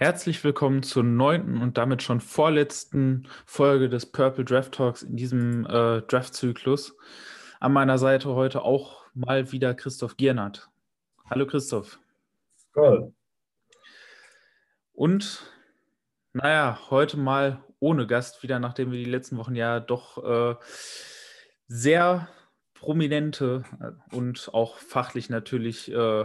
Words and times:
Herzlich 0.00 0.44
willkommen 0.44 0.84
zur 0.84 1.02
neunten 1.02 1.60
und 1.60 1.76
damit 1.76 2.04
schon 2.04 2.20
vorletzten 2.20 3.26
Folge 3.44 3.88
des 3.88 4.06
Purple 4.06 4.44
Draft 4.44 4.70
Talks 4.70 5.02
in 5.02 5.16
diesem 5.16 5.66
äh, 5.66 6.02
Draft-Zyklus. 6.02 6.96
An 7.58 7.72
meiner 7.72 7.98
Seite 7.98 8.28
heute 8.28 8.62
auch 8.62 9.06
mal 9.12 9.50
wieder 9.50 9.74
Christoph 9.74 10.16
Giernert. 10.16 10.70
Hallo 11.28 11.48
Christoph. 11.48 11.98
Toll. 12.74 13.12
Und 14.92 15.52
naja, 16.32 16.78
heute 16.90 17.16
mal 17.16 17.64
ohne 17.80 18.06
Gast 18.06 18.44
wieder, 18.44 18.60
nachdem 18.60 18.92
wir 18.92 19.04
die 19.04 19.10
letzten 19.10 19.36
Wochen 19.36 19.56
ja 19.56 19.80
doch 19.80 20.22
äh, 20.22 20.54
sehr 21.66 22.28
prominente 22.72 23.64
und 24.12 24.48
auch 24.54 24.76
fachlich 24.76 25.28
natürlich 25.28 25.90
äh, 25.90 26.24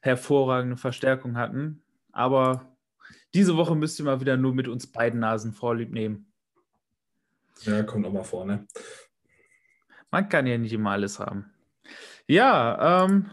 hervorragende 0.00 0.76
Verstärkung 0.76 1.36
hatten. 1.36 1.84
Aber 2.10 2.75
diese 3.34 3.56
Woche 3.56 3.74
müsst 3.74 3.98
ihr 3.98 4.04
mal 4.04 4.20
wieder 4.20 4.36
nur 4.36 4.54
mit 4.54 4.68
uns 4.68 4.86
beiden 4.86 5.20
Nasen 5.20 5.52
vorlieb 5.52 5.92
nehmen. 5.92 6.32
Ja, 7.62 7.82
kommt 7.82 8.06
auch 8.06 8.12
mal 8.12 8.24
vor, 8.24 8.44
ne? 8.44 8.66
Man 10.10 10.28
kann 10.28 10.46
ja 10.46 10.56
nicht 10.58 10.72
immer 10.72 10.92
alles 10.92 11.18
haben. 11.18 11.50
Ja, 12.26 13.04
ähm, 13.04 13.30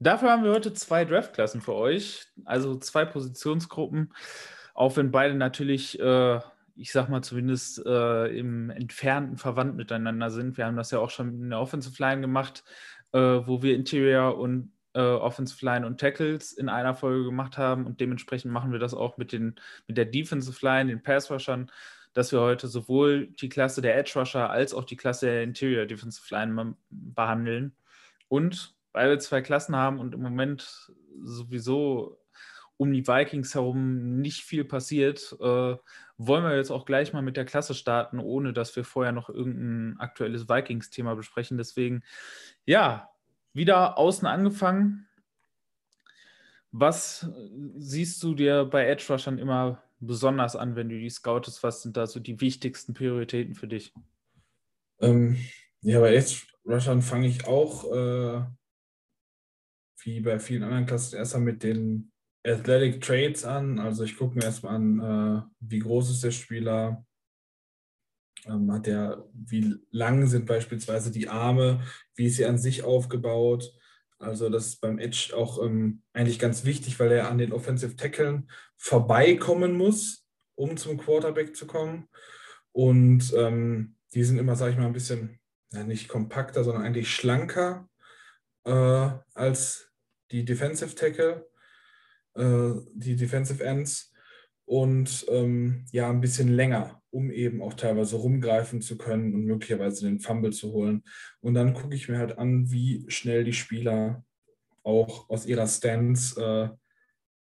dafür 0.00 0.30
haben 0.30 0.44
wir 0.44 0.52
heute 0.52 0.72
zwei 0.72 1.04
Draftklassen 1.04 1.60
für 1.60 1.74
euch, 1.74 2.26
also 2.44 2.76
zwei 2.76 3.04
Positionsgruppen, 3.04 4.12
auch 4.74 4.96
wenn 4.96 5.10
beide 5.10 5.34
natürlich, 5.34 5.98
äh, 6.00 6.40
ich 6.74 6.92
sag 6.92 7.08
mal 7.08 7.22
zumindest 7.22 7.84
äh, 7.84 8.26
im 8.36 8.70
entfernten 8.70 9.36
verwandt 9.36 9.76
miteinander 9.76 10.30
sind. 10.30 10.56
Wir 10.56 10.66
haben 10.66 10.76
das 10.76 10.90
ja 10.90 10.98
auch 10.98 11.10
schon 11.10 11.42
in 11.42 11.50
der 11.50 11.60
Offensive 11.60 12.02
Line 12.02 12.20
gemacht, 12.20 12.64
äh, 13.12 13.18
wo 13.18 13.62
wir 13.62 13.74
Interior 13.74 14.38
und 14.38 14.72
äh, 14.94 15.00
Offensive 15.00 15.64
Line 15.64 15.86
und 15.86 16.00
Tackles 16.00 16.52
in 16.52 16.68
einer 16.68 16.94
Folge 16.94 17.24
gemacht 17.24 17.58
haben 17.58 17.86
und 17.86 18.00
dementsprechend 18.00 18.52
machen 18.52 18.72
wir 18.72 18.78
das 18.78 18.94
auch 18.94 19.16
mit, 19.16 19.32
den, 19.32 19.56
mit 19.86 19.96
der 19.96 20.04
Defensive 20.04 20.64
Line, 20.64 20.90
den 20.90 21.02
Pass 21.02 21.30
Rushern, 21.30 21.70
dass 22.12 22.32
wir 22.32 22.40
heute 22.40 22.68
sowohl 22.68 23.28
die 23.28 23.48
Klasse 23.48 23.80
der 23.80 23.96
Edge 23.96 24.12
Rusher 24.16 24.50
als 24.50 24.74
auch 24.74 24.84
die 24.84 24.96
Klasse 24.96 25.26
der 25.26 25.42
Interior 25.42 25.86
Defensive 25.86 26.26
Line 26.34 26.76
behandeln. 26.90 27.74
Und 28.28 28.74
weil 28.92 29.10
wir 29.10 29.18
zwei 29.18 29.40
Klassen 29.40 29.74
haben 29.74 29.98
und 29.98 30.14
im 30.14 30.20
Moment 30.20 30.92
sowieso 31.22 32.18
um 32.76 32.92
die 32.92 33.06
Vikings 33.06 33.54
herum 33.54 34.20
nicht 34.20 34.42
viel 34.42 34.64
passiert, 34.64 35.36
äh, 35.40 35.76
wollen 36.16 36.44
wir 36.44 36.56
jetzt 36.56 36.70
auch 36.70 36.84
gleich 36.84 37.12
mal 37.12 37.22
mit 37.22 37.36
der 37.36 37.44
Klasse 37.44 37.74
starten, 37.74 38.18
ohne 38.18 38.52
dass 38.52 38.74
wir 38.74 38.84
vorher 38.84 39.12
noch 39.12 39.28
irgendein 39.28 40.00
aktuelles 40.00 40.48
Vikings-Thema 40.48 41.14
besprechen. 41.14 41.58
Deswegen, 41.58 42.02
ja, 42.64 43.11
wieder 43.52 43.98
außen 43.98 44.26
angefangen. 44.26 45.06
Was 46.70 47.28
siehst 47.76 48.22
du 48.22 48.34
dir 48.34 48.64
bei 48.64 48.86
Edge 48.86 49.04
Rushern 49.08 49.38
immer 49.38 49.82
besonders 50.00 50.56
an, 50.56 50.74
wenn 50.74 50.88
du 50.88 50.98
die 50.98 51.10
scoutest? 51.10 51.62
Was 51.62 51.82
sind 51.82 51.96
da 51.96 52.06
so 52.06 52.18
die 52.18 52.40
wichtigsten 52.40 52.94
Prioritäten 52.94 53.54
für 53.54 53.68
dich? 53.68 53.92
Ähm, 55.00 55.36
ja, 55.82 56.00
bei 56.00 56.14
Edge 56.14 56.46
Rushern 56.64 57.02
fange 57.02 57.26
ich 57.26 57.46
auch, 57.46 57.92
äh, 57.92 58.42
wie 60.04 60.20
bei 60.20 60.38
vielen 60.38 60.62
anderen 60.62 60.86
Klassen, 60.86 61.16
erstmal 61.16 61.42
mit 61.42 61.62
den 61.62 62.10
Athletic 62.44 63.02
Traits 63.02 63.44
an. 63.44 63.78
Also 63.78 64.04
ich 64.04 64.16
gucke 64.16 64.36
mir 64.36 64.44
erstmal 64.44 64.74
an, 64.74 64.98
äh, 65.00 65.42
wie 65.60 65.78
groß 65.78 66.10
ist 66.10 66.24
der 66.24 66.30
Spieler, 66.30 67.04
hat 68.46 68.86
der, 68.86 69.24
wie 69.32 69.76
lang 69.90 70.26
sind 70.26 70.46
beispielsweise 70.46 71.10
die 71.10 71.28
Arme, 71.28 71.82
wie 72.14 72.26
ist 72.26 72.36
sie 72.36 72.46
an 72.46 72.58
sich 72.58 72.82
aufgebaut. 72.82 73.72
Also 74.18 74.48
das 74.48 74.66
ist 74.66 74.80
beim 74.80 74.98
Edge 74.98 75.32
auch 75.36 75.62
ähm, 75.62 76.02
eigentlich 76.12 76.38
ganz 76.38 76.64
wichtig, 76.64 76.98
weil 77.00 77.12
er 77.12 77.28
an 77.28 77.38
den 77.38 77.52
Offensive 77.52 77.96
Tackeln 77.96 78.50
vorbeikommen 78.76 79.76
muss, 79.76 80.26
um 80.54 80.76
zum 80.76 80.98
Quarterback 80.98 81.56
zu 81.56 81.66
kommen. 81.66 82.08
Und 82.72 83.32
ähm, 83.36 83.96
die 84.14 84.24
sind 84.24 84.38
immer, 84.38 84.56
sage 84.56 84.72
ich 84.72 84.78
mal, 84.78 84.86
ein 84.86 84.92
bisschen, 84.92 85.40
ja, 85.72 85.84
nicht 85.84 86.08
kompakter, 86.08 86.64
sondern 86.64 86.84
eigentlich 86.84 87.12
schlanker 87.12 87.88
äh, 88.64 89.10
als 89.34 89.90
die 90.30 90.44
Defensive 90.44 90.94
Tackle, 90.94 91.48
äh, 92.34 92.72
die 92.94 93.16
Defensive 93.16 93.62
Ends 93.62 94.12
und 94.64 95.26
ähm, 95.28 95.84
ja, 95.90 96.08
ein 96.08 96.20
bisschen 96.20 96.48
länger 96.48 97.01
um 97.12 97.30
eben 97.30 97.62
auch 97.62 97.74
teilweise 97.74 98.16
rumgreifen 98.16 98.80
zu 98.80 98.96
können 98.96 99.34
und 99.34 99.44
möglicherweise 99.44 100.06
den 100.06 100.18
Fumble 100.18 100.52
zu 100.52 100.72
holen. 100.72 101.04
Und 101.40 101.54
dann 101.54 101.74
gucke 101.74 101.94
ich 101.94 102.08
mir 102.08 102.18
halt 102.18 102.38
an, 102.38 102.70
wie 102.70 103.04
schnell 103.08 103.44
die 103.44 103.52
Spieler 103.52 104.24
auch 104.82 105.28
aus 105.28 105.46
ihrer 105.46 105.66
Stance 105.66 106.40
äh, 106.42 106.76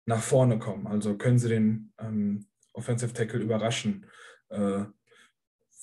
nach 0.05 0.23
vorne 0.23 0.59
kommen. 0.59 0.87
Also 0.87 1.17
können 1.17 1.39
sie 1.39 1.49
den 1.49 1.93
ähm, 1.99 2.47
Offensive 2.73 3.13
Tackle 3.13 3.41
überraschen? 3.41 4.07
Äh, 4.49 4.85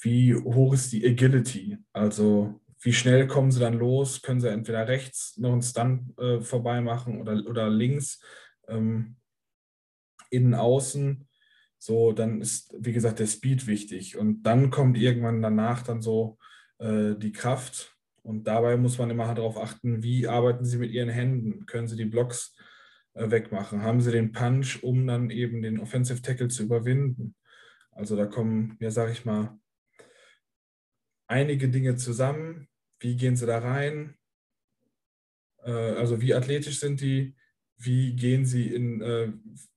wie 0.01 0.35
hoch 0.35 0.73
ist 0.73 0.91
die 0.91 1.05
Agility? 1.05 1.77
Also 1.93 2.59
wie 2.81 2.93
schnell 2.93 3.27
kommen 3.27 3.51
sie 3.51 3.61
dann 3.61 3.75
los? 3.75 4.21
Können 4.21 4.41
sie 4.41 4.49
entweder 4.49 4.87
rechts 4.87 5.37
noch 5.37 5.53
einen 5.53 5.61
Stunt 5.61 6.17
äh, 6.19 6.41
vorbei 6.41 6.81
machen 6.81 7.21
oder, 7.21 7.45
oder 7.45 7.69
links, 7.69 8.21
ähm, 8.67 9.15
innen, 10.29 10.53
außen? 10.53 11.28
So, 11.79 12.11
dann 12.11 12.41
ist, 12.41 12.75
wie 12.77 12.91
gesagt, 12.91 13.19
der 13.19 13.27
Speed 13.27 13.65
wichtig. 13.65 14.17
Und 14.17 14.43
dann 14.43 14.69
kommt 14.69 14.97
irgendwann 14.97 15.41
danach 15.41 15.81
dann 15.81 16.01
so 16.01 16.37
äh, 16.77 17.15
die 17.15 17.31
Kraft. 17.31 17.95
Und 18.21 18.43
dabei 18.43 18.75
muss 18.75 18.97
man 18.97 19.09
immer 19.09 19.33
darauf 19.33 19.57
achten, 19.57 20.03
wie 20.03 20.27
arbeiten 20.27 20.65
Sie 20.65 20.77
mit 20.77 20.91
Ihren 20.91 21.09
Händen? 21.09 21.65
Können 21.65 21.87
Sie 21.87 21.95
die 21.95 22.05
Blocks 22.05 22.55
äh, 23.13 23.31
wegmachen? 23.31 23.81
Haben 23.81 24.01
Sie 24.01 24.11
den 24.11 24.33
Punch, 24.33 24.83
um 24.83 25.07
dann 25.07 25.29
eben 25.29 25.61
den 25.61 25.79
Offensive 25.79 26.21
Tackle 26.21 26.49
zu 26.49 26.63
überwinden? 26.63 27.33
Also 27.91 28.17
da 28.17 28.25
kommen, 28.25 28.75
ja, 28.81 28.91
sage 28.91 29.13
ich 29.13 29.23
mal, 29.23 29.57
einige 31.27 31.69
Dinge 31.69 31.95
zusammen. 31.95 32.67
Wie 32.99 33.15
gehen 33.15 33.37
Sie 33.37 33.45
da 33.45 33.59
rein? 33.59 34.15
Äh, 35.63 35.71
also 35.71 36.19
wie 36.19 36.33
athletisch 36.33 36.81
sind 36.81 36.99
die? 36.99 37.35
Wie 37.77 38.17
gehen 38.17 38.45
Sie 38.45 38.67
in, 38.67 39.01
äh, 39.01 39.31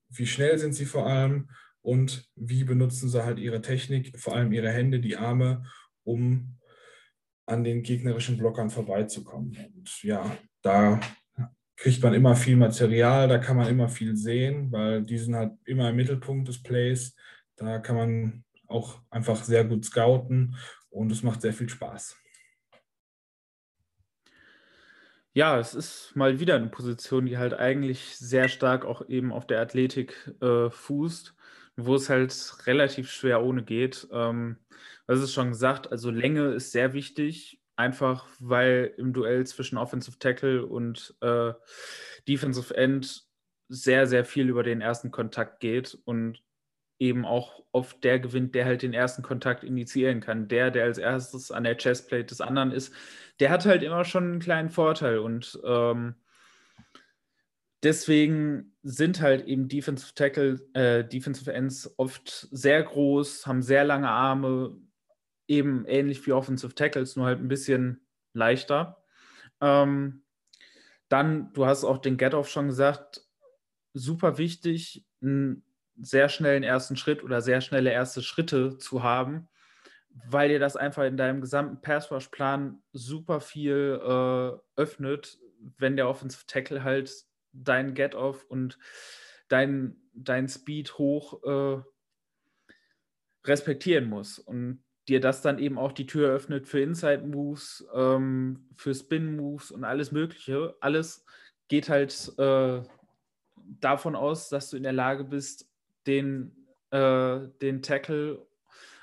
wie 0.08 0.26
schnell 0.26 0.58
sind 0.58 0.74
Sie 0.74 0.86
vor 0.86 1.06
allem? 1.06 1.48
Und 1.82 2.28
wie 2.36 2.64
benutzen 2.64 3.08
sie 3.08 3.24
halt 3.24 3.38
ihre 3.38 3.60
Technik, 3.60 4.18
vor 4.18 4.34
allem 4.34 4.52
ihre 4.52 4.70
Hände, 4.70 5.00
die 5.00 5.16
Arme, 5.16 5.64
um 6.04 6.58
an 7.44 7.64
den 7.64 7.82
gegnerischen 7.82 8.38
Blockern 8.38 8.70
vorbeizukommen. 8.70 9.56
Und 9.76 10.02
ja, 10.02 10.36
da 10.62 11.00
kriegt 11.76 12.02
man 12.02 12.14
immer 12.14 12.36
viel 12.36 12.56
Material, 12.56 13.26
da 13.26 13.38
kann 13.38 13.56
man 13.56 13.68
immer 13.68 13.88
viel 13.88 14.16
sehen, 14.16 14.70
weil 14.70 15.02
die 15.02 15.18
sind 15.18 15.34
halt 15.34 15.52
immer 15.64 15.90
im 15.90 15.96
Mittelpunkt 15.96 16.46
des 16.48 16.62
Plays. 16.62 17.16
Da 17.56 17.80
kann 17.80 17.96
man 17.96 18.44
auch 18.68 19.00
einfach 19.10 19.42
sehr 19.42 19.64
gut 19.64 19.84
scouten 19.84 20.56
und 20.90 21.10
es 21.10 21.24
macht 21.24 21.42
sehr 21.42 21.52
viel 21.52 21.68
Spaß. 21.68 22.16
Ja, 25.34 25.58
es 25.58 25.74
ist 25.74 26.14
mal 26.14 26.40
wieder 26.40 26.56
eine 26.56 26.68
Position, 26.68 27.26
die 27.26 27.38
halt 27.38 27.54
eigentlich 27.54 28.16
sehr 28.18 28.48
stark 28.48 28.84
auch 28.84 29.08
eben 29.08 29.32
auf 29.32 29.46
der 29.46 29.60
Athletik 29.60 30.30
äh, 30.40 30.68
fußt 30.70 31.34
wo 31.76 31.94
es 31.94 32.08
halt 32.08 32.34
relativ 32.66 33.10
schwer 33.10 33.42
ohne 33.42 33.62
geht. 33.62 34.06
Ähm, 34.12 34.58
das 35.06 35.20
ist 35.20 35.32
schon 35.32 35.50
gesagt, 35.50 35.90
also 35.90 36.10
Länge 36.10 36.52
ist 36.52 36.72
sehr 36.72 36.92
wichtig, 36.92 37.60
einfach 37.76 38.26
weil 38.38 38.94
im 38.96 39.12
Duell 39.12 39.46
zwischen 39.46 39.78
Offensive 39.78 40.18
Tackle 40.18 40.66
und 40.66 41.14
äh, 41.20 41.52
Defensive 42.28 42.76
End 42.76 43.24
sehr, 43.68 44.06
sehr 44.06 44.24
viel 44.24 44.48
über 44.48 44.62
den 44.62 44.80
ersten 44.80 45.10
Kontakt 45.10 45.60
geht 45.60 45.98
und 46.04 46.42
eben 46.98 47.24
auch 47.24 47.64
oft 47.72 48.04
der 48.04 48.20
gewinnt, 48.20 48.54
der 48.54 48.64
halt 48.64 48.82
den 48.82 48.94
ersten 48.94 49.22
Kontakt 49.22 49.64
initiieren 49.64 50.20
kann. 50.20 50.46
Der, 50.46 50.70
der 50.70 50.84
als 50.84 50.98
erstes 50.98 51.50
an 51.50 51.64
der 51.64 51.76
Chestplate 51.76 52.26
des 52.26 52.40
anderen 52.40 52.70
ist, 52.70 52.94
der 53.40 53.50
hat 53.50 53.66
halt 53.66 53.82
immer 53.82 54.04
schon 54.04 54.24
einen 54.24 54.40
kleinen 54.40 54.70
Vorteil 54.70 55.18
und 55.18 55.58
ähm, 55.64 56.14
deswegen 57.82 58.74
sind 58.82 59.20
halt 59.20 59.46
eben 59.46 59.68
Defensive 59.68 60.14
Tackle, 60.14 60.60
äh, 60.74 61.04
Defensive 61.04 61.52
Ends 61.52 61.92
oft 61.96 62.48
sehr 62.50 62.82
groß, 62.82 63.46
haben 63.46 63.62
sehr 63.62 63.84
lange 63.84 64.08
Arme, 64.08 64.76
eben 65.48 65.84
ähnlich 65.86 66.26
wie 66.26 66.32
Offensive 66.32 66.74
Tackles, 66.74 67.16
nur 67.16 67.26
halt 67.26 67.40
ein 67.40 67.48
bisschen 67.48 68.06
leichter. 68.32 69.02
Ähm, 69.60 70.24
dann, 71.08 71.52
du 71.52 71.66
hast 71.66 71.84
auch 71.84 71.98
den 71.98 72.16
Get-Off 72.16 72.48
schon 72.48 72.68
gesagt, 72.68 73.22
super 73.92 74.38
wichtig, 74.38 75.04
einen 75.20 75.64
sehr 76.00 76.28
schnellen 76.28 76.62
ersten 76.62 76.96
Schritt 76.96 77.22
oder 77.22 77.42
sehr 77.42 77.60
schnelle 77.60 77.90
erste 77.90 78.22
Schritte 78.22 78.78
zu 78.78 79.02
haben, 79.02 79.48
weil 80.26 80.48
dir 80.48 80.58
das 80.58 80.76
einfach 80.76 81.04
in 81.04 81.16
deinem 81.16 81.40
gesamten 81.40 81.80
Pass-Rush-Plan 81.80 82.82
super 82.92 83.40
viel 83.40 84.00
äh, 84.02 84.80
öffnet, 84.80 85.38
wenn 85.78 85.96
der 85.96 86.08
Offensive 86.08 86.44
Tackle 86.46 86.82
halt 86.82 87.12
dein 87.52 87.94
Get-Off 87.94 88.44
und 88.44 88.78
dein, 89.48 89.96
dein 90.14 90.48
Speed 90.48 90.98
hoch 90.98 91.42
äh, 91.44 91.82
respektieren 93.44 94.08
muss 94.08 94.38
und 94.38 94.82
dir 95.08 95.20
das 95.20 95.42
dann 95.42 95.58
eben 95.58 95.78
auch 95.78 95.92
die 95.92 96.06
Tür 96.06 96.30
öffnet 96.30 96.68
für 96.68 96.80
Inside-Moves, 96.80 97.86
ähm, 97.94 98.68
für 98.76 98.94
Spin-Moves 98.94 99.70
und 99.72 99.84
alles 99.84 100.12
Mögliche. 100.12 100.76
Alles 100.80 101.24
geht 101.68 101.88
halt 101.88 102.32
äh, 102.38 102.82
davon 103.80 104.14
aus, 104.14 104.48
dass 104.48 104.70
du 104.70 104.76
in 104.76 104.84
der 104.84 104.92
Lage 104.92 105.24
bist, 105.24 105.68
den, 106.06 106.68
äh, 106.90 107.40
den 107.60 107.82
Tackle 107.82 108.46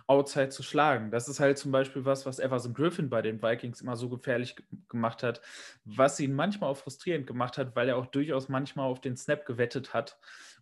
outside 0.10 0.50
zu 0.50 0.64
schlagen. 0.64 1.12
Das 1.12 1.30
ist 1.30 1.40
halt 1.40 1.60
zum 1.60 1.72
Beispiel 1.72 2.04
was, 2.04 2.26
was 2.26 2.40
Everson 2.40 2.74
Griffin 2.74 3.10
bei 3.10 3.22
den 3.22 3.44
Vikings 3.44 3.82
immer 3.82 3.96
so 3.96 4.10
gefährlich 4.10 4.56
gemacht 4.90 5.22
hat, 5.22 5.40
was 5.86 6.20
ihn 6.20 6.34
manchmal 6.34 6.72
auch 6.72 6.78
frustrierend 6.78 7.28
gemacht 7.28 7.60
hat, 7.60 7.76
weil 7.76 7.90
er 7.90 7.98
auch 7.98 8.08
durchaus 8.08 8.50
manchmal 8.50 8.88
auf 8.88 9.02
den 9.02 9.16
Snap 9.16 9.46
gewettet 9.46 9.94
hat 9.94 10.18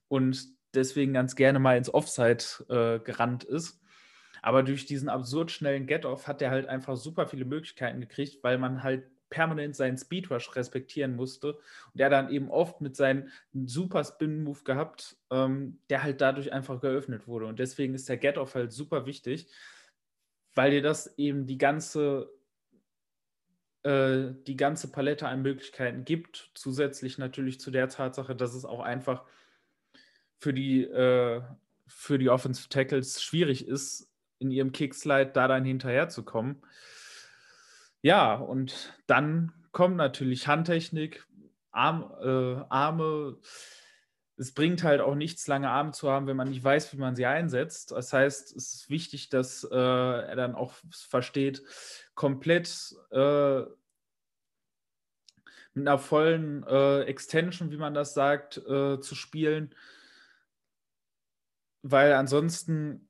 und 0.09 0.47
deswegen 0.73 1.13
ganz 1.13 1.35
gerne 1.37 1.59
mal 1.59 1.77
ins 1.77 1.93
Offside 1.93 2.43
äh, 2.67 2.99
gerannt 2.99 3.45
ist. 3.45 3.79
Aber 4.41 4.63
durch 4.63 4.85
diesen 4.85 5.07
absurd 5.07 5.49
schnellen 5.49 5.87
Get-Off 5.87 6.27
hat 6.27 6.41
er 6.41 6.51
halt 6.51 6.67
einfach 6.67 6.97
super 6.97 7.25
viele 7.25 7.45
Möglichkeiten 7.45 8.01
gekriegt, 8.01 8.43
weil 8.43 8.57
man 8.57 8.83
halt 8.83 9.05
permanent 9.29 9.75
seinen 9.75 9.97
Speedrush 9.97 10.55
respektieren 10.55 11.15
musste. 11.15 11.53
Und 11.93 11.99
er 11.99 12.09
dann 12.09 12.29
eben 12.29 12.49
oft 12.49 12.81
mit 12.81 12.95
seinem 12.95 13.29
super 13.53 14.03
Spin-Move 14.03 14.63
gehabt, 14.63 15.17
ähm, 15.31 15.79
der 15.89 16.03
halt 16.03 16.21
dadurch 16.21 16.53
einfach 16.53 16.81
geöffnet 16.81 17.27
wurde. 17.27 17.45
Und 17.45 17.59
deswegen 17.59 17.93
ist 17.93 18.09
der 18.09 18.17
Get-Off 18.17 18.55
halt 18.55 18.71
super 18.71 19.05
wichtig, 19.05 19.47
weil 20.55 20.71
dir 20.71 20.81
das 20.81 21.17
eben 21.17 21.45
die 21.45 21.57
ganze 21.57 22.31
äh, 23.83 24.33
die 24.45 24.57
ganze 24.57 24.91
Palette 24.91 25.27
an 25.27 25.43
Möglichkeiten 25.43 26.03
gibt. 26.03 26.51
Zusätzlich 26.55 27.17
natürlich 27.17 27.59
zu 27.59 27.71
der 27.71 27.87
Tatsache, 27.87 28.35
dass 28.35 28.53
es 28.53 28.65
auch 28.65 28.81
einfach 28.81 29.23
für 30.39 30.53
die, 30.53 30.83
äh, 30.83 31.41
für 31.87 32.17
die 32.17 32.29
Offensive 32.29 32.69
Tackles 32.69 33.23
schwierig 33.23 33.67
ist, 33.67 34.11
in 34.39 34.51
ihrem 34.51 34.71
Kickslide 34.71 35.31
da 35.31 35.47
dann 35.47 35.63
hinterherzukommen. 35.63 36.61
Ja, 38.07 38.35
und 38.35 38.93
dann 39.05 39.51
kommt 39.73 39.97
natürlich 39.97 40.47
Handtechnik, 40.47 41.27
Arm, 41.71 42.09
äh, 42.21 42.63
Arme. 42.69 43.37
Es 44.37 44.53
bringt 44.53 44.81
halt 44.83 45.01
auch 45.01 45.13
nichts, 45.15 45.45
lange 45.47 45.69
Arme 45.69 45.91
zu 45.91 46.09
haben, 46.09 46.25
wenn 46.25 46.37
man 46.37 46.47
nicht 46.47 46.63
weiß, 46.63 46.93
wie 46.93 46.97
man 46.99 47.17
sie 47.17 47.25
einsetzt. 47.25 47.91
Das 47.91 48.13
heißt, 48.13 48.55
es 48.55 48.75
ist 48.75 48.89
wichtig, 48.89 49.27
dass 49.27 49.65
äh, 49.65 49.75
er 49.75 50.37
dann 50.37 50.55
auch 50.55 50.73
versteht, 50.89 51.63
komplett 52.15 52.95
äh, 53.11 53.63
mit 55.73 55.85
einer 55.85 55.99
vollen 55.99 56.63
äh, 56.63 57.01
Extension, 57.01 57.71
wie 57.71 57.77
man 57.77 57.93
das 57.93 58.13
sagt, 58.13 58.55
äh, 58.55 59.01
zu 59.01 59.15
spielen. 59.15 59.75
Weil 61.81 62.13
ansonsten 62.13 63.06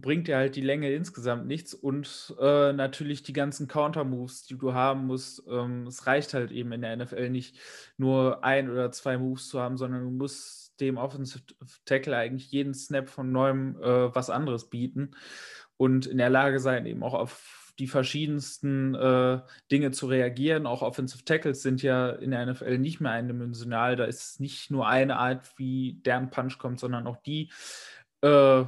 bringt 0.00 0.26
dir 0.26 0.36
halt 0.36 0.56
die 0.56 0.60
Länge 0.60 0.92
insgesamt 0.92 1.46
nichts 1.46 1.72
und 1.72 2.34
äh, 2.40 2.72
natürlich 2.72 3.22
die 3.22 3.32
ganzen 3.32 3.68
Counter-Moves, 3.68 4.44
die 4.46 4.58
du 4.58 4.74
haben 4.74 5.06
musst. 5.06 5.42
Ähm, 5.48 5.86
es 5.86 6.06
reicht 6.06 6.34
halt 6.34 6.50
eben 6.50 6.72
in 6.72 6.82
der 6.82 6.96
NFL 6.96 7.30
nicht 7.30 7.56
nur 7.96 8.42
ein 8.44 8.70
oder 8.70 8.90
zwei 8.90 9.18
Moves 9.18 9.48
zu 9.48 9.60
haben, 9.60 9.76
sondern 9.76 10.02
du 10.02 10.10
musst 10.10 10.80
dem 10.80 10.96
Offensive 10.96 11.42
Tackle 11.84 12.16
eigentlich 12.16 12.50
jeden 12.50 12.74
Snap 12.74 13.08
von 13.08 13.30
neuem 13.30 13.76
äh, 13.80 14.14
was 14.14 14.30
anderes 14.30 14.68
bieten 14.68 15.12
und 15.76 16.06
in 16.06 16.18
der 16.18 16.30
Lage 16.30 16.58
sein, 16.58 16.86
eben 16.86 17.04
auch 17.04 17.14
auf 17.14 17.72
die 17.78 17.86
verschiedensten 17.86 18.94
äh, 18.94 19.40
Dinge 19.70 19.90
zu 19.92 20.06
reagieren. 20.06 20.66
Auch 20.66 20.82
Offensive 20.82 21.24
Tackles 21.24 21.62
sind 21.62 21.82
ja 21.82 22.10
in 22.10 22.32
der 22.32 22.46
NFL 22.46 22.78
nicht 22.78 23.00
mehr 23.00 23.12
eindimensional. 23.12 23.96
Da 23.96 24.04
ist 24.04 24.40
nicht 24.40 24.70
nur 24.70 24.86
eine 24.88 25.16
Art, 25.16 25.52
wie 25.56 26.00
deren 26.04 26.30
Punch 26.30 26.58
kommt, 26.58 26.78
sondern 26.78 27.06
auch 27.06 27.16
die 27.16 27.50
äh, 28.22 28.64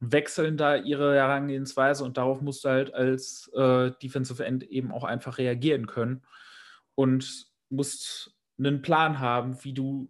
wechseln 0.00 0.56
da 0.56 0.76
ihre 0.76 1.14
Herangehensweise 1.14 2.04
und 2.04 2.16
darauf 2.16 2.40
musst 2.40 2.64
du 2.64 2.68
halt 2.68 2.94
als 2.94 3.50
äh, 3.54 3.90
Defensive 4.02 4.44
End 4.44 4.62
eben 4.64 4.92
auch 4.92 5.04
einfach 5.04 5.38
reagieren 5.38 5.86
können 5.86 6.22
und 6.94 7.46
musst 7.68 8.36
einen 8.58 8.82
Plan 8.82 9.18
haben, 9.18 9.62
wie 9.64 9.72
du 9.72 10.08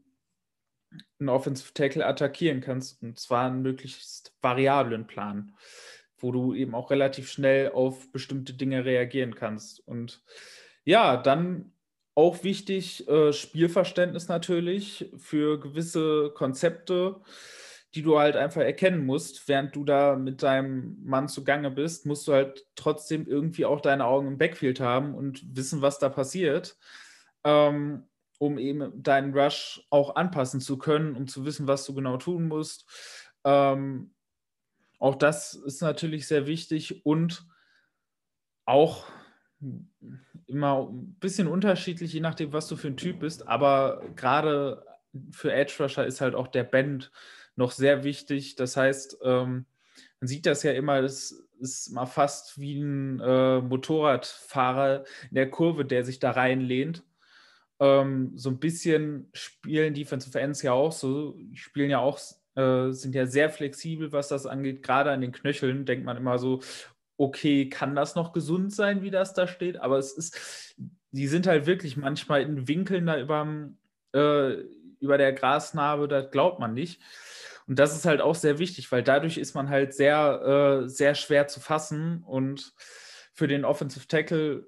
einen 1.18 1.28
Offensive 1.28 1.74
Tackle 1.74 2.06
attackieren 2.06 2.60
kannst 2.60 3.02
und 3.02 3.18
zwar 3.18 3.46
einen 3.46 3.62
möglichst 3.62 4.34
variablen 4.40 5.06
Plan, 5.06 5.54
wo 6.18 6.32
du 6.32 6.54
eben 6.54 6.74
auch 6.74 6.90
relativ 6.90 7.30
schnell 7.30 7.70
auf 7.72 8.10
bestimmte 8.12 8.54
Dinge 8.54 8.84
reagieren 8.84 9.34
kannst. 9.34 9.86
Und 9.86 10.22
ja, 10.84 11.16
dann 11.16 11.72
auch 12.14 12.42
wichtig, 12.42 13.06
äh, 13.08 13.32
Spielverständnis 13.32 14.28
natürlich 14.28 15.10
für 15.18 15.60
gewisse 15.60 16.30
Konzepte 16.34 17.20
die 17.94 18.02
du 18.02 18.18
halt 18.18 18.36
einfach 18.36 18.60
erkennen 18.60 19.06
musst, 19.06 19.48
während 19.48 19.74
du 19.74 19.84
da 19.84 20.16
mit 20.16 20.42
deinem 20.42 20.98
Mann 21.04 21.28
zugange 21.28 21.70
bist, 21.70 22.04
musst 22.06 22.28
du 22.28 22.32
halt 22.32 22.66
trotzdem 22.74 23.26
irgendwie 23.26 23.64
auch 23.64 23.80
deine 23.80 24.04
Augen 24.04 24.28
im 24.28 24.38
Backfield 24.38 24.80
haben 24.80 25.14
und 25.14 25.56
wissen, 25.56 25.80
was 25.80 25.98
da 25.98 26.08
passiert, 26.08 26.76
ähm, 27.44 28.06
um 28.38 28.58
eben 28.58 29.02
deinen 29.02 29.36
Rush 29.36 29.86
auch 29.90 30.16
anpassen 30.16 30.60
zu 30.60 30.76
können, 30.76 31.16
um 31.16 31.26
zu 31.26 31.44
wissen, 31.44 31.66
was 31.66 31.86
du 31.86 31.94
genau 31.94 32.18
tun 32.18 32.46
musst. 32.46 32.86
Ähm, 33.44 34.14
auch 34.98 35.14
das 35.14 35.54
ist 35.54 35.80
natürlich 35.80 36.26
sehr 36.26 36.46
wichtig 36.46 37.06
und 37.06 37.46
auch 38.66 39.06
immer 40.46 40.88
ein 40.88 41.16
bisschen 41.20 41.48
unterschiedlich, 41.48 42.12
je 42.12 42.20
nachdem, 42.20 42.52
was 42.52 42.68
du 42.68 42.76
für 42.76 42.88
ein 42.88 42.96
Typ 42.96 43.20
bist, 43.20 43.48
aber 43.48 44.02
gerade 44.14 44.84
für 45.30 45.52
Edge 45.52 45.74
Rusher 45.80 46.06
ist 46.06 46.20
halt 46.20 46.34
auch 46.34 46.48
der 46.48 46.64
Band 46.64 47.10
noch 47.58 47.72
sehr 47.72 48.04
wichtig. 48.04 48.54
Das 48.54 48.76
heißt, 48.76 49.18
ähm, 49.22 49.66
man 50.20 50.28
sieht 50.28 50.46
das 50.46 50.62
ja 50.62 50.72
immer, 50.72 51.02
das 51.02 51.44
ist 51.60 51.90
mal 51.90 52.06
fast 52.06 52.58
wie 52.60 52.80
ein 52.80 53.20
äh, 53.20 53.60
Motorradfahrer 53.60 55.04
in 55.28 55.34
der 55.34 55.50
Kurve, 55.50 55.84
der 55.84 56.04
sich 56.04 56.20
da 56.20 56.30
reinlehnt. 56.30 57.04
Ähm, 57.80 58.32
so 58.36 58.50
ein 58.50 58.58
bisschen 58.58 59.28
spielen 59.32 59.94
Defensive 59.94 60.38
Ends 60.40 60.62
ja 60.62 60.72
auch 60.72 60.92
so, 60.92 61.36
spielen 61.52 61.90
ja 61.90 61.98
auch, 61.98 62.18
äh, 62.54 62.90
sind 62.90 63.14
ja 63.14 63.26
sehr 63.26 63.50
flexibel, 63.50 64.12
was 64.12 64.28
das 64.28 64.46
angeht. 64.46 64.82
Gerade 64.82 65.10
an 65.10 65.20
den 65.20 65.32
Knöcheln 65.32 65.84
denkt 65.84 66.04
man 66.04 66.16
immer 66.16 66.38
so, 66.38 66.60
okay, 67.16 67.68
kann 67.68 67.96
das 67.96 68.14
noch 68.14 68.32
gesund 68.32 68.72
sein, 68.72 69.02
wie 69.02 69.10
das 69.10 69.34
da 69.34 69.48
steht? 69.48 69.78
Aber 69.80 69.98
es 69.98 70.12
ist, 70.12 70.76
die 71.10 71.26
sind 71.26 71.48
halt 71.48 71.66
wirklich 71.66 71.96
manchmal 71.96 72.42
in 72.42 72.68
Winkeln 72.68 73.06
da 73.06 73.18
überm, 73.18 73.78
äh, 74.12 74.54
über 75.00 75.18
der 75.18 75.32
Grasnarbe, 75.32 76.08
das 76.08 76.30
glaubt 76.30 76.60
man 76.60 76.74
nicht. 76.74 77.00
Und 77.68 77.78
das 77.78 77.94
ist 77.94 78.06
halt 78.06 78.22
auch 78.22 78.34
sehr 78.34 78.58
wichtig, 78.58 78.90
weil 78.90 79.02
dadurch 79.02 79.36
ist 79.36 79.54
man 79.54 79.68
halt 79.68 79.92
sehr, 79.92 80.82
äh, 80.84 80.88
sehr 80.88 81.14
schwer 81.14 81.48
zu 81.48 81.60
fassen. 81.60 82.22
Und 82.24 82.72
für 83.34 83.46
den 83.46 83.66
Offensive 83.66 84.08
Tackle 84.08 84.66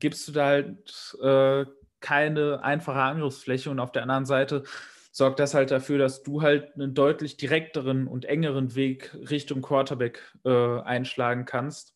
gibst 0.00 0.26
du 0.26 0.32
da 0.32 0.46
halt 0.46 1.16
äh, 1.22 1.64
keine 2.00 2.62
einfache 2.64 3.00
Angriffsfläche. 3.00 3.70
Und 3.70 3.78
auf 3.78 3.92
der 3.92 4.02
anderen 4.02 4.26
Seite 4.26 4.64
sorgt 5.12 5.38
das 5.38 5.54
halt 5.54 5.70
dafür, 5.70 5.98
dass 5.98 6.24
du 6.24 6.42
halt 6.42 6.74
einen 6.74 6.92
deutlich 6.92 7.36
direkteren 7.36 8.08
und 8.08 8.24
engeren 8.24 8.74
Weg 8.74 9.14
Richtung 9.14 9.62
Quarterback 9.62 10.20
äh, 10.44 10.80
einschlagen 10.80 11.44
kannst, 11.44 11.94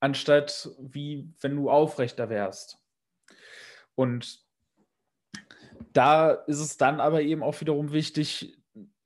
anstatt 0.00 0.70
wie 0.80 1.34
wenn 1.40 1.54
du 1.54 1.68
aufrechter 1.70 2.30
wärst. 2.30 2.78
Und 3.94 4.40
da 5.92 6.30
ist 6.30 6.60
es 6.60 6.78
dann 6.78 7.00
aber 7.00 7.20
eben 7.20 7.42
auch 7.42 7.60
wiederum 7.60 7.92
wichtig, 7.92 8.57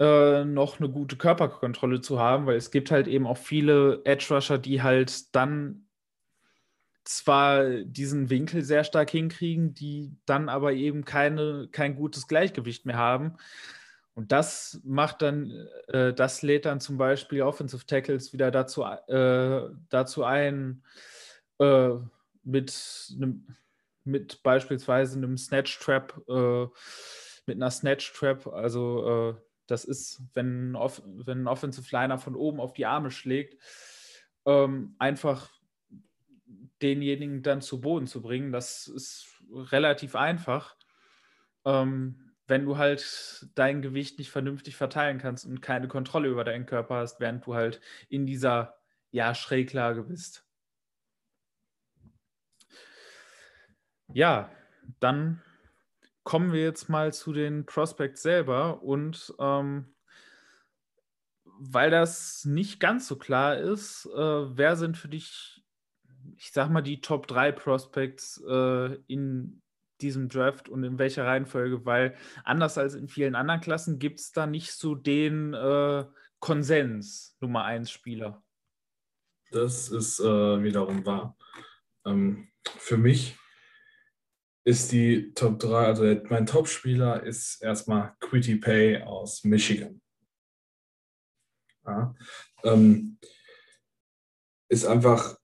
äh, 0.02 0.44
noch 0.44 0.80
eine 0.80 0.88
gute 0.88 1.16
Körperkontrolle 1.16 2.00
zu 2.00 2.18
haben, 2.18 2.46
weil 2.46 2.56
es 2.56 2.72
gibt 2.72 2.90
halt 2.90 3.06
eben 3.06 3.24
auch 3.24 3.36
viele 3.36 4.02
Edge 4.04 4.34
Rusher, 4.34 4.58
die 4.58 4.82
halt 4.82 5.32
dann 5.32 5.86
zwar 7.04 7.68
diesen 7.84 8.28
Winkel 8.28 8.64
sehr 8.64 8.82
stark 8.82 9.10
hinkriegen, 9.10 9.74
die 9.74 10.16
dann 10.26 10.48
aber 10.48 10.72
eben 10.72 11.04
keine, 11.04 11.68
kein 11.70 11.94
gutes 11.94 12.26
Gleichgewicht 12.26 12.84
mehr 12.84 12.96
haben. 12.96 13.36
Und 14.14 14.32
das 14.32 14.80
macht 14.82 15.22
dann, 15.22 15.68
äh, 15.86 16.12
das 16.12 16.42
lädt 16.42 16.64
dann 16.64 16.80
zum 16.80 16.98
Beispiel 16.98 17.42
Offensive 17.42 17.86
Tackles 17.86 18.32
wieder 18.32 18.50
dazu, 18.50 18.82
äh, 18.82 19.68
dazu 19.88 20.24
ein, 20.24 20.82
äh, 21.60 21.90
mit, 22.42 23.08
einem, 23.14 23.46
mit 24.02 24.42
beispielsweise 24.42 25.16
einem 25.16 25.38
Snatch 25.38 25.78
Trap, 25.78 26.20
äh, 26.28 26.66
mit 27.46 27.56
einer 27.56 27.70
Snatch 27.70 28.12
Trap, 28.14 28.48
also 28.48 29.30
äh, 29.30 29.51
das 29.72 29.84
ist, 29.84 30.22
wenn, 30.34 30.74
wenn 30.74 31.42
ein 31.42 31.48
Offensive 31.48 31.88
Liner 31.90 32.18
von 32.18 32.36
oben 32.36 32.60
auf 32.60 32.74
die 32.74 32.86
Arme 32.86 33.10
schlägt, 33.10 33.56
ähm, 34.44 34.94
einfach 34.98 35.50
denjenigen 36.82 37.42
dann 37.42 37.62
zu 37.62 37.80
Boden 37.80 38.06
zu 38.06 38.20
bringen. 38.20 38.52
Das 38.52 38.86
ist 38.86 39.42
relativ 39.50 40.14
einfach, 40.14 40.76
ähm, 41.64 42.32
wenn 42.46 42.66
du 42.66 42.76
halt 42.76 43.48
dein 43.54 43.80
Gewicht 43.80 44.18
nicht 44.18 44.30
vernünftig 44.30 44.76
verteilen 44.76 45.18
kannst 45.18 45.46
und 45.46 45.62
keine 45.62 45.88
Kontrolle 45.88 46.28
über 46.28 46.44
deinen 46.44 46.66
Körper 46.66 46.96
hast, 46.96 47.18
während 47.18 47.46
du 47.46 47.54
halt 47.54 47.80
in 48.10 48.26
dieser 48.26 48.76
ja, 49.10 49.34
Schräglage 49.34 50.02
bist. 50.02 50.44
Ja, 54.12 54.50
dann 55.00 55.40
kommen 56.24 56.52
wir 56.52 56.62
jetzt 56.62 56.88
mal 56.88 57.12
zu 57.12 57.32
den 57.32 57.66
Prospects 57.66 58.22
selber 58.22 58.82
und 58.82 59.34
ähm, 59.38 59.94
weil 61.58 61.90
das 61.90 62.44
nicht 62.44 62.80
ganz 62.80 63.06
so 63.06 63.16
klar 63.16 63.56
ist, 63.56 64.06
äh, 64.06 64.18
wer 64.56 64.76
sind 64.76 64.96
für 64.96 65.08
dich, 65.08 65.62
ich 66.36 66.50
sag 66.52 66.70
mal, 66.70 66.82
die 66.82 67.00
Top 67.00 67.26
3 67.26 67.52
Prospects 67.52 68.42
äh, 68.48 68.96
in 69.06 69.62
diesem 70.00 70.28
Draft 70.28 70.68
und 70.68 70.82
in 70.82 70.98
welcher 70.98 71.24
Reihenfolge, 71.24 71.84
weil 71.86 72.16
anders 72.44 72.78
als 72.78 72.94
in 72.94 73.08
vielen 73.08 73.34
anderen 73.34 73.60
Klassen 73.60 73.98
gibt 73.98 74.20
es 74.20 74.32
da 74.32 74.46
nicht 74.46 74.72
so 74.72 74.94
den 74.94 75.54
äh, 75.54 76.04
Konsens 76.40 77.36
Nummer 77.40 77.64
1 77.64 77.90
Spieler. 77.90 78.42
Das 79.52 79.88
ist 79.88 80.18
äh, 80.18 80.62
wiederum 80.62 81.06
wahr. 81.06 81.36
Ähm, 82.04 82.48
für 82.78 82.96
mich 82.96 83.36
ist 84.64 84.92
die 84.92 85.32
Top 85.34 85.58
3, 85.58 85.86
also 85.86 86.04
mein 86.28 86.46
Top-Spieler 86.46 87.22
ist 87.22 87.62
erstmal 87.62 88.14
Quitty 88.20 88.56
Pay 88.56 89.02
aus 89.02 89.44
Michigan. 89.44 90.00
Ja, 91.84 92.14
ähm, 92.62 93.18
ist 94.68 94.86
einfach 94.86 95.36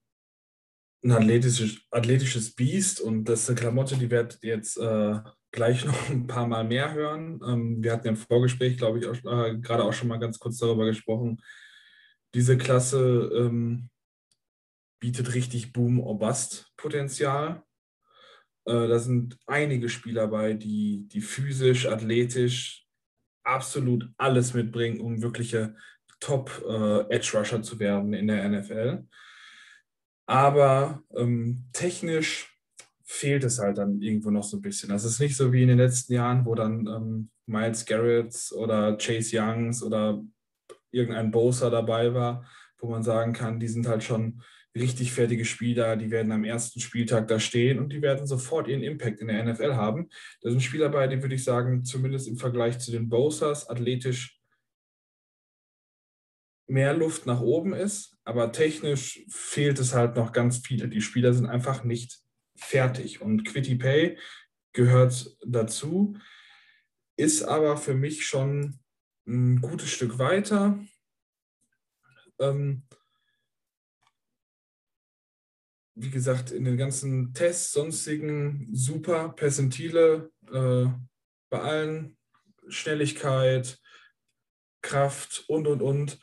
ein 1.03 1.13
athletisches, 1.13 1.81
athletisches 1.91 2.55
Biest 2.55 3.01
und 3.01 3.25
das 3.25 3.43
ist 3.43 3.49
eine 3.51 3.59
Klamotte, 3.59 3.97
die 3.97 4.11
werdet 4.11 4.39
jetzt 4.43 4.79
äh, 4.79 5.21
gleich 5.51 5.85
noch 5.87 6.11
ein 6.11 6.27
paar 6.27 6.47
Mal 6.47 6.65
mehr 6.65 6.93
hören. 6.93 7.41
Ähm, 7.45 7.83
wir 7.83 7.93
hatten 7.93 8.07
ja 8.07 8.13
im 8.13 8.17
Vorgespräch, 8.17 8.77
glaube 8.77 8.99
ich, 8.99 9.07
auch, 9.07 9.17
äh, 9.17 9.59
gerade 9.59 9.85
auch 9.85 9.93
schon 9.93 10.09
mal 10.09 10.19
ganz 10.19 10.39
kurz 10.39 10.59
darüber 10.59 10.87
gesprochen. 10.87 11.41
Diese 12.35 12.59
Klasse 12.59 13.31
ähm, 13.35 13.91
bietet 15.01 15.35
richtig 15.35 15.73
Boom-or-Bust-Potenzial. 15.73 17.63
Äh, 18.65 18.89
da 18.89 18.99
sind 18.99 19.39
einige 19.47 19.89
Spieler 19.89 20.29
bei, 20.29 20.55
die, 20.55 21.09
die 21.09 21.21
physisch, 21.21 21.87
athletisch 21.87 22.87
absolut 23.45 24.09
alles 24.17 24.55
mitbringen, 24.55 25.01
um 25.01 25.23
wirkliche 25.23 25.75
Top-Edge-Rusher 26.21 27.59
äh, 27.59 27.63
zu 27.63 27.79
werden 27.79 28.13
in 28.13 28.27
der 28.27 28.49
NFL. 28.49 29.07
Aber 30.27 31.03
ähm, 31.17 31.65
technisch 31.73 32.55
fehlt 33.05 33.45
es 33.45 33.59
halt 33.59 33.79
dann 33.79 34.03
irgendwo 34.03 34.31
noch 34.31 34.45
so 34.45 34.59
ein 34.59 34.63
bisschen. 34.63 34.91
Das 34.91 35.05
ist 35.05 35.19
nicht 35.19 35.37
so 35.37 35.53
wie 35.53 35.63
in 35.63 35.69
den 35.69 35.79
letzten 35.79 36.13
Jahren, 36.13 36.45
wo 36.45 36.55
dann 36.55 36.87
ähm, 36.87 37.31
Miles 37.47 37.87
Garrett 37.87 38.35
oder 38.55 38.99
Chase 38.99 39.39
Youngs 39.39 39.83
oder 39.83 40.23
irgendein 40.91 41.31
Bosa 41.31 41.71
dabei 41.71 42.13
war, 42.13 42.47
wo 42.79 42.91
man 42.91 43.03
sagen 43.03 43.33
kann, 43.33 43.59
die 43.59 43.69
sind 43.69 43.87
halt 43.87 44.05
schon 44.05 44.43
richtig 44.79 45.13
fertige 45.13 45.45
Spieler, 45.45 45.97
die 45.97 46.11
werden 46.11 46.33
am 46.33 46.45
ersten 46.45 46.81
Spieltag 46.81 47.29
da 47.29 47.39
stehen 47.41 47.79
und 47.79 47.93
die 47.93 48.03
werden 48.03 48.27
sofort 48.27 48.69
ihren 48.69 48.83
Impact 48.83 49.21
in 49.21 49.29
der 49.29 49.45
NFL 49.45 49.75
haben. 49.75 50.09
Da 50.41 50.51
sind 50.51 50.63
Spieler 50.63 50.89
bei, 50.89 51.07
die 51.07 51.21
würde 51.23 51.35
ich 51.35 51.45
sagen, 51.45 51.85
zumindest 51.85 52.29
im 52.29 52.37
Vergleich 52.37 52.79
zu 52.79 52.91
den 52.91 53.09
Bosas 53.09 53.69
athletisch 53.69 54.39
mehr 56.69 56.95
Luft 56.95 57.27
nach 57.27 57.41
oben 57.41 57.73
ist, 57.73 58.17
aber 58.25 58.53
technisch 58.53 59.25
fehlt 59.29 59.79
es 59.79 59.95
halt 59.95 60.17
noch 60.17 60.33
ganz 60.33 60.59
viele. 60.59 60.89
Die 60.89 61.01
Spieler 61.01 61.33
sind 61.33 61.47
einfach 61.47 61.83
nicht 61.83 62.21
fertig 62.57 63.21
und 63.21 63.45
Quitty 63.45 63.77
Pay 63.77 64.19
gehört 64.73 65.37
dazu, 65.47 66.17
ist 67.17 67.43
aber 67.43 67.77
für 67.77 67.95
mich 67.95 68.27
schon 68.27 68.81
ein 69.27 69.61
gutes 69.61 69.91
Stück 69.91 70.19
weiter. 70.19 70.79
Ähm, 72.39 72.85
wie 75.99 76.11
gesagt, 76.11 76.51
in 76.51 76.65
den 76.65 76.77
ganzen 76.77 77.33
Tests, 77.35 77.73
sonstigen 77.73 78.69
super 78.73 79.31
Percentile 79.31 80.31
äh, 80.53 80.87
bei 81.51 81.61
allen, 81.61 82.17
Schnelligkeit, 82.69 83.79
Kraft 84.83 85.45
und, 85.49 85.67
und, 85.67 85.83
und. 85.83 86.19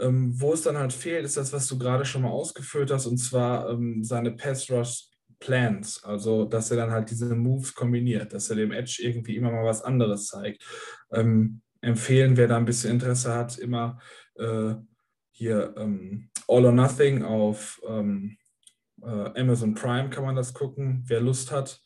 Ähm, 0.00 0.32
wo 0.40 0.52
es 0.52 0.62
dann 0.62 0.76
halt 0.76 0.92
fehlt, 0.92 1.24
ist 1.24 1.36
das, 1.36 1.52
was 1.52 1.68
du 1.68 1.78
gerade 1.78 2.04
schon 2.04 2.22
mal 2.22 2.30
ausgeführt 2.30 2.90
hast, 2.90 3.06
und 3.06 3.18
zwar 3.18 3.70
ähm, 3.70 4.02
seine 4.02 4.32
Pass 4.32 4.68
Rush 4.68 5.04
Plans. 5.38 6.02
Also, 6.02 6.44
dass 6.44 6.70
er 6.70 6.78
dann 6.78 6.90
halt 6.90 7.10
diese 7.10 7.34
Moves 7.34 7.74
kombiniert, 7.74 8.32
dass 8.32 8.50
er 8.50 8.56
dem 8.56 8.72
Edge 8.72 9.00
irgendwie 9.02 9.36
immer 9.36 9.52
mal 9.52 9.64
was 9.64 9.82
anderes 9.82 10.26
zeigt. 10.26 10.64
Ähm, 11.12 11.60
empfehlen, 11.80 12.36
wer 12.36 12.48
da 12.48 12.56
ein 12.56 12.64
bisschen 12.64 12.92
Interesse 12.92 13.34
hat, 13.34 13.58
immer 13.58 14.00
äh, 14.36 14.74
hier 15.30 15.74
ähm, 15.76 16.30
All 16.48 16.64
or 16.64 16.72
Nothing 16.72 17.22
auf 17.22 17.80
ähm, 17.86 18.36
äh, 18.38 18.43
Amazon 19.40 19.74
Prime 19.74 20.10
kann 20.10 20.24
man 20.24 20.36
das 20.36 20.54
gucken, 20.54 21.04
wer 21.06 21.20
Lust 21.20 21.52
hat. 21.52 21.80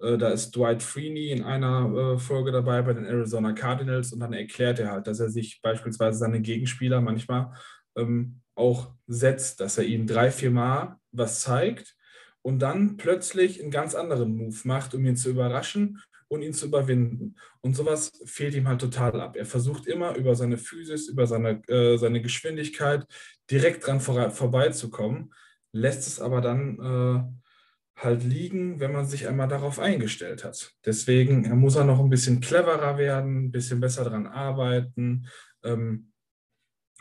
Äh, 0.00 0.18
da 0.18 0.28
ist 0.28 0.54
Dwight 0.56 0.82
Freeney 0.82 1.30
in 1.30 1.42
einer 1.42 2.14
äh, 2.14 2.18
Folge 2.18 2.52
dabei 2.52 2.82
bei 2.82 2.92
den 2.92 3.04
Arizona 3.04 3.52
Cardinals 3.52 4.12
und 4.12 4.20
dann 4.20 4.32
erklärt 4.32 4.78
er 4.78 4.90
halt, 4.90 5.06
dass 5.06 5.20
er 5.20 5.30
sich 5.30 5.60
beispielsweise 5.62 6.18
seine 6.18 6.40
Gegenspieler 6.40 7.00
manchmal 7.00 7.52
ähm, 7.96 8.40
auch 8.54 8.92
setzt, 9.06 9.60
dass 9.60 9.78
er 9.78 9.84
ihnen 9.84 10.06
drei, 10.06 10.30
vier 10.30 10.50
Mal 10.50 10.96
was 11.12 11.40
zeigt 11.40 11.96
und 12.42 12.60
dann 12.60 12.96
plötzlich 12.96 13.60
einen 13.60 13.70
ganz 13.70 13.94
anderen 13.94 14.36
Move 14.36 14.58
macht, 14.64 14.94
um 14.94 15.04
ihn 15.06 15.16
zu 15.16 15.30
überraschen 15.30 16.00
und 16.28 16.42
ihn 16.42 16.52
zu 16.52 16.66
überwinden. 16.66 17.36
Und 17.60 17.76
sowas 17.76 18.10
fehlt 18.24 18.54
ihm 18.54 18.68
halt 18.68 18.80
total 18.80 19.20
ab. 19.20 19.36
Er 19.36 19.46
versucht 19.46 19.86
immer 19.86 20.16
über 20.16 20.34
seine 20.34 20.58
Physis, 20.58 21.08
über 21.08 21.26
seine, 21.26 21.62
äh, 21.68 21.96
seine 21.96 22.20
Geschwindigkeit 22.20 23.06
direkt 23.50 23.86
dran 23.86 24.00
vor, 24.00 24.30
vorbeizukommen 24.30 25.32
lässt 25.74 26.06
es 26.06 26.20
aber 26.20 26.40
dann 26.40 26.78
äh, 26.78 28.00
halt 28.00 28.22
liegen, 28.22 28.80
wenn 28.80 28.92
man 28.92 29.06
sich 29.06 29.26
einmal 29.26 29.48
darauf 29.48 29.78
eingestellt 29.78 30.44
hat. 30.44 30.72
Deswegen 30.86 31.48
muss 31.58 31.76
er 31.76 31.84
noch 31.84 32.00
ein 32.00 32.10
bisschen 32.10 32.40
cleverer 32.40 32.96
werden, 32.96 33.46
ein 33.46 33.50
bisschen 33.50 33.80
besser 33.80 34.04
daran 34.04 34.26
arbeiten, 34.26 35.26
ähm, 35.64 36.12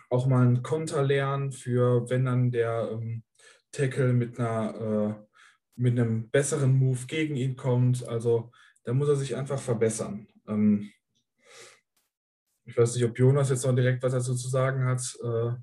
auch 0.09 0.27
mal 0.27 0.45
einen 0.45 0.63
Konter 0.63 1.03
lernen 1.03 1.51
für, 1.51 2.09
wenn 2.09 2.25
dann 2.25 2.51
der 2.51 2.89
ähm, 2.91 3.23
Tackle 3.71 4.13
mit 4.13 4.39
einer 4.39 5.19
äh, 5.19 5.33
mit 5.75 5.97
einem 5.97 6.29
besseren 6.29 6.73
Move 6.73 7.05
gegen 7.07 7.35
ihn 7.35 7.55
kommt. 7.55 8.07
Also 8.07 8.51
da 8.83 8.93
muss 8.93 9.09
er 9.09 9.15
sich 9.15 9.35
einfach 9.35 9.59
verbessern. 9.59 10.27
Ähm, 10.47 10.91
ich 12.65 12.77
weiß 12.77 12.95
nicht, 12.95 13.05
ob 13.05 13.17
Jonas 13.17 13.49
jetzt 13.49 13.65
noch 13.65 13.75
direkt 13.75 14.03
was 14.03 14.13
dazu 14.13 14.35
zu 14.35 14.47
sagen 14.49 14.85
hat. 14.85 15.01
Äh, 15.23 15.53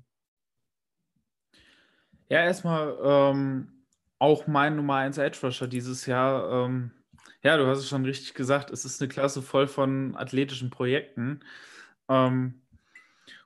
ja, 2.31 2.45
erstmal 2.45 2.97
ähm, 3.03 3.67
auch 4.17 4.47
mein 4.47 4.77
Nummer 4.77 4.95
1 4.95 5.17
Edge 5.17 5.37
Rusher 5.43 5.67
dieses 5.67 6.05
Jahr. 6.05 6.65
Ähm, 6.65 6.91
ja, 7.43 7.57
du 7.57 7.67
hast 7.67 7.79
es 7.79 7.89
schon 7.89 8.05
richtig 8.05 8.35
gesagt, 8.35 8.71
es 8.71 8.85
ist 8.85 9.01
eine 9.01 9.09
Klasse 9.09 9.41
voll 9.41 9.67
von 9.67 10.15
athletischen 10.15 10.69
Projekten. 10.69 11.41
Ähm, 12.07 12.61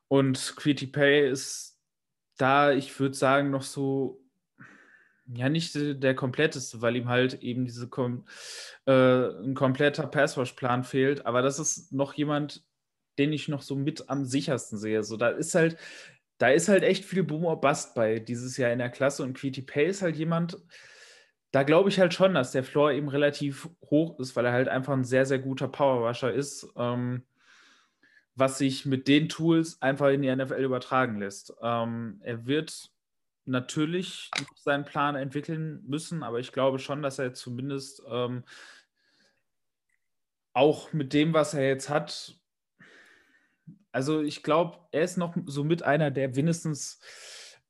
und 0.07 0.53
Quitty 0.55 0.85
Pay 0.85 1.27
ist 1.31 1.79
da, 2.37 2.73
ich 2.73 2.99
würde 2.99 3.15
sagen, 3.15 3.49
noch 3.49 3.63
so, 3.63 4.21
ja, 5.33 5.49
nicht 5.49 5.73
der 5.73 6.13
kompletteste, 6.13 6.83
weil 6.83 6.95
ihm 6.95 7.09
halt 7.09 7.41
eben 7.41 7.65
diese 7.65 7.89
kom 7.89 8.27
äh, 8.85 8.91
ein 8.91 9.55
kompletter 9.55 10.05
Passwash-Plan 10.05 10.83
fehlt. 10.83 11.25
Aber 11.25 11.41
das 11.41 11.57
ist 11.57 11.91
noch 11.91 12.13
jemand, 12.13 12.63
den 13.17 13.33
ich 13.33 13.47
noch 13.47 13.63
so 13.63 13.75
mit 13.75 14.09
am 14.09 14.25
sichersten 14.25 14.77
sehe. 14.77 15.03
So, 15.03 15.17
da 15.17 15.29
ist 15.29 15.55
halt, 15.55 15.75
da 16.37 16.49
ist 16.49 16.67
halt 16.67 16.83
echt 16.83 17.05
viel 17.05 17.23
Boom 17.23 17.45
or 17.45 17.59
Bust 17.61 17.95
bei 17.95 18.19
dieses 18.19 18.57
Jahr 18.57 18.71
in 18.71 18.79
der 18.79 18.89
Klasse 18.89 19.23
und 19.23 19.37
Quitty 19.37 19.61
Pay 19.61 19.87
ist 19.87 20.01
halt 20.01 20.15
jemand, 20.15 20.57
da 21.51 21.63
glaube 21.63 21.89
ich 21.89 21.99
halt 21.99 22.13
schon, 22.13 22.33
dass 22.33 22.51
der 22.51 22.63
Floor 22.63 22.91
eben 22.91 23.07
relativ 23.07 23.69
hoch 23.89 24.19
ist, 24.19 24.35
weil 24.35 24.45
er 24.45 24.51
halt 24.51 24.67
einfach 24.67 24.93
ein 24.93 25.05
sehr, 25.05 25.25
sehr 25.25 25.39
guter 25.39 25.69
Powerwasher 25.69 26.33
ist, 26.33 26.67
ähm, 26.75 27.23
was 28.35 28.57
sich 28.57 28.85
mit 28.85 29.07
den 29.07 29.29
Tools 29.29 29.81
einfach 29.81 30.09
in 30.09 30.21
die 30.21 30.35
NFL 30.35 30.61
übertragen 30.61 31.17
lässt. 31.19 31.53
Ähm, 31.61 32.19
er 32.23 32.45
wird 32.45 32.91
natürlich 33.45 34.31
seinen 34.57 34.83
Plan 34.83 35.15
entwickeln 35.15 35.81
müssen, 35.87 36.23
aber 36.23 36.39
ich 36.39 36.51
glaube 36.51 36.79
schon, 36.79 37.01
dass 37.01 37.19
er 37.19 37.33
zumindest 37.33 38.03
ähm, 38.09 38.43
auch 40.51 40.91
mit 40.91 41.13
dem, 41.13 41.33
was 41.33 41.53
er 41.53 41.67
jetzt 41.67 41.89
hat, 41.89 42.35
also 43.95 44.21
ich 44.21 44.43
glaube, 44.43 44.77
er 44.91 45.03
ist 45.03 45.17
noch 45.17 45.37
so 45.45 45.63
mit 45.63 45.81
einer, 45.81 46.11
der 46.11 46.27
mindestens 46.27 46.99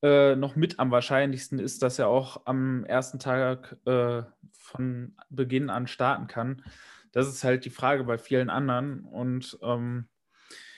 äh, 0.01 0.36
noch 0.36 0.55
mit 0.55 0.79
am 0.79 0.89
wahrscheinlichsten 0.89 1.60
ist, 1.60 1.84
dass 1.84 2.00
er 2.00 2.08
auch 2.08 2.48
am 2.48 2.84
ersten 2.84 3.20
Tag 3.20 3.77
äh, 3.86 4.24
von 4.51 5.15
Beginn 5.29 5.70
an 5.70 5.86
starten 5.86 6.25
kann. 6.25 6.63
Das 7.12 7.27
ist 7.27 7.44
halt 7.44 7.63
die 7.63 7.70
Frage 7.70 8.05
bei 8.05 8.17
vielen 8.17 8.50
anderen. 8.50 9.01
Und 9.01 9.60
ähm, 9.62 10.08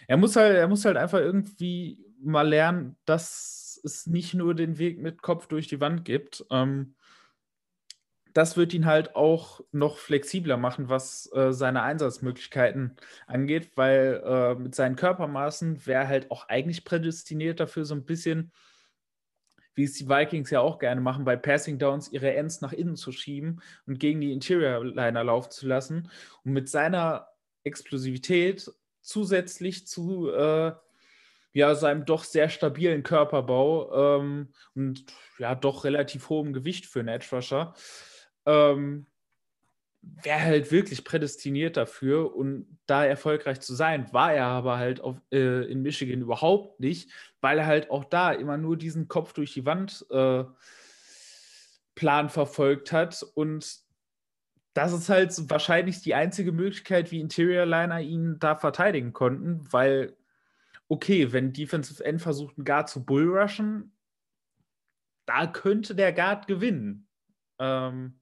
er 0.09 0.17
muss 0.17 0.35
halt, 0.35 0.57
er 0.57 0.67
muss 0.67 0.83
halt 0.83 0.97
einfach 0.97 1.19
irgendwie 1.19 2.05
mal 2.21 2.45
lernen, 2.45 2.97
dass 3.05 3.79
es 3.85 4.05
nicht 4.05 4.33
nur 4.33 4.53
den 4.53 4.77
Weg 4.77 5.01
mit 5.01 5.21
Kopf 5.21 5.47
durch 5.47 5.69
die 5.69 5.79
Wand 5.79 6.03
gibt. 6.03 6.45
Ähm, 6.51 6.95
das 8.37 8.55
wird 8.55 8.71
ihn 8.75 8.85
halt 8.85 9.15
auch 9.15 9.61
noch 9.71 9.97
flexibler 9.97 10.57
machen, 10.57 10.89
was 10.89 11.27
äh, 11.33 11.51
seine 11.51 11.81
Einsatzmöglichkeiten 11.81 12.95
angeht, 13.25 13.71
weil 13.73 14.21
äh, 14.23 14.53
mit 14.53 14.75
seinen 14.75 14.95
Körpermaßen 14.95 15.87
wäre 15.87 16.07
halt 16.07 16.29
auch 16.29 16.47
eigentlich 16.47 16.85
prädestiniert 16.85 17.59
dafür, 17.59 17.83
so 17.83 17.95
ein 17.95 18.05
bisschen, 18.05 18.51
wie 19.73 19.85
es 19.85 19.93
die 19.93 20.07
Vikings 20.07 20.51
ja 20.51 20.59
auch 20.59 20.77
gerne 20.77 21.01
machen, 21.01 21.25
bei 21.25 21.35
Passing 21.35 21.79
Downs 21.79 22.11
ihre 22.11 22.31
Ends 22.35 22.61
nach 22.61 22.73
innen 22.73 22.95
zu 22.95 23.11
schieben 23.11 23.59
und 23.87 23.97
gegen 23.97 24.21
die 24.21 24.31
Interior 24.31 24.85
Liner 24.85 25.23
laufen 25.23 25.49
zu 25.49 25.65
lassen. 25.65 26.11
Und 26.43 26.53
mit 26.53 26.69
seiner 26.69 27.29
Explosivität 27.63 28.71
zusätzlich 29.01 29.87
zu 29.87 30.29
äh, 30.29 30.73
ja, 31.53 31.73
seinem 31.73 32.05
doch 32.05 32.23
sehr 32.23 32.49
stabilen 32.49 33.01
Körperbau 33.01 34.19
ähm, 34.19 34.53
und 34.75 35.05
ja, 35.39 35.55
doch 35.55 35.85
relativ 35.85 36.29
hohem 36.29 36.53
Gewicht 36.53 36.85
für 36.85 36.99
einen 36.99 37.07
Edge 37.07 37.29
Rusher 37.31 37.73
ähm, 38.47 39.05
wäre 40.01 40.41
halt 40.41 40.71
wirklich 40.71 41.03
prädestiniert 41.03 41.77
dafür 41.77 42.35
und 42.35 42.79
da 42.85 43.05
erfolgreich 43.05 43.59
zu 43.59 43.75
sein, 43.75 44.11
war 44.13 44.33
er 44.33 44.45
aber 44.45 44.77
halt 44.77 45.01
auf, 45.01 45.17
äh, 45.31 45.69
in 45.69 45.81
Michigan 45.81 46.21
überhaupt 46.21 46.79
nicht, 46.79 47.11
weil 47.41 47.59
er 47.59 47.65
halt 47.65 47.91
auch 47.91 48.05
da 48.05 48.31
immer 48.31 48.57
nur 48.57 48.77
diesen 48.77 49.07
Kopf 49.07 49.33
durch 49.33 49.53
die 49.53 49.65
Wand 49.65 50.05
äh, 50.09 50.45
Plan 51.93 52.29
verfolgt 52.29 52.91
hat 52.91 53.23
und 53.35 53.85
das 54.73 54.93
ist 54.93 55.09
halt 55.09 55.33
wahrscheinlich 55.49 56.01
die 56.01 56.13
einzige 56.13 56.51
Möglichkeit, 56.51 57.11
wie 57.11 57.19
Interior 57.19 57.65
Liner 57.65 57.99
ihn 57.99 58.37
da 58.39 58.55
verteidigen 58.55 59.11
konnten, 59.11 59.61
weil, 59.73 60.15
okay, 60.87 61.33
wenn 61.33 61.51
Defensive 61.51 62.05
End 62.05 62.21
versucht, 62.21 62.57
einen 62.57 62.65
Guard 62.65 62.87
zu 62.87 63.03
bullrushen, 63.03 63.91
da 65.25 65.47
könnte 65.47 65.95
der 65.95 66.13
Guard 66.13 66.45
gewinnen. 66.45 67.07
Ähm, 67.57 68.19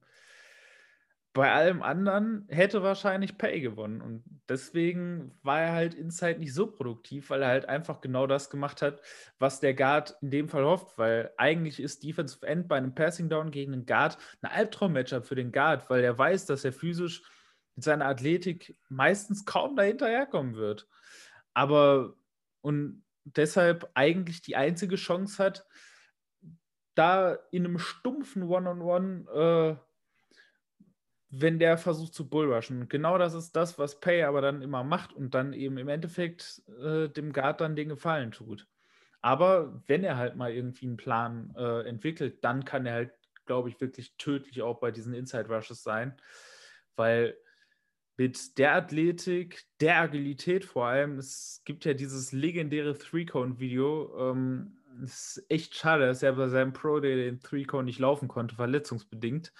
bei 1.36 1.52
allem 1.52 1.82
anderen 1.82 2.46
hätte 2.48 2.82
wahrscheinlich 2.82 3.36
Pay 3.36 3.60
gewonnen. 3.60 4.00
Und 4.00 4.24
deswegen 4.48 5.38
war 5.42 5.60
er 5.60 5.72
halt 5.74 5.92
inside 5.92 6.38
nicht 6.38 6.54
so 6.54 6.66
produktiv, 6.66 7.28
weil 7.28 7.42
er 7.42 7.48
halt 7.48 7.68
einfach 7.68 8.00
genau 8.00 8.26
das 8.26 8.48
gemacht 8.48 8.80
hat, 8.80 9.02
was 9.38 9.60
der 9.60 9.74
Guard 9.74 10.16
in 10.22 10.30
dem 10.30 10.48
Fall 10.48 10.64
hofft. 10.64 10.96
Weil 10.96 11.30
eigentlich 11.36 11.78
ist 11.78 12.02
Defensive 12.02 12.46
End 12.46 12.68
bei 12.68 12.78
einem 12.78 12.94
Passing 12.94 13.28
Down 13.28 13.50
gegen 13.50 13.74
einen 13.74 13.84
Guard 13.84 14.16
ein 14.40 14.50
Albtraum-Matchup 14.50 15.26
für 15.26 15.34
den 15.34 15.52
Guard, 15.52 15.90
weil 15.90 16.02
er 16.02 16.16
weiß, 16.16 16.46
dass 16.46 16.64
er 16.64 16.72
physisch 16.72 17.22
mit 17.74 17.84
seiner 17.84 18.06
Athletik 18.06 18.74
meistens 18.88 19.44
kaum 19.44 19.76
dahinterherkommen 19.76 20.54
wird. 20.54 20.88
Aber 21.52 22.14
und 22.62 23.04
deshalb 23.24 23.90
eigentlich 23.92 24.40
die 24.40 24.56
einzige 24.56 24.96
Chance 24.96 25.44
hat, 25.44 25.66
da 26.94 27.34
in 27.50 27.66
einem 27.66 27.78
stumpfen 27.78 28.44
One-on-One 28.44 29.26
-on 29.26 29.28
-One, 29.28 29.72
äh, 29.72 29.76
wenn 31.30 31.58
der 31.58 31.76
versucht 31.78 32.14
zu 32.14 32.28
bullrushen. 32.28 32.88
Genau 32.88 33.18
das 33.18 33.34
ist 33.34 33.56
das, 33.56 33.78
was 33.78 34.00
Pay 34.00 34.22
aber 34.22 34.40
dann 34.40 34.62
immer 34.62 34.84
macht 34.84 35.12
und 35.12 35.34
dann 35.34 35.52
eben 35.52 35.76
im 35.78 35.88
Endeffekt 35.88 36.62
äh, 36.80 37.08
dem 37.08 37.32
Guard 37.32 37.60
dann 37.60 37.76
den 37.76 37.88
Gefallen 37.88 38.30
tut. 38.30 38.66
Aber 39.22 39.82
wenn 39.86 40.04
er 40.04 40.16
halt 40.16 40.36
mal 40.36 40.52
irgendwie 40.52 40.86
einen 40.86 40.96
Plan 40.96 41.52
äh, 41.56 41.80
entwickelt, 41.88 42.44
dann 42.44 42.64
kann 42.64 42.86
er 42.86 42.94
halt, 42.94 43.12
glaube 43.44 43.68
ich, 43.68 43.80
wirklich 43.80 44.16
tödlich 44.18 44.62
auch 44.62 44.78
bei 44.78 44.90
diesen 44.90 45.14
Inside 45.14 45.48
Rushes 45.48 45.82
sein, 45.82 46.16
weil 46.94 47.36
mit 48.16 48.56
der 48.56 48.74
Athletik, 48.74 49.64
der 49.80 50.00
Agilität 50.00 50.64
vor 50.64 50.86
allem, 50.86 51.18
es 51.18 51.60
gibt 51.64 51.84
ja 51.84 51.92
dieses 51.92 52.32
legendäre 52.32 52.96
Three-Cone-Video, 52.96 54.30
ähm, 54.30 54.78
ist 55.02 55.44
echt 55.48 55.74
schade, 55.74 56.06
dass 56.06 56.22
er 56.22 56.32
bei 56.32 56.48
seinem 56.48 56.72
Pro 56.72 57.00
Day 57.00 57.16
den 57.16 57.40
Three-Cone 57.40 57.84
nicht 57.84 57.98
laufen 57.98 58.28
konnte, 58.28 58.54
verletzungsbedingt 58.54 59.52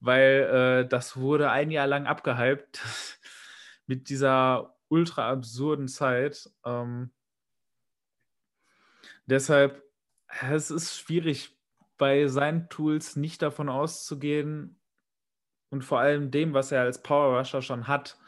weil 0.00 0.84
äh, 0.84 0.88
das 0.88 1.16
wurde 1.16 1.50
ein 1.50 1.70
Jahr 1.70 1.86
lang 1.86 2.06
abgehypt 2.06 2.80
mit 3.86 4.08
dieser 4.08 4.76
ultra 4.88 5.30
absurden 5.30 5.88
Zeit. 5.88 6.50
Ähm, 6.64 7.10
deshalb, 9.26 9.82
es 10.42 10.70
ist 10.70 10.98
schwierig, 10.98 11.56
bei 11.96 12.28
seinen 12.28 12.68
Tools 12.70 13.16
nicht 13.16 13.42
davon 13.42 13.68
auszugehen 13.68 14.80
und 15.68 15.84
vor 15.84 16.00
allem 16.00 16.30
dem, 16.30 16.54
was 16.54 16.72
er 16.72 16.80
als 16.80 17.02
Power 17.02 17.38
Rusher 17.38 17.60
schon 17.60 17.86
hat. 17.88 18.18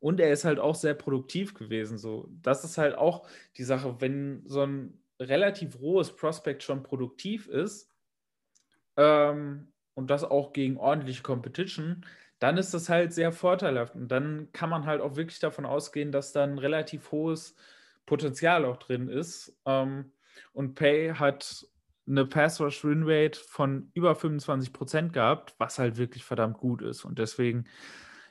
Und 0.00 0.18
er 0.18 0.32
ist 0.32 0.44
halt 0.44 0.58
auch 0.58 0.74
sehr 0.74 0.94
produktiv 0.94 1.54
gewesen. 1.54 1.98
So, 1.98 2.28
das 2.40 2.64
ist 2.64 2.78
halt 2.78 2.96
auch 2.96 3.28
die 3.56 3.64
Sache, 3.64 4.00
wenn 4.00 4.42
so 4.46 4.62
ein 4.62 5.02
relativ 5.20 5.78
rohes 5.80 6.14
Prospect 6.14 6.62
schon 6.62 6.82
produktiv 6.82 7.48
ist, 7.48 7.92
ähm, 8.96 9.72
und 9.98 10.10
das 10.10 10.22
auch 10.22 10.52
gegen 10.52 10.76
ordentliche 10.76 11.24
Competition, 11.24 12.06
dann 12.38 12.56
ist 12.56 12.72
das 12.72 12.88
halt 12.88 13.12
sehr 13.12 13.32
vorteilhaft. 13.32 13.96
Und 13.96 14.06
dann 14.06 14.46
kann 14.52 14.70
man 14.70 14.86
halt 14.86 15.00
auch 15.00 15.16
wirklich 15.16 15.40
davon 15.40 15.66
ausgehen, 15.66 16.12
dass 16.12 16.30
da 16.30 16.44
ein 16.44 16.58
relativ 16.58 17.10
hohes 17.10 17.56
Potenzial 18.06 18.64
auch 18.64 18.76
drin 18.76 19.08
ist. 19.08 19.58
Ähm, 19.66 20.12
und 20.52 20.76
Pay 20.76 21.14
hat 21.14 21.66
eine 22.06 22.24
Pass-Rush-Win-Rate 22.24 23.40
von 23.40 23.90
über 23.92 24.14
25 24.14 24.72
Prozent 24.72 25.12
gehabt, 25.12 25.56
was 25.58 25.80
halt 25.80 25.96
wirklich 25.96 26.24
verdammt 26.24 26.58
gut 26.58 26.80
ist. 26.80 27.04
Und 27.04 27.18
deswegen, 27.18 27.64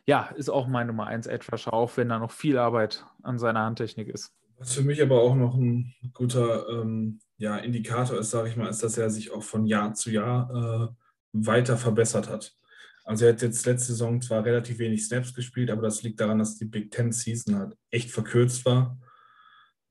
ja, 0.05 0.29
ist 0.37 0.49
auch 0.49 0.67
mein 0.67 0.87
Nummer 0.87 1.07
1 1.07 1.27
Edge-Rusher, 1.27 1.73
auch 1.73 1.97
wenn 1.97 2.07
da 2.07 2.17
noch 2.17 2.31
viel 2.31 2.57
Arbeit 2.57 3.05
an 3.23 3.37
seiner 3.37 3.65
Handtechnik 3.65 4.07
ist. 4.07 4.33
Was 4.57 4.73
für 4.73 4.83
mich 4.83 5.01
aber 5.01 5.21
auch 5.21 5.35
noch 5.35 5.55
ein 5.55 5.93
guter 6.13 6.69
ähm, 6.69 7.19
ja, 7.35 7.57
Indikator 7.57 8.17
ist, 8.17 8.31
sage 8.31 8.47
ich 8.47 8.55
mal, 8.55 8.69
ist, 8.69 8.83
dass 8.83 8.97
er 8.97 9.09
sich 9.09 9.31
auch 9.31 9.43
von 9.43 9.65
Jahr 9.65 9.93
zu 9.95 10.11
Jahr 10.11 10.93
äh, 10.95 11.06
weiter 11.33 11.77
verbessert 11.77 12.29
hat. 12.29 12.53
Also 13.03 13.25
er 13.25 13.33
hat 13.33 13.41
jetzt 13.41 13.65
letzte 13.65 13.93
Saison 13.93 14.21
zwar 14.21 14.43
relativ 14.43 14.79
wenig 14.79 15.05
Snaps 15.05 15.33
gespielt, 15.33 15.71
aber 15.71 15.81
das 15.81 16.03
liegt 16.03 16.19
daran, 16.19 16.39
dass 16.39 16.57
die 16.57 16.65
Big 16.65 16.91
Ten 16.91 17.11
Season 17.11 17.55
halt 17.55 17.77
echt 17.89 18.11
verkürzt 18.11 18.65
war. 18.65 18.99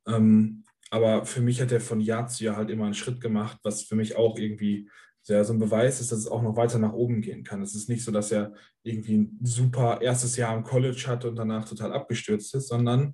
Ähm, 0.07 0.65
aber 0.91 1.25
für 1.25 1.41
mich 1.41 1.61
hat 1.61 1.73
er 1.73 1.81
von 1.81 2.01
Jahr 2.01 2.29
zu 2.29 2.45
Jahr 2.45 2.57
halt 2.57 2.71
immer 2.71 2.85
einen 2.85 2.95
Schritt 2.95 3.21
gemacht, 3.21 3.59
was 3.63 3.83
für 3.83 3.97
mich 3.97 4.17
auch 4.17 4.39
irgendwie 4.39 4.89
sehr 5.23 5.45
so 5.45 5.53
ein 5.53 5.59
Beweis 5.59 6.01
ist, 6.01 6.13
dass 6.13 6.21
es 6.21 6.29
auch 6.29 6.43
noch 6.43 6.57
weiter 6.57 6.79
nach 6.79 6.93
oben 6.93 7.21
gehen 7.21 7.43
kann. 7.43 7.61
Es 7.61 7.75
ist 7.75 7.89
nicht 7.89 8.05
so, 8.05 8.13
dass 8.13 8.31
er 8.31 8.53
irgendwie 8.85 9.17
ein 9.17 9.39
super 9.43 10.01
erstes 10.01 10.37
Jahr 10.37 10.57
im 10.57 10.63
College 10.63 11.05
hatte 11.07 11.29
und 11.29 11.37
danach 11.37 11.69
total 11.69 11.93
abgestürzt 11.93 12.55
ist, 12.55 12.69
sondern 12.69 13.13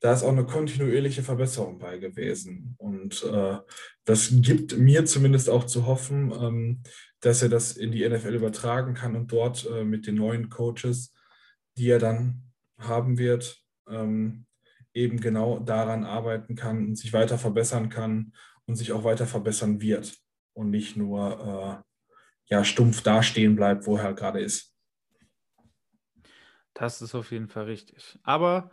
da 0.00 0.12
ist 0.12 0.22
auch 0.22 0.32
eine 0.32 0.44
kontinuierliche 0.44 1.22
Verbesserung 1.22 1.78
bei 1.78 1.98
gewesen. 1.98 2.74
Und 2.78 3.24
äh, 3.24 3.58
das 4.04 4.30
gibt 4.32 4.76
mir 4.76 5.06
zumindest 5.06 5.48
auch 5.48 5.64
zu 5.64 5.86
hoffen, 5.86 6.32
ähm, 6.32 6.82
dass 7.20 7.42
er 7.42 7.48
das 7.48 7.76
in 7.76 7.92
die 7.92 8.06
NFL 8.06 8.34
übertragen 8.34 8.94
kann 8.94 9.16
und 9.16 9.32
dort 9.32 9.66
äh, 9.66 9.84
mit 9.84 10.06
den 10.06 10.16
neuen 10.16 10.48
Coaches, 10.50 11.14
die 11.76 11.88
er 11.88 11.98
dann 11.98 12.42
haben 12.78 13.18
wird, 13.18 13.62
ähm, 13.88 14.46
eben 14.92 15.20
genau 15.20 15.58
daran 15.58 16.04
arbeiten 16.04 16.56
kann 16.56 16.86
und 16.86 16.96
sich 16.96 17.12
weiter 17.12 17.38
verbessern 17.38 17.88
kann 17.88 18.32
und 18.66 18.76
sich 18.76 18.92
auch 18.92 19.04
weiter 19.04 19.26
verbessern 19.26 19.80
wird 19.80 20.16
und 20.52 20.70
nicht 20.70 20.96
nur 20.96 21.82
äh, 21.82 22.54
ja, 22.54 22.64
stumpf 22.64 23.02
dastehen 23.02 23.56
bleibt, 23.56 23.86
wo 23.86 23.96
er 23.96 24.14
gerade 24.14 24.40
ist. 24.40 24.74
Das 26.74 27.00
ist 27.00 27.14
auf 27.14 27.30
jeden 27.30 27.48
Fall 27.48 27.64
richtig. 27.64 28.18
Aber 28.22 28.70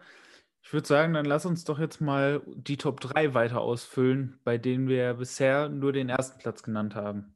ich 0.63 0.71
würde 0.71 0.87
sagen, 0.87 1.13
dann 1.13 1.25
lass 1.25 1.45
uns 1.45 1.65
doch 1.65 1.77
jetzt 1.77 1.99
mal 1.99 2.41
die 2.47 2.77
Top 2.77 3.01
3 3.01 3.33
weiter 3.33 3.59
ausfüllen, 3.59 4.39
bei 4.45 4.57
denen 4.57 4.87
wir 4.87 5.15
bisher 5.15 5.67
nur 5.67 5.91
den 5.91 6.07
ersten 6.07 6.39
Platz 6.39 6.63
genannt 6.63 6.95
haben. 6.95 7.35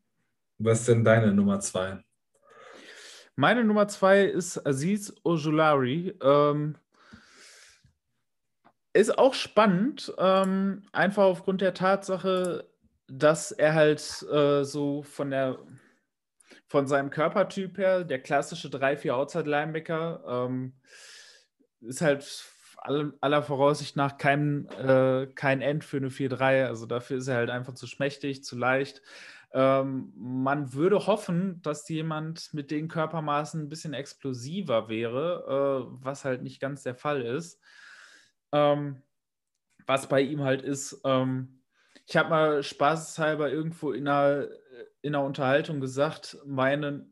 Was 0.60 0.80
ist 0.80 0.88
denn 0.88 1.04
deine 1.04 1.34
Nummer 1.34 1.60
2? 1.60 2.00
Meine 3.36 3.64
Nummer 3.66 3.88
2 3.88 4.24
ist 4.24 4.66
Aziz 4.66 5.14
Ojulari. 5.24 6.16
Ähm, 6.24 6.78
ist 8.94 9.20
auch 9.20 9.34
spannend, 9.34 10.12
ähm, 10.18 10.84
einfach 10.92 11.26
aufgrund 11.26 11.62
der 11.62 11.74
Tatsache, 11.74 12.68
dass 13.08 13.52
er 13.52 13.76
halt 13.76 14.26
äh, 14.32 14.64
so 14.64 15.04
von 15.04 15.30
der 15.30 15.60
von 16.66 16.88
seinem 16.88 17.10
Körpertyp 17.10 17.78
her, 17.78 18.04
der 18.04 18.20
klassische 18.22 18.68
3-4 18.70 19.12
Outside-Linebacker, 19.12 20.24
ähm, 20.28 20.74
ist 21.82 22.02
halt 22.02 22.24
aller 22.78 23.44
Voraussicht 23.44 23.96
nach 23.96 24.18
kein, 24.18 24.68
äh, 24.70 25.28
kein 25.36 25.62
End 25.62 25.84
für 25.84 25.98
eine 25.98 26.10
4-3. 26.10 26.66
Also 26.66 26.86
dafür 26.86 27.18
ist 27.18 27.28
er 27.28 27.36
halt 27.36 27.50
einfach 27.50 27.74
zu 27.74 27.88
schmächtig, 27.88 28.44
zu 28.44 28.58
leicht. 28.58 29.02
Ähm, 29.54 30.14
man 30.16 30.74
würde 30.74 31.08
hoffen, 31.08 31.62
dass 31.62 31.88
jemand 31.90 32.54
mit 32.54 32.70
den 32.72 32.88
Körpermaßen 32.88 33.62
ein 33.62 33.70
bisschen 33.70 33.94
explosiver 33.94 34.90
wäre, 34.90 35.88
äh, 35.90 36.04
was 36.04 36.26
halt 36.26 36.44
nicht 36.44 36.60
ganz 36.60 36.84
der 36.84 36.96
Fall 36.96 37.22
ist. 37.22 37.62
Ähm, 38.52 39.02
was 39.86 40.08
bei 40.08 40.22
ihm 40.22 40.42
halt 40.44 40.62
ist, 40.62 41.02
ähm, 41.06 41.62
ich 42.06 42.16
habe 42.16 42.30
mal 42.30 42.64
spaßeshalber 42.64 43.52
irgendwo 43.52 43.92
in 43.92 44.08
einer, 44.08 44.48
in 45.02 45.14
einer 45.14 45.26
Unterhaltung 45.26 45.82
gesagt, 45.82 46.38
meine, 46.46 47.06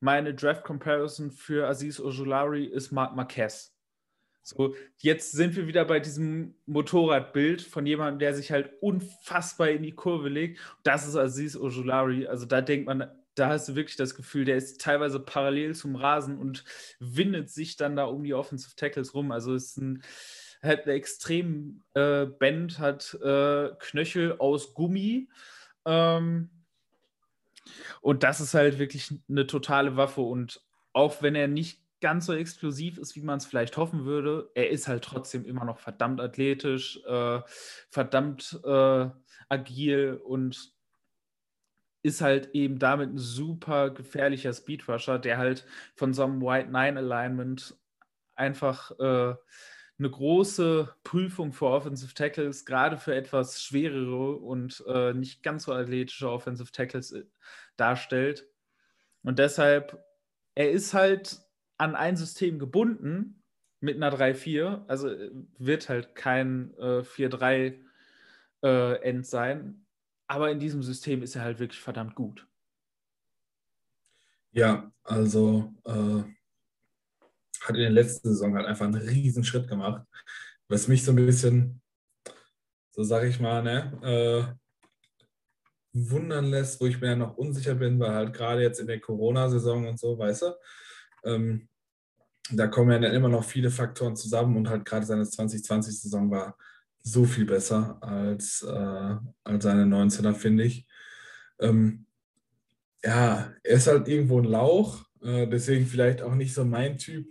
meine 0.00 0.34
Draft 0.34 0.64
Comparison 0.64 1.30
für 1.32 1.68
Aziz 1.68 1.98
Ojulari 1.98 2.64
ist 2.64 2.92
Mark 2.92 3.16
Marquez. 3.16 3.73
So, 4.46 4.74
jetzt 4.98 5.32
sind 5.32 5.56
wir 5.56 5.66
wieder 5.66 5.86
bei 5.86 6.00
diesem 6.00 6.54
Motorradbild 6.66 7.62
von 7.62 7.86
jemandem, 7.86 8.18
der 8.18 8.34
sich 8.34 8.52
halt 8.52 8.70
unfassbar 8.82 9.70
in 9.70 9.82
die 9.82 9.94
Kurve 9.94 10.28
legt. 10.28 10.60
Das 10.82 11.08
ist 11.08 11.16
Aziz 11.16 11.56
Ojulari. 11.56 12.26
Also 12.26 12.44
da 12.44 12.60
denkt 12.60 12.86
man, 12.86 13.10
da 13.34 13.48
hast 13.48 13.70
du 13.70 13.74
wirklich 13.74 13.96
das 13.96 14.14
Gefühl, 14.14 14.44
der 14.44 14.56
ist 14.56 14.82
teilweise 14.82 15.18
parallel 15.18 15.74
zum 15.74 15.96
Rasen 15.96 16.38
und 16.38 16.62
windet 17.00 17.48
sich 17.48 17.76
dann 17.76 17.96
da 17.96 18.04
um 18.04 18.22
die 18.22 18.34
Offensive 18.34 18.76
Tackles 18.76 19.14
rum. 19.14 19.32
Also 19.32 19.54
ist 19.54 19.78
ein 19.78 20.02
hat 20.62 20.84
eine 20.84 20.94
extrem 20.94 21.82
äh, 21.94 22.26
Band, 22.26 22.78
hat 22.78 23.14
äh, 23.22 23.70
Knöchel 23.78 24.38
aus 24.38 24.74
Gummi. 24.74 25.28
Ähm, 25.84 26.50
und 28.00 28.22
das 28.22 28.40
ist 28.40 28.54
halt 28.54 28.78
wirklich 28.78 29.12
eine 29.28 29.46
totale 29.46 29.96
Waffe. 29.96 30.22
Und 30.22 30.62
auch 30.92 31.22
wenn 31.22 31.34
er 31.34 31.48
nicht 31.48 31.83
ganz 32.04 32.26
so 32.26 32.34
explosiv 32.34 32.98
ist, 32.98 33.16
wie 33.16 33.22
man 33.22 33.38
es 33.38 33.46
vielleicht 33.46 33.78
hoffen 33.78 34.04
würde. 34.04 34.50
Er 34.54 34.68
ist 34.68 34.88
halt 34.88 35.04
trotzdem 35.04 35.46
immer 35.46 35.64
noch 35.64 35.78
verdammt 35.78 36.20
athletisch, 36.20 37.02
äh, 37.06 37.40
verdammt 37.88 38.60
äh, 38.62 39.08
agil 39.48 40.20
und 40.22 40.74
ist 42.02 42.20
halt 42.20 42.50
eben 42.52 42.78
damit 42.78 43.08
ein 43.08 43.16
super 43.16 43.88
gefährlicher 43.88 44.52
Speedrusher, 44.52 45.18
der 45.18 45.38
halt 45.38 45.64
von 45.94 46.12
so 46.12 46.24
einem 46.24 46.42
White 46.42 46.70
Nine 46.70 46.98
Alignment 46.98 47.74
einfach 48.34 48.90
äh, 48.98 49.34
eine 49.98 50.10
große 50.10 50.94
Prüfung 51.04 51.54
für 51.54 51.68
Offensive 51.68 52.12
Tackles, 52.12 52.66
gerade 52.66 52.98
für 52.98 53.14
etwas 53.14 53.62
schwerere 53.62 54.36
und 54.36 54.84
äh, 54.86 55.14
nicht 55.14 55.42
ganz 55.42 55.64
so 55.64 55.72
athletische 55.72 56.28
Offensive 56.28 56.70
Tackles 56.70 57.12
äh, 57.12 57.24
darstellt. 57.78 58.46
Und 59.22 59.38
deshalb, 59.38 60.04
er 60.54 60.70
ist 60.70 60.92
halt 60.92 61.43
an 61.78 61.94
ein 61.94 62.16
System 62.16 62.58
gebunden 62.58 63.42
mit 63.80 63.96
einer 63.96 64.10
3-4, 64.10 64.84
also 64.88 65.08
äh, 65.08 65.30
wird 65.58 65.88
halt 65.88 66.14
kein 66.14 66.74
äh, 66.78 67.02
4-3 67.02 67.80
äh, 68.62 69.02
End 69.02 69.26
sein, 69.26 69.86
aber 70.26 70.50
in 70.50 70.58
diesem 70.58 70.82
System 70.82 71.22
ist 71.22 71.36
er 71.36 71.42
halt 71.42 71.58
wirklich 71.58 71.80
verdammt 71.80 72.14
gut. 72.14 72.46
Ja, 74.52 74.90
also 75.02 75.74
äh, 75.84 76.22
hat 77.60 77.76
in 77.76 77.82
der 77.82 77.90
letzten 77.90 78.28
Saison 78.28 78.54
halt 78.54 78.66
einfach 78.66 78.86
einen 78.86 78.94
riesen 78.94 79.44
Schritt 79.44 79.68
gemacht, 79.68 80.06
was 80.68 80.88
mich 80.88 81.04
so 81.04 81.12
ein 81.12 81.16
bisschen, 81.16 81.82
so 82.90 83.02
sage 83.02 83.28
ich 83.28 83.40
mal, 83.40 83.62
ne, 83.62 84.54
äh, 84.54 84.64
wundern 85.92 86.46
lässt, 86.46 86.80
wo 86.80 86.86
ich 86.86 87.00
mir 87.00 87.08
ja 87.08 87.16
noch 87.16 87.36
unsicher 87.36 87.74
bin, 87.74 87.98
weil 88.00 88.12
halt 88.12 88.32
gerade 88.34 88.62
jetzt 88.62 88.80
in 88.80 88.86
der 88.86 89.00
Corona-Saison 89.00 89.86
und 89.86 89.98
so, 89.98 90.18
weißt 90.18 90.42
du, 90.42 90.54
ähm, 91.24 91.68
da 92.50 92.66
kommen 92.66 92.90
ja 92.90 92.98
dann 92.98 93.14
immer 93.14 93.28
noch 93.28 93.44
viele 93.44 93.70
Faktoren 93.70 94.16
zusammen 94.16 94.56
und 94.56 94.68
halt 94.68 94.84
gerade 94.84 95.06
seine 95.06 95.24
2020-Saison 95.24 96.30
war 96.30 96.56
so 97.02 97.24
viel 97.24 97.44
besser 97.44 97.98
als, 98.02 98.62
äh, 98.62 99.16
als 99.44 99.64
seine 99.64 99.84
19er, 99.84 100.34
finde 100.34 100.64
ich. 100.64 100.86
Ähm, 101.60 102.06
ja, 103.02 103.52
er 103.62 103.76
ist 103.76 103.86
halt 103.86 104.08
irgendwo 104.08 104.40
ein 104.40 104.46
Lauch, 104.46 105.04
äh, 105.22 105.46
deswegen 105.46 105.86
vielleicht 105.86 106.22
auch 106.22 106.34
nicht 106.34 106.54
so 106.54 106.64
mein 106.64 106.98
Typ, 106.98 107.26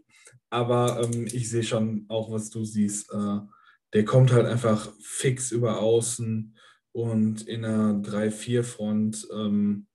aber 0.49 1.01
ähm, 1.03 1.25
ich 1.27 1.49
sehe 1.49 1.63
schon 1.63 2.05
auch, 2.09 2.31
was 2.31 2.49
du 2.49 2.63
siehst. 2.63 3.11
Äh, 3.11 3.39
der 3.93 4.05
kommt 4.05 4.31
halt 4.31 4.47
einfach 4.47 4.91
fix 5.01 5.51
über 5.51 5.79
außen 5.79 6.55
und 6.91 7.41
in 7.47 7.65
einer 7.65 7.93
3-4-Front 8.01 9.27
ähm, 9.33 9.87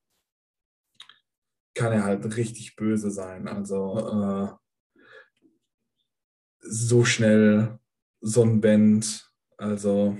kann 1.78 1.92
er 1.92 2.04
halt 2.04 2.36
richtig 2.36 2.74
böse 2.74 3.10
sein. 3.10 3.46
Also 3.46 3.98
äh, 3.98 4.48
so 6.60 7.04
schnell 7.04 7.78
so 8.20 8.42
ein 8.42 8.60
Band 8.60 9.28
also 9.56 10.16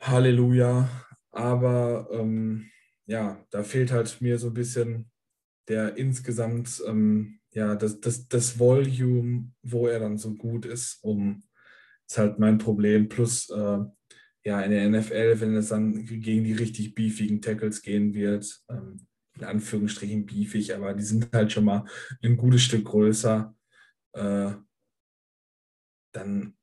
Halleluja. 0.00 0.88
Aber 1.30 2.08
ähm, 2.12 2.70
ja, 3.06 3.44
da 3.50 3.62
fehlt 3.62 3.92
halt 3.92 4.20
mir 4.20 4.38
so 4.38 4.48
ein 4.48 4.54
bisschen 4.54 5.10
der 5.68 5.96
insgesamt, 5.96 6.82
ähm, 6.86 7.40
ja, 7.52 7.74
das, 7.74 8.00
das, 8.00 8.28
das 8.28 8.58
Volume, 8.58 9.52
wo 9.62 9.86
er 9.86 10.00
dann 10.00 10.16
so 10.16 10.34
gut 10.34 10.66
ist, 10.66 10.98
um, 11.02 11.42
ist 12.08 12.16
halt 12.16 12.38
mein 12.38 12.58
Problem. 12.58 13.08
Plus, 13.08 13.50
äh, 13.50 13.78
ja, 14.44 14.60
in 14.62 14.70
der 14.70 14.88
NFL, 14.88 15.40
wenn 15.40 15.54
es 15.56 15.68
dann 15.68 16.06
gegen 16.06 16.44
die 16.44 16.54
richtig 16.54 16.94
beefigen 16.94 17.42
Tackles 17.42 17.82
gehen 17.82 18.14
wird, 18.14 18.62
ähm, 18.70 19.07
in 19.38 19.44
Anführungsstrichen 19.44 20.26
beefig, 20.26 20.74
aber 20.74 20.94
die 20.94 21.02
sind 21.02 21.32
halt 21.32 21.52
schon 21.52 21.64
mal 21.64 21.84
ein 22.22 22.36
gutes 22.36 22.62
Stück 22.62 22.84
größer, 22.84 23.54
äh, 24.12 24.52
dann 26.12 26.56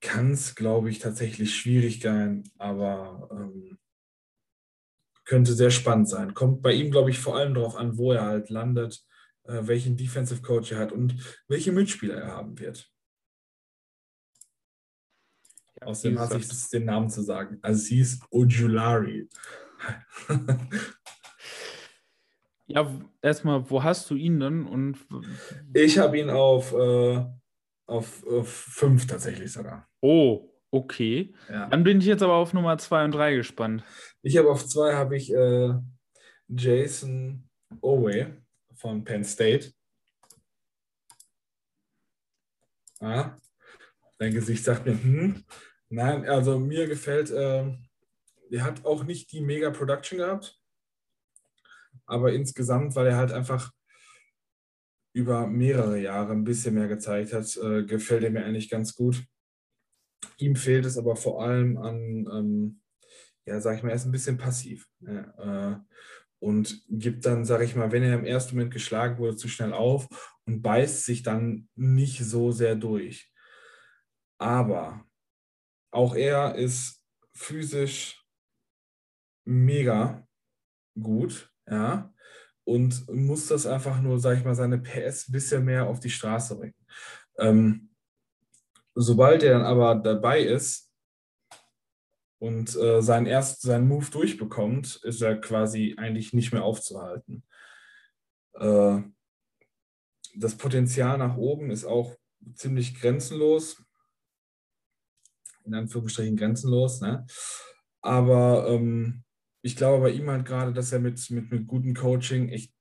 kann 0.00 0.32
es, 0.32 0.54
glaube 0.54 0.90
ich, 0.90 0.98
tatsächlich 0.98 1.54
schwierig 1.54 2.00
sein, 2.00 2.44
aber 2.58 3.28
ähm, 3.32 3.78
könnte 5.24 5.54
sehr 5.54 5.70
spannend 5.70 6.08
sein. 6.08 6.34
Kommt 6.34 6.62
bei 6.62 6.72
ihm, 6.72 6.90
glaube 6.90 7.10
ich, 7.10 7.18
vor 7.18 7.36
allem 7.36 7.54
darauf 7.54 7.76
an, 7.76 7.98
wo 7.98 8.12
er 8.12 8.24
halt 8.24 8.48
landet, 8.48 9.04
äh, 9.44 9.66
welchen 9.66 9.96
Defensive 9.96 10.42
Coach 10.42 10.72
er 10.72 10.78
hat 10.78 10.92
und 10.92 11.16
welche 11.48 11.72
Mitspieler 11.72 12.14
er 12.14 12.32
haben 12.32 12.58
wird. 12.58 12.90
Ja, 15.80 15.88
Außerdem 15.88 16.18
hasse 16.18 16.38
ich 16.38 16.44
es, 16.44 16.70
den 16.70 16.84
Namen 16.84 17.10
zu 17.10 17.22
sagen. 17.22 17.58
Also 17.62 17.86
hieß 17.88 18.20
Ojulari. 18.30 19.28
ja, 22.66 22.90
erstmal, 23.22 23.70
wo 23.70 23.82
hast 23.82 24.10
du 24.10 24.14
ihn 24.14 24.40
denn? 24.40 24.66
Und 24.66 24.98
ich 25.74 25.98
habe 25.98 26.18
ihn 26.18 26.30
auf 26.30 26.72
äh, 26.72 27.24
auf, 27.86 28.26
auf 28.26 28.48
fünf 28.48 29.06
tatsächlich 29.06 29.52
sogar. 29.52 29.88
Oh, 30.00 30.50
okay. 30.70 31.34
Ja. 31.48 31.68
Dann 31.68 31.84
bin 31.84 31.98
ich 31.98 32.06
jetzt 32.06 32.22
aber 32.22 32.34
auf 32.34 32.52
Nummer 32.52 32.76
zwei 32.78 33.04
und 33.04 33.12
drei 33.12 33.34
gespannt. 33.34 33.84
Ich 34.22 34.36
habe 34.36 34.50
auf 34.50 34.66
zwei 34.66 34.94
habe 34.94 35.16
ich 35.16 35.32
äh, 35.32 35.74
Jason 36.48 37.48
Owe 37.80 38.36
von 38.74 39.04
Penn 39.04 39.24
State. 39.24 39.72
Ah, 43.00 43.36
dein 44.18 44.32
Gesicht 44.32 44.64
sagt 44.64 44.86
mir, 44.86 44.92
hm. 44.92 45.44
Nein, 45.88 46.28
also 46.28 46.58
mir 46.58 46.88
gefällt, 46.88 47.30
äh, 47.30 47.64
er 48.50 48.64
hat 48.64 48.84
auch 48.84 49.04
nicht 49.04 49.30
die 49.32 49.40
mega 49.40 49.70
Production 49.70 50.18
gehabt, 50.18 50.58
aber 52.06 52.32
insgesamt, 52.32 52.94
weil 52.94 53.08
er 53.08 53.16
halt 53.16 53.32
einfach 53.32 53.72
über 55.14 55.46
mehrere 55.46 55.98
Jahre 55.98 56.32
ein 56.32 56.44
bisschen 56.44 56.74
mehr 56.74 56.88
gezeigt 56.88 57.32
hat, 57.32 57.56
äh, 57.56 57.84
gefällt 57.84 58.22
er 58.22 58.30
mir 58.30 58.44
eigentlich 58.44 58.68
ganz 58.68 58.94
gut. 58.94 59.24
Ihm 60.38 60.56
fehlt 60.56 60.84
es 60.84 60.98
aber 60.98 61.16
vor 61.16 61.42
allem 61.42 61.78
an, 61.78 62.28
ähm, 62.30 62.80
ja, 63.46 63.60
sag 63.60 63.76
ich 63.76 63.82
mal, 63.82 63.90
er 63.90 63.96
ist 63.96 64.04
ein 64.04 64.12
bisschen 64.12 64.36
passiv. 64.36 64.86
Ja, 65.00 65.72
äh, 65.72 65.80
und 66.38 66.84
gibt 66.88 67.24
dann, 67.24 67.44
sag 67.44 67.62
ich 67.62 67.74
mal, 67.74 67.92
wenn 67.92 68.02
er 68.02 68.14
im 68.18 68.26
ersten 68.26 68.56
Moment 68.56 68.72
geschlagen 68.72 69.18
wurde, 69.18 69.36
zu 69.36 69.48
schnell 69.48 69.72
auf 69.72 70.06
und 70.44 70.62
beißt 70.62 71.04
sich 71.04 71.22
dann 71.22 71.68
nicht 71.74 72.22
so 72.22 72.52
sehr 72.52 72.76
durch. 72.76 73.32
Aber 74.38 75.06
auch 75.90 76.14
er 76.14 76.56
ist 76.56 77.02
physisch 77.34 78.22
mega 79.46 80.26
gut, 81.00 81.50
ja 81.68 82.12
und 82.66 83.08
muss 83.08 83.46
das 83.46 83.64
einfach 83.64 84.00
nur, 84.00 84.18
sag 84.18 84.38
ich 84.38 84.44
mal, 84.44 84.56
seine 84.56 84.78
PS 84.78 85.28
ein 85.28 85.32
bisschen 85.32 85.64
mehr 85.64 85.86
auf 85.86 86.00
die 86.00 86.10
Straße 86.10 86.56
bringen. 86.56 86.74
Ähm, 87.38 87.90
sobald 88.94 89.44
er 89.44 89.52
dann 89.52 89.62
aber 89.64 89.94
dabei 89.94 90.40
ist 90.40 90.90
und 92.40 92.74
äh, 92.74 93.00
seinen, 93.02 93.26
erst, 93.26 93.62
seinen 93.62 93.86
Move 93.86 94.10
durchbekommt, 94.10 94.96
ist 95.04 95.22
er 95.22 95.40
quasi 95.40 95.94
eigentlich 95.96 96.32
nicht 96.32 96.52
mehr 96.52 96.64
aufzuhalten. 96.64 97.44
Äh, 98.54 99.00
das 100.34 100.56
Potenzial 100.56 101.18
nach 101.18 101.36
oben 101.36 101.70
ist 101.70 101.84
auch 101.84 102.16
ziemlich 102.54 103.00
grenzenlos. 103.00 103.80
In 105.64 105.74
Anführungsstrichen 105.74 106.36
grenzenlos. 106.36 107.00
Ne? 107.00 107.24
Aber 108.00 108.68
ähm, 108.68 109.22
ich 109.66 109.74
glaube 109.74 110.04
bei 110.04 110.10
ihm 110.10 110.30
halt 110.30 110.46
gerade, 110.46 110.72
dass 110.72 110.92
er 110.92 111.00
mit, 111.00 111.28
mit, 111.30 111.50
mit 111.50 111.66
gutem 111.66 111.92
Coaching 111.92 112.50
echt 112.50 112.72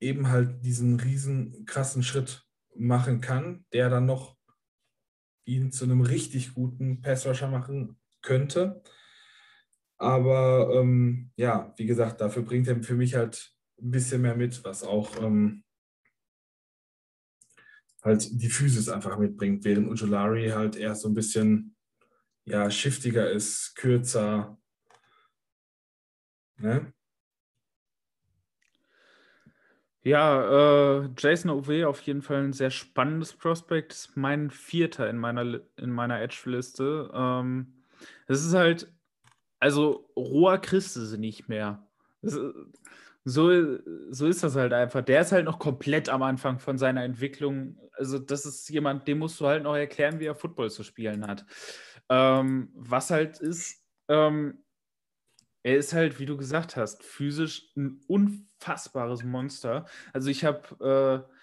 eben 0.00 0.28
halt 0.28 0.64
diesen 0.64 0.98
riesen 0.98 1.66
krassen 1.66 2.02
Schritt 2.02 2.42
machen 2.74 3.20
kann, 3.20 3.66
der 3.74 3.90
dann 3.90 4.06
noch 4.06 4.36
ihn 5.44 5.72
zu 5.72 5.84
einem 5.84 6.00
richtig 6.00 6.54
guten 6.54 7.02
Passrusher 7.02 7.48
machen 7.48 8.00
könnte. 8.22 8.82
Aber 9.98 10.70
ähm, 10.74 11.30
ja, 11.36 11.74
wie 11.76 11.84
gesagt, 11.84 12.22
dafür 12.22 12.42
bringt 12.44 12.66
er 12.66 12.82
für 12.82 12.94
mich 12.94 13.14
halt 13.14 13.54
ein 13.78 13.90
bisschen 13.90 14.22
mehr 14.22 14.36
mit, 14.36 14.64
was 14.64 14.84
auch 14.84 15.22
ähm, 15.22 15.64
halt 18.02 18.26
die 18.32 18.48
Physis 18.48 18.88
einfach 18.88 19.18
mitbringt, 19.18 19.64
während 19.64 19.88
Ujulari 19.88 20.48
halt 20.48 20.76
eher 20.76 20.94
so 20.94 21.08
ein 21.08 21.14
bisschen 21.14 21.76
ja, 22.46 22.70
shiftiger 22.70 23.30
ist, 23.30 23.74
kürzer, 23.76 24.58
Ne? 26.58 26.92
Ja, 30.02 31.00
äh, 31.02 31.08
Jason 31.16 31.50
Ove 31.50 31.86
auf 31.88 32.02
jeden 32.02 32.20
Fall 32.20 32.44
ein 32.44 32.52
sehr 32.52 32.70
spannendes 32.70 33.32
Prospekt. 33.32 33.92
Ist 33.92 34.16
mein 34.16 34.50
vierter 34.50 35.08
in 35.08 35.16
meiner, 35.16 35.60
in 35.78 35.90
meiner 35.90 36.20
Edge-Liste. 36.20 37.10
Ähm, 37.14 37.72
es 38.26 38.44
ist 38.44 38.52
halt, 38.54 38.92
also 39.60 40.10
roher 40.16 40.58
du 40.96 41.00
sie 41.06 41.18
nicht 41.18 41.48
mehr. 41.48 41.86
Das, 42.22 42.38
so, 43.24 43.78
so 44.10 44.26
ist 44.26 44.42
das 44.44 44.56
halt 44.56 44.72
einfach. 44.74 45.02
Der 45.02 45.22
ist 45.22 45.32
halt 45.32 45.46
noch 45.46 45.58
komplett 45.58 46.08
am 46.10 46.22
Anfang 46.22 46.58
von 46.58 46.78
seiner 46.78 47.04
Entwicklung. 47.04 47.78
Also, 47.94 48.18
das 48.18 48.46
ist 48.46 48.68
jemand, 48.70 49.08
dem 49.08 49.18
musst 49.20 49.40
du 49.40 49.46
halt 49.46 49.62
noch 49.64 49.76
erklären, 49.76 50.20
wie 50.20 50.26
er 50.26 50.34
Football 50.34 50.70
zu 50.70 50.82
spielen 50.82 51.26
hat. 51.26 51.46
Ähm, 52.10 52.70
was 52.74 53.10
halt 53.10 53.38
ist, 53.40 53.82
ähm, 54.08 54.63
er 55.64 55.78
ist 55.78 55.94
halt, 55.94 56.20
wie 56.20 56.26
du 56.26 56.36
gesagt 56.36 56.76
hast, 56.76 57.02
physisch 57.02 57.72
ein 57.74 58.00
unfassbares 58.06 59.24
Monster. 59.24 59.86
Also 60.12 60.28
ich 60.28 60.44
habe 60.44 61.26
äh, 61.30 61.34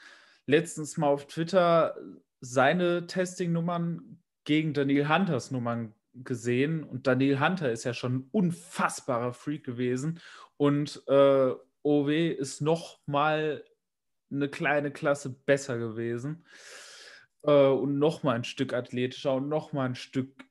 letztens 0.49 0.95
mal 0.97 1.07
auf 1.07 1.25
Twitter 1.25 1.97
seine 2.39 3.07
Testing-Nummern 3.07 4.21
gegen 4.43 4.73
Daniel 4.73 5.09
Hunters 5.09 5.49
Nummern 5.49 5.95
gesehen 6.13 6.83
und 6.83 7.07
Daniel 7.07 7.39
Hunter 7.39 7.71
ist 7.71 7.83
ja 7.83 7.93
schon 7.93 8.15
ein 8.15 8.29
unfassbarer 8.31 9.33
Freak 9.33 9.63
gewesen 9.63 10.19
und 10.57 11.01
äh, 11.07 11.53
OW 11.83 12.09
ist 12.09 12.61
noch 12.61 12.99
mal 13.07 13.63
eine 14.31 14.49
kleine 14.49 14.91
Klasse 14.91 15.29
besser 15.29 15.77
gewesen 15.77 16.45
äh, 17.43 17.51
und 17.51 17.97
noch 17.97 18.21
mal 18.21 18.35
ein 18.35 18.43
Stück 18.43 18.73
athletischer 18.73 19.33
und 19.33 19.49
noch 19.49 19.73
mal 19.73 19.85
ein 19.85 19.95
Stück 19.95 20.45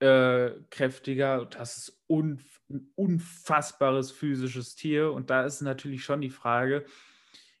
äh, 0.00 0.50
kräftiger. 0.70 1.46
Das 1.46 1.76
ist 1.76 2.02
un 2.08 2.40
ein 2.70 2.90
unfassbares 2.94 4.10
physisches 4.12 4.74
Tier 4.74 5.12
und 5.12 5.30
da 5.30 5.44
ist 5.44 5.60
natürlich 5.60 6.04
schon 6.04 6.20
die 6.20 6.30
Frage, 6.30 6.84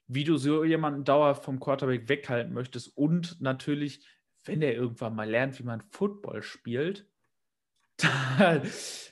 wie 0.06 0.24
du 0.24 0.36
so 0.36 0.64
jemanden 0.64 1.04
dauerhaft 1.04 1.44
vom 1.44 1.60
Quarterback 1.60 2.08
weghalten 2.08 2.52
möchtest 2.52 2.96
und 2.96 3.40
natürlich, 3.40 4.04
wenn 4.44 4.62
er 4.62 4.74
irgendwann 4.74 5.14
mal 5.14 5.28
lernt, 5.28 5.58
wie 5.58 5.64
man 5.64 5.82
Football 5.90 6.42
spielt, 6.42 7.06
dann, 8.38 8.62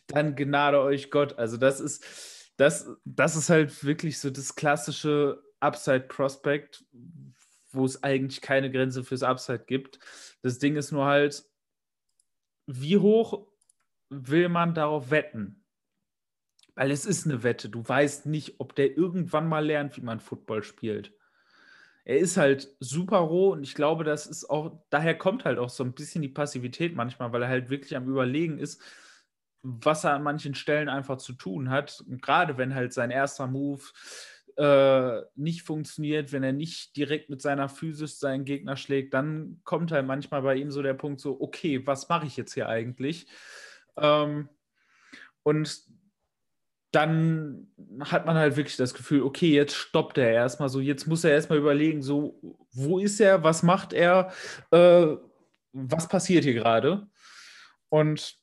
dann 0.06 0.36
gnade 0.36 0.80
euch 0.80 1.10
Gott. 1.10 1.38
Also 1.38 1.56
das 1.56 1.80
ist, 1.80 2.04
das, 2.56 2.88
das 3.04 3.36
ist 3.36 3.50
halt 3.50 3.84
wirklich 3.84 4.18
so 4.18 4.30
das 4.30 4.54
klassische 4.54 5.42
Upside 5.60 6.00
Prospect, 6.00 6.84
wo 7.70 7.84
es 7.84 8.02
eigentlich 8.02 8.40
keine 8.40 8.70
Grenze 8.70 9.04
fürs 9.04 9.22
Upside 9.22 9.64
gibt. 9.66 9.98
Das 10.42 10.58
Ding 10.58 10.76
ist 10.76 10.92
nur 10.92 11.04
halt, 11.04 11.44
wie 12.66 12.98
hoch 12.98 13.46
will 14.10 14.48
man 14.48 14.74
darauf 14.74 15.10
wetten? 15.10 15.57
Weil 16.78 16.92
es 16.92 17.06
ist 17.06 17.26
eine 17.26 17.42
Wette. 17.42 17.68
Du 17.68 17.82
weißt 17.84 18.26
nicht, 18.26 18.60
ob 18.60 18.76
der 18.76 18.96
irgendwann 18.96 19.48
mal 19.48 19.66
lernt, 19.66 19.96
wie 19.96 20.00
man 20.00 20.20
Football 20.20 20.62
spielt. 20.62 21.12
Er 22.04 22.18
ist 22.18 22.36
halt 22.36 22.68
super 22.78 23.18
roh 23.18 23.50
und 23.50 23.64
ich 23.64 23.74
glaube, 23.74 24.04
das 24.04 24.28
ist 24.28 24.48
auch, 24.48 24.80
daher 24.88 25.18
kommt 25.18 25.44
halt 25.44 25.58
auch 25.58 25.70
so 25.70 25.82
ein 25.82 25.92
bisschen 25.92 26.22
die 26.22 26.28
Passivität 26.28 26.94
manchmal, 26.94 27.32
weil 27.32 27.42
er 27.42 27.48
halt 27.48 27.68
wirklich 27.68 27.96
am 27.96 28.08
Überlegen 28.08 28.60
ist, 28.60 28.80
was 29.62 30.04
er 30.04 30.14
an 30.14 30.22
manchen 30.22 30.54
Stellen 30.54 30.88
einfach 30.88 31.16
zu 31.16 31.32
tun 31.32 31.68
hat. 31.68 32.00
Und 32.08 32.22
gerade 32.22 32.58
wenn 32.58 32.76
halt 32.76 32.92
sein 32.92 33.10
erster 33.10 33.48
Move 33.48 33.82
äh, 34.56 35.22
nicht 35.34 35.62
funktioniert, 35.62 36.30
wenn 36.30 36.44
er 36.44 36.52
nicht 36.52 36.94
direkt 36.96 37.28
mit 37.28 37.42
seiner 37.42 37.68
Physis 37.68 38.20
seinen 38.20 38.44
Gegner 38.44 38.76
schlägt, 38.76 39.14
dann 39.14 39.60
kommt 39.64 39.90
halt 39.90 40.06
manchmal 40.06 40.42
bei 40.42 40.54
ihm 40.54 40.70
so 40.70 40.80
der 40.80 40.94
Punkt 40.94 41.18
so, 41.18 41.40
okay, 41.40 41.84
was 41.84 42.08
mache 42.08 42.28
ich 42.28 42.36
jetzt 42.36 42.54
hier 42.54 42.68
eigentlich? 42.68 43.26
Ähm, 43.96 44.48
und 45.42 45.88
dann 46.90 47.68
hat 48.00 48.26
man 48.26 48.36
halt 48.36 48.56
wirklich 48.56 48.76
das 48.76 48.94
Gefühl, 48.94 49.22
okay, 49.22 49.52
jetzt 49.52 49.74
stoppt 49.74 50.18
er 50.18 50.30
erstmal 50.30 50.68
so, 50.68 50.80
jetzt 50.80 51.06
muss 51.06 51.24
er 51.24 51.32
erstmal 51.32 51.58
überlegen, 51.58 52.02
so, 52.02 52.40
wo 52.72 52.98
ist 52.98 53.20
er, 53.20 53.42
was 53.42 53.62
macht 53.62 53.92
er, 53.92 54.32
äh, 54.70 55.16
was 55.72 56.08
passiert 56.08 56.44
hier 56.44 56.54
gerade? 56.54 57.06
Und 57.90 58.36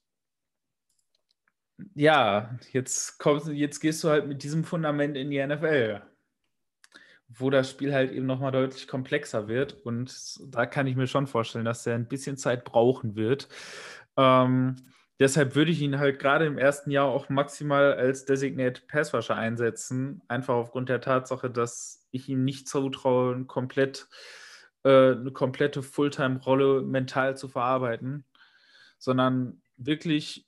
ja, 1.96 2.58
jetzt, 2.72 3.18
kommst, 3.20 3.48
jetzt 3.48 3.80
gehst 3.80 4.04
du 4.04 4.10
halt 4.10 4.28
mit 4.28 4.44
diesem 4.44 4.64
Fundament 4.64 5.18
in 5.18 5.30
die 5.32 5.46
NFL, 5.46 6.02
wo 7.28 7.50
das 7.50 7.70
Spiel 7.72 7.94
halt 7.94 8.12
eben 8.12 8.26
nochmal 8.28 8.52
deutlich 8.52 8.88
komplexer 8.88 9.48
wird. 9.48 9.74
Und 9.74 10.40
da 10.54 10.66
kann 10.66 10.88
ich 10.88 10.96
mir 10.96 11.08
schon 11.08 11.28
vorstellen, 11.28 11.66
dass 11.66 11.86
er 11.86 11.96
ein 11.96 12.08
bisschen 12.08 12.38
Zeit 12.38 12.64
brauchen 12.64 13.16
wird. 13.16 13.50
Ähm, 14.18 14.76
Deshalb 15.20 15.56
würde 15.56 15.72
ich 15.72 15.82
ihn 15.82 15.98
halt 15.98 16.20
gerade 16.20 16.46
im 16.46 16.58
ersten 16.58 16.92
Jahr 16.92 17.06
auch 17.06 17.30
maximal 17.30 17.94
als 17.94 18.26
Designated 18.26 18.88
Passwasher 18.88 19.36
einsetzen, 19.36 20.22
einfach 20.28 20.56
aufgrund 20.56 20.90
der 20.90 21.00
Tatsache, 21.00 21.50
dass 21.50 22.06
ich 22.12 22.28
ihm 22.28 22.44
nicht 22.44 22.68
zutraue, 22.68 23.46
komplett, 23.46 24.08
äh, 24.84 25.12
eine 25.12 25.32
komplette 25.32 25.84
Fulltime-Rolle 25.84 26.82
mental 26.82 27.38
zu 27.38 27.48
verarbeiten, 27.48 28.26
sondern 28.98 29.62
wirklich 29.78 30.48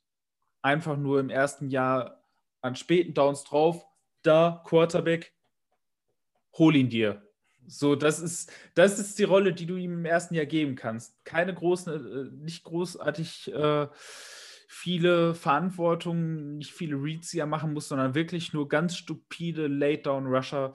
einfach 0.61 0.97
nur 0.97 1.21
im 1.21 1.29
ersten 1.29 1.69
Jahr 1.69 2.23
an 2.61 2.75
späten 2.75 3.13
Downs 3.13 3.45
drauf, 3.45 3.85
da 4.21 4.61
Quarterback, 4.65 5.33
hol 6.57 6.75
ihn 6.75 6.89
dir. 6.89 7.21
So, 7.67 7.95
das 7.95 8.19
ist, 8.19 8.51
das 8.75 8.99
ist 8.99 9.19
die 9.19 9.23
Rolle, 9.23 9.53
die 9.53 9.65
du 9.65 9.75
ihm 9.75 9.93
im 9.93 10.05
ersten 10.05 10.35
Jahr 10.35 10.45
geben 10.45 10.75
kannst. 10.75 11.23
Keine 11.23 11.53
großen, 11.53 11.93
äh, 11.93 12.43
nicht 12.43 12.63
großartig 12.63 13.53
äh, 13.53 13.87
viele 14.67 15.33
Verantwortungen, 15.33 16.57
nicht 16.57 16.73
viele 16.73 16.97
Reads, 16.97 17.31
die 17.31 17.43
machen 17.45 17.73
muss, 17.73 17.87
sondern 17.87 18.13
wirklich 18.13 18.51
nur 18.51 18.67
ganz 18.67 18.97
stupide 18.97 19.67
Late-Down-Rusher. 19.67 20.73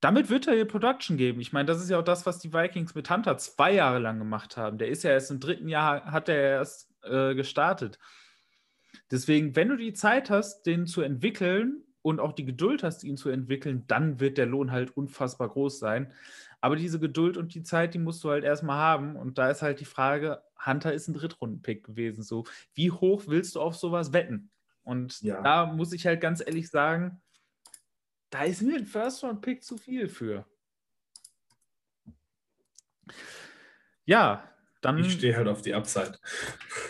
Damit 0.00 0.30
wird 0.30 0.46
er 0.46 0.56
ihr 0.56 0.66
Production 0.66 1.16
geben. 1.16 1.40
Ich 1.40 1.52
meine, 1.52 1.66
das 1.66 1.82
ist 1.82 1.90
ja 1.90 1.98
auch 1.98 2.04
das, 2.04 2.24
was 2.24 2.38
die 2.38 2.54
Vikings 2.54 2.94
mit 2.94 3.10
Hunter 3.10 3.36
zwei 3.36 3.74
Jahre 3.74 3.98
lang 3.98 4.18
gemacht 4.18 4.56
haben. 4.56 4.78
Der 4.78 4.88
ist 4.88 5.02
ja 5.02 5.10
erst 5.10 5.32
im 5.32 5.40
dritten 5.40 5.68
Jahr, 5.68 6.04
hat 6.06 6.28
er 6.28 6.36
erst 6.36 6.88
äh, 7.02 7.34
gestartet. 7.34 7.98
Deswegen, 9.10 9.56
wenn 9.56 9.68
du 9.68 9.76
die 9.76 9.92
Zeit 9.92 10.30
hast, 10.30 10.62
den 10.62 10.86
zu 10.86 11.02
entwickeln 11.02 11.82
und 12.02 12.20
auch 12.20 12.32
die 12.32 12.44
Geduld 12.44 12.84
hast, 12.84 13.02
ihn 13.02 13.16
zu 13.16 13.28
entwickeln, 13.30 13.84
dann 13.88 14.20
wird 14.20 14.38
der 14.38 14.46
Lohn 14.46 14.70
halt 14.70 14.96
unfassbar 14.96 15.48
groß 15.48 15.80
sein. 15.80 16.12
Aber 16.60 16.76
diese 16.76 17.00
Geduld 17.00 17.36
und 17.36 17.54
die 17.54 17.62
Zeit, 17.62 17.94
die 17.94 17.98
musst 17.98 18.22
du 18.22 18.30
halt 18.30 18.44
erstmal 18.44 18.76
haben. 18.76 19.16
Und 19.16 19.38
da 19.38 19.50
ist 19.50 19.62
halt 19.62 19.80
die 19.80 19.86
Frage, 19.86 20.42
Hunter 20.64 20.92
ist 20.92 21.08
ein 21.08 21.14
Drittrunden-Pick 21.14 21.84
gewesen. 21.84 22.22
So, 22.22 22.44
wie 22.74 22.90
hoch 22.90 23.24
willst 23.26 23.54
du 23.54 23.60
auf 23.60 23.76
sowas 23.76 24.12
wetten? 24.12 24.50
Und 24.82 25.20
ja. 25.22 25.40
da 25.42 25.66
muss 25.66 25.92
ich 25.92 26.06
halt 26.06 26.20
ganz 26.20 26.40
ehrlich 26.44 26.68
sagen, 26.68 27.22
da 28.30 28.44
ist 28.44 28.62
mir 28.62 28.76
ein 28.76 28.86
First-Round-Pick 28.86 29.64
zu 29.64 29.76
viel 29.76 30.08
für. 30.08 30.46
Ja, 34.04 34.48
dann. 34.80 34.98
Ich 34.98 35.12
stehe 35.12 35.36
halt 35.36 35.48
auf 35.48 35.62
die 35.62 35.74
Upside. 35.74 36.18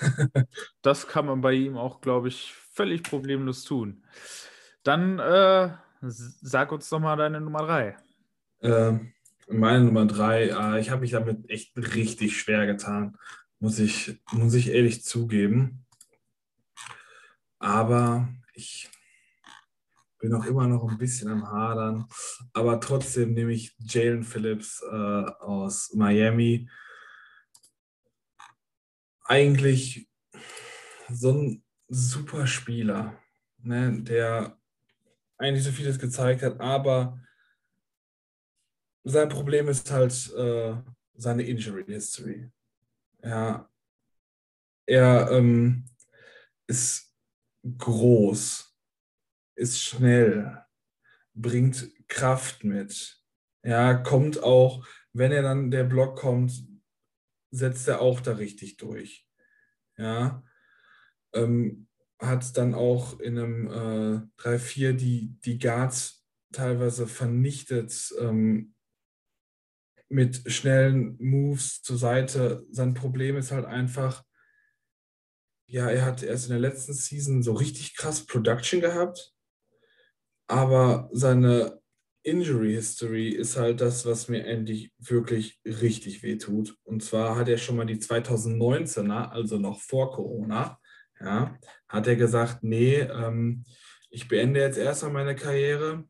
das 0.82 1.06
kann 1.08 1.26
man 1.26 1.40
bei 1.40 1.52
ihm 1.52 1.76
auch, 1.76 2.00
glaube 2.00 2.28
ich, 2.28 2.54
völlig 2.72 3.02
problemlos 3.02 3.64
tun. 3.64 4.04
Dann 4.82 5.18
äh, 5.18 5.70
sag 6.00 6.72
uns 6.72 6.88
doch 6.88 7.00
mal 7.00 7.16
deine 7.16 7.40
Nummer 7.40 7.66
drei. 7.66 7.96
Ähm, 8.62 9.12
meine 9.50 9.84
Nummer 9.84 10.06
drei, 10.06 10.48
äh, 10.48 10.80
ich 10.80 10.90
habe 10.90 11.02
mich 11.02 11.10
damit 11.12 11.48
echt 11.50 11.76
richtig 11.76 12.38
schwer 12.38 12.66
getan, 12.66 13.16
muss 13.58 13.78
ich, 13.78 14.20
muss 14.32 14.54
ich 14.54 14.68
ehrlich 14.68 15.04
zugeben. 15.04 15.84
Aber 17.58 18.28
ich 18.54 18.88
bin 20.18 20.34
auch 20.34 20.44
immer 20.44 20.66
noch 20.66 20.88
ein 20.88 20.98
bisschen 20.98 21.28
am 21.30 21.50
Hadern. 21.50 22.06
Aber 22.52 22.80
trotzdem 22.80 23.32
nehme 23.34 23.52
ich 23.52 23.74
Jalen 23.78 24.22
Phillips 24.22 24.82
äh, 24.82 24.94
aus 24.94 25.92
Miami. 25.94 26.70
Eigentlich 29.24 30.08
so 31.08 31.32
ein 31.32 31.64
super 31.88 32.46
Spieler, 32.46 33.18
ne, 33.58 34.02
der 34.02 34.58
eigentlich 35.38 35.64
so 35.64 35.72
vieles 35.72 35.98
gezeigt 35.98 36.42
hat, 36.42 36.60
aber 36.60 37.18
sein 39.04 39.28
Problem 39.28 39.68
ist 39.68 39.90
halt 39.90 40.32
äh, 40.34 40.76
seine 41.14 41.42
Injury 41.42 41.84
History. 41.84 42.50
Ja, 43.22 43.68
er 44.86 45.30
ähm, 45.30 45.86
ist 46.66 47.14
groß, 47.78 48.76
ist 49.56 49.80
schnell, 49.80 50.64
bringt 51.34 51.90
Kraft 52.08 52.64
mit. 52.64 53.22
Ja, 53.62 53.94
kommt 53.94 54.42
auch, 54.42 54.86
wenn 55.12 55.32
er 55.32 55.42
dann 55.42 55.70
der 55.70 55.84
Block 55.84 56.18
kommt, 56.18 56.64
setzt 57.50 57.88
er 57.88 58.00
auch 58.00 58.20
da 58.20 58.32
richtig 58.32 58.78
durch. 58.78 59.26
Ja, 59.96 60.42
ähm, 61.34 61.88
hat 62.18 62.56
dann 62.56 62.74
auch 62.74 63.20
in 63.20 63.38
einem 63.38 63.66
äh, 63.66 64.42
3-4 64.42 64.92
die, 64.94 65.36
die 65.44 65.58
Guards 65.58 66.26
teilweise 66.52 67.06
vernichtet, 67.06 68.12
ähm, 68.18 68.74
mit 70.10 70.42
schnellen 70.50 71.16
Moves 71.18 71.82
zur 71.82 71.96
Seite. 71.96 72.66
Sein 72.70 72.94
Problem 72.94 73.36
ist 73.36 73.52
halt 73.52 73.64
einfach, 73.64 74.24
ja, 75.66 75.88
er 75.88 76.04
hat 76.04 76.22
erst 76.22 76.46
in 76.46 76.50
der 76.50 76.58
letzten 76.58 76.92
Season 76.92 77.42
so 77.42 77.52
richtig 77.52 77.96
krass 77.96 78.26
Production 78.26 78.80
gehabt, 78.80 79.32
aber 80.48 81.08
seine 81.12 81.80
Injury 82.22 82.74
History 82.74 83.28
ist 83.30 83.56
halt 83.56 83.80
das, 83.80 84.04
was 84.04 84.28
mir 84.28 84.44
endlich 84.44 84.92
wirklich 84.98 85.60
richtig 85.64 86.22
wehtut. 86.22 86.76
Und 86.82 87.02
zwar 87.02 87.36
hat 87.36 87.48
er 87.48 87.56
schon 87.56 87.76
mal 87.76 87.86
die 87.86 87.96
2019er, 87.96 89.30
also 89.30 89.58
noch 89.58 89.80
vor 89.80 90.12
Corona, 90.12 90.78
ja, 91.20 91.56
hat 91.88 92.06
er 92.08 92.16
gesagt, 92.16 92.62
nee, 92.62 92.96
ähm, 92.96 93.64
ich 94.10 94.26
beende 94.26 94.60
jetzt 94.60 94.76
erstmal 94.76 95.12
meine 95.12 95.36
Karriere 95.36 96.04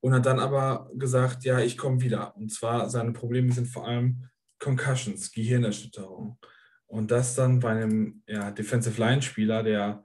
und 0.00 0.14
hat 0.14 0.26
dann 0.26 0.38
aber 0.38 0.90
gesagt, 0.94 1.44
ja, 1.44 1.60
ich 1.60 1.76
komme 1.76 2.00
wieder. 2.00 2.36
Und 2.36 2.52
zwar 2.52 2.88
seine 2.88 3.12
Probleme 3.12 3.52
sind 3.52 3.66
vor 3.66 3.86
allem 3.86 4.28
Concussions, 4.58 5.32
Gehirnerschütterung. 5.32 6.38
Und 6.86 7.10
das 7.10 7.34
dann 7.34 7.60
bei 7.60 7.70
einem 7.70 8.22
ja, 8.26 8.50
Defensive 8.50 9.00
Line-Spieler, 9.00 9.62
der 9.62 10.04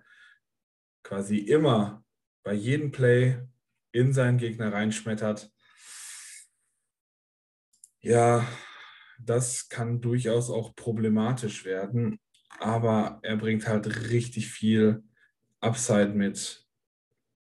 quasi 1.04 1.38
immer 1.38 2.04
bei 2.44 2.54
jedem 2.54 2.92
Play 2.92 3.40
in 3.92 4.12
seinen 4.14 4.38
Gegner 4.38 4.74
reinschmettert. 4.74 5.52
Ja, 8.02 8.46
das 9.20 9.70
kann 9.70 10.02
durchaus 10.02 10.50
auch 10.50 10.76
problematisch 10.76 11.64
werden. 11.66 12.20
aber 12.60 13.20
er 13.24 13.38
bringt 13.38 13.68
halt 13.68 14.10
richtig 14.12 14.48
viel 14.48 15.04
Upside 15.60 16.10
mit, 16.10 16.68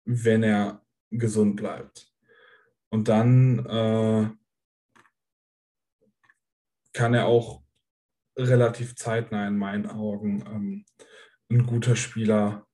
wenn 0.06 0.44
er 0.44 0.84
gesund 1.12 1.56
bleibt. 1.56 2.12
Und 2.94 3.08
dann 3.08 3.66
äh, 3.66 4.30
kann 6.94 7.16
er 7.16 7.26
auch 7.26 7.64
relativ 8.38 8.96
zeitnah 8.96 9.48
in 9.48 9.58
meinen 9.58 9.88
Augen 9.88 10.44
ähm, 10.46 10.86
ein 11.50 11.66
guter 11.66 11.96
Spieler 11.96 12.68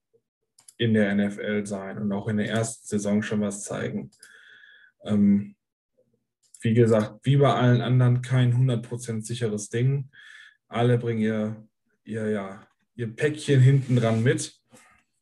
in 0.75 0.93
der 0.93 1.15
NFL 1.15 1.65
sein 1.65 1.99
und 1.99 2.11
auch 2.11 2.27
in 2.27 2.35
der 2.35 2.49
ersten 2.49 2.85
Saison 2.85 3.21
schon 3.21 3.39
was 3.39 3.63
zeigen. 3.63 4.11
Ähm, 5.05 5.55
wie 6.59 6.73
gesagt, 6.73 7.21
wie 7.23 7.37
bei 7.37 7.53
allen 7.53 7.79
anderen 7.79 8.21
kein 8.21 8.53
100% 8.53 9.21
sicheres 9.21 9.69
Ding. 9.69 10.11
Alle 10.67 10.97
bringen 10.97 11.21
ihr, 11.21 11.65
ihr, 12.03 12.29
ja, 12.29 12.67
ihr 12.95 13.15
Päckchen 13.15 13.61
hinten 13.61 13.95
dran 13.95 14.21
mit, 14.21 14.59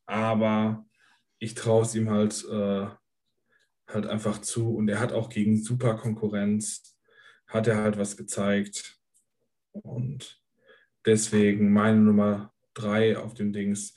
aber 0.06 0.84
ich 1.38 1.54
traue 1.54 1.82
es 1.82 1.94
ihm 1.94 2.10
halt, 2.10 2.44
äh, 2.50 2.88
halt 3.88 4.06
einfach 4.06 4.38
zu 4.40 4.76
und 4.76 4.88
er 4.88 5.00
hat 5.00 5.12
auch 5.12 5.28
gegen 5.30 5.62
super 5.62 5.94
Konkurrenz, 5.96 6.96
hat 7.46 7.66
er 7.66 7.78
halt 7.78 7.98
was 7.98 8.16
gezeigt 8.16 8.98
und 9.72 10.40
deswegen 11.06 11.72
meine 11.72 12.00
Nummer 12.00 12.52
drei 12.74 13.18
auf 13.18 13.34
dem 13.34 13.52
Dings, 13.52 13.94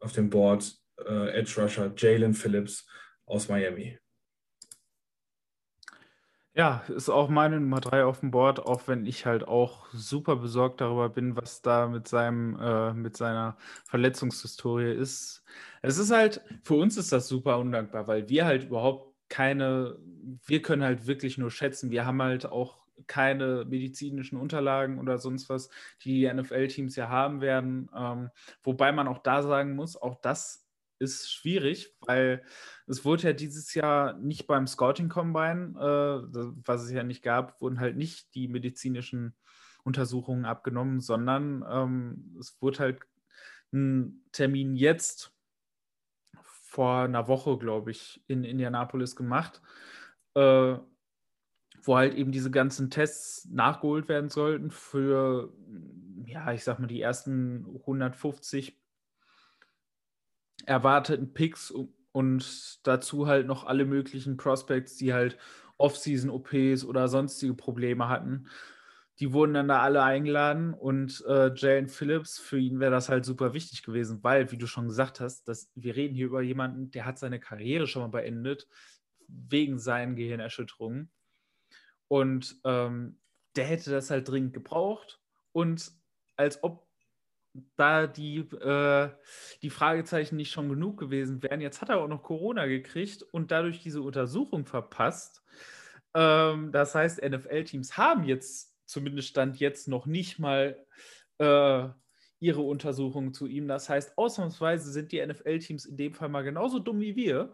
auf 0.00 0.12
dem 0.12 0.30
Board, 0.30 0.78
äh, 1.06 1.30
Edge 1.30 1.60
Rusher 1.60 1.92
Jalen 1.96 2.34
Phillips 2.34 2.86
aus 3.26 3.48
Miami. 3.48 3.98
Ja, 6.54 6.84
ist 6.88 7.08
auch 7.08 7.30
meine 7.30 7.58
Nummer 7.58 7.80
drei 7.80 8.04
auf 8.04 8.20
dem 8.20 8.30
Board, 8.30 8.60
auch 8.60 8.86
wenn 8.86 9.06
ich 9.06 9.24
halt 9.24 9.48
auch 9.48 9.86
super 9.94 10.36
besorgt 10.36 10.82
darüber 10.82 11.08
bin, 11.08 11.34
was 11.34 11.62
da 11.62 11.88
mit 11.88 12.06
seinem, 12.08 12.58
äh, 12.60 12.92
mit 12.92 13.16
seiner 13.16 13.56
Verletzungshistorie 13.86 14.92
ist. 14.92 15.44
Es 15.80 15.96
ist 15.96 16.10
halt, 16.10 16.42
für 16.62 16.74
uns 16.74 16.98
ist 16.98 17.10
das 17.10 17.26
super 17.26 17.58
undankbar, 17.58 18.06
weil 18.06 18.28
wir 18.28 18.44
halt 18.44 18.64
überhaupt 18.64 19.11
keine, 19.32 19.98
wir 20.44 20.60
können 20.60 20.82
halt 20.82 21.06
wirklich 21.06 21.38
nur 21.38 21.50
schätzen. 21.50 21.90
Wir 21.90 22.04
haben 22.04 22.20
halt 22.20 22.44
auch 22.44 22.82
keine 23.06 23.64
medizinischen 23.64 24.36
Unterlagen 24.36 24.98
oder 24.98 25.16
sonst 25.16 25.48
was, 25.48 25.70
die 26.02 26.20
die 26.20 26.30
NFL-Teams 26.30 26.96
ja 26.96 27.08
haben 27.08 27.40
werden. 27.40 27.90
Ähm, 27.96 28.28
wobei 28.62 28.92
man 28.92 29.08
auch 29.08 29.20
da 29.20 29.42
sagen 29.42 29.74
muss, 29.74 29.96
auch 29.96 30.20
das 30.20 30.68
ist 30.98 31.32
schwierig, 31.32 31.96
weil 32.00 32.44
es 32.86 33.06
wurde 33.06 33.22
ja 33.22 33.32
dieses 33.32 33.72
Jahr 33.72 34.18
nicht 34.18 34.46
beim 34.46 34.66
Scouting 34.66 35.08
Combine, 35.08 35.76
äh, 35.78 36.36
was 36.66 36.82
es 36.82 36.90
ja 36.90 37.02
nicht 37.02 37.22
gab, 37.22 37.58
wurden 37.62 37.80
halt 37.80 37.96
nicht 37.96 38.34
die 38.34 38.48
medizinischen 38.48 39.34
Untersuchungen 39.82 40.44
abgenommen, 40.44 41.00
sondern 41.00 41.64
ähm, 41.66 42.36
es 42.38 42.60
wurde 42.60 42.80
halt 42.80 43.00
ein 43.72 44.26
Termin 44.30 44.76
jetzt 44.76 45.32
vor 46.72 47.02
einer 47.02 47.28
Woche, 47.28 47.58
glaube 47.58 47.90
ich, 47.90 48.24
in 48.28 48.44
Indianapolis 48.44 49.14
gemacht, 49.14 49.60
äh, 50.34 50.76
wo 51.82 51.96
halt 51.96 52.14
eben 52.14 52.32
diese 52.32 52.50
ganzen 52.50 52.88
Tests 52.88 53.46
nachgeholt 53.50 54.08
werden 54.08 54.30
sollten 54.30 54.70
für, 54.70 55.52
ja, 56.24 56.50
ich 56.50 56.64
sag 56.64 56.78
mal, 56.78 56.86
die 56.86 57.02
ersten 57.02 57.66
150 57.66 58.80
erwarteten 60.64 61.34
Picks 61.34 61.74
und 62.12 62.86
dazu 62.86 63.26
halt 63.26 63.46
noch 63.46 63.64
alle 63.64 63.84
möglichen 63.84 64.38
Prospects, 64.38 64.96
die 64.96 65.12
halt 65.12 65.36
Off-Season-OPs 65.76 66.86
oder 66.86 67.06
sonstige 67.08 67.52
Probleme 67.52 68.08
hatten. 68.08 68.48
Die 69.18 69.32
wurden 69.32 69.54
dann 69.54 69.68
da 69.68 69.80
alle 69.80 70.02
eingeladen 70.02 70.72
und 70.74 71.22
äh, 71.28 71.52
Jalen 71.54 71.88
Phillips, 71.88 72.38
für 72.38 72.58
ihn 72.58 72.80
wäre 72.80 72.90
das 72.90 73.08
halt 73.08 73.24
super 73.24 73.52
wichtig 73.52 73.82
gewesen, 73.82 74.20
weil, 74.22 74.50
wie 74.50 74.56
du 74.56 74.66
schon 74.66 74.88
gesagt 74.88 75.20
hast, 75.20 75.46
dass 75.48 75.70
wir 75.74 75.94
reden 75.96 76.14
hier 76.14 76.26
über 76.26 76.42
jemanden, 76.42 76.90
der 76.90 77.04
hat 77.04 77.18
seine 77.18 77.38
Karriere 77.38 77.86
schon 77.86 78.02
mal 78.02 78.08
beendet, 78.08 78.68
wegen 79.28 79.78
seinen 79.78 80.16
Gehirnerschütterungen. 80.16 81.10
Und 82.08 82.56
ähm, 82.64 83.18
der 83.56 83.66
hätte 83.66 83.90
das 83.90 84.10
halt 84.10 84.28
dringend 84.28 84.54
gebraucht. 84.54 85.20
Und 85.52 85.92
als 86.36 86.62
ob 86.64 86.86
da 87.76 88.06
die, 88.06 88.38
äh, 88.38 89.10
die 89.60 89.70
Fragezeichen 89.70 90.36
nicht 90.36 90.50
schon 90.50 90.68
genug 90.68 90.98
gewesen 90.98 91.42
wären. 91.42 91.60
Jetzt 91.60 91.80
hat 91.80 91.90
er 91.90 91.98
auch 91.98 92.08
noch 92.08 92.22
Corona 92.22 92.66
gekriegt 92.66 93.22
und 93.22 93.50
dadurch 93.50 93.80
diese 93.80 94.02
Untersuchung 94.02 94.64
verpasst. 94.64 95.42
Ähm, 96.14 96.72
das 96.72 96.94
heißt, 96.94 97.22
NFL-Teams 97.22 97.96
haben 97.96 98.24
jetzt, 98.24 98.71
zumindest 98.92 99.28
Stand 99.28 99.58
jetzt, 99.58 99.88
noch 99.88 100.06
nicht 100.06 100.38
mal 100.38 100.76
äh, 101.38 101.88
ihre 102.38 102.60
Untersuchungen 102.60 103.32
zu 103.32 103.46
ihm. 103.46 103.68
Das 103.68 103.88
heißt, 103.88 104.18
ausnahmsweise 104.18 104.90
sind 104.90 105.12
die 105.12 105.24
NFL-Teams 105.24 105.86
in 105.86 105.96
dem 105.96 106.14
Fall 106.14 106.28
mal 106.28 106.42
genauso 106.42 106.78
dumm 106.78 107.00
wie 107.00 107.16
wir, 107.16 107.52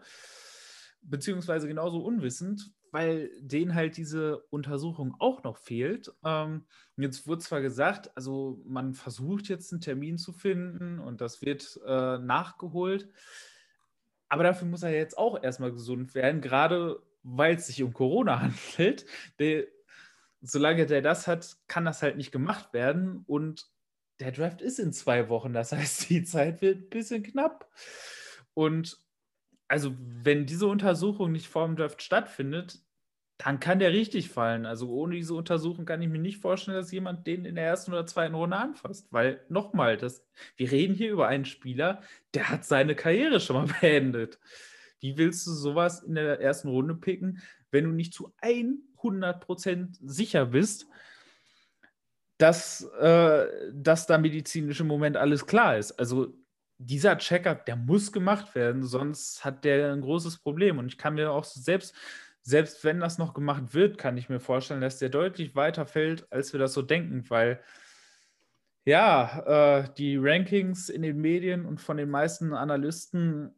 beziehungsweise 1.02 1.68
genauso 1.68 2.00
unwissend, 2.04 2.72
weil 2.90 3.30
denen 3.40 3.74
halt 3.74 3.96
diese 3.96 4.38
Untersuchung 4.50 5.14
auch 5.18 5.42
noch 5.42 5.58
fehlt. 5.58 6.12
Ähm, 6.24 6.66
jetzt 6.96 7.26
wurde 7.26 7.42
zwar 7.42 7.60
gesagt, 7.60 8.10
also 8.16 8.62
man 8.64 8.94
versucht 8.94 9.48
jetzt 9.48 9.72
einen 9.72 9.80
Termin 9.80 10.18
zu 10.18 10.32
finden 10.32 10.98
und 10.98 11.20
das 11.20 11.42
wird 11.42 11.78
äh, 11.86 12.18
nachgeholt, 12.18 13.08
aber 14.28 14.42
dafür 14.42 14.68
muss 14.68 14.82
er 14.82 14.94
jetzt 14.94 15.16
auch 15.16 15.42
erstmal 15.42 15.72
gesund 15.72 16.14
werden, 16.14 16.40
gerade 16.40 17.02
weil 17.22 17.56
es 17.56 17.66
sich 17.66 17.82
um 17.82 17.92
Corona 17.92 18.40
handelt. 18.40 19.06
Der, 19.38 19.66
solange 20.40 20.86
der 20.86 21.02
das 21.02 21.26
hat, 21.26 21.56
kann 21.66 21.84
das 21.84 22.02
halt 22.02 22.16
nicht 22.16 22.32
gemacht 22.32 22.72
werden 22.72 23.24
und 23.26 23.70
der 24.20 24.32
Draft 24.32 24.62
ist 24.62 24.78
in 24.78 24.92
zwei 24.92 25.28
Wochen, 25.28 25.52
das 25.52 25.72
heißt, 25.72 26.10
die 26.10 26.24
Zeit 26.24 26.60
wird 26.62 26.78
ein 26.78 26.88
bisschen 26.90 27.22
knapp. 27.22 27.70
Und 28.54 28.98
also 29.68 29.94
wenn 29.98 30.46
diese 30.46 30.66
Untersuchung 30.66 31.30
nicht 31.32 31.46
vor 31.46 31.66
dem 31.66 31.76
Draft 31.76 32.02
stattfindet, 32.02 32.80
dann 33.36 33.60
kann 33.60 33.78
der 33.78 33.92
richtig 33.92 34.30
fallen. 34.30 34.66
Also 34.66 34.90
ohne 34.90 35.14
diese 35.14 35.34
Untersuchung 35.34 35.84
kann 35.84 36.02
ich 36.02 36.08
mir 36.08 36.18
nicht 36.18 36.40
vorstellen, 36.40 36.76
dass 36.76 36.90
jemand 36.90 37.26
den 37.26 37.44
in 37.44 37.54
der 37.54 37.64
ersten 37.64 37.92
oder 37.92 38.04
zweiten 38.04 38.34
Runde 38.34 38.56
anfasst. 38.56 39.12
Weil 39.12 39.44
nochmal, 39.48 39.96
wir 40.56 40.70
reden 40.72 40.94
hier 40.94 41.12
über 41.12 41.28
einen 41.28 41.44
Spieler, 41.44 42.02
der 42.34 42.48
hat 42.48 42.64
seine 42.64 42.96
Karriere 42.96 43.38
schon 43.38 43.56
mal 43.56 43.74
beendet. 43.80 44.40
Wie 44.98 45.16
willst 45.16 45.46
du 45.46 45.52
sowas 45.52 46.02
in 46.02 46.16
der 46.16 46.40
ersten 46.40 46.68
Runde 46.68 46.96
picken, 46.96 47.40
wenn 47.70 47.84
du 47.84 47.90
nicht 47.90 48.12
zu 48.12 48.34
100% 49.02 49.98
sicher 50.00 50.46
bist, 50.46 50.86
dass, 52.38 52.82
äh, 53.00 53.46
dass 53.72 54.06
da 54.06 54.18
medizinisch 54.18 54.80
im 54.80 54.86
Moment 54.86 55.16
alles 55.16 55.46
klar 55.46 55.76
ist? 55.76 55.92
Also 55.92 56.34
dieser 56.78 57.18
Checkup, 57.18 57.66
der 57.66 57.76
muss 57.76 58.12
gemacht 58.12 58.54
werden, 58.54 58.84
sonst 58.84 59.44
hat 59.44 59.64
der 59.64 59.92
ein 59.92 60.00
großes 60.00 60.38
Problem. 60.38 60.78
Und 60.78 60.86
ich 60.86 60.98
kann 60.98 61.14
mir 61.14 61.32
auch 61.32 61.44
selbst, 61.44 61.94
selbst 62.42 62.84
wenn 62.84 63.00
das 63.00 63.18
noch 63.18 63.34
gemacht 63.34 63.74
wird, 63.74 63.98
kann 63.98 64.16
ich 64.16 64.28
mir 64.28 64.40
vorstellen, 64.40 64.80
dass 64.80 64.98
der 64.98 65.08
deutlich 65.08 65.56
weiter 65.56 65.86
fällt, 65.86 66.30
als 66.32 66.52
wir 66.52 66.60
das 66.60 66.72
so 66.72 66.82
denken, 66.82 67.28
weil 67.28 67.60
ja, 68.84 69.82
äh, 69.82 69.88
die 69.98 70.16
Rankings 70.16 70.88
in 70.88 71.02
den 71.02 71.20
Medien 71.20 71.66
und 71.66 71.78
von 71.80 71.98
den 71.98 72.08
meisten 72.08 72.54
Analysten 72.54 73.54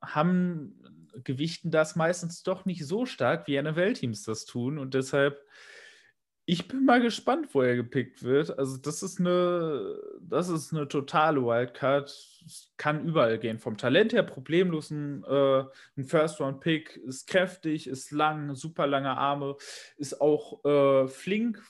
haben 0.00 0.82
gewichten 1.24 1.70
das 1.70 1.96
meistens 1.96 2.42
doch 2.42 2.64
nicht 2.64 2.86
so 2.86 3.06
stark, 3.06 3.46
wie 3.46 3.60
NFL-Teams 3.60 4.22
das 4.24 4.44
tun. 4.44 4.78
Und 4.78 4.94
deshalb 4.94 5.42
ich 6.48 6.68
bin 6.68 6.84
mal 6.84 7.02
gespannt, 7.02 7.48
wo 7.54 7.62
er 7.62 7.74
gepickt 7.74 8.22
wird. 8.22 8.56
Also, 8.56 8.76
das 8.76 9.02
ist 9.02 9.18
eine, 9.18 9.96
das 10.20 10.48
ist 10.48 10.72
eine 10.72 10.86
totale 10.86 11.44
Wildcard. 11.44 12.08
Es 12.08 12.72
kann 12.76 13.04
überall 13.04 13.38
gehen. 13.38 13.58
Vom 13.58 13.76
Talent 13.76 14.12
her 14.12 14.22
problemlos 14.22 14.92
ein, 14.92 15.24
äh, 15.24 15.64
ein 15.96 16.04
First-Round-Pick. 16.04 16.98
Ist 16.98 17.26
kräftig, 17.26 17.88
ist 17.88 18.12
lang, 18.12 18.54
super 18.54 18.86
lange 18.86 19.10
Arme, 19.18 19.56
ist 19.96 20.20
auch 20.20 20.64
äh, 20.64 21.08
flink, 21.08 21.60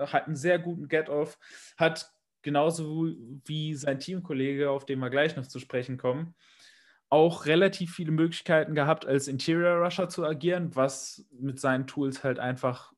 hat 0.00 0.26
einen 0.26 0.34
sehr 0.34 0.58
guten 0.58 0.88
Get-Off, 0.88 1.38
hat 1.76 2.10
genauso 2.42 3.06
wie 3.44 3.74
sein 3.74 4.00
Teamkollege, 4.00 4.68
auf 4.68 4.84
den 4.84 4.98
wir 4.98 5.10
gleich 5.10 5.36
noch 5.36 5.46
zu 5.46 5.60
sprechen 5.60 5.96
kommen, 5.96 6.34
auch 7.08 7.46
relativ 7.46 7.94
viele 7.94 8.12
Möglichkeiten 8.12 8.74
gehabt, 8.74 9.06
als 9.06 9.28
Interior 9.28 9.84
Rusher 9.84 10.08
zu 10.08 10.24
agieren, 10.24 10.74
was 10.74 11.26
mit 11.38 11.60
seinen 11.60 11.86
Tools 11.86 12.24
halt 12.24 12.38
einfach 12.38 12.92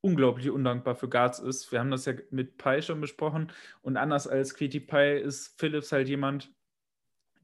unglaublich 0.00 0.50
undankbar 0.50 0.96
für 0.96 1.08
Guards 1.08 1.38
ist. 1.38 1.70
Wir 1.70 1.78
haben 1.78 1.90
das 1.90 2.04
ja 2.06 2.14
mit 2.30 2.58
Pi 2.58 2.82
schon 2.82 3.00
besprochen. 3.00 3.52
Und 3.82 3.96
anders 3.96 4.26
als 4.26 4.54
Quitty 4.54 4.80
Pi 4.80 5.18
ist 5.18 5.58
Phillips 5.58 5.92
halt 5.92 6.08
jemand, 6.08 6.52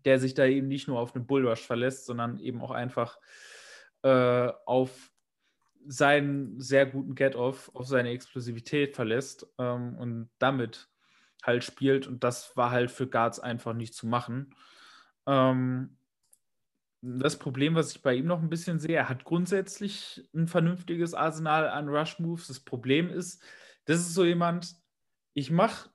der 0.05 0.19
sich 0.19 0.35
da 0.35 0.45
eben 0.45 0.69
nicht 0.69 0.89
nur 0.89 0.99
auf 0.99 1.15
eine 1.15 1.25
Bullrush 1.25 1.65
verlässt, 1.65 2.07
sondern 2.07 2.39
eben 2.39 2.61
auch 2.61 2.73
einfach 2.73 3.19
äh, 4.03 4.51
auf 4.67 5.13
seinen 5.87 6.61
sehr 6.61 6.87
guten 6.87 7.15
Get-Off, 7.15 7.71
auf 7.75 7.87
seine 7.87 8.11
Explosivität 8.11 8.95
verlässt 8.95 9.47
ähm, 9.59 9.97
und 9.97 10.31
damit 10.39 10.89
halt 11.43 11.63
spielt. 11.63 12.07
Und 12.07 12.25
das 12.25 12.57
war 12.57 12.71
halt 12.71 12.91
für 12.91 13.07
Guards 13.07 13.39
einfach 13.39 13.73
nicht 13.73 13.95
zu 13.95 14.07
machen. 14.07 14.55
Ähm, 15.27 15.98
das 17.01 17.39
Problem, 17.39 17.75
was 17.75 17.93
ich 17.95 18.03
bei 18.03 18.15
ihm 18.15 18.27
noch 18.27 18.41
ein 18.41 18.51
bisschen 18.51 18.79
sehe, 18.79 18.97
er 18.97 19.09
hat 19.09 19.25
grundsätzlich 19.25 20.29
ein 20.35 20.49
vernünftiges 20.49 21.15
Arsenal 21.15 21.69
an 21.69 21.89
Rush-Moves. 21.89 22.49
Das 22.49 22.61
Problem 22.61 23.11
ist, 23.11 23.43
das 23.85 24.01
ist 24.01 24.15
so 24.15 24.25
jemand, 24.25 24.75
ich 25.35 25.51
mache 25.51 25.91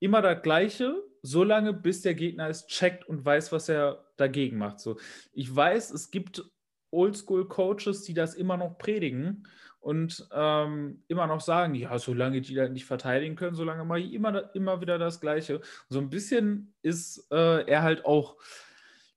immer 0.00 0.22
das 0.22 0.42
Gleiche, 0.42 1.02
solange 1.22 1.72
bis 1.72 2.02
der 2.02 2.14
Gegner 2.14 2.48
es 2.48 2.66
checkt 2.66 3.08
und 3.08 3.24
weiß, 3.24 3.50
was 3.50 3.68
er 3.68 4.04
dagegen 4.16 4.58
macht. 4.58 4.78
So, 4.78 4.98
ich 5.32 5.54
weiß, 5.54 5.90
es 5.90 6.10
gibt 6.10 6.44
Oldschool-Coaches, 6.90 8.02
die 8.02 8.14
das 8.14 8.34
immer 8.34 8.56
noch 8.56 8.78
predigen 8.78 9.48
und 9.80 10.26
ähm, 10.32 11.02
immer 11.08 11.26
noch 11.26 11.40
sagen, 11.40 11.74
ja, 11.74 11.98
solange 11.98 12.40
die 12.40 12.54
das 12.54 12.70
nicht 12.70 12.86
verteidigen 12.86 13.36
können, 13.36 13.56
solange 13.56 13.84
mache 13.84 14.00
ich 14.00 14.12
immer, 14.12 14.54
immer 14.54 14.80
wieder 14.80 14.98
das 14.98 15.20
Gleiche. 15.20 15.60
So 15.88 15.98
ein 15.98 16.10
bisschen 16.10 16.74
ist 16.82 17.26
äh, 17.32 17.66
er 17.66 17.82
halt 17.82 18.04
auch 18.04 18.36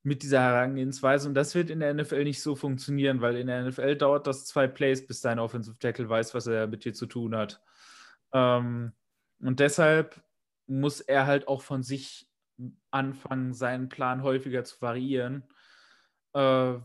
mit 0.07 0.23
dieser 0.23 0.39
Herangehensweise 0.39 1.27
und 1.27 1.33
das 1.33 1.53
wird 1.53 1.69
in 1.69 1.81
der 1.81 1.93
NFL 1.93 2.23
nicht 2.23 2.41
so 2.41 2.55
funktionieren, 2.55 3.19
weil 3.19 3.35
in 3.35 3.47
der 3.47 3.67
NFL 3.67 3.97
dauert 3.97 4.25
das 4.25 4.45
zwei 4.45 4.65
Plays, 4.65 5.05
bis 5.05 5.19
dein 5.19 5.37
Offensive 5.37 5.77
Tackle 5.79 6.07
weiß, 6.07 6.33
was 6.33 6.47
er 6.47 6.65
mit 6.67 6.85
dir 6.85 6.93
zu 6.93 7.07
tun 7.07 7.35
hat. 7.35 7.61
Ähm, 8.31 8.93
und 9.41 9.59
deshalb 9.59 10.23
muss 10.65 11.01
er 11.01 11.25
halt 11.27 11.49
auch 11.49 11.61
von 11.61 11.83
sich 11.83 12.29
anfangen, 12.89 13.53
seinen 13.53 13.89
Plan 13.89 14.23
häufiger 14.23 14.63
zu 14.63 14.81
variieren, 14.81 15.43
äh, 16.31 16.75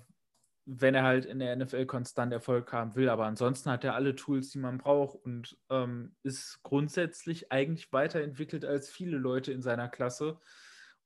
wenn 0.65 0.95
er 0.97 1.05
halt 1.05 1.25
in 1.25 1.39
der 1.39 1.55
NFL 1.55 1.87
konstant 1.87 2.33
Erfolg 2.33 2.73
haben 2.73 2.97
will. 2.97 3.09
Aber 3.09 3.27
ansonsten 3.27 3.71
hat 3.71 3.85
er 3.85 3.95
alle 3.95 4.17
Tools, 4.17 4.51
die 4.51 4.59
man 4.59 4.79
braucht 4.79 5.15
und 5.25 5.57
ähm, 5.71 6.17
ist 6.25 6.61
grundsätzlich 6.65 7.53
eigentlich 7.53 7.93
weiterentwickelt 7.93 8.65
als 8.65 8.91
viele 8.91 9.17
Leute 9.17 9.53
in 9.53 9.63
seiner 9.63 9.89
Klasse. 9.89 10.41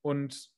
Und 0.01 0.56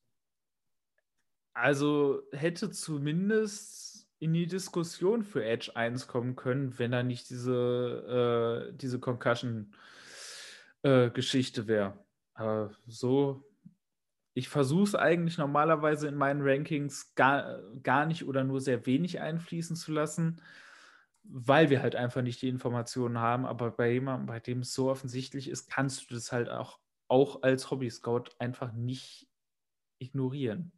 also 1.58 2.22
hätte 2.32 2.70
zumindest 2.70 4.08
in 4.20 4.32
die 4.32 4.46
Diskussion 4.46 5.24
für 5.24 5.44
Edge 5.44 5.72
1 5.74 6.06
kommen 6.06 6.36
können, 6.36 6.78
wenn 6.78 6.92
er 6.92 7.02
nicht 7.02 7.30
diese, 7.30 8.70
äh, 8.70 8.76
diese 8.76 9.00
Concussion-Geschichte 9.00 11.60
äh, 11.62 11.66
wäre. 11.66 11.98
Aber 12.34 12.70
so, 12.86 13.44
ich 14.34 14.48
versuche 14.48 14.84
es 14.84 14.94
eigentlich 14.94 15.38
normalerweise 15.38 16.06
in 16.08 16.14
meinen 16.14 16.42
Rankings 16.42 17.14
gar, 17.14 17.60
gar 17.82 18.06
nicht 18.06 18.26
oder 18.26 18.44
nur 18.44 18.60
sehr 18.60 18.86
wenig 18.86 19.20
einfließen 19.20 19.76
zu 19.76 19.92
lassen, 19.92 20.40
weil 21.24 21.70
wir 21.70 21.82
halt 21.82 21.96
einfach 21.96 22.22
nicht 22.22 22.42
die 22.42 22.48
Informationen 22.48 23.18
haben. 23.18 23.46
Aber 23.46 23.70
bei 23.70 23.92
jemandem, 23.92 24.26
bei 24.26 24.40
dem 24.40 24.60
es 24.60 24.74
so 24.74 24.90
offensichtlich 24.90 25.48
ist, 25.48 25.68
kannst 25.68 26.10
du 26.10 26.14
das 26.14 26.32
halt 26.32 26.48
auch, 26.48 26.78
auch 27.08 27.42
als 27.42 27.70
Hobby-Scout 27.70 28.24
einfach 28.38 28.72
nicht 28.72 29.28
ignorieren. 29.98 30.72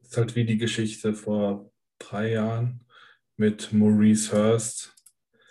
Das 0.00 0.10
ist 0.10 0.16
halt 0.16 0.36
wie 0.36 0.44
die 0.44 0.58
Geschichte 0.58 1.14
vor 1.14 1.70
drei 1.98 2.32
Jahren 2.32 2.84
mit 3.36 3.72
Maurice 3.72 4.32
Hurst. 4.32 4.94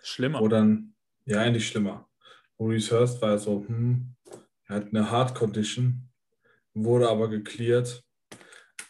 Schlimmer. 0.03 0.41
Oder, 0.41 0.77
ja, 1.25 1.41
eigentlich 1.41 1.67
schlimmer. 1.67 2.09
Maurice 2.57 2.91
Hurst 2.91 3.21
war 3.21 3.37
so, 3.37 3.65
hm, 3.67 4.15
er 4.67 4.75
hat 4.75 4.87
eine 4.89 5.09
Hard 5.09 5.33
Condition, 5.35 6.09
wurde 6.73 7.09
aber 7.09 7.29
geklärt. 7.29 8.03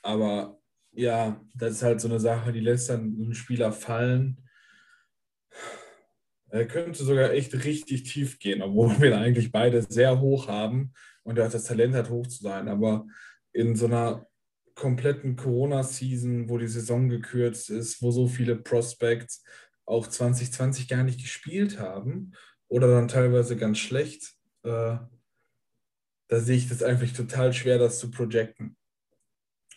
Aber 0.02 0.60
ja, 0.92 1.40
das 1.54 1.74
ist 1.74 1.84
halt 1.84 2.02
so 2.02 2.08
eine 2.08 2.20
Sache, 2.20 2.52
die 2.52 2.60
lässt 2.60 2.90
dann 2.90 3.02
einen 3.02 3.34
Spieler 3.34 3.72
fallen. 3.72 4.50
Er 6.50 6.66
könnte 6.66 7.04
sogar 7.04 7.32
echt 7.32 7.54
richtig 7.64 8.04
tief 8.04 8.40
gehen, 8.40 8.62
obwohl 8.62 9.00
wir 9.00 9.18
eigentlich 9.18 9.52
beide 9.52 9.82
sehr 9.84 10.20
hoch 10.20 10.48
haben 10.48 10.94
und 11.24 11.38
er 11.38 11.46
hat 11.46 11.54
das 11.54 11.66
Talent 11.66 11.94
hat, 11.94 12.10
hoch 12.10 12.28
zu 12.28 12.42
sein. 12.42 12.68
Aber 12.68 13.06
in 13.54 13.76
so 13.76 13.86
einer 13.86 14.28
kompletten 14.80 15.36
Corona-Season, 15.36 16.50
wo 16.50 16.58
die 16.58 16.68
Saison 16.68 17.10
gekürzt 17.10 17.70
ist, 17.70 18.02
wo 18.02 18.12
so 18.12 18.28
viele 18.28 18.56
Prospects 18.56 19.44
auch 19.86 20.08
2020 20.08 20.88
gar 20.88 21.04
nicht 21.04 21.20
gespielt 21.20 21.80
haben 21.80 22.32
oder 22.70 22.88
dann 22.88 23.10
teilweise 23.10 23.58
ganz 23.58 23.78
schlecht, 23.80 24.36
äh, 24.64 24.98
da 26.28 26.40
sehe 26.40 26.58
ich 26.58 26.70
das 26.70 26.82
einfach 26.82 27.12
total 27.12 27.52
schwer, 27.54 27.78
das 27.78 28.00
zu 28.00 28.10
projecten. 28.10 28.78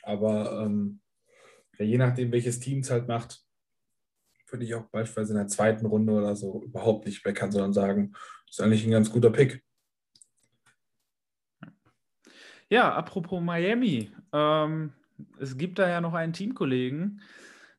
Aber 0.02 0.62
ähm, 0.62 1.00
ja, 1.78 1.84
je 1.84 1.98
nachdem, 1.98 2.30
welches 2.30 2.60
Team 2.60 2.80
es 2.80 2.90
halt 2.90 3.08
macht, 3.08 3.42
würde 4.48 4.64
ich 4.64 4.74
auch 4.74 4.84
beispielsweise 4.90 5.32
in 5.32 5.38
der 5.38 5.48
zweiten 5.48 5.86
Runde 5.86 6.12
oder 6.12 6.36
so 6.36 6.62
überhaupt 6.62 7.06
nicht 7.06 7.24
meckern, 7.24 7.50
sondern 7.50 7.72
sagen, 7.72 8.12
ist 8.48 8.60
eigentlich 8.60 8.84
ein 8.84 8.90
ganz 8.90 9.10
guter 9.10 9.30
Pick. 9.30 9.64
Ja, 12.72 12.94
apropos 12.94 13.38
Miami. 13.42 14.10
Ähm, 14.32 14.94
es 15.38 15.58
gibt 15.58 15.78
da 15.78 15.90
ja 15.90 16.00
noch 16.00 16.14
einen 16.14 16.32
Teamkollegen, 16.32 17.20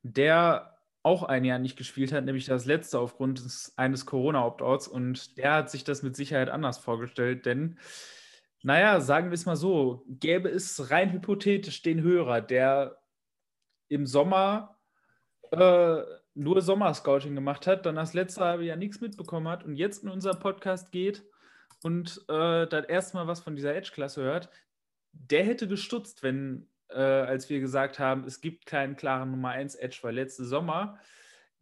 der 0.04 0.78
auch 1.02 1.24
ein 1.24 1.46
Jahr 1.46 1.58
nicht 1.58 1.78
gespielt 1.78 2.12
hat, 2.12 2.26
nämlich 2.26 2.46
das 2.46 2.66
letzte 2.66 3.00
aufgrund 3.00 3.44
des, 3.44 3.74
eines 3.76 4.06
Corona-Opt-outs. 4.06 4.88
Und 4.88 5.40
der 5.40 5.52
hat 5.52 5.72
sich 5.72 5.84
das 5.84 6.04
mit 6.04 6.16
Sicherheit 6.16 6.48
anders 6.48 6.78
vorgestellt, 6.78 7.48
denn 7.48 7.80
naja, 8.62 9.02
sagen 9.02 9.32
wir 9.32 9.34
es 9.34 9.48
mal 9.48 9.56
so, 9.56 10.06
gäbe 10.08 10.48
es 10.48 10.92
rein 10.92 11.12
hypothetisch 11.12 11.82
den 11.82 12.04
Hörer, 12.04 12.42
der 12.42 13.02
im 13.88 14.06
Sommer 14.06 14.78
äh, 15.50 16.04
nur 16.36 16.62
Sommerscouting 16.62 17.34
gemacht 17.34 17.66
hat, 17.66 17.88
dann 17.88 17.96
das 17.96 18.14
letzte 18.14 18.42
halbe 18.42 18.66
Jahr 18.66 18.78
nichts 18.78 19.02
mitbekommen 19.02 19.48
hat 19.48 19.64
und 19.64 19.76
jetzt 19.76 20.04
in 20.04 20.10
unser 20.10 20.36
Podcast 20.36 20.92
geht 20.92 21.24
und 21.82 22.24
äh, 22.30 22.68
das 22.68 22.86
erste 22.86 23.18
Mal 23.18 23.26
was 23.26 23.40
von 23.40 23.56
dieser 23.56 23.74
Edge-Klasse 23.74 24.22
hört, 24.22 24.50
der 25.14 25.46
hätte 25.46 25.68
gestutzt, 25.68 26.24
wenn, 26.24 26.68
äh, 26.90 27.00
als 27.00 27.50
wir 27.50 27.60
gesagt 27.60 28.00
haben, 28.00 28.26
es 28.26 28.42
gibt 28.42 28.66
keinen 28.66 28.96
klaren 28.96 29.32
Nummer 29.32 29.50
1 29.50 29.76
Edge, 29.76 30.00
weil 30.02 30.16
letzte 30.16 30.44
Sommer 30.44 31.00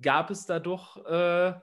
gab 0.02 0.32
es 0.32 0.46
da 0.46 0.60
doch 0.60 1.06
äh, 1.06 1.54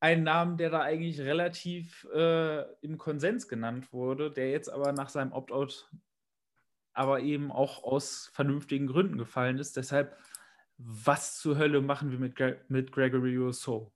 einen 0.00 0.24
Namen, 0.24 0.56
der 0.56 0.70
da 0.70 0.80
eigentlich 0.80 1.20
relativ 1.20 2.06
äh, 2.12 2.62
im 2.80 2.98
Konsens 2.98 3.48
genannt 3.48 3.92
wurde, 3.92 4.30
der 4.30 4.50
jetzt 4.50 4.68
aber 4.68 4.92
nach 4.92 5.10
seinem 5.10 5.32
Opt-out 5.32 5.88
aber 6.92 7.20
eben 7.20 7.52
auch 7.52 7.84
aus 7.84 8.30
vernünftigen 8.32 8.86
Gründen 8.86 9.16
gefallen 9.16 9.58
ist. 9.58 9.76
Deshalb, 9.76 10.16
was 10.76 11.38
zur 11.38 11.56
Hölle 11.56 11.80
machen 11.80 12.10
wir 12.10 12.18
mit, 12.18 12.34
mit 12.68 12.92
Gregory 12.92 13.36
Rousseau? 13.36 13.92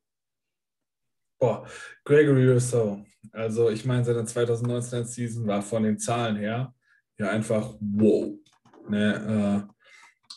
Boah, 1.39 1.67
Gregory 2.05 2.49
Rousseau. 2.49 3.05
Also 3.33 3.71
ich 3.71 3.85
meine, 3.85 4.05
seine 4.05 4.23
2019er 4.23 5.05
Season 5.05 5.47
war 5.47 5.63
von 5.63 5.83
den 5.83 5.99
Zahlen 5.99 6.37
her 6.37 6.75
ja 7.19 7.31
einfach 7.31 7.75
wow. 7.81 8.39
Ne, 8.89 9.69
äh, 9.69 9.75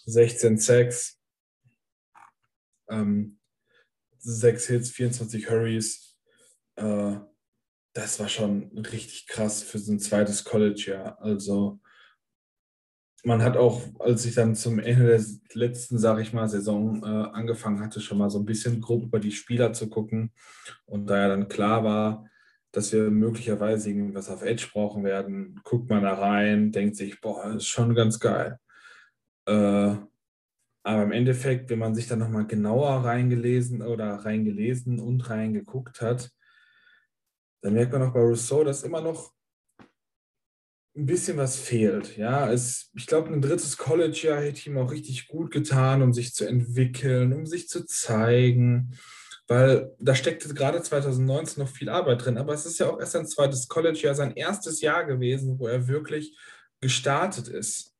16 0.05 0.57
Sacks, 0.57 1.19
ähm, 2.89 3.39
sechs 4.19 4.67
Hits, 4.67 4.89
24 4.91 5.49
Hurries. 5.49 6.15
Äh, 6.75 7.17
das 7.93 8.19
war 8.19 8.29
schon 8.29 8.71
richtig 8.77 9.27
krass 9.27 9.63
für 9.63 9.79
so 9.79 9.91
ein 9.91 9.99
zweites 9.99 10.43
College-Jahr. 10.43 11.19
Also 11.21 11.79
man 13.23 13.41
hat 13.41 13.57
auch, 13.57 13.81
als 13.99 14.25
ich 14.25 14.35
dann 14.35 14.55
zum 14.55 14.79
Ende 14.79 15.07
der 15.07 15.23
letzten, 15.53 15.97
sage 15.97 16.21
ich 16.21 16.31
mal, 16.31 16.47
Saison 16.47 17.03
äh, 17.03 17.29
angefangen 17.33 17.81
hatte, 17.81 17.99
schon 17.99 18.17
mal 18.19 18.29
so 18.29 18.39
ein 18.39 18.45
bisschen 18.45 18.79
grob 18.79 19.03
über 19.03 19.19
die 19.19 19.31
Spieler 19.31 19.73
zu 19.73 19.89
gucken. 19.89 20.31
Und 20.85 21.07
da 21.07 21.17
ja 21.17 21.27
dann 21.27 21.49
klar 21.49 21.83
war, 21.83 22.29
dass 22.71 22.91
wir 22.91 23.09
möglicherweise 23.09 23.89
irgendwas 23.89 24.29
auf 24.29 24.43
Edge 24.43 24.67
brauchen 24.71 25.03
werden, 25.03 25.59
guckt 25.63 25.89
man 25.89 26.03
da 26.03 26.13
rein, 26.13 26.71
denkt 26.71 26.95
sich, 26.95 27.19
boah, 27.21 27.55
ist 27.55 27.67
schon 27.67 27.95
ganz 27.95 28.19
geil. 28.19 28.59
Äh, 29.45 29.95
aber 30.83 31.03
im 31.03 31.11
Endeffekt, 31.11 31.69
wenn 31.69 31.79
man 31.79 31.95
sich 31.95 32.07
dann 32.07 32.19
nochmal 32.19 32.47
genauer 32.47 33.03
reingelesen 33.03 33.81
oder 33.81 34.15
reingelesen 34.15 34.99
und 34.99 35.29
reingeguckt 35.29 36.01
hat, 36.01 36.31
dann 37.61 37.73
merkt 37.73 37.91
man 37.91 38.03
auch 38.03 38.13
bei 38.13 38.21
Rousseau, 38.21 38.63
dass 38.63 38.83
immer 38.83 39.01
noch 39.01 39.33
ein 40.95 41.05
bisschen 41.05 41.37
was 41.37 41.57
fehlt. 41.57 42.17
Ja, 42.17 42.51
es, 42.51 42.89
ich 42.95 43.05
glaube, 43.05 43.31
ein 43.31 43.41
drittes 43.41 43.77
College-Jahr 43.77 44.41
hätte 44.41 44.69
ihm 44.69 44.77
auch 44.77 44.91
richtig 44.91 45.27
gut 45.27 45.51
getan, 45.51 46.01
um 46.01 46.13
sich 46.13 46.33
zu 46.33 46.45
entwickeln, 46.45 47.33
um 47.33 47.45
sich 47.45 47.67
zu 47.67 47.85
zeigen, 47.85 48.97
weil 49.47 49.95
da 49.99 50.13
steckte 50.13 50.53
gerade 50.53 50.81
2019 50.81 51.63
noch 51.63 51.69
viel 51.69 51.89
Arbeit 51.89 52.25
drin. 52.25 52.37
Aber 52.37 52.53
es 52.53 52.65
ist 52.65 52.79
ja 52.79 52.89
auch 52.89 52.99
erst 52.99 53.15
ein 53.15 53.27
zweites 53.27 53.67
College-Jahr, 53.67 54.15
sein 54.15 54.35
erstes 54.35 54.81
Jahr 54.81 55.05
gewesen, 55.05 55.57
wo 55.59 55.67
er 55.67 55.87
wirklich 55.87 56.37
gestartet 56.81 57.47
ist. 57.47 57.93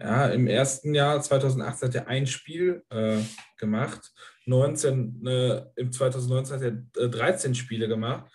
Ja, 0.00 0.28
im 0.28 0.46
ersten 0.46 0.94
Jahr 0.94 1.20
2018 1.20 1.88
hat 1.88 1.94
er 1.96 2.06
ein 2.06 2.28
Spiel 2.28 2.84
äh, 2.90 3.18
gemacht. 3.56 4.12
19, 4.46 5.26
äh, 5.26 5.64
Im 5.74 5.90
2019 5.90 6.54
hat 6.54 6.62
er 6.62 7.04
äh, 7.04 7.08
13 7.08 7.54
Spiele 7.56 7.88
gemacht. 7.88 8.32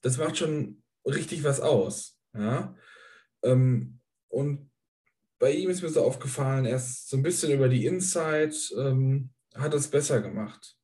Das 0.00 0.18
macht 0.18 0.38
schon 0.38 0.82
richtig 1.04 1.42
was 1.42 1.60
aus. 1.60 2.18
Ja? 2.34 2.76
Ähm, 3.42 3.98
und 4.28 4.70
bei 5.40 5.50
ihm 5.50 5.70
ist 5.70 5.82
mir 5.82 5.88
so 5.88 6.04
aufgefallen, 6.04 6.66
er 6.66 6.76
ist 6.76 7.08
so 7.08 7.16
ein 7.16 7.22
bisschen 7.24 7.52
über 7.52 7.68
die 7.68 7.86
Inside, 7.86 8.54
ähm, 8.78 9.30
hat 9.56 9.74
es 9.74 9.88
besser 9.88 10.20
gemacht. 10.20 10.76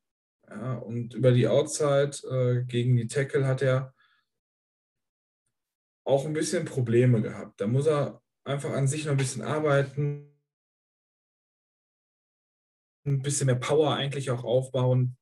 Ja? 0.49 0.73
Und 0.75 1.13
über 1.13 1.31
die 1.31 1.47
Outside 1.47 2.11
äh, 2.29 2.63
gegen 2.65 2.95
die 2.95 3.07
Tackle 3.07 3.45
hat 3.45 3.61
er 3.61 3.93
auch 6.03 6.25
ein 6.25 6.33
bisschen 6.33 6.65
Probleme 6.65 7.21
gehabt. 7.21 7.61
Da 7.61 7.67
muss 7.67 7.85
er 7.85 8.21
einfach 8.43 8.71
an 8.71 8.87
sich 8.87 9.05
noch 9.05 9.11
ein 9.11 9.17
bisschen 9.17 9.43
arbeiten, 9.43 10.29
ein 13.05 13.21
bisschen 13.21 13.45
mehr 13.45 13.55
Power 13.55 13.95
eigentlich 13.95 14.31
auch 14.31 14.43
aufbauen 14.43 15.17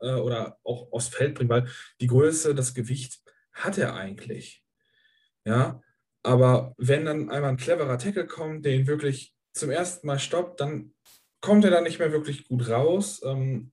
äh, 0.00 0.14
oder 0.14 0.58
auch 0.62 0.92
aufs 0.92 1.08
Feld 1.08 1.34
bringen, 1.34 1.50
weil 1.50 1.68
die 2.00 2.06
Größe, 2.06 2.54
das 2.54 2.74
Gewicht 2.74 3.22
hat 3.52 3.78
er 3.78 3.94
eigentlich. 3.94 4.62
Ja, 5.44 5.80
Aber 6.22 6.74
wenn 6.76 7.04
dann 7.04 7.30
einmal 7.30 7.50
ein 7.50 7.56
cleverer 7.56 7.98
Tackle 7.98 8.26
kommt, 8.26 8.64
der 8.64 8.74
ihn 8.74 8.86
wirklich 8.86 9.34
zum 9.52 9.70
ersten 9.70 10.06
Mal 10.06 10.18
stoppt, 10.18 10.60
dann 10.60 10.94
kommt 11.40 11.64
er 11.64 11.70
da 11.70 11.80
nicht 11.80 11.98
mehr 11.98 12.12
wirklich 12.12 12.48
gut 12.48 12.68
raus. 12.68 13.22
Ähm, 13.24 13.72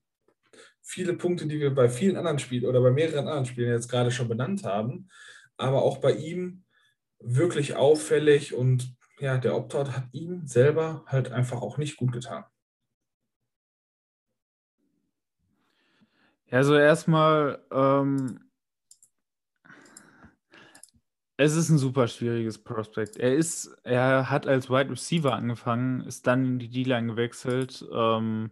viele 0.83 1.13
Punkte, 1.13 1.47
die 1.47 1.59
wir 1.59 1.73
bei 1.73 1.89
vielen 1.89 2.17
anderen 2.17 2.39
Spielen 2.39 2.65
oder 2.65 2.81
bei 2.81 2.91
mehreren 2.91 3.27
anderen 3.27 3.45
Spielen 3.45 3.71
jetzt 3.71 3.89
gerade 3.89 4.11
schon 4.11 4.27
benannt 4.27 4.63
haben, 4.63 5.09
aber 5.57 5.81
auch 5.81 5.97
bei 5.97 6.11
ihm 6.11 6.63
wirklich 7.19 7.75
auffällig 7.75 8.53
und 8.53 8.95
ja, 9.19 9.37
der 9.37 9.55
Opt-out 9.55 9.95
hat 9.95 10.09
ihm 10.11 10.45
selber 10.45 11.05
halt 11.07 11.31
einfach 11.31 11.61
auch 11.61 11.77
nicht 11.77 11.95
gut 11.95 12.11
getan. 12.11 12.43
Also 16.51 16.75
erstmal, 16.75 17.63
ähm, 17.71 18.39
es 21.37 21.55
ist 21.55 21.69
ein 21.69 21.79
super 21.79 22.07
schwieriges 22.07 22.63
Prospekt. 22.63 23.17
Er 23.17 23.33
ist, 23.35 23.75
er 23.83 24.29
hat 24.29 24.45
als 24.45 24.69
Wide 24.69 24.91
Receiver 24.91 25.33
angefangen, 25.33 26.01
ist 26.01 26.27
dann 26.27 26.45
in 26.45 26.59
die 26.59 26.69
D-Line 26.69 27.07
gewechselt. 27.07 27.83
Ähm, 27.91 28.51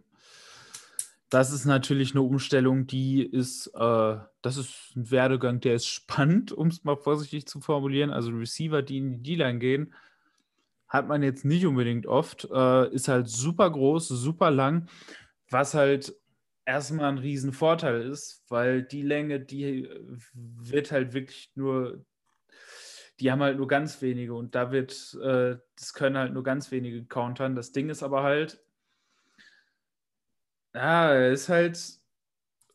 das 1.32 1.50
ist 1.50 1.64
natürlich 1.64 2.10
eine 2.12 2.20
Umstellung, 2.20 2.86
die 2.86 3.24
ist, 3.24 3.68
äh, 3.68 4.16
das 4.42 4.58
ist 4.58 4.94
ein 4.94 5.10
Werdegang, 5.10 5.60
der 5.60 5.74
ist 5.74 5.86
spannend, 5.86 6.52
um 6.52 6.68
es 6.68 6.84
mal 6.84 6.96
vorsichtig 6.96 7.46
zu 7.46 7.60
formulieren. 7.60 8.10
Also 8.10 8.32
Receiver, 8.32 8.82
die 8.82 8.98
in 8.98 9.22
die 9.22 9.36
D-Line 9.36 9.58
gehen, 9.58 9.94
hat 10.88 11.08
man 11.08 11.22
jetzt 11.22 11.46
nicht 11.46 11.64
unbedingt 11.64 12.06
oft. 12.06 12.46
Äh, 12.52 12.92
ist 12.92 13.08
halt 13.08 13.28
super 13.28 13.70
groß, 13.70 14.08
super 14.08 14.50
lang, 14.50 14.90
was 15.48 15.72
halt 15.72 16.14
erstmal 16.66 17.08
ein 17.08 17.18
Riesenvorteil 17.18 18.02
ist, 18.02 18.44
weil 18.50 18.82
die 18.82 19.02
Länge, 19.02 19.40
die 19.40 19.88
wird 20.34 20.92
halt 20.92 21.14
wirklich 21.14 21.50
nur, 21.54 22.04
die 23.20 23.32
haben 23.32 23.40
halt 23.40 23.56
nur 23.56 23.68
ganz 23.68 24.02
wenige 24.02 24.34
und 24.34 24.54
da 24.54 24.70
wird, 24.70 25.18
äh, 25.22 25.56
das 25.76 25.94
können 25.94 26.18
halt 26.18 26.34
nur 26.34 26.42
ganz 26.42 26.70
wenige 26.70 27.06
countern. 27.06 27.56
Das 27.56 27.72
Ding 27.72 27.88
ist 27.88 28.02
aber 28.02 28.22
halt, 28.22 28.62
ja, 30.74 31.12
er 31.12 31.32
ist 31.32 31.48
halt 31.48 31.78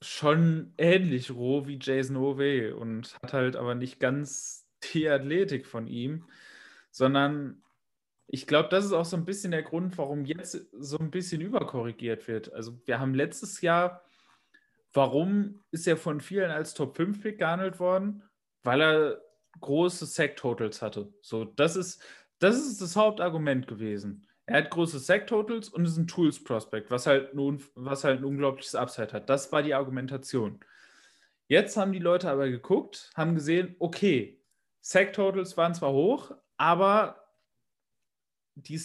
schon 0.02 0.74
ähnlich 0.78 1.32
roh 1.32 1.66
wie 1.68 1.80
Jason 1.82 2.18
Ove 2.18 2.76
und 2.76 3.16
hat 3.24 3.34
halt 3.34 3.56
aber 3.56 3.76
nicht 3.76 4.00
ganz 4.00 4.68
die 4.94 5.10
Athletik 5.10 5.66
von 5.66 5.88
ihm, 5.88 6.26
sondern 6.92 7.64
ich 8.28 8.46
glaube, 8.46 8.70
das 8.70 8.86
ist 8.86 8.92
auch 8.94 9.06
so 9.06 9.18
ein 9.18 9.26
bisschen 9.26 9.52
der 9.52 9.64
Grund, 9.64 9.98
warum 9.98 10.26
jetzt 10.26 10.68
so 10.74 10.98
ein 11.00 11.12
bisschen 11.12 11.42
überkorrigiert 11.42 12.28
wird. 12.28 12.54
Also 12.54 12.80
wir 12.86 13.00
haben 13.00 13.16
letztes 13.16 13.62
Jahr, 13.62 14.04
warum 14.94 15.64
ist 15.72 15.88
er 15.88 15.98
von 15.98 16.22
vielen 16.22 16.52
als 16.52 16.74
Top-5-Pick 16.74 17.40
gehandelt 17.40 17.80
worden? 17.80 18.24
Weil 18.64 18.82
er 18.82 19.22
große 19.62 20.06
Sack-Totals 20.06 20.82
hatte. 20.82 21.14
So, 21.22 21.46
das 21.46 21.76
ist, 21.78 22.04
das 22.40 22.58
ist 22.58 22.82
das 22.82 22.96
Hauptargument 22.96 23.68
gewesen. 23.68 24.27
Er 24.48 24.58
hat 24.60 24.72
große 24.72 25.00
Sack-Totals 25.00 25.70
und 25.70 25.86
ist 25.86 25.98
ein 25.98 26.08
Tools-Prospect, 26.08 26.90
was 26.90 27.06
halt, 27.06 27.34
nun, 27.34 27.62
was 27.76 28.06
halt 28.06 28.22
ein 28.22 28.26
unglaubliches 28.26 28.76
Upside 28.76 29.12
hat. 29.12 29.30
Das 29.30 29.52
war 29.52 29.62
die 29.62 29.74
Argumentation. 29.74 30.62
Jetzt 31.50 31.76
haben 31.76 31.92
die 31.92 32.00
Leute 32.00 32.30
aber 32.30 32.48
geguckt, 32.50 33.12
haben 33.16 33.36
gesehen, 33.36 33.76
okay, 33.80 34.42
Sack-Totals 34.80 35.58
waren 35.58 35.76
zwar 35.76 35.92
hoch, 35.92 36.32
aber 36.56 37.28
die, 38.56 38.80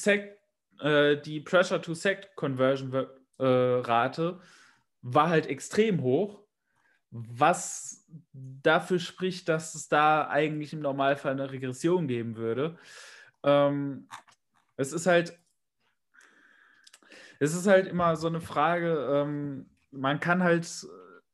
äh, 0.81 1.17
die 1.21 1.41
Pressure-to-Sec-Conversion-Rate 1.41 4.23
äh, 4.23 4.35
war 5.03 5.29
halt 5.29 5.47
extrem 5.47 6.03
hoch, 6.03 6.41
was 7.11 8.05
dafür 8.33 8.99
spricht, 8.99 9.49
dass 9.49 9.77
es 9.77 9.89
da 9.89 10.27
eigentlich 10.27 10.73
im 10.73 10.81
Normalfall 10.81 11.31
eine 11.33 11.53
Regression 11.53 12.09
geben 12.09 12.35
würde. 12.37 12.77
Ähm, 13.45 14.09
es 14.77 14.93
ist 14.93 15.07
halt, 15.07 15.39
es 17.43 17.55
ist 17.55 17.67
halt 17.67 17.89
immer 17.89 18.15
so 18.15 18.29
eine 18.29 18.41
Frage, 18.41 19.09
ähm, 19.11 19.67
man 19.91 20.21
kann 20.21 20.45
halt 20.45 20.65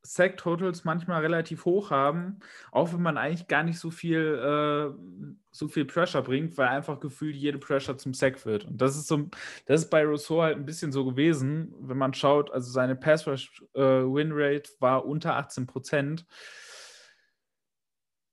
Sack 0.00 0.38
Totals 0.38 0.84
manchmal 0.84 1.20
relativ 1.20 1.66
hoch 1.66 1.90
haben, 1.90 2.38
auch 2.72 2.94
wenn 2.94 3.02
man 3.02 3.18
eigentlich 3.18 3.46
gar 3.46 3.62
nicht 3.62 3.78
so 3.78 3.90
viel, 3.90 4.16
äh, 4.18 5.36
so 5.50 5.68
viel 5.68 5.84
Pressure 5.84 6.22
bringt, 6.22 6.56
weil 6.56 6.68
einfach 6.68 6.98
gefühlt 6.98 7.36
jede 7.36 7.58
Pressure 7.58 7.98
zum 7.98 8.14
Sack 8.14 8.46
wird. 8.46 8.64
Und 8.64 8.80
das 8.80 8.96
ist 8.96 9.06
so, 9.06 9.28
das 9.66 9.82
ist 9.82 9.90
bei 9.90 10.02
Rousseau 10.02 10.40
halt 10.40 10.56
ein 10.56 10.64
bisschen 10.64 10.92
so 10.92 11.04
gewesen, 11.04 11.74
wenn 11.80 11.98
man 11.98 12.14
schaut, 12.14 12.50
also 12.52 12.70
seine 12.70 12.96
Pass 12.96 13.26
Rush 13.26 13.62
äh, 13.74 13.80
war 13.82 15.04
unter 15.04 15.36
18 15.36 15.66
Prozent. 15.66 16.24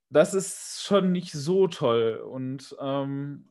Das 0.09 0.33
ist 0.33 0.81
schon 0.81 1.11
nicht 1.11 1.33
so 1.33 1.67
toll. 1.67 2.23
Und 2.25 2.73
ähm, 2.79 3.49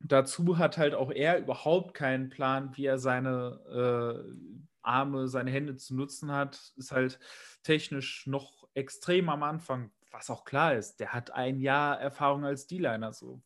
dazu 0.00 0.58
hat 0.58 0.78
halt 0.78 0.94
auch 0.94 1.10
er 1.10 1.38
überhaupt 1.38 1.94
keinen 1.94 2.30
Plan, 2.30 2.76
wie 2.76 2.86
er 2.86 2.98
seine 2.98 4.24
äh, 4.26 4.60
Arme, 4.82 5.28
seine 5.28 5.50
Hände 5.50 5.76
zu 5.76 5.94
nutzen 5.94 6.32
hat, 6.32 6.72
ist 6.76 6.92
halt 6.92 7.18
technisch 7.62 8.26
noch 8.26 8.68
extrem 8.74 9.28
am 9.28 9.42
Anfang, 9.42 9.90
was 10.10 10.30
auch 10.30 10.44
klar 10.44 10.74
ist. 10.74 11.00
Der 11.00 11.12
hat 11.12 11.30
ein 11.32 11.60
Jahr 11.60 12.00
Erfahrung 12.00 12.44
als 12.44 12.66
D-Liner, 12.66 13.12
so. 13.12 13.42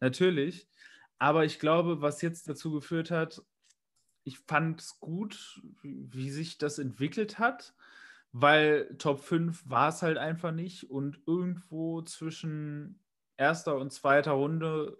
Natürlich. 0.00 0.68
Aber 1.18 1.44
ich 1.44 1.58
glaube, 1.60 2.00
was 2.00 2.22
jetzt 2.22 2.48
dazu 2.48 2.72
geführt 2.72 3.10
hat, 3.10 3.42
ich 4.24 4.38
fand 4.38 4.80
es 4.80 4.98
gut, 5.00 5.62
wie 5.82 6.30
sich 6.30 6.58
das 6.58 6.78
entwickelt 6.78 7.38
hat, 7.38 7.74
weil 8.32 8.96
Top 8.98 9.20
5 9.20 9.68
war 9.68 9.88
es 9.88 10.02
halt 10.02 10.18
einfach 10.18 10.52
nicht 10.52 10.90
und 10.90 11.20
irgendwo 11.26 12.02
zwischen 12.02 13.00
erster 13.36 13.76
und 13.76 13.92
zweiter 13.92 14.32
Runde 14.32 14.96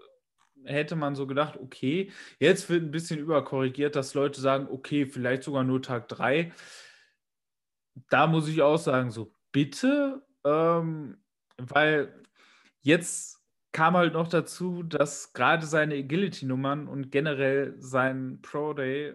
hätte 0.65 0.97
man 0.97 1.15
so 1.15 1.27
gedacht, 1.27 1.57
okay, 1.57 2.11
jetzt 2.39 2.69
wird 2.69 2.83
ein 2.83 2.91
bisschen 2.91 3.19
überkorrigiert, 3.19 3.97
dass 3.97 4.15
Leute 4.15 4.41
sagen, 4.41 4.69
okay, 4.71 5.07
vielleicht 5.07 5.43
sogar 5.43 5.65
nur 5.65 5.83
Tag 5.83 6.09
3. 6.09 6.53
Da 8.09 8.27
muss 8.27 8.49
ich 8.49 8.63
auch 8.63 8.79
sagen, 8.79 9.11
so 9.11 9.35
bitte, 9.53 10.23
ähm, 10.45 11.19
weil 11.57 12.25
jetzt 12.83 13.41
kam 13.73 13.97
halt 13.97 14.15
noch 14.15 14.29
dazu, 14.29 14.83
dass 14.83 15.33
gerade 15.33 15.67
seine 15.67 15.95
Agility-Nummern 15.95 16.89
und 16.89 17.11
generell 17.11 17.75
sein 17.79 18.41
Pro 18.43 18.73
Day, 18.73 19.15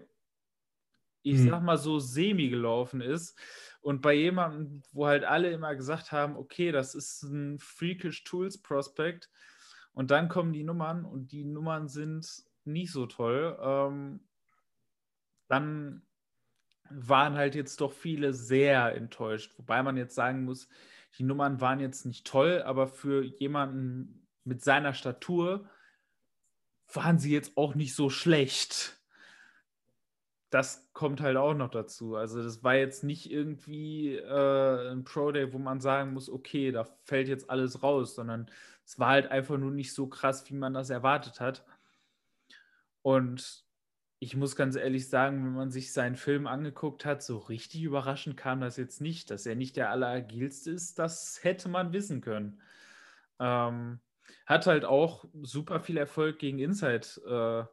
ich 1.23 1.37
hm. 1.37 1.49
sag 1.49 1.63
mal 1.63 1.77
so, 1.77 1.99
semi 1.99 2.49
gelaufen 2.49 3.01
ist. 3.01 3.37
Und 3.81 4.01
bei 4.01 4.13
jemandem, 4.13 4.81
wo 4.93 5.05
halt 5.05 5.23
alle 5.23 5.51
immer 5.51 5.75
gesagt 5.75 6.11
haben, 6.11 6.37
okay, 6.37 6.71
das 6.71 6.95
ist 6.95 7.23
ein 7.23 7.59
Freakish 7.59 8.23
Tools 8.23 8.59
Prospect, 8.59 9.29
und 9.95 10.11
dann 10.11 10.27
kommen 10.27 10.53
die 10.53 10.63
Nummern 10.63 11.05
und 11.05 11.31
die 11.31 11.45
Nummern 11.45 11.87
sind 11.87 12.43
nicht 12.65 12.91
so 12.91 13.05
toll. 13.05 13.57
Ähm, 13.61 14.19
dann 15.47 16.01
waren 16.89 17.35
halt 17.35 17.55
jetzt 17.55 17.79
doch 17.81 17.93
viele 17.93 18.33
sehr 18.33 18.93
enttäuscht. 18.95 19.53
Wobei 19.57 19.81
man 19.81 19.97
jetzt 19.97 20.13
sagen 20.13 20.43
muss, 20.43 20.67
die 21.17 21.23
Nummern 21.23 21.61
waren 21.61 21.79
jetzt 21.79 22.05
nicht 22.05 22.27
toll, 22.27 22.61
aber 22.63 22.87
für 22.87 23.23
jemanden 23.23 24.27
mit 24.43 24.61
seiner 24.61 24.93
Statur 24.93 25.67
waren 26.93 27.17
sie 27.17 27.31
jetzt 27.31 27.55
auch 27.55 27.73
nicht 27.73 27.95
so 27.95 28.09
schlecht. 28.09 28.99
Das 30.49 30.89
kommt 30.93 31.21
halt 31.21 31.37
auch 31.37 31.53
noch 31.53 31.69
dazu. 31.69 32.15
Also 32.15 32.43
das 32.43 32.63
war 32.63 32.75
jetzt 32.75 33.03
nicht 33.03 33.31
irgendwie 33.31 34.15
äh, 34.15 34.91
ein 34.91 35.05
Pro 35.05 35.31
Day, 35.31 35.53
wo 35.53 35.57
man 35.57 35.79
sagen 35.79 36.13
muss, 36.13 36.29
okay, 36.29 36.71
da 36.71 36.83
fällt 37.05 37.29
jetzt 37.29 37.49
alles 37.49 37.81
raus, 37.81 38.15
sondern 38.15 38.49
es 38.85 38.99
war 38.99 39.09
halt 39.09 39.31
einfach 39.31 39.57
nur 39.57 39.71
nicht 39.71 39.93
so 39.93 40.07
krass, 40.07 40.49
wie 40.49 40.55
man 40.55 40.73
das 40.73 40.89
erwartet 40.89 41.39
hat. 41.39 41.65
Und 43.01 43.65
ich 44.19 44.35
muss 44.35 44.55
ganz 44.55 44.75
ehrlich 44.75 45.09
sagen, 45.09 45.43
wenn 45.43 45.53
man 45.53 45.71
sich 45.71 45.91
seinen 45.91 46.15
Film 46.15 46.47
angeguckt 46.47 47.03
hat, 47.03 47.21
so 47.21 47.37
richtig 47.37 47.83
überraschend 47.83 48.37
kam 48.37 48.61
das 48.61 48.77
jetzt 48.77 49.01
nicht. 49.01 49.31
Dass 49.31 49.45
er 49.45 49.55
nicht 49.55 49.75
der 49.75 49.89
alleragilste 49.89 50.71
ist, 50.71 50.99
das 50.99 51.43
hätte 51.43 51.67
man 51.67 51.93
wissen 51.93 52.21
können. 52.21 52.61
Ähm, 53.39 53.99
hat 54.45 54.67
halt 54.67 54.85
auch 54.85 55.25
super 55.41 55.79
viel 55.79 55.97
Erfolg 55.97 56.39
gegen 56.39 56.59
Inside, 56.59 57.69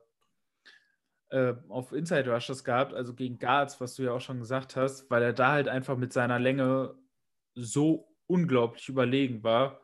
äh, 1.31 1.37
äh, 1.37 1.57
auf 1.69 1.93
Inside 1.93 2.31
Rushes 2.31 2.65
gehabt, 2.65 2.95
also 2.95 3.15
gegen 3.15 3.39
Guards, 3.39 3.81
was 3.81 3.95
du 3.95 4.03
ja 4.03 4.13
auch 4.13 4.21
schon 4.21 4.41
gesagt 4.41 4.77
hast, 4.77 5.11
weil 5.11 5.23
er 5.23 5.33
da 5.33 5.53
halt 5.53 5.69
einfach 5.69 5.97
mit 5.97 6.13
seiner 6.13 6.39
Länge 6.39 6.95
so 7.55 8.09
unglaublich 8.27 8.89
überlegen 8.89 9.43
war 9.43 9.82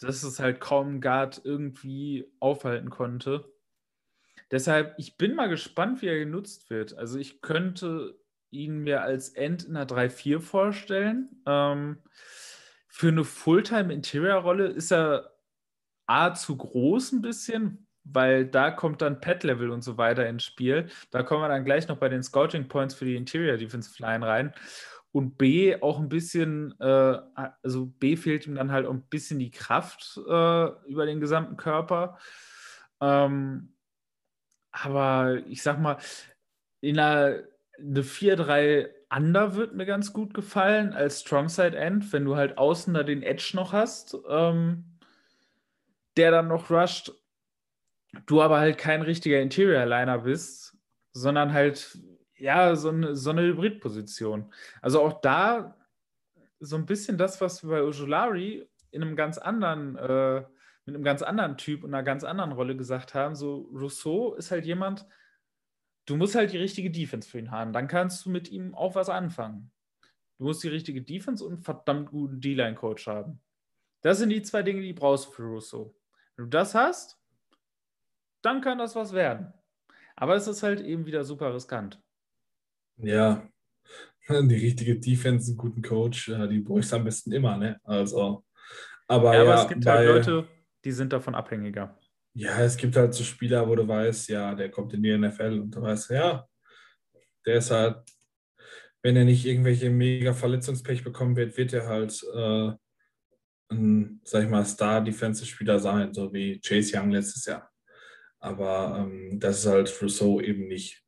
dass 0.00 0.22
es 0.22 0.40
halt 0.40 0.60
kaum 0.60 1.00
Guard 1.00 1.40
irgendwie 1.44 2.26
aufhalten 2.40 2.90
konnte. 2.90 3.44
Deshalb, 4.50 4.94
ich 4.98 5.16
bin 5.16 5.34
mal 5.34 5.48
gespannt, 5.48 6.02
wie 6.02 6.08
er 6.08 6.18
genutzt 6.18 6.70
wird. 6.70 6.96
Also 6.96 7.18
ich 7.18 7.40
könnte 7.40 8.18
ihn 8.50 8.78
mir 8.78 9.02
als 9.02 9.30
End 9.30 9.64
in 9.64 9.74
der 9.74 9.86
3-4 9.86 10.40
vorstellen. 10.40 11.42
Ähm, 11.46 11.98
für 12.88 13.08
eine 13.08 13.24
Fulltime-Interior-Rolle 13.24 14.66
ist 14.66 14.90
er 14.90 15.36
A 16.06 16.34
zu 16.34 16.56
groß 16.56 17.12
ein 17.12 17.22
bisschen, 17.22 17.86
weil 18.02 18.44
da 18.46 18.72
kommt 18.72 19.02
dann 19.02 19.20
Pet-Level 19.20 19.70
und 19.70 19.82
so 19.82 19.96
weiter 19.96 20.26
ins 20.28 20.42
Spiel. 20.42 20.88
Da 21.12 21.22
kommen 21.22 21.42
wir 21.42 21.48
dann 21.48 21.64
gleich 21.64 21.86
noch 21.86 21.98
bei 21.98 22.08
den 22.08 22.24
Scouting 22.24 22.66
Points 22.66 22.94
für 22.94 23.04
die 23.04 23.14
Interior 23.14 23.56
Defensive 23.56 24.02
Line 24.02 24.26
rein. 24.26 24.52
Und 25.12 25.38
B 25.38 25.80
auch 25.80 25.98
ein 25.98 26.08
bisschen, 26.08 26.78
äh, 26.80 27.18
also 27.62 27.86
B 27.86 28.16
fehlt 28.16 28.46
ihm 28.46 28.54
dann 28.54 28.70
halt 28.70 28.86
auch 28.86 28.92
ein 28.92 29.08
bisschen 29.08 29.38
die 29.38 29.50
Kraft 29.50 30.16
äh, 30.16 30.66
über 30.86 31.06
den 31.06 31.20
gesamten 31.20 31.56
Körper. 31.56 32.18
Ähm, 33.00 33.74
aber 34.70 35.42
ich 35.48 35.62
sag 35.62 35.80
mal, 35.80 35.98
in 36.80 36.98
einer 36.98 37.42
eine 37.78 38.02
4-3 38.02 38.88
Under 39.14 39.56
wird 39.56 39.74
mir 39.74 39.86
ganz 39.86 40.12
gut 40.12 40.34
gefallen 40.34 40.92
als 40.92 41.22
Strongside 41.22 41.76
End, 41.76 42.12
wenn 42.12 42.24
du 42.24 42.36
halt 42.36 42.58
außen 42.58 42.94
da 42.94 43.02
den 43.02 43.22
Edge 43.22 43.52
noch 43.54 43.72
hast, 43.72 44.16
ähm, 44.28 44.98
der 46.16 46.30
dann 46.30 46.48
noch 46.48 46.70
rusht, 46.70 47.12
du 48.26 48.42
aber 48.42 48.58
halt 48.58 48.78
kein 48.78 49.02
richtiger 49.02 49.40
Interior 49.40 49.86
Liner 49.86 50.18
bist, 50.18 50.76
sondern 51.12 51.52
halt 51.52 51.98
ja 52.40 52.74
so 52.76 52.88
eine, 52.88 53.14
so 53.16 53.30
eine 53.30 53.42
Hybridposition. 53.42 54.52
Also 54.80 55.02
auch 55.02 55.20
da 55.20 55.76
so 56.58 56.76
ein 56.76 56.86
bisschen 56.86 57.18
das, 57.18 57.40
was 57.40 57.62
wir 57.62 57.70
bei 57.70 57.82
Ojulari 57.82 58.68
in 58.90 59.02
einem 59.02 59.16
ganz 59.16 59.38
anderen, 59.38 59.96
äh, 59.96 60.44
mit 60.84 60.94
einem 60.94 61.04
ganz 61.04 61.22
anderen 61.22 61.56
Typ 61.56 61.84
und 61.84 61.94
einer 61.94 62.02
ganz 62.02 62.24
anderen 62.24 62.52
Rolle 62.52 62.76
gesagt 62.76 63.14
haben. 63.14 63.34
So 63.34 63.70
Rousseau 63.72 64.34
ist 64.34 64.50
halt 64.50 64.66
jemand, 64.66 65.06
du 66.06 66.16
musst 66.16 66.34
halt 66.34 66.52
die 66.52 66.58
richtige 66.58 66.90
Defense 66.90 67.28
für 67.28 67.38
ihn 67.38 67.50
haben. 67.50 67.72
Dann 67.72 67.88
kannst 67.88 68.24
du 68.24 68.30
mit 68.30 68.50
ihm 68.50 68.74
auch 68.74 68.94
was 68.94 69.08
anfangen. 69.08 69.70
Du 70.38 70.44
musst 70.44 70.62
die 70.62 70.68
richtige 70.68 71.02
Defense 71.02 71.44
und 71.44 71.52
einen 71.52 71.62
verdammt 71.62 72.10
guten 72.10 72.40
D-Line-Coach 72.40 73.06
haben. 73.06 73.40
Das 74.00 74.18
sind 74.18 74.30
die 74.30 74.42
zwei 74.42 74.62
Dinge, 74.62 74.80
die 74.80 74.94
brauchst 74.94 75.26
du 75.26 75.30
für 75.32 75.42
Russo. 75.42 75.94
Wenn 76.36 76.46
du 76.46 76.50
das 76.50 76.74
hast, 76.74 77.18
dann 78.42 78.62
kann 78.62 78.78
das 78.78 78.96
was 78.96 79.12
werden. 79.12 79.52
Aber 80.16 80.34
es 80.34 80.46
ist 80.46 80.62
halt 80.62 80.80
eben 80.80 81.06
wieder 81.06 81.24
super 81.24 81.54
riskant. 81.54 82.00
Ja, 83.02 83.48
die 84.28 84.54
richtige 84.54 84.98
Defense, 84.98 85.50
einen 85.50 85.58
guten 85.58 85.82
Coach, 85.82 86.26
die 86.50 86.60
bräuchst 86.60 86.92
du 86.92 86.96
am 86.96 87.04
besten 87.04 87.32
immer, 87.32 87.56
ne? 87.56 87.78
Also, 87.84 88.44
aber, 89.08 89.34
ja, 89.34 89.40
aber 89.40 89.50
ja, 89.50 89.62
es 89.62 89.68
gibt 89.68 89.86
halt 89.86 90.08
Leute, 90.08 90.48
die 90.84 90.92
sind 90.92 91.12
davon 91.12 91.34
abhängiger. 91.34 91.98
Ja, 92.34 92.60
es 92.60 92.76
gibt 92.76 92.96
halt 92.96 93.12
so 93.12 93.24
Spieler, 93.24 93.68
wo 93.68 93.74
du 93.74 93.86
weißt, 93.86 94.28
ja, 94.28 94.54
der 94.54 94.70
kommt 94.70 94.94
in 94.94 95.02
die 95.02 95.16
NFL 95.16 95.60
und 95.60 95.74
du 95.74 95.82
weißt, 95.82 96.10
ja, 96.10 96.46
der 97.44 97.56
ist 97.56 97.70
halt, 97.70 97.98
wenn 99.02 99.16
er 99.16 99.24
nicht 99.24 99.46
irgendwelche 99.46 99.90
mega 99.90 100.32
Verletzungspech 100.32 101.02
bekommen 101.02 101.34
wird, 101.36 101.56
wird 101.56 101.72
er 101.72 101.88
halt 101.88 102.22
äh, 102.34 102.72
ein, 103.70 104.20
sag 104.24 104.44
ich 104.44 104.50
mal, 104.50 104.64
Star-Defensive-Spieler 104.64 105.78
sein, 105.78 106.12
so 106.14 106.32
wie 106.32 106.60
Chase 106.60 106.96
Young 106.96 107.10
letztes 107.10 107.46
Jahr. 107.46 107.70
Aber 108.38 108.98
ähm, 108.98 109.38
das 109.40 109.60
ist 109.60 109.66
halt 109.66 110.02
Rousseau 110.02 110.40
eben 110.40 110.68
nicht. 110.68 111.02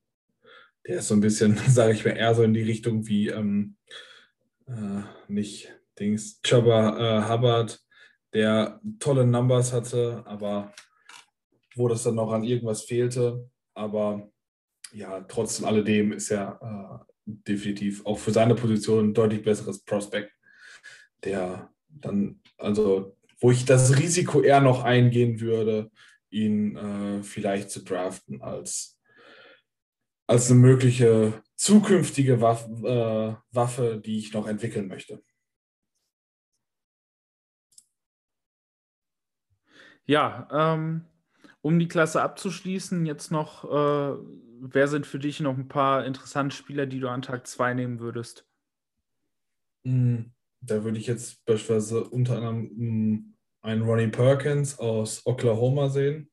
Der 0.87 0.99
ist 0.99 1.09
so 1.09 1.15
ein 1.15 1.21
bisschen, 1.21 1.57
sage 1.69 1.93
ich 1.93 2.05
mal, 2.05 2.17
eher 2.17 2.35
so 2.35 2.43
in 2.43 2.55
die 2.55 2.63
Richtung 2.63 3.07
wie 3.07 3.29
ähm, 3.29 3.77
äh, 4.67 5.03
nicht 5.29 5.73
Dings, 5.99 6.41
Chubba 6.43 6.99
äh, 6.99 7.29
Hubbard, 7.29 7.81
der 8.33 8.81
tolle 8.99 9.27
Numbers 9.27 9.73
hatte, 9.73 10.23
aber 10.27 10.73
wo 11.75 11.89
das 11.89 12.03
dann 12.03 12.15
noch 12.15 12.33
an 12.33 12.45
irgendwas 12.45 12.83
fehlte. 12.83 13.49
Aber 13.75 14.31
ja, 14.93 15.21
trotz 15.23 15.63
alledem 15.63 16.13
ist 16.13 16.31
er 16.31 16.59
äh, 17.07 17.13
definitiv 17.25 18.05
auch 18.05 18.19
für 18.19 18.33
seine 18.33 18.55
Position 18.55 19.11
ein 19.11 19.15
deutlich 19.15 19.43
besseres 19.43 19.83
Prospect, 19.85 20.33
der 21.25 21.71
dann, 21.89 22.41
also 22.59 23.17
wo 23.41 23.51
ich 23.51 23.65
das 23.65 23.99
Risiko 23.99 24.41
eher 24.41 24.61
noch 24.61 24.85
eingehen 24.85 25.41
würde, 25.41 25.91
ihn 26.31 26.77
äh, 26.77 27.23
vielleicht 27.23 27.71
zu 27.71 27.83
draften 27.85 28.41
als, 28.41 29.01
als 30.27 30.51
eine 30.51 30.61
mögliche 30.61 31.43
zukünftige 31.57 32.41
Waffe, 32.41 32.71
äh, 33.51 33.55
Waffe, 33.55 34.01
die 34.05 34.19
ich 34.19 34.33
noch 34.33 34.47
entwickeln 34.47 34.89
möchte. 34.89 35.23
Ja, 40.05 40.49
ähm, 40.51 41.05
um 41.61 41.79
die 41.79 41.89
Klasse 41.89 42.23
abzuschließen, 42.23 43.07
jetzt 43.07 43.31
noch, 43.31 43.65
äh, 43.65 44.17
wer 44.61 44.89
sind 44.89 45.07
für 45.07 45.19
dich 45.19 45.41
noch 45.41 45.57
ein 45.57 45.69
paar 45.69 46.05
interessante 46.05 46.57
Spieler, 46.57 46.87
die 46.87 46.99
du 46.99 47.09
an 47.09 47.23
Tag 47.23 47.47
2 47.47 47.75
nehmen 47.75 48.01
würdest? 48.01 48.47
Hm, 49.87 50.33
da 50.61 50.83
würde 50.85 50.99
ich 50.99 51.07
jetzt 51.07 51.45
beispielsweise 51.45 52.05
unter 52.05 52.37
anderem 52.37 52.69
hm, 52.69 53.35
einen 53.63 53.83
Ronnie 53.83 54.09
Perkins 54.09 54.79
aus 54.79 55.25
Oklahoma 55.25 55.89
sehen. 55.89 56.32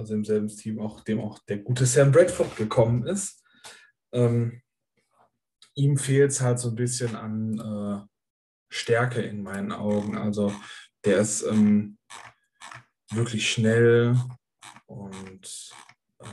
Also 0.00 0.14
im 0.14 0.24
selben 0.24 0.48
Team, 0.48 0.80
auch 0.80 1.02
dem 1.02 1.20
auch 1.20 1.38
der 1.40 1.58
gute 1.58 1.84
Sam 1.84 2.10
Bradford 2.10 2.56
gekommen 2.56 3.06
ist. 3.06 3.44
Ähm, 4.12 4.62
ihm 5.74 5.98
fehlt 5.98 6.30
es 6.30 6.40
halt 6.40 6.58
so 6.58 6.70
ein 6.70 6.74
bisschen 6.74 7.14
an 7.14 7.58
äh, 7.58 8.06
Stärke 8.70 9.20
in 9.20 9.42
meinen 9.42 9.72
Augen. 9.72 10.16
Also 10.16 10.52
der 11.04 11.18
ist 11.18 11.42
ähm, 11.42 11.98
wirklich 13.10 13.50
schnell 13.50 14.16
und 14.86 15.70
äh, 16.20 16.24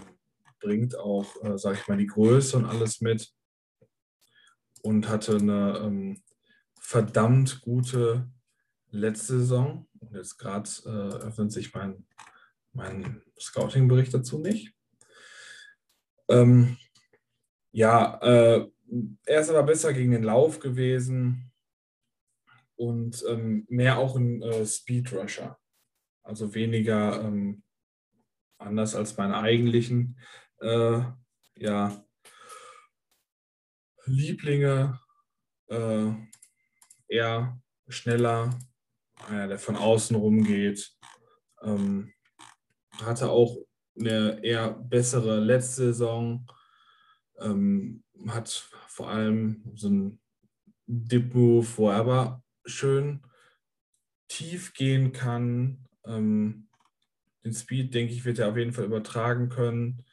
bringt 0.61 0.97
auch, 0.97 1.27
äh, 1.43 1.57
sage 1.57 1.77
ich 1.79 1.87
mal, 1.89 1.97
die 1.97 2.07
Größe 2.07 2.55
und 2.55 2.65
alles 2.65 3.01
mit 3.01 3.33
und 4.81 5.09
hatte 5.09 5.35
eine 5.35 5.79
ähm, 5.83 6.23
verdammt 6.79 7.59
gute 7.59 8.31
letzte 8.91 9.39
Saison. 9.39 9.89
Und 9.99 10.13
jetzt 10.15 10.37
gerade 10.37 10.69
äh, 10.85 11.25
öffnet 11.25 11.51
sich 11.51 11.73
mein, 11.73 12.07
mein 12.77 13.21
Scouting-Bericht 13.39 14.13
dazu 14.13 14.39
nicht. 14.39 14.73
Ähm, 16.29 16.77
ja, 17.71 18.19
äh, 18.21 18.67
er 19.25 19.41
ist 19.41 19.49
aber 19.49 19.63
besser 19.63 19.93
gegen 19.93 20.11
den 20.11 20.23
Lauf 20.23 20.59
gewesen 20.59 21.51
und 22.75 23.23
ähm, 23.27 23.65
mehr 23.69 23.97
auch 23.97 24.15
ein 24.15 24.41
äh, 24.41 24.65
Speed 24.65 25.11
Rusher 25.11 25.59
also 26.27 26.53
weniger 26.53 27.23
ähm, 27.23 27.63
anders 28.57 28.95
als 28.95 29.15
meinen 29.17 29.33
eigentlichen 29.33 30.19
äh, 30.59 31.01
ja, 31.55 32.05
Lieblinge, 34.05 34.99
äh, 35.67 36.11
eher 37.07 37.59
schneller, 37.87 38.59
äh, 39.29 39.47
der 39.47 39.57
von 39.57 39.77
außen 39.77 40.15
rumgeht, 40.15 40.97
ähm, 41.61 42.11
hatte 43.03 43.29
auch 43.29 43.57
eine 43.99 44.43
eher 44.43 44.71
bessere 44.71 45.39
letzte 45.39 45.87
Saison, 45.87 46.47
ähm, 47.39 48.03
hat 48.27 48.69
vor 48.87 49.09
allem 49.09 49.63
so 49.75 49.87
einen 49.87 50.19
Dip-Move, 50.87 51.67
wo 51.77 51.89
er 51.89 51.97
aber 51.97 52.43
schön 52.65 53.21
tief 54.27 54.73
gehen 54.73 55.11
kann, 55.11 55.87
ähm, 56.05 56.67
den 57.43 57.53
Speed, 57.53 57.93
denke 57.93 58.13
ich, 58.13 58.25
wird 58.25 58.39
er 58.39 58.49
auf 58.49 58.57
jeden 58.57 58.73
Fall 58.73 58.85
übertragen 58.85 59.49
können. 59.49 60.03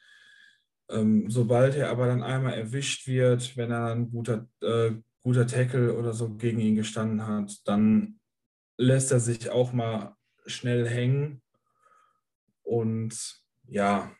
Ähm, 0.89 1.29
sobald 1.29 1.75
er 1.75 1.89
aber 1.89 2.07
dann 2.07 2.23
einmal 2.23 2.53
erwischt 2.53 3.07
wird, 3.07 3.57
wenn 3.57 3.71
er 3.71 3.93
ein 3.93 4.11
guter, 4.11 4.47
äh, 4.61 4.91
guter 5.21 5.47
Tackle 5.47 5.97
oder 5.97 6.13
so 6.13 6.35
gegen 6.35 6.59
ihn 6.59 6.75
gestanden 6.75 7.25
hat, 7.25 7.67
dann 7.67 8.19
lässt 8.77 9.11
er 9.11 9.19
sich 9.19 9.49
auch 9.49 9.73
mal 9.73 10.15
schnell 10.45 10.87
hängen. 10.87 11.41
Und 12.65 13.41
ja, 13.67 14.15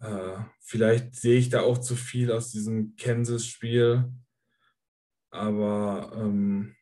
äh, 0.00 0.38
vielleicht 0.60 1.14
sehe 1.14 1.38
ich 1.38 1.48
da 1.48 1.62
auch 1.62 1.78
zu 1.78 1.96
viel 1.96 2.30
aus 2.30 2.52
diesem 2.52 2.96
Kansas-Spiel. 2.96 4.12
Aber 5.30 6.12
ähm, 6.14 6.76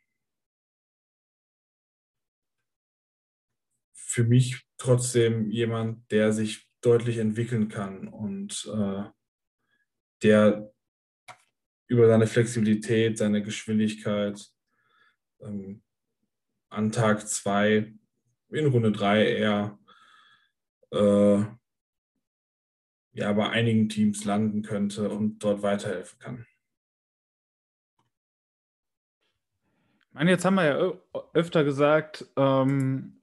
für 3.92 4.24
mich 4.24 4.66
trotzdem 4.78 5.50
jemand, 5.50 6.10
der 6.10 6.32
sich 6.32 6.70
deutlich 6.80 7.18
entwickeln 7.18 7.68
kann 7.68 8.08
und 8.08 8.66
äh, 8.72 9.04
der 10.22 10.72
über 11.88 12.08
seine 12.08 12.26
Flexibilität, 12.26 13.18
seine 13.18 13.42
Geschwindigkeit 13.42 14.44
ähm, 15.40 15.82
an 16.70 16.92
Tag 16.92 17.28
zwei 17.28 17.94
in 18.50 18.66
Runde 18.66 18.92
drei 18.92 19.26
eher 19.26 19.78
äh, 20.92 21.44
ja, 23.12 23.32
bei 23.32 23.48
einigen 23.48 23.88
Teams 23.88 24.24
landen 24.24 24.62
könnte 24.62 25.08
und 25.08 25.38
dort 25.38 25.62
weiterhelfen 25.62 26.18
kann. 26.18 26.46
Ich 30.00 30.14
meine, 30.14 30.30
jetzt 30.30 30.44
haben 30.44 30.54
wir 30.54 30.64
ja 30.64 30.92
öfter 31.34 31.64
gesagt, 31.64 32.26
ähm, 32.36 33.22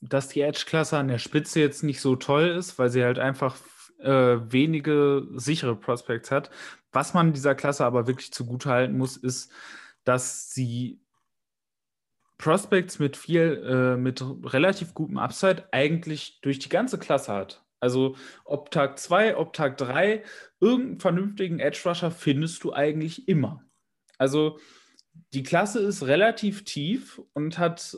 dass 0.00 0.28
die 0.28 0.40
Edge-Klasse 0.40 0.98
an 0.98 1.08
der 1.08 1.18
Spitze 1.18 1.60
jetzt 1.60 1.82
nicht 1.82 2.00
so 2.00 2.16
toll 2.16 2.48
ist, 2.48 2.78
weil 2.78 2.90
sie 2.90 3.04
halt 3.04 3.18
einfach 3.18 3.56
äh, 4.00 4.38
wenige 4.52 5.26
sichere 5.34 5.76
Prospects 5.76 6.30
hat. 6.30 6.50
Was 6.92 7.14
man 7.14 7.32
dieser 7.32 7.54
Klasse 7.54 7.84
aber 7.84 8.06
wirklich 8.06 8.32
zugutehalten 8.32 8.96
muss, 8.96 9.16
ist, 9.16 9.50
dass 10.04 10.50
sie 10.52 11.00
Prospects 12.44 12.98
mit 12.98 13.16
viel, 13.16 13.64
äh, 13.66 13.96
mit 13.96 14.22
relativ 14.22 14.92
gutem 14.92 15.16
Upside 15.16 15.66
eigentlich 15.72 16.42
durch 16.42 16.58
die 16.58 16.68
ganze 16.68 16.98
Klasse 16.98 17.32
hat. 17.32 17.64
Also 17.80 18.16
ob 18.44 18.70
Tag 18.70 18.98
2, 18.98 19.38
ob 19.38 19.54
Tag 19.54 19.78
3, 19.78 20.22
irgendeinen 20.60 21.00
vernünftigen 21.00 21.58
Edge 21.58 21.80
Rusher 21.86 22.10
findest 22.10 22.62
du 22.62 22.74
eigentlich 22.74 23.28
immer. 23.28 23.64
Also 24.18 24.58
die 25.32 25.42
Klasse 25.42 25.80
ist 25.80 26.06
relativ 26.06 26.64
tief 26.64 27.18
und 27.32 27.56
hat 27.58 27.96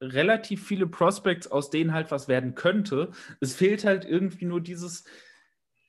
relativ 0.00 0.66
viele 0.66 0.86
Prospects, 0.86 1.46
aus 1.46 1.68
denen 1.68 1.92
halt 1.92 2.10
was 2.10 2.28
werden 2.28 2.54
könnte. 2.54 3.10
Es 3.42 3.54
fehlt 3.54 3.84
halt 3.84 4.06
irgendwie 4.06 4.46
nur 4.46 4.62
dieses, 4.62 5.04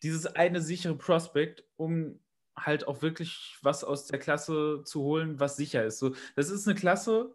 dieses 0.03 0.27
eine 0.27 0.59
sichere 0.59 0.97
Prospect, 0.97 1.63
um 1.77 2.19
halt 2.57 2.85
auch 2.85 3.01
wirklich 3.01 3.57
was 3.61 3.85
aus 3.85 4.07
der 4.07 4.19
Klasse 4.19 4.81
zu 4.83 5.03
holen, 5.03 5.39
was 5.39 5.55
sicher 5.55 5.85
ist. 5.85 5.99
So, 5.99 6.15
das 6.35 6.49
ist 6.49 6.67
eine 6.67 6.77
Klasse, 6.77 7.33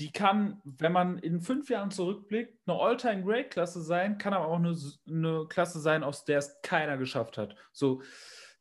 die 0.00 0.12
kann, 0.12 0.60
wenn 0.64 0.92
man 0.92 1.18
in 1.18 1.40
fünf 1.40 1.70
Jahren 1.70 1.90
zurückblickt, 1.90 2.56
eine 2.66 2.78
All-Time-Great-Klasse 2.78 3.82
sein, 3.82 4.18
kann 4.18 4.32
aber 4.32 4.46
auch 4.46 4.58
eine, 4.58 4.76
eine 5.08 5.46
Klasse 5.48 5.80
sein, 5.80 6.04
aus 6.04 6.24
der 6.24 6.38
es 6.38 6.56
keiner 6.62 6.96
geschafft 6.98 7.36
hat. 7.36 7.56
So, 7.72 8.02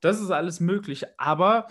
das 0.01 0.19
ist 0.19 0.31
alles 0.31 0.59
möglich. 0.59 1.05
Aber 1.17 1.67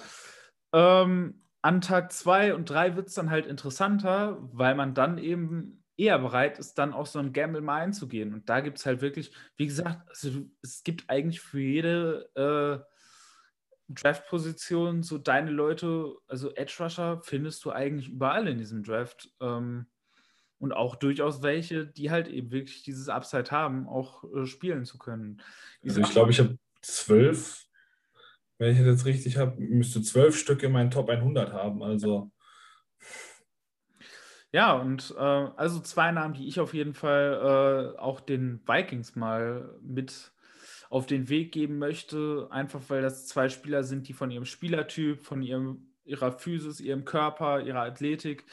ähm, 0.73 1.43
an 1.63 1.81
Tag 1.81 2.13
zwei 2.13 2.55
und 2.55 2.71
drei 2.71 2.95
wird 2.95 3.09
es 3.09 3.15
dann 3.15 3.31
halt 3.31 3.47
interessanter, 3.47 4.39
weil 4.53 4.77
man 4.77 4.95
dann 4.95 5.19
eben 5.19 5.83
eher 5.97 6.19
bereit 6.19 6.59
ist, 6.59 6.75
dann 6.75 6.93
auch 6.93 7.07
so 7.07 7.19
ein 7.19 7.33
Gamble 7.33 7.63
mal 7.63 7.83
einzugehen. 7.83 8.35
Und 8.35 8.49
da 8.49 8.61
gibt 8.61 8.79
es 8.79 8.87
halt 8.87 9.01
wirklich, 9.01 9.33
wie 9.57 9.67
gesagt, 9.67 10.09
also 10.09 10.31
es 10.63 10.85
gibt 10.85 11.09
eigentlich 11.09 11.41
für 11.41 11.61
jede 11.61 12.31
äh, 12.37 12.96
Draft-Position 13.89 15.03
so 15.03 15.19
deine 15.19 15.51
Leute, 15.51 16.15
also 16.27 16.53
Edge 16.55 16.77
Rusher 16.81 17.21
findest 17.23 17.65
du 17.65 17.71
eigentlich 17.71 18.09
überall 18.09 18.49
in 18.49 18.59
diesem 18.59 18.83
Draft. 18.83 19.31
Ähm, 19.41 19.87
und 20.59 20.73
auch 20.73 20.97
durchaus 20.97 21.43
welche, 21.43 21.87
die 21.87 22.11
halt 22.11 22.29
eben 22.29 22.51
wirklich 22.51 22.83
dieses 22.83 23.11
Upside 23.11 23.51
haben, 23.51 23.87
auch 23.87 24.25
äh, 24.35 24.47
spielen 24.47 24.87
zu 24.87 24.97
können. 24.97 25.43
Also 25.85 26.01
ich 26.01 26.11
glaube, 26.11 26.31
ich 26.31 26.39
habe 26.39 26.57
zwölf 26.81 27.67
wenn 28.59 28.73
ich 28.73 28.79
das 28.79 28.87
jetzt 28.87 29.05
richtig 29.05 29.37
habe, 29.37 29.61
müsste 29.61 30.03
zwölf 30.03 30.37
Stück 30.37 30.63
in 30.63 30.73
meinen 30.73 30.91
Top 30.91 31.11
100 31.11 31.53
haben. 31.53 31.83
Also. 31.83 32.31
Ja, 34.53 34.73
und 34.73 35.15
äh, 35.17 35.21
also 35.21 35.81
zwei 35.81 36.11
Namen, 36.13 36.35
die 36.35 36.49
ich 36.49 36.61
auf 36.61 36.73
jeden 36.73 36.95
Fall 36.95 37.95
äh, 37.97 37.99
auch 37.99 38.21
den 38.21 38.61
Vikings 38.67 39.15
mal 39.15 39.75
mit 39.83 40.33
auf 40.91 41.07
den 41.07 41.29
Weg 41.29 41.53
geben 41.53 41.79
möchte, 41.79 42.49
einfach 42.51 42.81
weil 42.89 43.03
das 43.03 43.27
zwei 43.27 43.49
Spieler 43.49 43.83
sind, 43.83 44.09
die 44.09 44.13
von 44.13 44.31
ihrem 44.31 44.45
Spielertyp, 44.45 45.23
von 45.23 45.43
ihrem, 45.43 45.89
ihrer 46.05 46.33
Physis, 46.33 46.81
ihrem 46.81 47.05
Körper, 47.05 47.61
ihrer 47.61 47.83
Athletik 47.83 48.45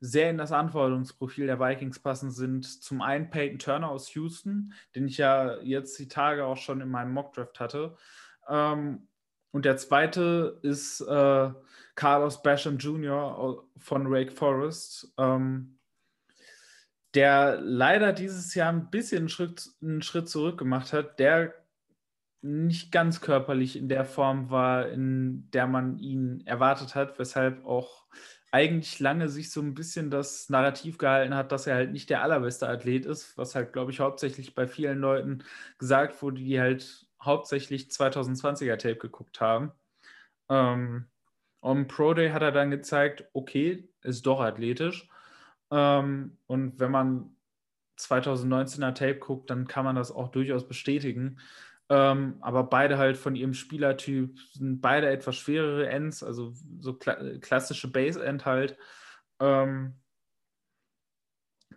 sehr 0.00 0.30
in 0.30 0.38
das 0.38 0.50
Anforderungsprofil 0.50 1.46
der 1.46 1.60
Vikings 1.60 1.98
passen 1.98 2.30
sind. 2.30 2.82
Zum 2.82 3.02
einen 3.02 3.30
Peyton 3.30 3.58
Turner 3.58 3.90
aus 3.90 4.14
Houston, 4.14 4.72
den 4.94 5.06
ich 5.06 5.18
ja 5.18 5.60
jetzt 5.60 5.98
die 5.98 6.08
Tage 6.08 6.46
auch 6.46 6.56
schon 6.56 6.80
in 6.80 6.88
meinem 6.88 7.12
Mockdraft 7.12 7.60
hatte. 7.60 7.96
Ähm, 8.48 9.06
und 9.52 9.64
der 9.64 9.76
zweite 9.76 10.58
ist 10.62 11.00
äh, 11.02 11.50
Carlos 11.94 12.42
Basham 12.42 12.78
Jr. 12.78 13.64
von 13.76 14.10
Wake 14.10 14.32
Forest, 14.32 15.12
ähm, 15.18 15.78
der 17.14 17.60
leider 17.60 18.12
dieses 18.12 18.54
Jahr 18.54 18.72
ein 18.72 18.90
bisschen 18.90 19.18
einen 19.18 19.28
Schritt, 19.28 19.68
einen 19.82 20.02
Schritt 20.02 20.28
zurück 20.28 20.58
gemacht 20.58 20.92
hat, 20.92 21.18
der 21.18 21.52
nicht 22.42 22.92
ganz 22.92 23.20
körperlich 23.20 23.76
in 23.76 23.88
der 23.88 24.04
Form 24.04 24.50
war, 24.50 24.88
in 24.88 25.50
der 25.52 25.66
man 25.66 25.98
ihn 25.98 26.42
erwartet 26.46 26.94
hat, 26.94 27.18
weshalb 27.18 27.64
auch 27.66 28.06
eigentlich 28.52 28.98
lange 28.98 29.28
sich 29.28 29.52
so 29.52 29.60
ein 29.60 29.74
bisschen 29.74 30.10
das 30.10 30.48
Narrativ 30.48 30.98
gehalten 30.98 31.34
hat, 31.34 31.52
dass 31.52 31.66
er 31.66 31.76
halt 31.76 31.92
nicht 31.92 32.10
der 32.10 32.22
allerbeste 32.22 32.68
Athlet 32.68 33.06
ist, 33.06 33.38
was 33.38 33.54
halt, 33.54 33.72
glaube 33.72 33.92
ich, 33.92 34.00
hauptsächlich 34.00 34.54
bei 34.54 34.66
vielen 34.66 34.98
Leuten 34.98 35.44
gesagt 35.78 36.20
wurde, 36.22 36.40
die 36.42 36.60
halt 36.60 37.06
hauptsächlich 37.22 37.90
2020er 37.90 38.76
Tape 38.76 38.96
geguckt 38.96 39.40
haben. 39.40 39.72
Ähm, 40.48 41.06
am 41.62 41.86
Pro 41.88 42.14
Day 42.14 42.30
hat 42.30 42.42
er 42.42 42.52
dann 42.52 42.70
gezeigt, 42.70 43.24
okay, 43.32 43.88
ist 44.02 44.26
doch 44.26 44.40
athletisch. 44.40 45.08
Ähm, 45.70 46.38
und 46.46 46.80
wenn 46.80 46.90
man 46.90 47.36
2019er 47.98 48.92
Tape 48.92 49.18
guckt, 49.18 49.50
dann 49.50 49.68
kann 49.68 49.84
man 49.84 49.96
das 49.96 50.10
auch 50.10 50.28
durchaus 50.28 50.66
bestätigen. 50.66 51.38
Ähm, 51.90 52.36
aber 52.40 52.62
beide 52.62 52.98
halt 52.98 53.16
von 53.16 53.34
ihrem 53.34 53.52
Spielertyp 53.52 54.38
sind 54.52 54.80
beide 54.80 55.10
etwas 55.10 55.34
schwerere 55.34 55.88
Ends, 55.88 56.22
also 56.22 56.52
so 56.78 56.94
kla 56.94 57.16
klassische 57.40 57.90
Base-End 57.90 58.46
halt. 58.46 58.78
Ähm, 59.40 59.96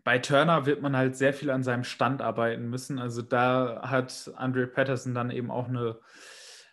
bei 0.04 0.20
Turner 0.20 0.68
wird 0.68 0.84
man 0.84 0.96
halt 0.96 1.16
sehr 1.16 1.34
viel 1.34 1.50
an 1.50 1.64
seinem 1.64 1.84
Stand 1.84 2.22
arbeiten 2.22 2.70
müssen. 2.70 3.00
Also 3.00 3.24
da 3.24 3.90
hat 3.90 4.32
Andre 4.36 4.68
Patterson 4.68 5.16
dann 5.16 5.32
eben 5.32 5.50
auch 5.50 5.68
eine 5.68 6.00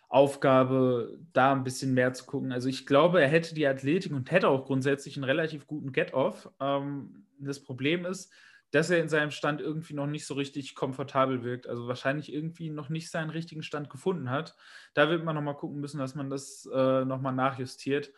Aufgabe, 0.07 1.17
da 1.33 1.53
ein 1.53 1.63
bisschen 1.63 1.95
mehr 1.95 2.13
zu 2.13 2.25
gucken. 2.25 2.51
Also 2.51 2.69
ich 2.69 2.85
glaube, 2.85 3.21
er 3.21 3.29
hätte 3.29 3.55
die 3.55 3.65
Athletik 3.65 4.11
und 4.11 4.29
hätte 4.29 4.49
auch 4.49 4.65
grundsätzlich 4.65 5.15
einen 5.15 5.23
relativ 5.23 5.65
guten 5.65 5.93
Get-Off. 5.93 6.49
Ähm, 6.59 7.25
das 7.39 7.63
Problem 7.63 8.05
ist, 8.05 8.31
dass 8.71 8.89
er 8.89 8.99
in 8.99 9.09
seinem 9.09 9.31
Stand 9.31 9.61
irgendwie 9.61 9.93
noch 9.93 10.07
nicht 10.07 10.25
so 10.25 10.33
richtig 10.33 10.75
komfortabel 10.75 11.43
wirkt. 11.43 11.67
Also 11.67 11.87
wahrscheinlich 11.87 12.33
irgendwie 12.33 12.69
noch 12.69 12.89
nicht 12.89 13.11
seinen 13.11 13.29
richtigen 13.29 13.63
Stand 13.63 13.89
gefunden 13.89 14.29
hat. 14.29 14.55
Da 14.93 15.09
wird 15.09 15.23
man 15.23 15.35
nochmal 15.35 15.57
gucken 15.57 15.79
müssen, 15.81 15.99
dass 15.99 16.15
man 16.15 16.29
das 16.29 16.67
äh, 16.73 17.05
nochmal 17.05 17.33
nachjustiert. 17.33 18.11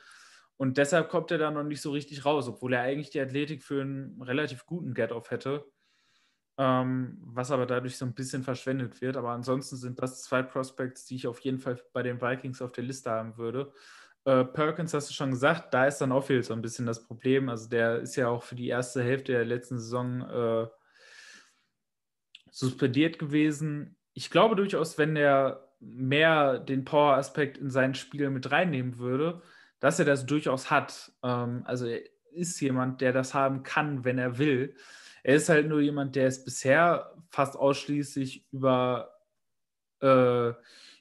Und 0.58 0.78
deshalb 0.78 1.10
kommt 1.10 1.32
er 1.32 1.40
da 1.40 1.52
noch 1.52 1.64
nicht 1.64 1.82
so 1.82 1.92
richtig 1.92 2.26
raus, 2.26 2.48
obwohl 2.48 2.74
er 2.74 2.82
eigentlich 2.82 3.10
die 3.10 3.20
Athletik 3.20 3.64
für 3.64 3.82
einen 3.82 4.22
relativ 4.22 4.66
guten 4.66 4.94
Get-Off 4.94 5.32
hätte. 5.32 5.66
Ähm, 6.60 7.18
was 7.22 7.50
aber 7.50 7.66
dadurch 7.66 7.98
so 7.98 8.06
ein 8.06 8.14
bisschen 8.14 8.44
verschwendet 8.44 9.02
wird. 9.02 9.18
Aber 9.18 9.32
ansonsten 9.32 9.76
sind 9.76 10.00
das 10.02 10.22
zwei 10.22 10.44
Prospects, 10.44 11.06
die 11.06 11.16
ich 11.16 11.28
auf 11.28 11.40
jeden 11.40 11.60
Fall 11.60 11.82
bei 11.94 12.04
den 12.04 12.22
Vikings 12.22 12.62
auf 12.62 12.72
der 12.72 12.84
Liste 12.84 13.10
haben 13.10 13.38
würde. 13.38 13.74
Äh, 14.26 14.46
Perkins 14.46 14.94
hast 14.94 15.10
du 15.10 15.14
schon 15.14 15.32
gesagt, 15.32 15.74
da 15.74 15.86
ist 15.86 16.00
dann 16.00 16.12
auch 16.12 16.26
viel 16.26 16.44
so 16.44 16.54
ein 16.54 16.62
bisschen 16.62 16.86
das 16.86 17.06
Problem. 17.06 17.50
Also 17.50 17.70
der 17.70 18.00
ist 18.00 18.16
ja 18.16 18.30
auch 18.30 18.44
für 18.44 18.56
die 18.56 18.70
erste 18.70 19.04
Hälfte 19.04 19.34
der 19.34 19.46
letzten 19.46 19.80
Saison 19.80 20.22
äh, 20.22 20.68
suspendiert 22.52 23.20
gewesen. 23.20 23.98
Ich 24.14 24.30
glaube 24.30 24.56
durchaus, 24.56 24.98
wenn 24.98 25.16
er 25.16 25.70
mehr 25.80 26.60
den 26.60 26.86
Power-Aspekt 26.86 27.58
in 27.58 27.70
sein 27.70 27.96
Spiel 27.96 28.30
mit 28.30 28.52
reinnehmen 28.52 28.98
würde, 28.98 29.42
dass 29.80 30.00
er 30.00 30.06
das 30.06 30.26
durchaus 30.26 30.72
hat. 30.72 31.12
Ähm, 31.24 31.64
also 31.66 31.88
er 31.88 32.02
ist 32.32 32.60
jemand, 32.62 33.02
der 33.02 33.12
das 33.12 33.34
haben 33.34 33.64
kann, 33.64 34.06
wenn 34.06 34.18
er 34.18 34.38
will. 34.38 34.76
Er 35.24 35.36
ist 35.36 35.50
halt 35.50 35.68
nur 35.68 35.82
jemand, 35.82 36.16
der 36.16 36.28
es 36.28 36.44
bisher 36.44 37.14
fast 37.30 37.56
ausschließlich 37.56 38.46
über, 38.52 39.14
äh, 40.02 40.54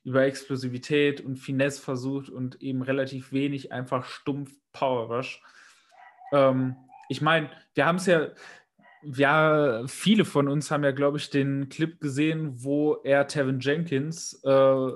über 0.05 0.25
Explosivität 0.25 1.21
und 1.21 1.37
Finesse 1.37 1.81
versucht 1.81 2.29
und 2.29 2.61
eben 2.61 2.83
relativ 2.83 3.33
wenig 3.33 3.73
einfach 3.73 4.05
stumpf 4.05 4.53
Power 4.73 5.15
Rush. 5.15 5.43
Ähm, 6.33 6.77
ich 7.09 7.21
meine, 7.21 7.51
wir 7.75 7.87
haben 7.87 7.97
es 7.97 8.07
ja, 8.07 8.31
ja, 9.03 9.85
viele 9.89 10.25
von 10.25 10.49
uns 10.49 10.71
haben 10.71 10.85
ja, 10.85 10.93
glaube 10.93 11.19
ich, 11.19 11.29
den 11.29 11.69
Clip 11.69 12.01
gesehen, 12.01 12.63
wo 12.63 12.95
er 13.03 13.27
Tevin 13.27 13.59
Jenkins 13.59 14.41
äh, 14.45 14.89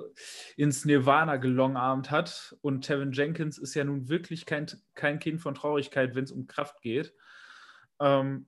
ins 0.57 0.85
Nirvana 0.85 1.37
gelongarmt 1.37 2.11
hat. 2.11 2.57
Und 2.63 2.83
Tevin 2.83 3.13
Jenkins 3.13 3.59
ist 3.59 3.75
ja 3.75 3.85
nun 3.85 4.09
wirklich 4.09 4.47
kein, 4.47 4.67
kein 4.95 5.19
Kind 5.19 5.41
von 5.41 5.55
Traurigkeit, 5.55 6.15
wenn 6.15 6.25
es 6.25 6.33
um 6.33 6.47
Kraft 6.47 6.81
geht. 6.83 7.15
Ähm, 8.01 8.47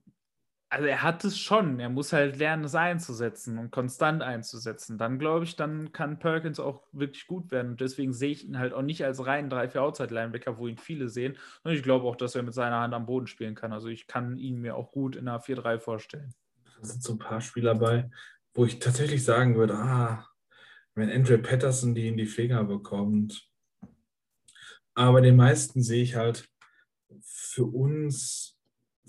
also 0.69 0.85
er 0.85 1.01
hat 1.01 1.23
es 1.25 1.37
schon. 1.39 1.79
Er 1.79 1.89
muss 1.89 2.13
halt 2.13 2.37
lernen, 2.37 2.63
es 2.63 2.75
einzusetzen 2.75 3.57
und 3.57 3.71
konstant 3.71 4.21
einzusetzen. 4.21 4.99
Dann 4.99 5.17
glaube 5.17 5.45
ich, 5.45 5.55
dann 5.55 5.91
kann 5.91 6.19
Perkins 6.19 6.59
auch 6.59 6.83
wirklich 6.91 7.25
gut 7.25 7.51
werden. 7.51 7.71
Und 7.71 7.81
deswegen 7.81 8.13
sehe 8.13 8.31
ich 8.31 8.45
ihn 8.45 8.59
halt 8.59 8.73
auch 8.73 8.83
nicht 8.83 9.03
als 9.03 9.25
reinen 9.25 9.51
3-4 9.51 9.79
Outside-Linebacker, 9.79 10.59
wo 10.59 10.67
ihn 10.67 10.77
viele 10.77 11.09
sehen. 11.09 11.37
Und 11.63 11.71
ich 11.71 11.81
glaube 11.81 12.05
auch, 12.05 12.15
dass 12.15 12.35
er 12.35 12.43
mit 12.43 12.53
seiner 12.53 12.81
Hand 12.81 12.93
am 12.93 13.07
Boden 13.07 13.25
spielen 13.25 13.55
kann. 13.55 13.73
Also 13.73 13.87
ich 13.87 14.05
kann 14.05 14.37
ihn 14.37 14.61
mir 14.61 14.75
auch 14.75 14.91
gut 14.91 15.15
in 15.15 15.27
einer 15.27 15.41
4-3 15.41 15.79
vorstellen. 15.79 16.35
Da 16.79 16.87
sind 16.87 17.01
so 17.01 17.13
ein 17.13 17.19
paar 17.19 17.41
Spieler 17.41 17.73
bei, 17.73 18.09
wo 18.53 18.65
ich 18.65 18.77
tatsächlich 18.77 19.23
sagen 19.23 19.55
würde, 19.55 19.73
ah, 19.73 20.27
wenn 20.93 21.09
Andrew 21.09 21.39
Patterson 21.39 21.95
die 21.95 22.07
in 22.07 22.17
die 22.17 22.27
Finger 22.27 22.63
bekommt. 22.63 23.49
Aber 24.93 25.21
den 25.21 25.35
meisten 25.35 25.81
sehe 25.81 26.03
ich 26.03 26.15
halt 26.15 26.47
für 27.21 27.65
uns 27.65 28.58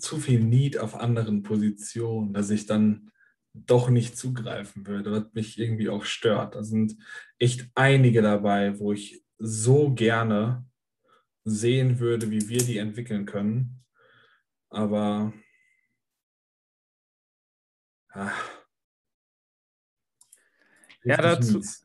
zu 0.01 0.17
viel 0.17 0.41
Need 0.41 0.77
auf 0.77 0.95
anderen 0.95 1.43
Positionen, 1.43 2.33
dass 2.33 2.49
ich 2.49 2.65
dann 2.65 3.11
doch 3.53 3.89
nicht 3.89 4.17
zugreifen 4.17 4.87
würde, 4.87 5.11
was 5.11 5.33
mich 5.33 5.59
irgendwie 5.59 5.89
auch 5.89 6.05
stört. 6.05 6.55
Da 6.55 6.63
sind 6.63 6.95
echt 7.37 7.69
einige 7.75 8.21
dabei, 8.21 8.79
wo 8.79 8.93
ich 8.93 9.23
so 9.37 9.93
gerne 9.93 10.65
sehen 11.43 11.99
würde, 11.99 12.31
wie 12.31 12.47
wir 12.47 12.63
die 12.63 12.77
entwickeln 12.77 13.25
können. 13.25 13.83
Aber 14.69 15.33
ah, 18.09 18.31
ja, 21.03 21.17
dazu, 21.17 21.57
mies. 21.57 21.83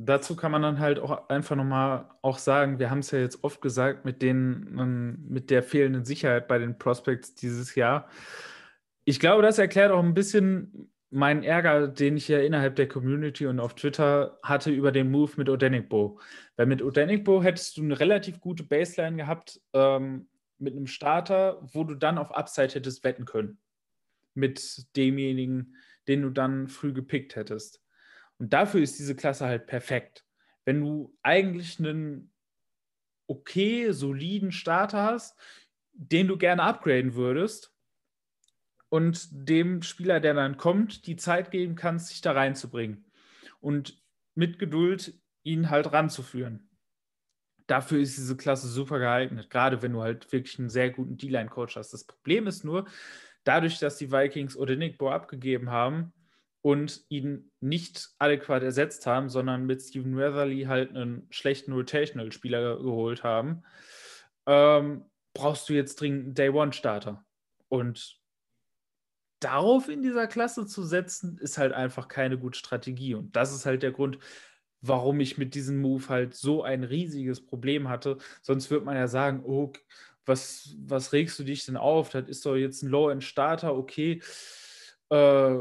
Dazu 0.00 0.36
kann 0.36 0.52
man 0.52 0.62
dann 0.62 0.78
halt 0.78 1.00
auch 1.00 1.28
einfach 1.28 1.56
nochmal 1.56 2.08
auch 2.22 2.38
sagen, 2.38 2.78
wir 2.78 2.88
haben 2.88 3.00
es 3.00 3.10
ja 3.10 3.18
jetzt 3.18 3.42
oft 3.42 3.60
gesagt, 3.60 4.04
mit, 4.04 4.22
den, 4.22 4.76
ähm, 4.78 5.24
mit 5.28 5.50
der 5.50 5.64
fehlenden 5.64 6.04
Sicherheit 6.04 6.46
bei 6.46 6.58
den 6.58 6.78
Prospects 6.78 7.34
dieses 7.34 7.74
Jahr. 7.74 8.08
Ich 9.04 9.18
glaube, 9.18 9.42
das 9.42 9.58
erklärt 9.58 9.90
auch 9.90 10.02
ein 10.02 10.14
bisschen, 10.14 10.92
mein 11.10 11.42
Ärger, 11.42 11.88
den 11.88 12.16
ich 12.16 12.28
ja 12.28 12.38
innerhalb 12.38 12.76
der 12.76 12.86
Community 12.86 13.46
und 13.46 13.58
auf 13.58 13.74
Twitter 13.74 14.38
hatte 14.42 14.70
über 14.70 14.92
den 14.92 15.10
Move 15.10 15.32
mit 15.36 15.48
Odenigbo. 15.48 16.20
Weil 16.56 16.66
mit 16.66 16.82
Odenigbo 16.82 17.42
hättest 17.42 17.76
du 17.76 17.82
eine 17.82 17.98
relativ 17.98 18.40
gute 18.40 18.62
Baseline 18.62 19.16
gehabt 19.16 19.60
ähm, 19.72 20.28
mit 20.58 20.76
einem 20.76 20.86
Starter, 20.86 21.60
wo 21.72 21.84
du 21.84 21.94
dann 21.94 22.18
auf 22.18 22.30
Upside 22.30 22.74
hättest 22.74 23.04
wetten 23.04 23.24
können. 23.24 23.58
Mit 24.34 24.86
demjenigen, 24.96 25.74
den 26.06 26.22
du 26.22 26.30
dann 26.30 26.68
früh 26.68 26.92
gepickt 26.92 27.36
hättest. 27.36 27.82
Und 28.38 28.52
dafür 28.52 28.80
ist 28.80 28.98
diese 28.98 29.16
Klasse 29.16 29.46
halt 29.46 29.66
perfekt. 29.66 30.24
Wenn 30.64 30.80
du 30.80 31.16
eigentlich 31.22 31.78
einen 31.78 32.32
okay, 33.26 33.92
soliden 33.92 34.52
Starter 34.52 35.02
hast, 35.02 35.38
den 35.92 36.28
du 36.28 36.38
gerne 36.38 36.62
upgraden 36.62 37.14
würdest, 37.14 37.74
und 38.90 39.28
dem 39.30 39.82
Spieler, 39.82 40.20
der 40.20 40.34
dann 40.34 40.56
kommt, 40.56 41.06
die 41.06 41.16
Zeit 41.16 41.50
geben 41.50 41.74
kannst, 41.74 42.08
sich 42.08 42.20
da 42.20 42.32
reinzubringen 42.32 43.04
und 43.60 44.02
mit 44.34 44.58
Geduld 44.58 45.14
ihn 45.42 45.70
halt 45.70 45.92
ranzuführen. 45.92 46.70
Dafür 47.66 48.00
ist 48.00 48.16
diese 48.16 48.36
Klasse 48.36 48.66
super 48.68 48.98
geeignet, 48.98 49.50
gerade 49.50 49.82
wenn 49.82 49.92
du 49.92 50.00
halt 50.00 50.32
wirklich 50.32 50.58
einen 50.58 50.70
sehr 50.70 50.90
guten 50.90 51.18
D-Line-Coach 51.18 51.76
hast. 51.76 51.92
Das 51.92 52.04
Problem 52.04 52.46
ist 52.46 52.64
nur, 52.64 52.86
dadurch, 53.44 53.78
dass 53.78 53.98
die 53.98 54.10
Vikings 54.10 54.56
Odenigbo 54.56 55.10
abgegeben 55.10 55.70
haben 55.70 56.14
und 56.68 57.02
ihn 57.08 57.50
nicht 57.60 58.10
adäquat 58.18 58.62
ersetzt 58.62 59.06
haben, 59.06 59.30
sondern 59.30 59.64
mit 59.64 59.80
Steven 59.80 60.18
Weatherly 60.18 60.64
halt 60.64 60.94
einen 60.94 61.26
schlechten 61.30 61.72
Rotational-Spieler 61.72 62.76
geholt 62.76 63.24
haben, 63.24 63.62
ähm, 64.44 65.06
brauchst 65.32 65.70
du 65.70 65.72
jetzt 65.72 65.98
dringend 65.98 66.24
einen 66.24 66.34
Day-One-Starter. 66.34 67.24
Und 67.68 68.20
darauf 69.40 69.88
in 69.88 70.02
dieser 70.02 70.26
Klasse 70.26 70.66
zu 70.66 70.82
setzen, 70.84 71.38
ist 71.38 71.56
halt 71.56 71.72
einfach 71.72 72.06
keine 72.06 72.36
gute 72.36 72.58
Strategie. 72.58 73.14
Und 73.14 73.34
das 73.34 73.54
ist 73.54 73.64
halt 73.64 73.82
der 73.82 73.92
Grund, 73.92 74.18
warum 74.82 75.20
ich 75.20 75.38
mit 75.38 75.54
diesem 75.54 75.80
Move 75.80 76.06
halt 76.10 76.34
so 76.34 76.64
ein 76.64 76.84
riesiges 76.84 77.46
Problem 77.46 77.88
hatte. 77.88 78.18
Sonst 78.42 78.70
würde 78.70 78.84
man 78.84 78.96
ja 78.96 79.08
sagen, 79.08 79.42
oh, 79.42 79.72
was, 80.26 80.76
was 80.80 81.14
regst 81.14 81.38
du 81.38 81.44
dich 81.44 81.64
denn 81.64 81.78
auf? 81.78 82.10
Das 82.10 82.28
ist 82.28 82.44
doch 82.44 82.56
jetzt 82.56 82.82
ein 82.82 82.90
Low-End-Starter, 82.90 83.74
okay. 83.74 84.20
Äh, 85.08 85.60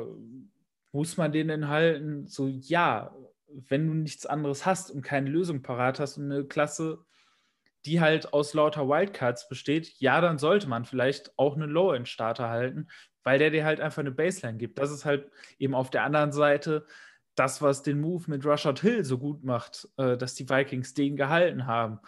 muss 0.91 1.17
man 1.17 1.31
den 1.31 1.47
denn 1.47 1.67
halten? 1.67 2.27
So, 2.27 2.47
ja, 2.47 3.15
wenn 3.47 3.87
du 3.87 3.93
nichts 3.93 4.25
anderes 4.25 4.65
hast 4.65 4.91
und 4.91 5.01
keine 5.01 5.29
Lösung 5.29 5.61
parat 5.61 5.99
hast 5.99 6.17
und 6.17 6.31
eine 6.31 6.45
Klasse, 6.45 6.99
die 7.85 8.01
halt 8.01 8.33
aus 8.33 8.53
lauter 8.53 8.87
Wildcards 8.87 9.47
besteht, 9.47 9.93
ja, 9.99 10.19
dann 10.19 10.37
sollte 10.37 10.67
man 10.67 10.85
vielleicht 10.85 11.37
auch 11.37 11.55
einen 11.55 11.69
Low-End-Starter 11.69 12.49
halten, 12.49 12.87
weil 13.23 13.39
der 13.39 13.49
dir 13.49 13.65
halt 13.65 13.79
einfach 13.79 14.01
eine 14.01 14.11
Baseline 14.11 14.57
gibt. 14.57 14.77
Das 14.79 14.91
ist 14.91 15.05
halt 15.05 15.31
eben 15.57 15.73
auf 15.73 15.89
der 15.89 16.03
anderen 16.03 16.31
Seite 16.31 16.85
das, 17.35 17.61
was 17.61 17.83
den 17.83 18.01
Move 18.01 18.25
mit 18.27 18.45
Rashad 18.45 18.81
Hill 18.81 19.05
so 19.05 19.17
gut 19.17 19.43
macht, 19.43 19.87
äh, 19.97 20.17
dass 20.17 20.33
die 20.33 20.49
Vikings 20.49 20.93
den 20.93 21.15
gehalten 21.15 21.65
haben. 21.65 21.99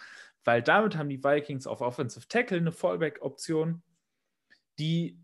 Weil 0.44 0.62
damit 0.62 0.96
haben 0.96 1.08
die 1.08 1.22
Vikings 1.22 1.66
auf 1.66 1.80
Offensive 1.80 2.26
Tackle 2.28 2.58
eine 2.58 2.72
Fallback-Option, 2.72 3.82
die 4.78 5.18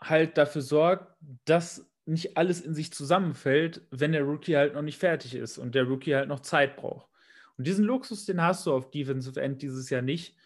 halt 0.00 0.36
dafür 0.36 0.62
sorgt, 0.62 1.16
dass 1.44 1.89
nicht 2.10 2.36
alles 2.36 2.60
in 2.60 2.74
sich 2.74 2.92
zusammenfällt, 2.92 3.86
wenn 3.90 4.12
der 4.12 4.22
Rookie 4.22 4.56
halt 4.56 4.74
noch 4.74 4.82
nicht 4.82 4.98
fertig 4.98 5.34
ist 5.34 5.58
und 5.58 5.74
der 5.74 5.84
Rookie 5.84 6.14
halt 6.14 6.28
noch 6.28 6.40
Zeit 6.40 6.76
braucht. 6.76 7.08
Und 7.56 7.66
diesen 7.66 7.84
Luxus, 7.84 8.24
den 8.24 8.42
hast 8.42 8.66
du 8.66 8.72
auf 8.72 8.90
Defensive 8.90 9.40
End 9.40 9.62
dieses 9.62 9.90
Jahr 9.90 10.02
nicht. 10.02 10.36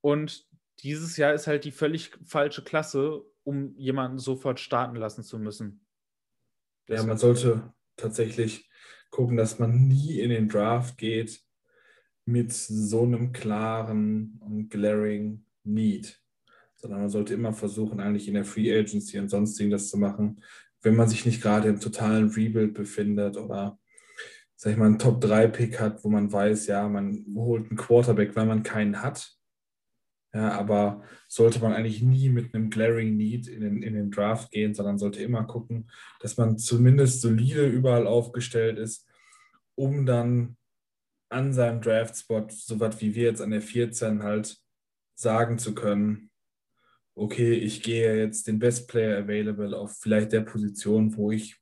Und 0.00 0.46
dieses 0.80 1.16
Jahr 1.16 1.32
ist 1.32 1.46
halt 1.46 1.64
die 1.64 1.70
völlig 1.70 2.10
falsche 2.24 2.62
Klasse, 2.62 3.22
um 3.44 3.74
jemanden 3.76 4.18
sofort 4.18 4.60
starten 4.60 4.96
lassen 4.96 5.22
zu 5.22 5.38
müssen. 5.38 5.80
Ja, 6.88 7.02
man 7.04 7.18
sollte 7.18 7.72
tatsächlich 7.96 8.68
gucken, 9.10 9.36
dass 9.36 9.58
man 9.58 9.88
nie 9.88 10.20
in 10.20 10.30
den 10.30 10.48
Draft 10.48 10.98
geht 10.98 11.40
mit 12.24 12.52
so 12.52 13.04
einem 13.04 13.32
klaren 13.32 14.38
und 14.40 14.68
glaring 14.68 15.44
Need, 15.64 16.20
sondern 16.76 17.00
man 17.00 17.10
sollte 17.10 17.34
immer 17.34 17.52
versuchen, 17.52 18.00
eigentlich 18.00 18.28
in 18.28 18.34
der 18.34 18.44
Free 18.44 18.76
Agency 18.76 19.18
und 19.18 19.28
sonstigen 19.28 19.70
das 19.70 19.88
zu 19.88 19.98
machen, 19.98 20.42
wenn 20.82 20.96
man 20.96 21.08
sich 21.08 21.26
nicht 21.26 21.42
gerade 21.42 21.68
im 21.68 21.80
totalen 21.80 22.30
Rebuild 22.30 22.74
befindet 22.74 23.36
oder 23.36 23.78
sag 24.56 24.72
ich 24.72 24.76
mal, 24.76 24.86
einen 24.86 24.98
Top-3-Pick 24.98 25.80
hat, 25.80 26.04
wo 26.04 26.10
man 26.10 26.30
weiß, 26.30 26.66
ja, 26.66 26.86
man 26.86 27.24
holt 27.34 27.68
einen 27.68 27.78
Quarterback, 27.78 28.36
weil 28.36 28.44
man 28.44 28.62
keinen 28.62 29.00
hat. 29.00 29.32
Ja, 30.34 30.52
aber 30.52 31.02
sollte 31.28 31.60
man 31.60 31.72
eigentlich 31.72 32.02
nie 32.02 32.28
mit 32.28 32.54
einem 32.54 32.70
glaring 32.70 33.16
Need 33.16 33.48
in 33.48 33.62
den, 33.62 33.82
in 33.82 33.94
den 33.94 34.10
Draft 34.10 34.52
gehen, 34.52 34.74
sondern 34.74 34.98
sollte 34.98 35.22
immer 35.22 35.44
gucken, 35.44 35.90
dass 36.20 36.36
man 36.36 36.58
zumindest 36.58 37.22
solide 37.22 37.66
überall 37.66 38.06
aufgestellt 38.06 38.78
ist, 38.78 39.08
um 39.76 40.06
dann 40.06 40.56
an 41.30 41.52
seinem 41.52 41.80
Draft-Spot, 41.80 42.46
so 42.50 42.78
was 42.80 43.00
wie 43.00 43.14
wir 43.14 43.24
jetzt 43.24 43.40
an 43.40 43.50
der 43.50 43.62
14 43.62 44.22
halt 44.22 44.58
sagen 45.14 45.58
zu 45.58 45.74
können, 45.74 46.29
okay, 47.20 47.54
ich 47.54 47.82
gehe 47.82 48.16
jetzt 48.16 48.46
den 48.46 48.58
Best 48.58 48.88
Player 48.88 49.18
Available 49.18 49.76
auf 49.76 49.98
vielleicht 50.00 50.32
der 50.32 50.40
Position, 50.40 51.16
wo 51.16 51.30
ich 51.30 51.56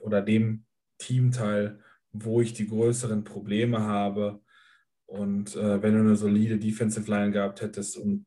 oder 0.00 0.20
dem 0.20 0.64
Teamteil, 0.98 1.80
wo 2.12 2.40
ich 2.40 2.52
die 2.52 2.66
größeren 2.66 3.24
Probleme 3.24 3.80
habe, 3.80 4.40
und 5.06 5.54
äh, 5.54 5.82
wenn 5.82 5.94
du 5.94 6.00
eine 6.00 6.16
solide 6.16 6.58
Defensive 6.58 7.10
Line 7.10 7.30
gehabt 7.30 7.60
hättest 7.60 7.96
und 7.96 8.26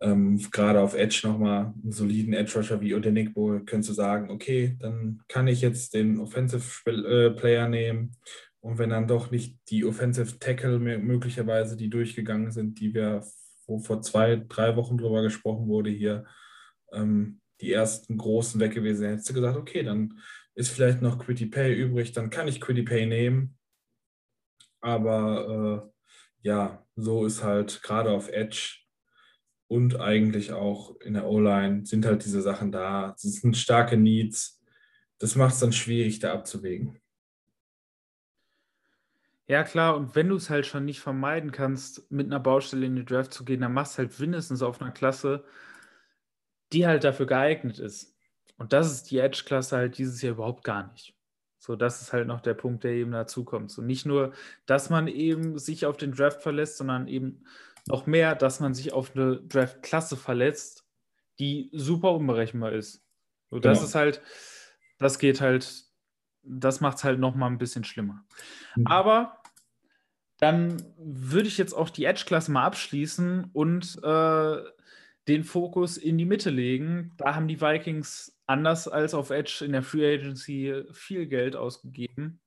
ähm, 0.00 0.38
gerade 0.50 0.80
auf 0.80 0.94
Edge 0.94 1.22
nochmal 1.24 1.74
einen 1.82 1.92
soliden 1.92 2.32
Edge 2.32 2.52
Rusher 2.56 2.80
wie 2.80 2.94
Odenigbo, 2.94 3.60
könntest 3.66 3.90
du 3.90 3.94
sagen, 3.94 4.30
okay, 4.30 4.76
dann 4.78 5.22
kann 5.28 5.48
ich 5.48 5.60
jetzt 5.60 5.94
den 5.94 6.18
Offensive 6.20 6.90
äh, 6.90 7.30
Player 7.30 7.68
nehmen. 7.68 8.12
Und 8.60 8.78
wenn 8.78 8.90
dann 8.90 9.08
doch 9.08 9.30
nicht 9.30 9.58
die 9.68 9.84
Offensive 9.84 10.38
Tackle 10.38 10.78
möglicherweise, 10.78 11.76
die 11.76 11.90
durchgegangen 11.90 12.50
sind, 12.50 12.78
die 12.78 12.94
wir, 12.94 13.24
wo 13.70 13.78
vor 13.78 14.02
zwei, 14.02 14.36
drei 14.36 14.76
Wochen 14.76 14.98
drüber 14.98 15.22
gesprochen 15.22 15.68
wurde 15.68 15.88
hier, 15.88 16.26
ähm, 16.92 17.40
die 17.62 17.72
ersten 17.72 18.18
großen 18.18 18.60
weg 18.60 18.74
gewesen, 18.74 19.08
hättest 19.08 19.30
du 19.30 19.34
gesagt, 19.34 19.56
okay, 19.56 19.82
dann 19.82 20.18
ist 20.54 20.70
vielleicht 20.70 21.00
noch 21.00 21.18
Quitty 21.18 21.46
Pay 21.46 21.72
übrig, 21.74 22.12
dann 22.12 22.28
kann 22.28 22.48
ich 22.48 22.60
Quitty 22.60 22.82
Pay 22.82 23.06
nehmen 23.06 23.56
aber 24.80 25.92
äh, 25.92 26.48
ja, 26.48 26.86
so 26.96 27.26
ist 27.26 27.42
halt 27.42 27.82
gerade 27.82 28.10
auf 28.10 28.28
Edge 28.28 28.78
und 29.68 30.00
eigentlich 30.00 30.52
auch 30.52 30.96
in 31.00 31.14
der 31.14 31.26
O-Line 31.26 31.86
sind 31.86 32.06
halt 32.06 32.24
diese 32.24 32.42
Sachen 32.42 32.72
da. 32.72 33.14
Es 33.14 33.22
sind 33.22 33.56
starke 33.56 33.96
Needs. 33.96 34.60
Das 35.18 35.36
macht 35.36 35.54
es 35.54 35.60
dann 35.60 35.72
schwierig, 35.72 36.18
da 36.18 36.32
abzuwägen. 36.32 36.98
Ja, 39.50 39.64
klar, 39.64 39.96
und 39.96 40.14
wenn 40.14 40.28
du 40.28 40.36
es 40.36 40.48
halt 40.48 40.64
schon 40.64 40.84
nicht 40.84 41.00
vermeiden 41.00 41.50
kannst, 41.50 42.08
mit 42.08 42.26
einer 42.26 42.38
Baustelle 42.38 42.86
in 42.86 42.94
die 42.94 43.04
Draft 43.04 43.34
zu 43.34 43.44
gehen, 43.44 43.62
dann 43.62 43.72
machst 43.72 43.94
du 43.94 44.02
halt 44.02 44.20
mindestens 44.20 44.62
auf 44.62 44.80
einer 44.80 44.92
Klasse, 44.92 45.42
die 46.72 46.86
halt 46.86 47.02
dafür 47.02 47.26
geeignet 47.26 47.80
ist. 47.80 48.16
Und 48.58 48.72
das 48.72 48.92
ist 48.92 49.10
die 49.10 49.18
Edge-Klasse 49.18 49.76
halt 49.76 49.98
dieses 49.98 50.22
Jahr 50.22 50.34
überhaupt 50.34 50.62
gar 50.62 50.92
nicht. 50.92 51.16
So, 51.58 51.74
das 51.74 52.00
ist 52.00 52.12
halt 52.12 52.28
noch 52.28 52.42
der 52.42 52.54
Punkt, 52.54 52.84
der 52.84 52.92
eben 52.92 53.10
dazukommt. 53.10 53.72
So, 53.72 53.82
nicht 53.82 54.06
nur, 54.06 54.34
dass 54.66 54.88
man 54.88 55.08
eben 55.08 55.58
sich 55.58 55.84
auf 55.84 55.96
den 55.96 56.12
Draft 56.12 56.42
verlässt, 56.42 56.76
sondern 56.76 57.08
eben 57.08 57.42
noch 57.88 58.06
mehr, 58.06 58.36
dass 58.36 58.60
man 58.60 58.72
sich 58.72 58.92
auf 58.92 59.16
eine 59.16 59.40
Draft-Klasse 59.40 60.16
verletzt, 60.16 60.86
die 61.40 61.70
super 61.72 62.12
unberechenbar 62.12 62.70
ist. 62.70 63.04
So, 63.50 63.58
das 63.58 63.78
genau. 63.78 63.88
ist 63.88 63.94
halt, 63.96 64.22
das 64.98 65.18
geht 65.18 65.40
halt, 65.40 65.86
das 66.44 66.80
macht 66.80 66.98
es 66.98 67.04
halt 67.04 67.18
nochmal 67.18 67.50
ein 67.50 67.58
bisschen 67.58 67.82
schlimmer. 67.82 68.24
Mhm. 68.76 68.86
Aber 68.86 69.39
dann 70.40 70.82
würde 70.98 71.48
ich 71.48 71.58
jetzt 71.58 71.74
auch 71.74 71.90
die 71.90 72.06
Edge-Klasse 72.06 72.50
mal 72.50 72.64
abschließen 72.64 73.50
und 73.52 74.02
äh, 74.02 74.56
den 75.28 75.44
Fokus 75.44 75.98
in 75.98 76.16
die 76.16 76.24
Mitte 76.24 76.48
legen. 76.48 77.12
Da 77.18 77.34
haben 77.34 77.46
die 77.46 77.60
Vikings 77.60 78.36
anders 78.46 78.88
als 78.88 79.12
auf 79.12 79.30
Edge 79.30 79.62
in 79.64 79.72
der 79.72 79.82
Free 79.82 80.14
Agency 80.14 80.84
viel 80.92 81.26
Geld 81.26 81.56
ausgegeben, 81.56 82.40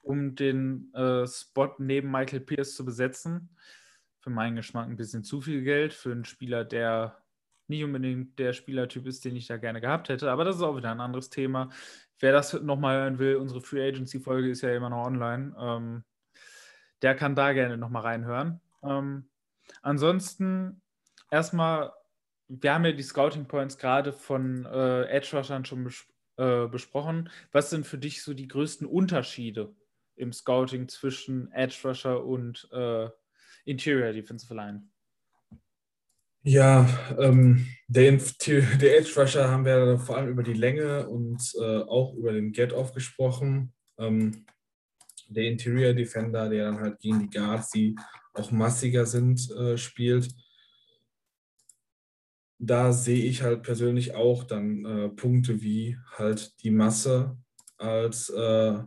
um 0.00 0.36
den 0.36 0.94
äh, 0.94 1.26
Spot 1.26 1.74
neben 1.78 2.10
Michael 2.10 2.40
Pierce 2.40 2.76
zu 2.76 2.84
besetzen. 2.84 3.50
Für 4.20 4.30
meinen 4.30 4.56
Geschmack 4.56 4.88
ein 4.88 4.96
bisschen 4.96 5.24
zu 5.24 5.40
viel 5.40 5.62
Geld 5.62 5.92
für 5.92 6.12
einen 6.12 6.24
Spieler, 6.24 6.64
der 6.64 7.18
nicht 7.66 7.82
unbedingt 7.82 8.38
der 8.38 8.52
Spielertyp 8.52 9.06
ist, 9.06 9.24
den 9.24 9.34
ich 9.36 9.48
da 9.48 9.56
gerne 9.56 9.80
gehabt 9.80 10.08
hätte. 10.08 10.30
Aber 10.30 10.44
das 10.44 10.56
ist 10.56 10.62
auch 10.62 10.76
wieder 10.76 10.92
ein 10.92 11.00
anderes 11.00 11.30
Thema. 11.30 11.70
Wer 12.20 12.32
das 12.32 12.52
nochmal 12.62 12.98
hören 12.98 13.18
will, 13.18 13.36
unsere 13.36 13.60
Free 13.60 13.88
Agency-Folge 13.88 14.50
ist 14.50 14.62
ja 14.62 14.74
immer 14.74 14.90
noch 14.90 15.04
online. 15.04 15.54
Ähm, 15.58 16.04
der 17.04 17.14
kann 17.14 17.36
da 17.36 17.52
gerne 17.52 17.76
nochmal 17.76 18.02
reinhören. 18.02 18.60
Ähm, 18.82 19.28
ansonsten 19.82 20.82
erstmal 21.30 21.92
wir 22.48 22.74
haben 22.74 22.84
ja 22.84 22.92
die 22.92 23.02
Scouting 23.02 23.46
Points 23.46 23.78
gerade 23.78 24.12
von 24.12 24.66
äh, 24.66 25.04
Edge 25.04 25.36
Rushern 25.36 25.64
schon 25.64 25.84
bes 25.84 26.06
äh, 26.36 26.66
besprochen. 26.66 27.30
Was 27.52 27.70
sind 27.70 27.86
für 27.86 27.98
dich 27.98 28.22
so 28.22 28.34
die 28.34 28.48
größten 28.48 28.86
Unterschiede 28.86 29.74
im 30.16 30.32
Scouting 30.32 30.88
zwischen 30.88 31.50
Edge 31.52 31.76
Rusher 31.84 32.24
und 32.24 32.68
äh, 32.72 33.08
Interior 33.64 34.12
Defensive 34.12 34.54
Line? 34.54 34.82
Ja, 36.42 36.86
ähm, 37.18 37.66
der, 37.88 38.12
der 38.12 38.98
Edge 38.98 39.12
Rusher 39.16 39.48
haben 39.48 39.64
wir 39.64 39.98
vor 39.98 40.16
allem 40.16 40.28
über 40.28 40.42
die 40.42 40.52
Länge 40.52 41.08
und 41.08 41.40
äh, 41.58 41.78
auch 41.78 42.14
über 42.14 42.32
den 42.32 42.52
Get-Off 42.52 42.92
gesprochen. 42.92 43.72
Ähm, 43.98 44.44
der 45.34 45.44
Interior 45.44 45.92
Defender, 45.92 46.48
der 46.48 46.66
dann 46.66 46.80
halt 46.80 47.00
gegen 47.00 47.20
die 47.20 47.30
Guards, 47.30 47.70
die 47.70 47.96
auch 48.32 48.50
massiger 48.50 49.06
sind, 49.06 49.50
äh, 49.50 49.76
spielt. 49.76 50.28
Da 52.58 52.92
sehe 52.92 53.24
ich 53.24 53.42
halt 53.42 53.62
persönlich 53.62 54.14
auch 54.14 54.44
dann 54.44 54.84
äh, 54.84 55.08
Punkte 55.08 55.60
wie 55.62 55.98
halt 56.16 56.54
die 56.62 56.70
Masse 56.70 57.36
als 57.76 58.30
äh, 58.30 58.78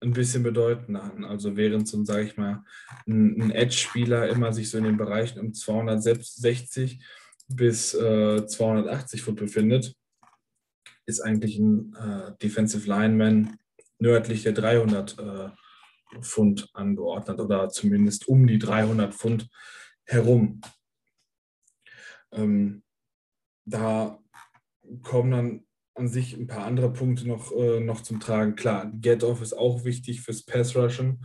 ein 0.00 0.12
bisschen 0.12 0.42
bedeutender 0.42 1.02
an. 1.02 1.24
Also 1.24 1.56
während 1.56 1.88
so, 1.88 2.04
sage 2.04 2.24
ich 2.24 2.36
mal, 2.36 2.62
ein, 3.06 3.40
ein 3.40 3.50
Edge-Spieler 3.50 4.28
immer 4.28 4.52
sich 4.52 4.70
so 4.70 4.78
in 4.78 4.84
den 4.84 4.96
Bereichen 4.96 5.40
um 5.40 5.52
260 5.52 7.02
bis 7.48 7.94
äh, 7.94 8.46
280 8.46 9.22
Foot 9.22 9.36
befindet, 9.36 9.94
ist 11.06 11.20
eigentlich 11.20 11.58
ein 11.58 11.94
äh, 11.94 12.32
Defensive 12.42 12.88
Lineman 12.88 13.58
nördlich 13.98 14.42
der 14.42 14.52
300 14.52 15.18
äh, 15.18 15.50
Pfund 16.22 16.68
angeordnet 16.72 17.40
oder 17.40 17.68
zumindest 17.68 18.28
um 18.28 18.46
die 18.46 18.58
300 18.58 19.14
Pfund 19.14 19.48
herum. 20.04 20.60
Ähm, 22.32 22.82
da 23.64 24.18
kommen 25.02 25.30
dann 25.30 25.64
an 25.94 26.08
sich 26.08 26.36
ein 26.36 26.46
paar 26.46 26.66
andere 26.66 26.92
Punkte 26.92 27.26
noch, 27.26 27.52
äh, 27.52 27.80
noch 27.80 28.02
zum 28.02 28.20
Tragen. 28.20 28.56
Klar, 28.56 28.90
Get-Off 28.92 29.40
ist 29.42 29.52
auch 29.52 29.84
wichtig 29.84 30.22
fürs 30.22 30.44
Pass-Rushen. 30.44 31.24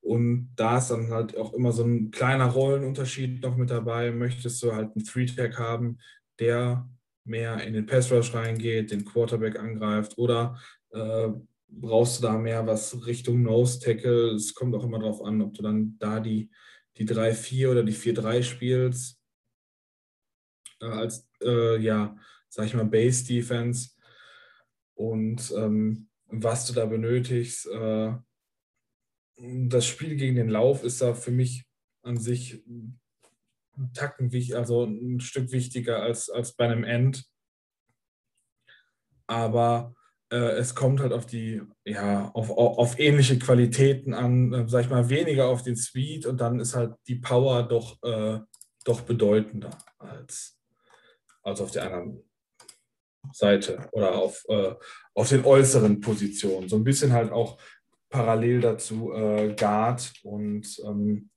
Und 0.00 0.52
da 0.56 0.78
ist 0.78 0.88
dann 0.88 1.10
halt 1.10 1.36
auch 1.36 1.52
immer 1.52 1.72
so 1.72 1.84
ein 1.84 2.10
kleiner 2.10 2.46
Rollenunterschied 2.46 3.42
noch 3.42 3.56
mit 3.56 3.70
dabei. 3.70 4.10
Möchtest 4.10 4.62
du 4.62 4.72
halt 4.72 4.96
einen 4.96 5.04
Three-Tag 5.04 5.58
haben, 5.58 5.98
der 6.38 6.88
mehr 7.24 7.62
in 7.64 7.74
den 7.74 7.84
Pass-Rush 7.84 8.34
reingeht, 8.34 8.90
den 8.90 9.04
Quarterback 9.04 9.58
angreift 9.58 10.16
oder 10.16 10.58
äh, 10.90 11.28
brauchst 11.68 12.18
du 12.18 12.22
da 12.22 12.38
mehr 12.38 12.66
was 12.66 13.06
Richtung 13.06 13.42
Nose-Tackle? 13.42 14.32
Es 14.32 14.54
kommt 14.54 14.74
auch 14.74 14.84
immer 14.84 14.98
darauf 14.98 15.22
an, 15.22 15.42
ob 15.42 15.54
du 15.54 15.62
dann 15.62 15.96
da 15.98 16.20
die, 16.20 16.50
die 16.96 17.06
3-4 17.06 17.70
oder 17.70 17.82
die 17.82 17.94
4-3 17.94 18.42
spielst. 18.42 19.20
Als, 20.80 21.28
äh, 21.42 21.78
ja, 21.78 22.16
sag 22.48 22.66
ich 22.66 22.74
mal, 22.74 22.84
Base-Defense 22.84 23.90
und 24.94 25.52
ähm, 25.56 26.08
was 26.26 26.66
du 26.66 26.72
da 26.72 26.86
benötigst. 26.86 27.66
Äh, 27.66 28.14
das 29.36 29.86
Spiel 29.86 30.16
gegen 30.16 30.36
den 30.36 30.48
Lauf 30.48 30.82
ist 30.82 31.00
da 31.00 31.14
für 31.14 31.30
mich 31.30 31.64
an 32.02 32.16
sich 32.16 32.64
ein 32.66 33.92
Tacken, 33.94 34.30
also 34.54 34.84
ein 34.84 35.20
Stück 35.20 35.52
wichtiger 35.52 36.02
als, 36.02 36.28
als 36.28 36.54
bei 36.54 36.64
einem 36.64 36.84
End. 36.84 37.24
Aber 39.26 39.94
es 40.36 40.74
kommt 40.74 41.00
halt 41.00 41.12
auf 41.12 41.26
die, 41.26 41.62
ja, 41.84 42.30
auf, 42.34 42.50
auf 42.50 42.98
ähnliche 42.98 43.38
Qualitäten 43.38 44.14
an, 44.14 44.52
äh, 44.52 44.68
sag 44.68 44.84
ich 44.84 44.90
mal, 44.90 45.08
weniger 45.08 45.48
auf 45.48 45.62
den 45.62 45.76
Speed 45.76 46.26
und 46.26 46.40
dann 46.40 46.60
ist 46.60 46.76
halt 46.76 46.94
die 47.06 47.16
Power 47.16 47.62
doch, 47.62 48.02
äh, 48.02 48.40
doch 48.84 49.00
bedeutender 49.02 49.70
als, 49.98 50.58
als 51.42 51.60
auf 51.60 51.70
der 51.70 51.84
anderen 51.84 52.22
Seite 53.32 53.88
oder 53.92 54.16
auf, 54.16 54.44
äh, 54.48 54.74
auf 55.14 55.28
den 55.28 55.44
äußeren 55.44 56.00
Positionen. 56.00 56.68
So 56.68 56.76
ein 56.76 56.84
bisschen 56.84 57.12
halt 57.12 57.32
auch 57.32 57.58
parallel 58.10 58.60
dazu 58.60 59.12
äh, 59.12 59.54
Guard 59.54 60.12
und 60.22 60.66
ähm, 60.84 61.30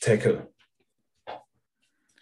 Tackle. 0.00 0.48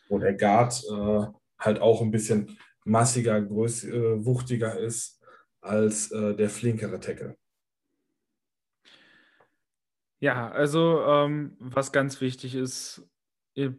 Wo 0.08 0.18
der 0.18 0.34
Guard 0.34 0.82
äh, 0.90 1.26
halt 1.58 1.80
auch 1.80 2.00
ein 2.02 2.10
bisschen 2.10 2.58
massiger, 2.84 3.40
größ, 3.40 3.84
äh, 3.84 4.24
wuchtiger 4.24 4.78
ist 4.78 5.19
als 5.60 6.10
äh, 6.12 6.34
der 6.34 6.50
flinkere 6.50 7.00
Tackle. 7.00 7.36
Ja, 10.20 10.50
also 10.50 11.02
ähm, 11.02 11.56
was 11.60 11.92
ganz 11.92 12.20
wichtig 12.20 12.54
ist 12.54 13.08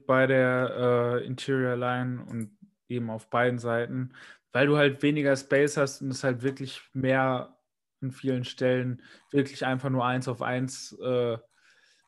bei 0.07 0.27
der 0.27 1.19
äh, 1.21 1.25
Interior 1.25 1.75
Line 1.75 2.25
und 2.25 2.57
eben 2.89 3.09
auf 3.09 3.29
beiden 3.29 3.59
Seiten, 3.59 4.13
weil 4.51 4.67
du 4.67 4.77
halt 4.77 5.01
weniger 5.03 5.35
Space 5.35 5.77
hast 5.77 6.01
und 6.01 6.09
es 6.09 6.23
halt 6.23 6.41
wirklich 6.41 6.81
mehr 6.93 7.57
an 8.01 8.11
vielen 8.11 8.43
Stellen 8.43 9.01
wirklich 9.31 9.65
einfach 9.65 9.89
nur 9.89 10.05
eins 10.05 10.27
auf 10.27 10.41
eins, 10.41 10.97
äh, 11.01 11.37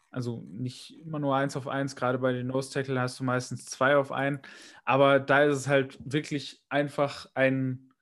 also 0.09 0.43
nicht 0.49 0.99
immer 1.05 1.19
nur 1.19 1.35
eins 1.35 1.55
auf 1.55 1.67
eins, 1.67 1.95
gerade 1.95 2.17
bei 2.17 2.33
den 2.33 2.47
Nose 2.47 2.73
Tackle 2.73 2.99
hast 2.99 3.19
du 3.19 3.23
meistens 3.23 3.65
zwei 3.65 3.95
auf 3.95 4.11
ein, 4.11 4.41
aber 4.83 5.19
da 5.19 5.43
ist 5.43 5.57
es 5.57 5.67
halt 5.67 5.97
wirklich 6.03 6.63
einfach 6.69 7.27
ein, 7.35 7.92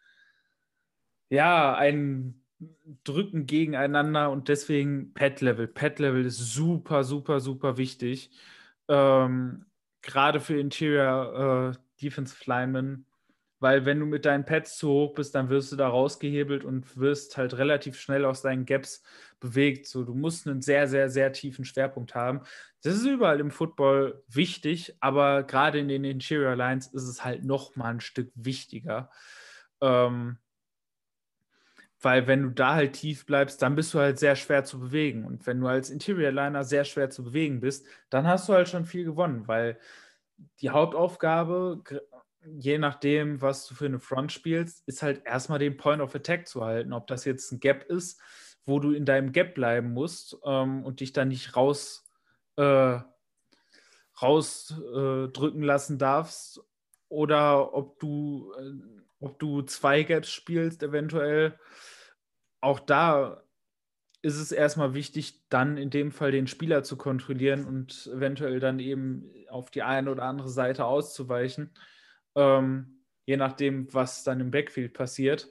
ja, 1.32 1.74
ein 1.76 2.44
Drücken 3.04 3.48
gegeneinander 3.48 4.30
und 4.30 4.48
deswegen 4.48 5.14
Pet 5.16 5.42
Level. 5.42 5.68
Pet 5.68 5.98
Level 5.98 6.26
ist 6.26 6.38
super, 6.38 7.04
super, 7.04 7.40
super 7.40 7.78
wichtig. 7.78 8.30
Ähm, 8.88 9.66
gerade 10.04 10.40
für 10.40 10.60
Interior 10.60 11.74
äh, 11.74 11.78
Defensive 12.02 12.44
Linemen 12.46 13.08
weil 13.62 13.86
wenn 13.86 14.00
du 14.00 14.08
mit 14.08 14.26
deinen 14.26 14.44
Pads 14.44 14.76
zu 14.78 14.90
hoch 14.90 15.14
bist, 15.14 15.36
dann 15.36 15.50
wirst 15.50 15.72
du 15.72 15.76
da 15.76 15.88
rausgehebelt 15.88 16.66
und 16.66 16.98
wirst 16.98 17.38
halt 17.38 17.56
relativ 17.60 18.00
schnell 18.00 18.26
aus 18.26 18.42
deinen 18.42 18.66
Gaps 18.66 19.04
bewegt. 19.40 19.88
So, 19.88 20.04
du 20.04 20.16
musst 20.16 20.48
einen 20.48 20.64
sehr, 20.64 20.88
sehr, 20.88 21.12
sehr 21.12 21.32
tiefen 21.32 21.64
Schwerpunkt 21.64 22.16
haben. 22.16 22.42
Das 22.82 22.96
ist 22.96 23.06
überall 23.06 23.40
im 23.40 23.52
Football 23.52 24.24
wichtig, 24.28 24.96
aber 25.00 25.44
gerade 25.44 25.78
in 25.78 25.90
den 25.90 26.04
Interior 26.04 26.56
Lines 26.56 26.88
ist 26.88 27.08
es 27.08 27.24
halt 27.24 27.46
noch 27.46 27.76
mal 27.76 27.92
ein 27.92 28.02
Stück 28.02 28.32
wichtiger. 28.34 29.12
Ähm, 29.80 30.40
weil 32.02 32.28
wenn 32.28 32.44
du 32.44 32.50
da 32.50 32.76
halt 32.76 32.94
tief 32.94 33.26
bleibst, 33.26 33.62
dann 33.62 33.76
bist 33.76 33.94
du 33.94 34.00
halt 34.00 34.20
sehr 34.20 34.36
schwer 34.36 34.64
zu 34.64 34.80
bewegen. 34.80 35.26
Und 35.26 35.46
wenn 35.48 35.60
du 35.60 35.68
als 35.68 35.90
Interior 35.90 36.32
Liner 36.32 36.64
sehr 36.64 36.84
schwer 36.84 37.10
zu 37.10 37.24
bewegen 37.24 37.60
bist, 37.60 37.86
dann 38.10 38.28
hast 38.28 38.50
du 38.50 38.54
halt 38.54 38.70
schon 38.70 38.86
viel 38.86 39.06
gewonnen, 39.06 39.48
weil 39.48 39.78
die 40.60 40.72
Hauptaufgabe 40.72 41.82
je 42.44 42.78
nachdem, 42.78 43.42
was 43.42 43.68
du 43.68 43.76
für 43.76 43.86
eine 43.86 44.00
Front 44.00 44.32
spielst, 44.32 44.84
ist 44.88 45.04
halt 45.04 45.26
erstmal 45.26 45.60
den 45.60 45.78
Point 45.78 46.02
of 46.02 46.16
Attack 46.16 46.48
zu 46.48 46.64
halten. 46.64 46.94
Ob 46.94 47.08
das 47.08 47.26
jetzt 47.26 47.52
ein 47.52 47.60
Gap 47.60 47.84
ist, 47.84 48.20
wo 48.66 48.80
du 48.80 48.92
in 48.92 49.06
deinem 49.06 49.32
Gap 49.32 49.54
bleiben 49.54 49.94
musst 49.94 50.38
ähm, 50.46 50.84
und 50.84 51.00
dich 51.00 51.14
dann 51.14 51.30
nicht 51.30 51.56
raus, 51.56 52.10
äh, 52.58 53.00
rausdrücken 54.22 55.64
äh, 55.64 55.66
lassen 55.66 55.98
darfst, 55.98 56.62
oder 57.10 57.74
ob 57.74 58.00
du, 58.00 58.54
äh, 58.58 58.72
ob 59.20 59.38
du 59.40 59.62
zwei 59.64 60.04
Gaps 60.04 60.32
spielst, 60.32 60.82
eventuell. 60.82 61.60
Auch 62.62 62.80
da 62.80 63.44
ist 64.22 64.38
es 64.38 64.52
erstmal 64.52 64.94
wichtig, 64.94 65.42
dann 65.50 65.78
in 65.78 65.90
dem 65.90 66.12
Fall 66.12 66.32
den 66.32 66.48
Spieler 66.48 66.84
zu 66.84 66.96
kontrollieren 66.96 67.66
und 67.66 68.10
eventuell 68.14 68.60
dann 68.60 68.80
eben 68.80 69.32
auf 69.50 69.72
die 69.72 69.82
eine 69.82 70.12
oder 70.12 70.24
andere 70.24 70.50
Seite 70.50 70.86
auszuweichen 70.86 71.72
ähm, 72.36 73.02
je 73.26 73.38
nachdem, 73.38 73.94
was 73.94 74.24
dann 74.24 74.40
im 74.40 74.52
Backfield 74.52 74.94
passiert. 74.94 75.50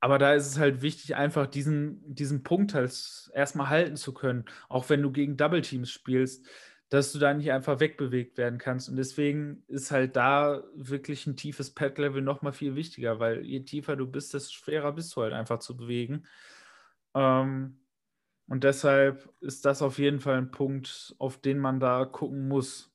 Aber 0.00 0.18
da 0.18 0.34
ist 0.34 0.46
es 0.46 0.58
halt 0.58 0.82
wichtig, 0.82 1.16
einfach 1.16 1.46
diesen, 1.46 2.14
diesen 2.14 2.42
Punkt 2.42 2.74
halt 2.74 2.92
erstmal 3.32 3.70
halten 3.70 3.96
zu 3.96 4.12
können, 4.12 4.44
auch 4.68 4.88
wenn 4.90 5.00
du 5.00 5.10
gegen 5.10 5.36
Double 5.36 5.62
Teams 5.62 5.90
spielst, 5.90 6.46
dass 6.88 7.12
du 7.12 7.18
da 7.18 7.34
nicht 7.34 7.50
einfach 7.50 7.80
wegbewegt 7.80 8.38
werden 8.38 8.58
kannst. 8.58 8.88
Und 8.88 8.96
deswegen 8.96 9.64
ist 9.68 9.90
halt 9.90 10.16
da 10.16 10.62
wirklich 10.74 11.26
ein 11.26 11.36
tiefes 11.36 11.74
Pad-Level 11.74 12.22
nochmal 12.22 12.52
viel 12.52 12.76
wichtiger, 12.76 13.18
weil 13.18 13.44
je 13.44 13.60
tiefer 13.60 13.96
du 13.96 14.06
bist, 14.06 14.34
desto 14.34 14.52
schwerer 14.52 14.92
bist 14.92 15.14
du 15.16 15.22
halt 15.22 15.32
einfach 15.32 15.58
zu 15.58 15.76
bewegen. 15.76 16.26
Ähm, 17.14 17.80
und 18.46 18.64
deshalb 18.64 19.32
ist 19.40 19.64
das 19.64 19.82
auf 19.82 19.98
jeden 19.98 20.20
Fall 20.20 20.36
ein 20.36 20.50
Punkt, 20.50 21.14
auf 21.18 21.38
den 21.40 21.58
man 21.58 21.80
da 21.80 22.04
gucken 22.04 22.48
muss. 22.48 22.92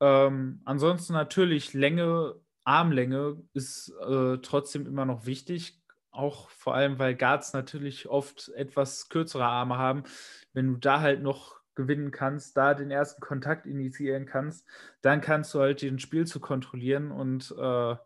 Ähm, 0.00 0.62
ansonsten 0.64 1.12
natürlich 1.12 1.74
Länge, 1.74 2.36
Armlänge 2.64 3.42
ist 3.52 3.92
äh, 4.06 4.38
trotzdem 4.38 4.86
immer 4.86 5.04
noch 5.04 5.26
wichtig. 5.26 5.82
Auch 6.12 6.50
vor 6.50 6.74
allem, 6.74 6.98
weil 6.98 7.16
Guards 7.16 7.52
natürlich 7.52 8.08
oft 8.08 8.48
etwas 8.50 9.08
kürzere 9.08 9.44
Arme 9.44 9.76
haben. 9.78 10.04
Wenn 10.52 10.68
du 10.68 10.76
da 10.76 11.00
halt 11.00 11.22
noch 11.22 11.59
gewinnen 11.80 12.10
kannst, 12.10 12.56
da 12.56 12.74
den 12.74 12.90
ersten 12.90 13.20
Kontakt 13.20 13.66
initiieren 13.66 14.26
kannst, 14.26 14.66
dann 15.02 15.20
kannst 15.20 15.54
du 15.54 15.60
halt 15.60 15.82
den 15.82 15.98
Spiel 15.98 16.26
zu 16.26 16.40
kontrollieren 16.40 17.10
und 17.10 17.54
äh, 17.58 17.96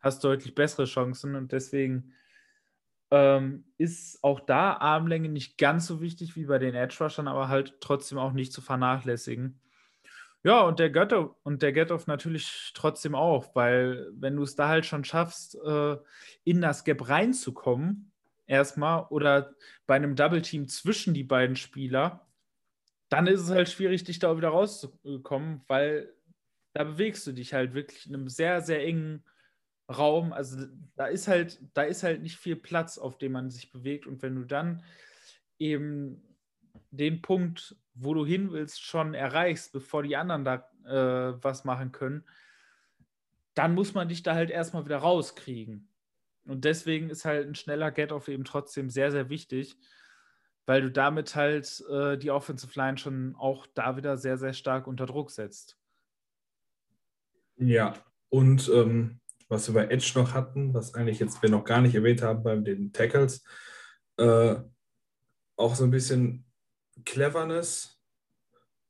hast 0.00 0.24
deutlich 0.24 0.54
bessere 0.54 0.84
Chancen. 0.84 1.34
Und 1.34 1.52
deswegen 1.52 2.12
ähm, 3.10 3.64
ist 3.78 4.22
auch 4.22 4.40
da 4.40 4.74
Armlänge 4.74 5.28
nicht 5.28 5.58
ganz 5.58 5.86
so 5.86 6.00
wichtig 6.00 6.36
wie 6.36 6.46
bei 6.46 6.58
den 6.58 6.74
Edge 6.74 6.96
Rushern, 7.00 7.28
aber 7.28 7.48
halt 7.48 7.76
trotzdem 7.80 8.18
auch 8.18 8.32
nicht 8.32 8.52
zu 8.52 8.60
vernachlässigen. 8.60 9.60
Ja, 10.44 10.62
und 10.62 10.80
der 10.80 10.90
Götter 10.90 11.36
und 11.44 11.62
der 11.62 11.72
Get-Off 11.72 12.08
natürlich 12.08 12.72
trotzdem 12.74 13.14
auch, 13.14 13.54
weil 13.54 14.08
wenn 14.14 14.34
du 14.34 14.42
es 14.42 14.56
da 14.56 14.66
halt 14.66 14.86
schon 14.86 15.04
schaffst, 15.04 15.54
äh, 15.64 15.96
in 16.42 16.60
das 16.60 16.82
Gap 16.84 17.08
reinzukommen, 17.08 18.10
erstmal, 18.46 19.06
oder 19.10 19.54
bei 19.86 19.94
einem 19.94 20.16
Double-Team 20.16 20.66
zwischen 20.66 21.14
die 21.14 21.22
beiden 21.22 21.54
Spieler, 21.54 22.26
dann 23.12 23.26
ist 23.26 23.42
es 23.42 23.50
halt 23.50 23.68
schwierig, 23.68 24.04
dich 24.04 24.18
da 24.18 24.36
wieder 24.38 24.48
rauszukommen, 24.48 25.60
weil 25.68 26.14
da 26.72 26.84
bewegst 26.84 27.26
du 27.26 27.32
dich 27.32 27.52
halt 27.52 27.74
wirklich 27.74 28.06
in 28.06 28.14
einem 28.14 28.28
sehr, 28.28 28.62
sehr 28.62 28.82
engen 28.82 29.22
Raum. 29.86 30.32
Also 30.32 30.66
da 30.96 31.06
ist 31.06 31.28
halt, 31.28 31.60
da 31.74 31.82
ist 31.82 32.02
halt 32.02 32.22
nicht 32.22 32.38
viel 32.38 32.56
Platz, 32.56 32.96
auf 32.96 33.18
dem 33.18 33.32
man 33.32 33.50
sich 33.50 33.70
bewegt. 33.70 34.06
Und 34.06 34.22
wenn 34.22 34.34
du 34.34 34.44
dann 34.44 34.82
eben 35.58 36.22
den 36.90 37.20
Punkt, 37.20 37.76
wo 37.92 38.14
du 38.14 38.24
hin 38.24 38.50
willst, 38.50 38.82
schon 38.82 39.12
erreichst, 39.12 39.72
bevor 39.72 40.02
die 40.02 40.16
anderen 40.16 40.44
da 40.46 40.70
äh, 40.86 41.36
was 41.42 41.64
machen 41.64 41.92
können, 41.92 42.24
dann 43.52 43.74
muss 43.74 43.92
man 43.92 44.08
dich 44.08 44.22
da 44.22 44.34
halt 44.34 44.48
erstmal 44.48 44.86
wieder 44.86 44.96
rauskriegen. 44.96 45.90
Und 46.46 46.64
deswegen 46.64 47.10
ist 47.10 47.26
halt 47.26 47.46
ein 47.46 47.54
schneller 47.54 47.90
Get-Off 47.90 48.28
eben 48.28 48.44
trotzdem 48.44 48.88
sehr, 48.88 49.10
sehr 49.10 49.28
wichtig, 49.28 49.76
weil 50.66 50.82
du 50.82 50.90
damit 50.90 51.34
halt 51.34 51.82
äh, 51.90 52.16
die 52.16 52.30
Offensive 52.30 52.72
Line 52.78 52.98
schon 52.98 53.34
auch 53.36 53.66
da 53.74 53.96
wieder 53.96 54.16
sehr, 54.16 54.38
sehr 54.38 54.52
stark 54.52 54.86
unter 54.86 55.06
Druck 55.06 55.30
setzt. 55.30 55.76
Ja, 57.56 57.94
und 58.28 58.70
ähm, 58.72 59.20
was 59.48 59.68
wir 59.68 59.74
bei 59.74 59.92
Edge 59.92 60.12
noch 60.14 60.32
hatten, 60.34 60.72
was 60.72 60.94
eigentlich 60.94 61.18
jetzt 61.18 61.42
wir 61.42 61.50
noch 61.50 61.64
gar 61.64 61.80
nicht 61.80 61.94
erwähnt 61.94 62.22
haben 62.22 62.42
bei 62.42 62.56
den 62.56 62.92
Tackles, 62.92 63.44
äh, 64.16 64.56
auch 65.56 65.74
so 65.74 65.84
ein 65.84 65.90
bisschen 65.90 66.44
Cleverness 67.04 68.00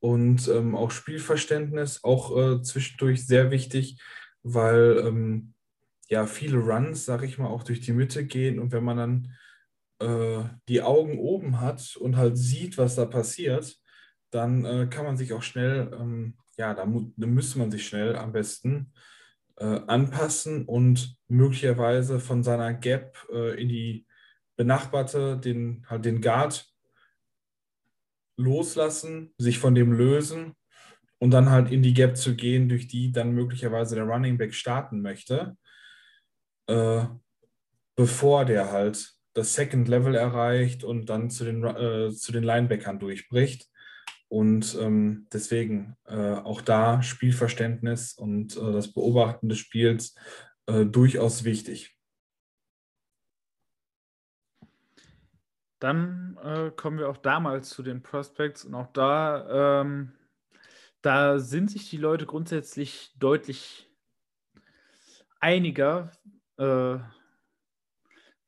und 0.00 0.48
ähm, 0.48 0.74
auch 0.74 0.90
Spielverständnis, 0.90 2.04
auch 2.04 2.36
äh, 2.36 2.62
zwischendurch 2.62 3.26
sehr 3.26 3.50
wichtig, 3.50 4.00
weil 4.42 5.02
ähm, 5.04 5.54
ja 6.08 6.26
viele 6.26 6.58
Runs, 6.58 7.04
sag 7.04 7.22
ich 7.22 7.38
mal, 7.38 7.48
auch 7.48 7.64
durch 7.64 7.80
die 7.80 7.92
Mitte 7.92 8.24
gehen 8.24 8.58
und 8.58 8.72
wenn 8.72 8.84
man 8.84 8.96
dann 8.96 9.36
äh, 10.02 10.44
die 10.68 10.82
Augen 10.82 11.18
oben 11.18 11.60
hat 11.60 11.96
und 11.96 12.16
halt 12.16 12.36
sieht, 12.36 12.76
was 12.78 12.96
da 12.96 13.06
passiert, 13.06 13.76
dann 14.30 14.64
äh, 14.64 14.86
kann 14.90 15.04
man 15.04 15.16
sich 15.16 15.32
auch 15.32 15.42
schnell, 15.42 15.90
ähm, 15.98 16.36
ja, 16.56 16.74
da, 16.74 16.84
da 16.84 17.26
müsste 17.26 17.58
man 17.58 17.70
sich 17.70 17.86
schnell 17.86 18.16
am 18.16 18.32
besten 18.32 18.92
äh, 19.56 19.80
anpassen 19.86 20.64
und 20.64 21.16
möglicherweise 21.28 22.20
von 22.20 22.42
seiner 22.42 22.74
Gap 22.74 23.16
äh, 23.32 23.60
in 23.60 23.68
die 23.68 24.06
benachbarte, 24.56 25.38
den, 25.38 25.86
halt 25.88 26.04
den 26.04 26.20
Guard 26.20 26.66
loslassen, 28.36 29.34
sich 29.38 29.58
von 29.58 29.74
dem 29.74 29.92
lösen 29.92 30.54
und 31.18 31.30
dann 31.30 31.50
halt 31.50 31.70
in 31.70 31.82
die 31.82 31.94
Gap 31.94 32.16
zu 32.16 32.34
gehen, 32.34 32.68
durch 32.68 32.88
die 32.88 33.12
dann 33.12 33.32
möglicherweise 33.32 33.94
der 33.94 34.04
Running 34.04 34.38
Back 34.38 34.54
starten 34.54 35.02
möchte, 35.02 35.56
äh, 36.66 37.04
bevor 37.94 38.44
der 38.44 38.72
halt 38.72 39.14
das 39.34 39.54
Second 39.54 39.88
Level 39.88 40.14
erreicht 40.14 40.84
und 40.84 41.06
dann 41.06 41.30
zu 41.30 41.44
den, 41.44 41.64
äh, 41.64 42.10
zu 42.10 42.32
den 42.32 42.44
Linebackern 42.44 42.98
durchbricht. 42.98 43.68
Und 44.28 44.78
ähm, 44.80 45.26
deswegen 45.32 45.96
äh, 46.06 46.34
auch 46.34 46.62
da 46.62 47.02
Spielverständnis 47.02 48.14
und 48.14 48.56
äh, 48.56 48.72
das 48.72 48.92
Beobachten 48.92 49.48
des 49.48 49.58
Spiels 49.58 50.14
äh, 50.66 50.86
durchaus 50.86 51.44
wichtig. 51.44 51.98
Dann 55.78 56.38
äh, 56.42 56.70
kommen 56.70 56.98
wir 56.98 57.08
auch 57.08 57.16
damals 57.16 57.70
zu 57.70 57.82
den 57.82 58.02
Prospects 58.02 58.64
und 58.64 58.74
auch 58.74 58.92
da, 58.92 59.80
ähm, 59.82 60.12
da 61.02 61.38
sind 61.38 61.70
sich 61.70 61.90
die 61.90 61.96
Leute 61.96 62.24
grundsätzlich 62.24 63.12
deutlich 63.18 63.90
einiger, 65.40 66.12
äh, 66.56 66.98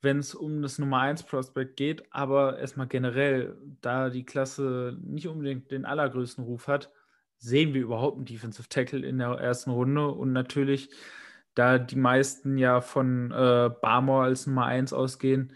wenn 0.04 0.18
es 0.18 0.34
um 0.34 0.62
das 0.62 0.78
Nummer 0.78 1.00
1 1.00 1.24
Prospect 1.24 1.76
geht, 1.76 2.04
aber 2.12 2.58
erstmal 2.58 2.86
generell, 2.86 3.56
da 3.80 4.10
die 4.10 4.24
Klasse 4.24 4.96
nicht 5.02 5.26
unbedingt 5.26 5.70
den 5.70 5.84
allergrößten 5.84 6.44
Ruf 6.44 6.68
hat, 6.68 6.92
sehen 7.38 7.74
wir 7.74 7.82
überhaupt 7.82 8.16
einen 8.16 8.26
Defensive 8.26 8.68
Tackle 8.68 9.06
in 9.06 9.18
der 9.18 9.30
ersten 9.30 9.70
Runde 9.70 10.08
und 10.08 10.32
natürlich, 10.32 10.90
da 11.54 11.78
die 11.78 11.96
meisten 11.96 12.58
ja 12.58 12.80
von 12.80 13.30
äh, 13.32 13.70
Barmore 13.80 14.24
als 14.24 14.46
Nummer 14.46 14.66
1 14.66 14.92
ausgehen, 14.92 15.52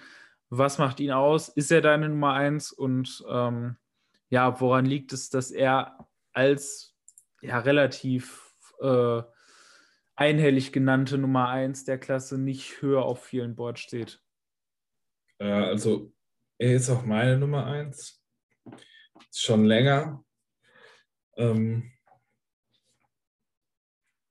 was 0.51 0.79
macht 0.79 1.01
ihn 1.01 1.13
aus? 1.13 1.49
Ist 1.49 1.71
er 1.71 1.81
deine 1.81 2.09
Nummer 2.09 2.33
1 2.35 2.73
und 2.73 3.25
ähm, 3.29 3.77
ja, 4.31 4.61
woran 4.61 4.87
liegt 4.87 5.13
es, 5.13 5.31
dass 5.31 5.51
er 5.51 6.09
als 6.33 6.97
ja 7.41 7.59
relativ 7.59 8.55
äh, 8.81 9.23
einhellig 10.17 10.73
genannte 10.73 11.19
Nummer 11.19 11.49
1 11.49 11.85
der 11.85 11.99
Klasse 11.99 12.39
nicht 12.39 12.83
höher 12.83 13.03
auf 13.03 13.25
vielen 13.25 13.55
Boards 13.55 13.81
steht? 13.81 14.21
Äh, 15.39 15.47
also 15.47 16.13
er 16.59 16.75
ist 16.75 16.91
auch 16.91 17.05
meine 17.05 17.39
Nummer 17.39 17.67
eins. 17.67 18.23
Schon 19.35 19.65
länger. 19.65 20.25
Ähm, 21.37 21.93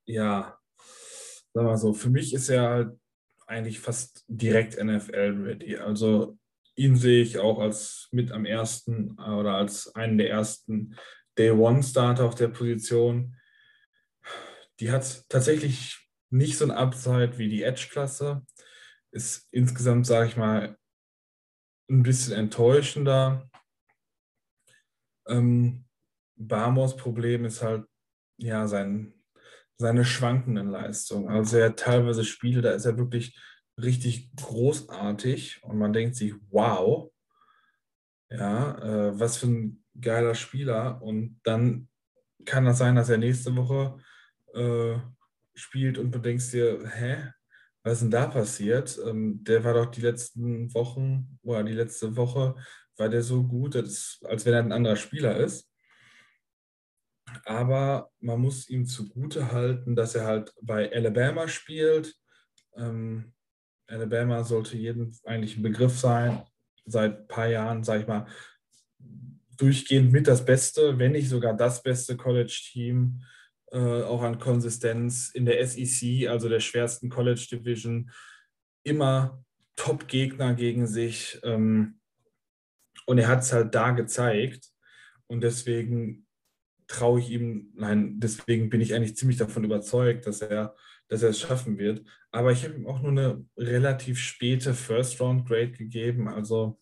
ja, 0.05 0.59
sag 1.53 1.63
mal 1.63 1.77
so, 1.77 1.93
für 1.93 2.09
mich 2.09 2.33
ist 2.33 2.49
er 2.49 2.69
halt 2.69 2.99
eigentlich 3.47 3.79
fast 3.79 4.25
direkt 4.27 4.77
NFL-ready. 4.77 5.77
Also 5.77 6.37
ihn 6.75 6.95
sehe 6.95 7.23
ich 7.23 7.39
auch 7.39 7.59
als 7.59 8.07
mit 8.11 8.31
am 8.31 8.45
ersten 8.45 9.17
oder 9.19 9.55
als 9.55 9.95
einen 9.95 10.17
der 10.17 10.29
ersten 10.29 10.95
Day-One-Starter 11.37 12.25
auf 12.25 12.35
der 12.35 12.49
Position. 12.49 13.35
Die 14.79 14.91
hat 14.91 15.27
tatsächlich 15.29 16.09
nicht 16.29 16.57
so 16.57 16.65
ein 16.65 16.71
Upside 16.71 17.37
wie 17.37 17.49
die 17.49 17.63
Edge-Klasse. 17.63 18.45
Ist 19.11 19.47
insgesamt, 19.51 20.05
sage 20.05 20.27
ich 20.27 20.37
mal, 20.37 20.76
ein 21.89 22.03
bisschen 22.03 22.33
enttäuschender. 22.33 23.49
Ähm, 25.27 25.85
Barmos 26.35 26.95
Problem 26.95 27.45
ist 27.45 27.61
halt 27.61 27.85
ja 28.37 28.67
sein, 28.67 29.13
seine 29.77 30.05
schwankenden 30.05 30.69
Leistungen. 30.69 31.29
Also 31.29 31.57
er 31.57 31.69
hat 31.69 31.79
teilweise 31.79 32.23
Spiele, 32.23 32.61
da 32.61 32.71
ist 32.71 32.85
er 32.85 32.97
wirklich 32.97 33.39
richtig 33.81 34.35
großartig 34.35 35.63
und 35.63 35.77
man 35.77 35.93
denkt 35.93 36.15
sich, 36.15 36.33
wow, 36.49 37.11
ja, 38.29 38.77
äh, 38.79 39.19
was 39.19 39.37
für 39.37 39.47
ein 39.47 39.83
geiler 39.99 40.35
Spieler. 40.35 41.01
Und 41.01 41.39
dann 41.43 41.89
kann 42.45 42.65
das 42.65 42.77
sein, 42.79 42.95
dass 42.95 43.09
er 43.09 43.17
nächste 43.17 43.55
Woche 43.55 43.99
äh, 44.53 44.99
spielt 45.55 45.97
und 45.97 46.13
du 46.13 46.19
denkst 46.19 46.51
dir, 46.51 46.87
hä, 46.87 47.31
was 47.87 47.93
ist 47.93 48.01
denn 48.01 48.11
da 48.11 48.27
passiert? 48.27 48.99
Ähm, 49.05 49.43
der 49.43 49.63
war 49.63 49.73
doch 49.73 49.85
die 49.85 50.01
letzten 50.01 50.73
Wochen 50.73 51.39
oder 51.41 51.63
die 51.63 51.73
letzte 51.73 52.15
Woche 52.17 52.55
war 52.97 53.09
der 53.09 53.23
so 53.23 53.43
gut, 53.43 53.75
dass, 53.75 54.19
als 54.25 54.45
wenn 54.45 54.53
er 54.53 54.59
ein 54.59 54.71
anderer 54.71 54.97
Spieler 54.97 55.37
ist. 55.37 55.71
Aber 57.45 58.11
man 58.19 58.41
muss 58.41 58.69
ihm 58.69 58.85
zugute 58.85 59.51
halten, 59.51 59.95
dass 59.95 60.15
er 60.15 60.25
halt 60.25 60.53
bei 60.61 60.91
Alabama 60.91 61.47
spielt. 61.47 62.13
Ähm, 62.75 63.33
Alabama 63.87 64.43
sollte 64.43 64.77
jedem 64.77 65.13
eigentlich 65.23 65.57
ein 65.57 65.63
Begriff 65.63 65.97
sein. 65.97 66.43
Seit 66.85 67.19
ein 67.19 67.27
paar 67.27 67.47
Jahren, 67.47 67.83
sage 67.83 68.01
ich 68.01 68.07
mal, 68.07 68.27
durchgehend 69.57 70.11
mit 70.11 70.27
das 70.27 70.43
Beste, 70.45 70.99
wenn 70.99 71.13
nicht 71.13 71.29
sogar 71.29 71.55
das 71.55 71.81
beste 71.83 72.17
College-Team 72.17 73.21
äh, 73.71 74.03
auch 74.03 74.21
an 74.21 74.39
Konsistenz 74.39 75.29
in 75.29 75.45
der 75.45 75.65
SEC, 75.65 76.27
also 76.29 76.49
der 76.49 76.59
schwersten 76.59 77.09
College 77.09 77.47
Division, 77.51 78.11
immer 78.83 79.43
Top-Gegner 79.75 80.53
gegen 80.53 80.87
sich. 80.87 81.39
Ähm, 81.43 81.99
und 83.05 83.17
er 83.17 83.27
hat 83.27 83.39
es 83.39 83.53
halt 83.53 83.75
da 83.75 83.91
gezeigt. 83.91 84.69
Und 85.27 85.41
deswegen 85.41 86.25
traue 86.87 87.19
ich 87.19 87.29
ihm, 87.29 87.73
nein, 87.75 88.19
deswegen 88.19 88.69
bin 88.69 88.81
ich 88.81 88.93
eigentlich 88.93 89.17
ziemlich 89.17 89.37
davon 89.37 89.63
überzeugt, 89.63 90.25
dass 90.25 90.41
er, 90.41 90.75
dass 91.09 91.21
er 91.21 91.29
es 91.29 91.39
schaffen 91.39 91.77
wird. 91.77 92.05
Aber 92.31 92.51
ich 92.51 92.63
habe 92.63 92.75
ihm 92.75 92.87
auch 92.87 93.01
nur 93.01 93.11
eine 93.11 93.45
relativ 93.57 94.19
späte 94.19 94.73
First-Round-Grade 94.73 95.71
gegeben. 95.71 96.27
Also 96.27 96.79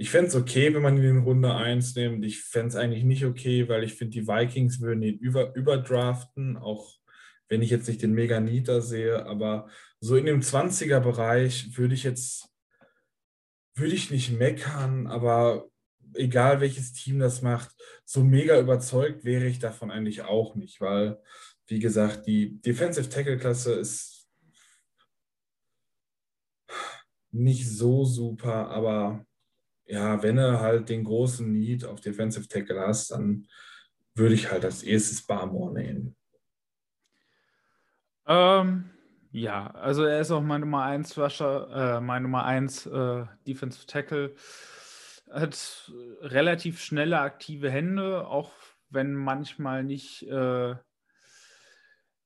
ich 0.00 0.10
fände 0.10 0.28
es 0.28 0.36
okay, 0.36 0.72
wenn 0.72 0.82
man 0.82 0.96
ihn 0.96 1.02
in 1.02 1.18
Runde 1.18 1.52
1 1.52 1.96
nimmt. 1.96 2.24
Ich 2.24 2.40
fände 2.40 2.68
es 2.68 2.76
eigentlich 2.76 3.02
nicht 3.02 3.24
okay, 3.24 3.68
weil 3.68 3.82
ich 3.82 3.94
finde, 3.94 4.12
die 4.12 4.28
Vikings 4.28 4.80
würden 4.80 5.02
ihn 5.02 5.18
über, 5.18 5.52
überdraften, 5.56 6.56
auch 6.56 6.94
wenn 7.48 7.62
ich 7.62 7.70
jetzt 7.70 7.88
nicht 7.88 8.00
den 8.02 8.12
Mega 8.12 8.38
Nita 8.38 8.80
sehe. 8.80 9.26
Aber 9.26 9.68
so 9.98 10.14
in 10.14 10.26
dem 10.26 10.40
20er-Bereich 10.40 11.76
würde 11.76 11.94
ich 11.94 12.04
jetzt, 12.04 12.48
würde 13.74 13.94
ich 13.94 14.12
nicht 14.12 14.38
meckern, 14.38 15.08
aber 15.08 15.68
egal 16.14 16.60
welches 16.60 16.92
Team 16.92 17.18
das 17.18 17.42
macht, 17.42 17.74
so 18.04 18.22
mega 18.22 18.58
überzeugt 18.60 19.24
wäre 19.24 19.46
ich 19.46 19.58
davon 19.58 19.90
eigentlich 19.90 20.22
auch 20.22 20.54
nicht, 20.54 20.80
weil, 20.80 21.20
wie 21.66 21.80
gesagt, 21.80 22.26
die 22.28 22.60
Defensive 22.60 23.08
Tackle-Klasse 23.08 23.74
ist 23.74 24.28
nicht 27.32 27.68
so 27.68 28.04
super, 28.04 28.68
aber 28.70 29.26
ja, 29.88 30.22
wenn 30.22 30.36
du 30.36 30.60
halt 30.60 30.88
den 30.88 31.04
großen 31.04 31.50
Need 31.50 31.84
auf 31.84 32.00
Defensive 32.00 32.46
Tackle 32.46 32.80
hast, 32.80 33.10
dann 33.10 33.48
würde 34.14 34.34
ich 34.34 34.50
halt 34.50 34.64
als 34.64 34.82
erstes 34.82 35.26
Barmore 35.26 35.72
nehmen. 35.72 36.16
Ähm, 38.26 38.90
ja, 39.32 39.68
also 39.72 40.04
er 40.04 40.20
ist 40.20 40.30
auch 40.30 40.42
mein 40.42 40.60
Nummer 40.60 40.84
1 40.84 41.16
Rusher, 41.18 41.96
äh, 41.96 42.00
mein 42.00 42.22
Nummer 42.22 42.44
1 42.44 42.86
äh, 42.86 43.24
Defensive 43.46 43.86
Tackle. 43.86 44.34
Hat 45.30 45.92
relativ 46.20 46.80
schnelle, 46.80 47.20
aktive 47.20 47.70
Hände, 47.70 48.26
auch 48.26 48.52
wenn 48.90 49.14
manchmal 49.14 49.84
nicht 49.84 50.22
äh, 50.28 50.74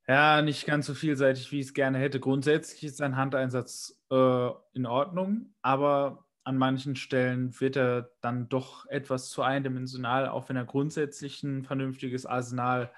Ja, 0.08 0.42
nicht 0.42 0.66
ganz 0.66 0.86
so 0.86 0.94
vielseitig, 0.94 1.52
wie 1.52 1.60
ich 1.60 1.66
es 1.66 1.74
gerne 1.74 1.98
hätte. 1.98 2.18
Grundsätzlich 2.20 2.84
ist 2.84 2.96
sein 2.96 3.16
Handeinsatz 3.16 4.00
äh, 4.10 4.50
in 4.74 4.86
Ordnung, 4.86 5.54
aber 5.62 6.21
an 6.44 6.56
manchen 6.58 6.96
Stellen 6.96 7.58
wird 7.60 7.76
er 7.76 8.10
dann 8.20 8.48
doch 8.48 8.86
etwas 8.86 9.30
zu 9.30 9.42
eindimensional, 9.42 10.28
auch 10.28 10.48
wenn 10.48 10.56
er 10.56 10.64
grundsätzlich 10.64 11.42
ein 11.42 11.64
vernünftiges 11.64 12.26
Arsenal 12.26 12.90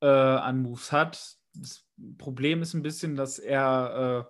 äh, 0.00 0.06
an 0.06 0.62
Moves 0.62 0.92
hat. 0.92 1.36
Das 1.54 1.84
Problem 2.18 2.62
ist 2.62 2.74
ein 2.74 2.82
bisschen, 2.82 3.16
dass 3.16 3.38
er 3.38 4.26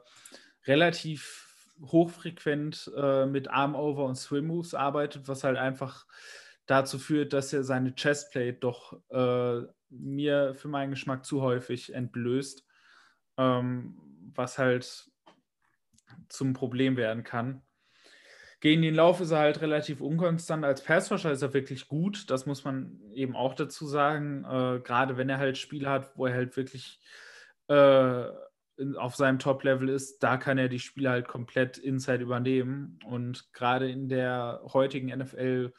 äh, 0.66 0.70
relativ 0.70 1.48
hochfrequent 1.82 2.90
äh, 2.96 3.26
mit 3.26 3.48
Arm-Over 3.50 4.04
und 4.04 4.16
Swim-Moves 4.16 4.74
arbeitet, 4.74 5.28
was 5.28 5.44
halt 5.44 5.56
einfach 5.56 6.06
dazu 6.66 6.98
führt, 6.98 7.32
dass 7.32 7.52
er 7.52 7.64
seine 7.64 7.94
Chestplate 7.94 8.54
doch 8.54 9.00
äh, 9.10 9.62
mir 9.90 10.54
für 10.54 10.68
meinen 10.68 10.90
Geschmack 10.90 11.24
zu 11.24 11.40
häufig 11.42 11.94
entblößt, 11.94 12.64
ähm, 13.38 13.98
was 14.34 14.58
halt 14.58 15.10
zum 16.28 16.52
Problem 16.52 16.96
werden 16.96 17.24
kann. 17.24 17.62
Gegen 18.60 18.82
den 18.82 18.94
Lauf 18.94 19.20
ist 19.20 19.30
er 19.30 19.38
halt 19.38 19.60
relativ 19.60 20.00
unkonstant. 20.00 20.64
Als 20.64 20.82
Passwasher 20.82 21.30
ist 21.30 21.42
er 21.42 21.54
wirklich 21.54 21.86
gut. 21.86 22.28
Das 22.30 22.44
muss 22.44 22.64
man 22.64 23.00
eben 23.12 23.36
auch 23.36 23.54
dazu 23.54 23.86
sagen. 23.86 24.44
Äh, 24.44 24.80
gerade 24.80 25.16
wenn 25.16 25.28
er 25.28 25.38
halt 25.38 25.58
Spiele 25.58 25.88
hat, 25.88 26.16
wo 26.16 26.26
er 26.26 26.34
halt 26.34 26.56
wirklich 26.56 27.00
äh, 27.68 28.24
in, 28.76 28.96
auf 28.96 29.14
seinem 29.14 29.38
Top-Level 29.38 29.88
ist, 29.88 30.22
da 30.24 30.36
kann 30.38 30.58
er 30.58 30.68
die 30.68 30.80
Spiele 30.80 31.10
halt 31.10 31.28
komplett 31.28 31.78
inside 31.78 32.22
übernehmen. 32.22 32.98
Und 33.04 33.52
gerade 33.52 33.88
in 33.90 34.08
der 34.08 34.60
heutigen 34.72 35.16
NFL, 35.16 35.72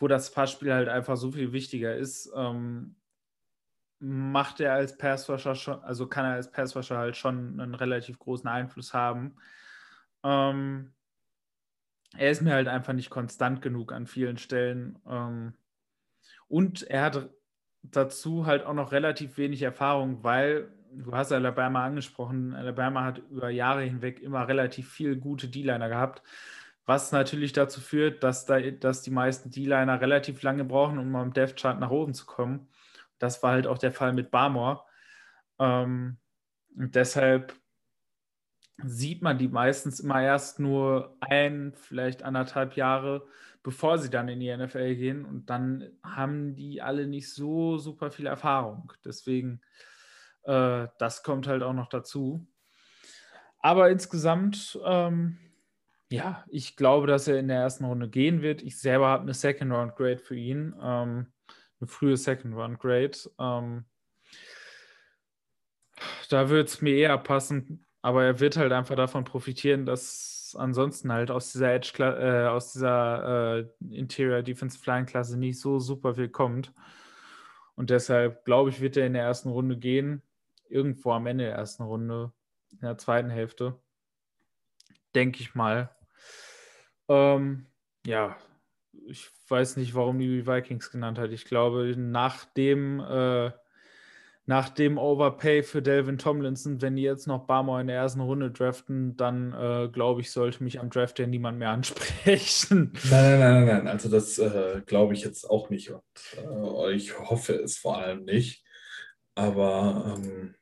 wo 0.00 0.08
das 0.08 0.32
Passspiel 0.32 0.72
halt 0.72 0.88
einfach 0.88 1.16
so 1.16 1.30
viel 1.30 1.52
wichtiger 1.52 1.94
ist, 1.94 2.32
ähm, 2.34 2.96
macht 3.98 4.60
er 4.60 4.72
als 4.74 4.98
Passwasher 4.98 5.54
schon, 5.54 5.82
also 5.82 6.06
kann 6.08 6.26
er 6.26 6.32
als 6.32 6.50
Passwasher 6.50 6.98
halt 6.98 7.16
schon 7.16 7.60
einen 7.60 7.74
relativ 7.74 8.18
großen 8.18 8.48
Einfluss 8.48 8.92
haben. 8.92 9.36
Ähm, 10.22 10.92
er 12.16 12.30
ist 12.30 12.42
mir 12.42 12.52
halt 12.52 12.68
einfach 12.68 12.92
nicht 12.92 13.10
konstant 13.10 13.62
genug 13.62 13.92
an 13.92 14.06
vielen 14.06 14.38
Stellen. 14.38 14.98
Ähm, 15.08 15.54
und 16.48 16.82
er 16.82 17.02
hat 17.02 17.30
dazu 17.82 18.46
halt 18.46 18.64
auch 18.64 18.74
noch 18.74 18.92
relativ 18.92 19.38
wenig 19.38 19.62
Erfahrung, 19.62 20.22
weil 20.22 20.72
du 20.92 21.12
hast 21.12 21.32
Alabama 21.32 21.84
angesprochen. 21.84 22.54
Alabama 22.54 23.04
hat 23.04 23.18
über 23.30 23.50
Jahre 23.50 23.82
hinweg 23.82 24.20
immer 24.20 24.48
relativ 24.48 24.90
viel 24.90 25.16
gute 25.16 25.48
D-Liner 25.48 25.88
gehabt, 25.88 26.22
was 26.84 27.12
natürlich 27.12 27.52
dazu 27.52 27.80
führt, 27.80 28.22
dass, 28.22 28.46
da, 28.46 28.60
dass 28.60 29.02
die 29.02 29.10
meisten 29.10 29.50
D-Liner 29.50 30.00
relativ 30.00 30.42
lange 30.42 30.64
brauchen, 30.64 30.98
um 30.98 31.14
am 31.16 31.32
Death 31.32 31.56
Chart 31.56 31.78
nach 31.80 31.90
oben 31.90 32.14
zu 32.14 32.26
kommen. 32.26 32.68
Das 33.18 33.42
war 33.42 33.52
halt 33.52 33.66
auch 33.66 33.78
der 33.78 33.92
Fall 33.92 34.12
mit 34.12 34.30
Barmore. 34.30 34.82
Ähm, 35.58 36.18
und 36.76 36.94
deshalb 36.94 37.54
sieht 38.84 39.22
man 39.22 39.38
die 39.38 39.48
meistens 39.48 40.00
immer 40.00 40.22
erst 40.22 40.60
nur 40.60 41.16
ein, 41.20 41.72
vielleicht 41.74 42.22
anderthalb 42.22 42.76
Jahre, 42.76 43.26
bevor 43.62 43.98
sie 43.98 44.10
dann 44.10 44.28
in 44.28 44.40
die 44.40 44.54
NFL 44.54 44.96
gehen. 44.96 45.24
Und 45.24 45.48
dann 45.50 45.90
haben 46.02 46.54
die 46.54 46.82
alle 46.82 47.06
nicht 47.06 47.32
so 47.32 47.78
super 47.78 48.10
viel 48.10 48.26
Erfahrung. 48.26 48.92
Deswegen, 49.04 49.60
äh, 50.44 50.86
das 50.98 51.22
kommt 51.22 51.46
halt 51.46 51.62
auch 51.62 51.72
noch 51.72 51.88
dazu. 51.88 52.46
Aber 53.60 53.90
insgesamt, 53.90 54.78
ähm, 54.84 55.38
ja, 56.10 56.44
ich 56.48 56.76
glaube, 56.76 57.06
dass 57.06 57.26
er 57.26 57.38
in 57.38 57.48
der 57.48 57.58
ersten 57.58 57.84
Runde 57.84 58.08
gehen 58.08 58.42
wird. 58.42 58.62
Ich 58.62 58.78
selber 58.78 59.08
habe 59.08 59.22
eine 59.22 59.34
Second 59.34 59.72
Round 59.72 59.96
Grade 59.96 60.18
für 60.18 60.36
ihn. 60.36 60.74
Ähm, 60.80 61.32
eine 61.80 61.88
frühe 61.88 62.16
Second 62.16 62.54
Round 62.54 62.78
Grade. 62.78 63.18
Ähm, 63.38 63.86
da 66.28 66.48
würde 66.48 66.64
es 66.64 66.82
mir 66.82 66.94
eher 66.94 67.18
passen, 67.18 67.85
aber 68.06 68.22
er 68.22 68.38
wird 68.38 68.56
halt 68.56 68.70
einfach 68.70 68.94
davon 68.94 69.24
profitieren, 69.24 69.84
dass 69.84 70.54
ansonsten 70.56 71.10
halt 71.10 71.32
aus 71.32 71.50
dieser 71.50 71.74
Edge, 71.74 71.90
äh, 72.04 72.46
aus 72.46 72.72
dieser 72.72 73.58
äh, 73.58 73.66
Interior 73.90 74.42
Defense 74.42 74.78
Flying 74.78 75.06
Klasse 75.06 75.36
nicht 75.36 75.58
so 75.58 75.80
super 75.80 76.14
viel 76.14 76.28
kommt. 76.28 76.72
Und 77.74 77.90
deshalb 77.90 78.44
glaube 78.44 78.70
ich, 78.70 78.80
wird 78.80 78.96
er 78.96 79.08
in 79.08 79.14
der 79.14 79.24
ersten 79.24 79.48
Runde 79.48 79.76
gehen. 79.76 80.22
Irgendwo 80.68 81.10
am 81.10 81.26
Ende 81.26 81.46
der 81.46 81.56
ersten 81.56 81.82
Runde, 81.82 82.32
in 82.70 82.78
der 82.82 82.96
zweiten 82.96 83.28
Hälfte. 83.28 83.76
Denke 85.16 85.40
ich 85.40 85.56
mal. 85.56 85.90
Ähm, 87.08 87.66
ja, 88.06 88.36
ich 89.08 89.28
weiß 89.48 89.78
nicht, 89.78 89.96
warum 89.96 90.20
die 90.20 90.46
Vikings 90.46 90.92
genannt 90.92 91.18
hat. 91.18 91.32
Ich 91.32 91.44
glaube, 91.44 91.92
nach 91.96 92.44
dem 92.44 93.00
äh, 93.00 93.50
nach 94.48 94.68
dem 94.68 94.96
Overpay 94.96 95.64
für 95.64 95.82
Delvin 95.82 96.18
Tomlinson, 96.18 96.80
wenn 96.80 96.94
die 96.94 97.02
jetzt 97.02 97.26
noch 97.26 97.46
Barmore 97.46 97.80
in 97.80 97.88
der 97.88 97.96
ersten 97.96 98.20
Runde 98.20 98.52
draften, 98.52 99.16
dann 99.16 99.52
äh, 99.52 99.88
glaube 99.88 100.20
ich, 100.20 100.30
sollte 100.30 100.62
mich 100.62 100.78
am 100.78 100.88
Draft 100.88 101.18
ja 101.18 101.26
niemand 101.26 101.58
mehr 101.58 101.70
ansprechen. 101.72 102.92
Nein, 103.10 103.40
nein, 103.40 103.66
nein, 103.66 103.66
nein. 103.66 103.88
Also 103.88 104.08
das 104.08 104.38
äh, 104.38 104.82
glaube 104.86 105.14
ich 105.14 105.24
jetzt 105.24 105.50
auch 105.50 105.68
nicht 105.68 105.90
und 105.90 106.02
äh, 106.36 106.92
ich 106.92 107.18
hoffe 107.18 107.54
es 107.54 107.76
vor 107.76 107.98
allem 107.98 108.24
nicht. 108.24 108.64
Aber 109.34 110.16
ähm, 110.16 110.54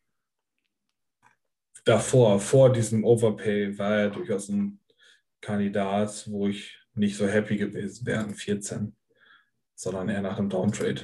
davor, 1.84 2.40
vor 2.40 2.72
diesem 2.72 3.04
Overpay, 3.04 3.78
war 3.78 3.98
er 3.98 4.10
durchaus 4.10 4.48
ein 4.48 4.80
Kandidat, 5.42 6.26
wo 6.28 6.48
ich 6.48 6.78
nicht 6.94 7.16
so 7.16 7.26
happy 7.26 7.58
gewesen 7.58 8.06
wäre, 8.06 8.30
14, 8.30 8.96
sondern 9.74 10.08
eher 10.08 10.22
nach 10.22 10.36
dem 10.36 10.48
Downtrade. 10.48 11.02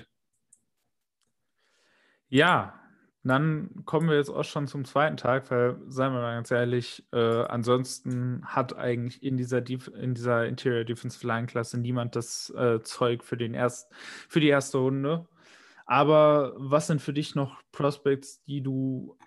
Ja, 2.31 2.81
dann 3.23 3.85
kommen 3.85 4.09
wir 4.09 4.17
jetzt 4.17 4.31
auch 4.31 4.45
schon 4.45 4.67
zum 4.67 4.87
zweiten 4.87 5.19
Tag, 5.19 5.51
weil, 5.51 5.77
seien 5.89 6.13
wir 6.13 6.21
mal 6.21 6.37
ganz 6.37 6.51
ehrlich, 6.51 7.05
äh, 7.13 7.19
ansonsten 7.19 8.43
hat 8.47 8.75
eigentlich 8.77 9.23
in 9.23 9.37
dieser, 9.37 9.61
Def 9.61 9.89
in 9.89 10.15
dieser 10.15 10.47
Interior 10.47 10.85
Defensive 10.85 11.27
Line 11.27 11.47
Klasse 11.47 11.79
niemand 11.79 12.17
das 12.17 12.49
äh, 12.57 12.81
Zeug 12.83 13.23
für, 13.23 13.37
den 13.37 13.53
erst 13.53 13.93
für 14.29 14.41
die 14.41 14.49
erste 14.49 14.79
Runde. 14.79 15.29
Aber 15.85 16.55
was 16.57 16.87
sind 16.87 17.03
für 17.03 17.13
dich 17.13 17.35
noch 17.35 17.61
Prospects, 17.73 18.43
die 18.45 18.63
du 18.63 19.19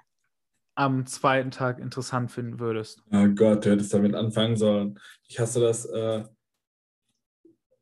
am 0.75 1.05
zweiten 1.05 1.51
Tag 1.51 1.77
interessant 1.77 2.31
finden 2.31 2.59
würdest? 2.59 3.03
Oh 3.11 3.27
Gott, 3.27 3.65
du 3.65 3.71
hättest 3.71 3.93
damit 3.93 4.15
anfangen 4.15 4.55
sollen. 4.55 4.99
Ich 5.27 5.39
hasse 5.39 5.59
das. 5.59 5.85
Äh, 5.85 6.23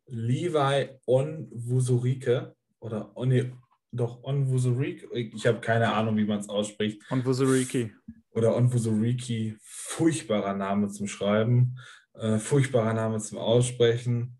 Levi 0.08 0.90
Onwusurike 1.06 2.54
oder 2.82 3.16
Oni 3.16 3.54
doch 3.92 4.24
Onwuzuriki. 4.24 5.08
Ich 5.36 5.46
habe 5.46 5.60
keine 5.60 5.94
Ahnung, 5.94 6.18
wie 6.18 6.26
man 6.26 6.40
es 6.40 6.50
ausspricht. 6.50 7.02
Onwuzuriki. 7.12 7.94
Oder 8.32 8.56
Onwuzuriki. 8.56 9.58
Furchtbarer 9.62 10.54
Name 10.54 10.90
zum 10.90 11.08
Schreiben, 11.08 11.78
äh, 12.14 12.38
furchtbarer 12.38 12.94
Name 12.94 13.20
zum 13.20 13.38
Aussprechen. 13.38 14.40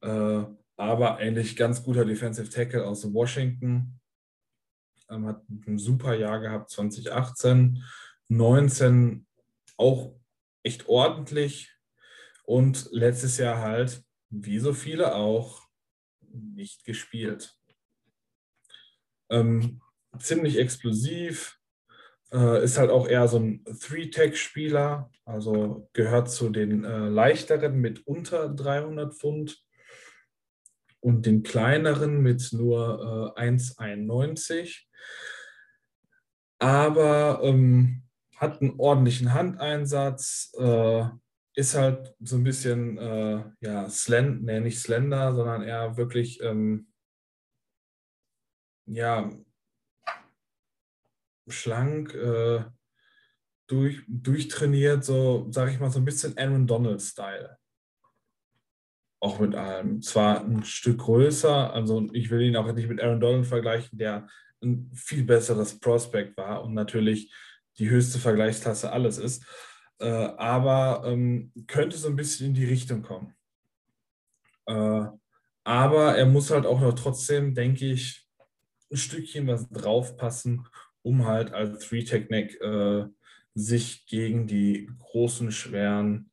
Äh, 0.00 0.44
aber 0.76 1.16
eigentlich 1.16 1.56
ganz 1.56 1.82
guter 1.82 2.04
Defensive 2.04 2.50
Tackle 2.50 2.86
aus 2.86 3.12
Washington. 3.12 4.00
Ähm, 5.10 5.26
hat 5.26 5.42
ein 5.48 5.78
super 5.78 6.14
Jahr 6.14 6.40
gehabt, 6.40 6.70
2018. 6.70 7.82
19 8.28 9.26
auch 9.76 10.14
echt 10.62 10.88
ordentlich. 10.88 11.72
Und 12.44 12.88
letztes 12.92 13.38
Jahr 13.38 13.60
halt, 13.60 14.02
wie 14.30 14.58
so 14.58 14.72
viele 14.72 15.14
auch, 15.14 15.68
nicht 16.30 16.84
gespielt. 16.84 17.57
Ähm, 19.30 19.80
ziemlich 20.18 20.58
explosiv, 20.58 21.58
äh, 22.32 22.62
ist 22.62 22.78
halt 22.78 22.90
auch 22.90 23.08
eher 23.08 23.28
so 23.28 23.38
ein 23.38 23.64
Three-Tech-Spieler, 23.64 25.10
also 25.24 25.88
gehört 25.92 26.30
zu 26.30 26.50
den 26.50 26.84
äh, 26.84 27.08
leichteren 27.08 27.80
mit 27.80 28.06
unter 28.06 28.48
300 28.48 29.14
Pfund 29.14 29.62
und 31.00 31.26
den 31.26 31.42
kleineren 31.42 32.20
mit 32.20 32.52
nur 32.52 33.34
äh, 33.36 33.48
1,91. 33.48 34.84
Aber 36.58 37.40
ähm, 37.42 38.02
hat 38.36 38.60
einen 38.60 38.78
ordentlichen 38.78 39.32
Handeinsatz, 39.32 40.52
äh, 40.58 41.04
ist 41.54 41.74
halt 41.74 42.14
so 42.20 42.36
ein 42.36 42.44
bisschen, 42.44 42.98
äh, 42.98 43.44
ja, 43.60 43.88
slend, 43.88 44.44
nee, 44.44 44.60
nicht 44.60 44.80
slender, 44.80 45.34
sondern 45.34 45.62
eher 45.62 45.96
wirklich 45.96 46.40
ähm, 46.42 46.88
ja, 48.88 49.30
schlank, 51.48 52.14
äh, 52.14 52.64
durch, 53.66 54.02
durchtrainiert, 54.08 55.04
so, 55.04 55.46
sage 55.50 55.70
ich 55.70 55.78
mal, 55.78 55.90
so 55.90 55.98
ein 55.98 56.04
bisschen 56.04 56.36
Aaron 56.36 56.66
Donald-Style. 56.66 57.58
Auch 59.20 59.40
mit 59.40 59.54
allem. 59.54 60.00
Zwar 60.00 60.44
ein 60.44 60.64
Stück 60.64 60.98
größer, 60.98 61.72
also 61.72 62.08
ich 62.12 62.30
will 62.30 62.42
ihn 62.42 62.56
auch 62.56 62.72
nicht 62.72 62.88
mit 62.88 63.02
Aaron 63.02 63.20
Donald 63.20 63.46
vergleichen, 63.46 63.98
der 63.98 64.28
ein 64.62 64.90
viel 64.94 65.24
besseres 65.24 65.78
Prospect 65.78 66.36
war 66.36 66.64
und 66.64 66.74
natürlich 66.74 67.32
die 67.78 67.90
höchste 67.90 68.18
Vergleichsklasse 68.18 68.90
alles 68.92 69.18
ist. 69.18 69.44
Äh, 70.00 70.08
aber 70.08 71.02
ähm, 71.06 71.52
könnte 71.66 71.96
so 71.96 72.08
ein 72.08 72.16
bisschen 72.16 72.48
in 72.48 72.54
die 72.54 72.64
Richtung 72.64 73.02
kommen. 73.02 73.34
Äh, 74.66 75.06
aber 75.64 76.16
er 76.16 76.26
muss 76.26 76.50
halt 76.50 76.66
auch 76.66 76.80
noch 76.80 76.94
trotzdem, 76.94 77.54
denke 77.54 77.86
ich, 77.86 78.27
ein 78.90 78.96
Stückchen 78.96 79.46
was 79.46 79.68
draufpassen, 79.68 80.66
um 81.02 81.26
halt 81.26 81.52
als 81.52 81.86
Three-Technique 81.86 82.60
äh, 82.60 83.06
sich 83.54 84.06
gegen 84.06 84.46
die 84.46 84.90
großen, 84.98 85.50
schweren 85.50 86.30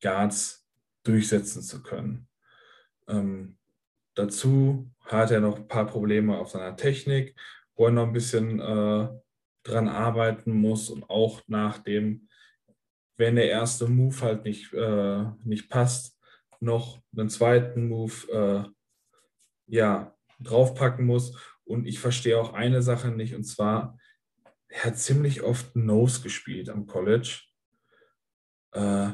Guards 0.00 0.66
durchsetzen 1.02 1.62
zu 1.62 1.82
können. 1.82 2.28
Ähm, 3.08 3.58
dazu 4.14 4.90
hat 5.00 5.30
er 5.30 5.40
noch 5.40 5.56
ein 5.56 5.68
paar 5.68 5.86
Probleme 5.86 6.38
auf 6.38 6.50
seiner 6.50 6.76
Technik, 6.76 7.38
wo 7.74 7.86
er 7.86 7.92
noch 7.92 8.06
ein 8.06 8.12
bisschen 8.12 8.60
äh, 8.60 9.08
dran 9.62 9.88
arbeiten 9.88 10.52
muss 10.52 10.90
und 10.90 11.08
auch 11.10 11.42
nach 11.46 11.78
dem, 11.78 12.28
wenn 13.16 13.36
der 13.36 13.48
erste 13.48 13.88
Move 13.88 14.20
halt 14.20 14.44
nicht, 14.44 14.72
äh, 14.72 15.24
nicht 15.44 15.68
passt, 15.68 16.18
noch 16.60 17.00
einen 17.16 17.28
zweiten 17.28 17.88
Move 17.88 18.32
äh, 18.32 18.70
ja, 19.66 20.16
draufpacken 20.40 21.04
muss. 21.04 21.36
Und 21.66 21.86
ich 21.86 21.98
verstehe 21.98 22.38
auch 22.38 22.54
eine 22.54 22.80
Sache 22.80 23.10
nicht, 23.10 23.34
und 23.34 23.44
zwar, 23.44 23.98
er 24.68 24.84
hat 24.84 24.98
ziemlich 24.98 25.42
oft 25.42 25.76
Nose 25.76 26.22
gespielt 26.22 26.70
am 26.70 26.86
College, 26.86 27.42
äh, 28.72 29.10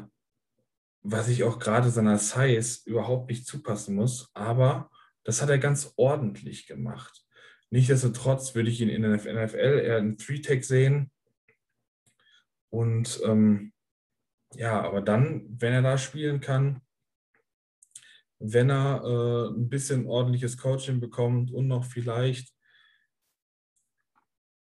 was 1.02 1.28
ich 1.28 1.42
auch 1.42 1.58
gerade 1.58 1.90
seiner 1.90 2.18
Size 2.18 2.80
überhaupt 2.84 3.28
nicht 3.28 3.46
zupassen 3.46 3.96
muss, 3.96 4.30
aber 4.34 4.90
das 5.24 5.42
hat 5.42 5.50
er 5.50 5.58
ganz 5.58 5.92
ordentlich 5.96 6.66
gemacht. 6.66 7.24
Nichtsdestotrotz 7.70 8.54
würde 8.54 8.68
ich 8.68 8.80
ihn 8.80 8.90
in 8.90 9.02
der 9.02 9.12
NFL 9.12 9.80
eher 9.84 9.98
in 9.98 10.18
Three-Tech 10.18 10.64
sehen. 10.66 11.10
Und 12.68 13.20
ähm, 13.24 13.72
ja, 14.54 14.82
aber 14.82 15.00
dann, 15.00 15.46
wenn 15.48 15.72
er 15.72 15.82
da 15.82 15.96
spielen 15.96 16.40
kann, 16.40 16.82
wenn 18.44 18.70
er 18.70 19.02
äh, 19.04 19.54
ein 19.54 19.68
bisschen 19.68 20.06
ordentliches 20.06 20.58
Coaching 20.58 21.00
bekommt 21.00 21.52
und 21.52 21.68
noch 21.68 21.84
vielleicht 21.84 22.52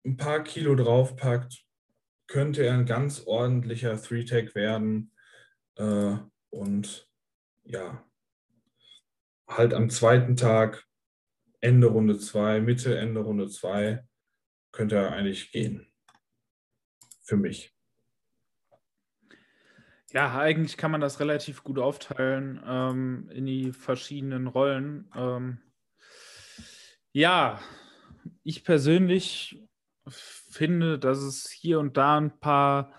ein 0.05 0.15
paar 0.15 0.43
Kilo 0.43 0.75
draufpackt, 0.75 1.65
könnte 2.27 2.65
er 2.65 2.73
ein 2.73 2.85
ganz 2.85 3.23
ordentlicher 3.25 4.01
Three-Tag 4.01 4.55
werden. 4.55 5.11
Äh, 5.75 6.15
und 6.49 7.09
ja, 7.63 8.05
halt 9.47 9.73
am 9.73 9.89
zweiten 9.89 10.37
Tag, 10.37 10.85
Ende 11.59 11.87
Runde 11.87 12.17
2, 12.17 12.61
Mitte, 12.61 12.97
Ende 12.97 13.19
Runde 13.19 13.49
2, 13.49 14.05
könnte 14.71 14.95
er 14.95 15.11
eigentlich 15.11 15.51
gehen. 15.51 15.91
Für 17.23 17.35
mich. 17.35 17.76
Ja, 20.13 20.37
eigentlich 20.39 20.77
kann 20.77 20.91
man 20.91 21.01
das 21.01 21.19
relativ 21.19 21.63
gut 21.63 21.79
aufteilen 21.79 22.61
ähm, 22.65 23.29
in 23.33 23.45
die 23.45 23.73
verschiedenen 23.73 24.47
Rollen. 24.47 25.11
Ähm, 25.15 25.59
ja, 27.11 27.59
ich 28.43 28.63
persönlich 28.63 29.61
finde, 30.07 30.97
dass 30.97 31.19
es 31.19 31.49
hier 31.49 31.79
und 31.79 31.97
da 31.97 32.17
ein 32.17 32.39
paar 32.39 32.93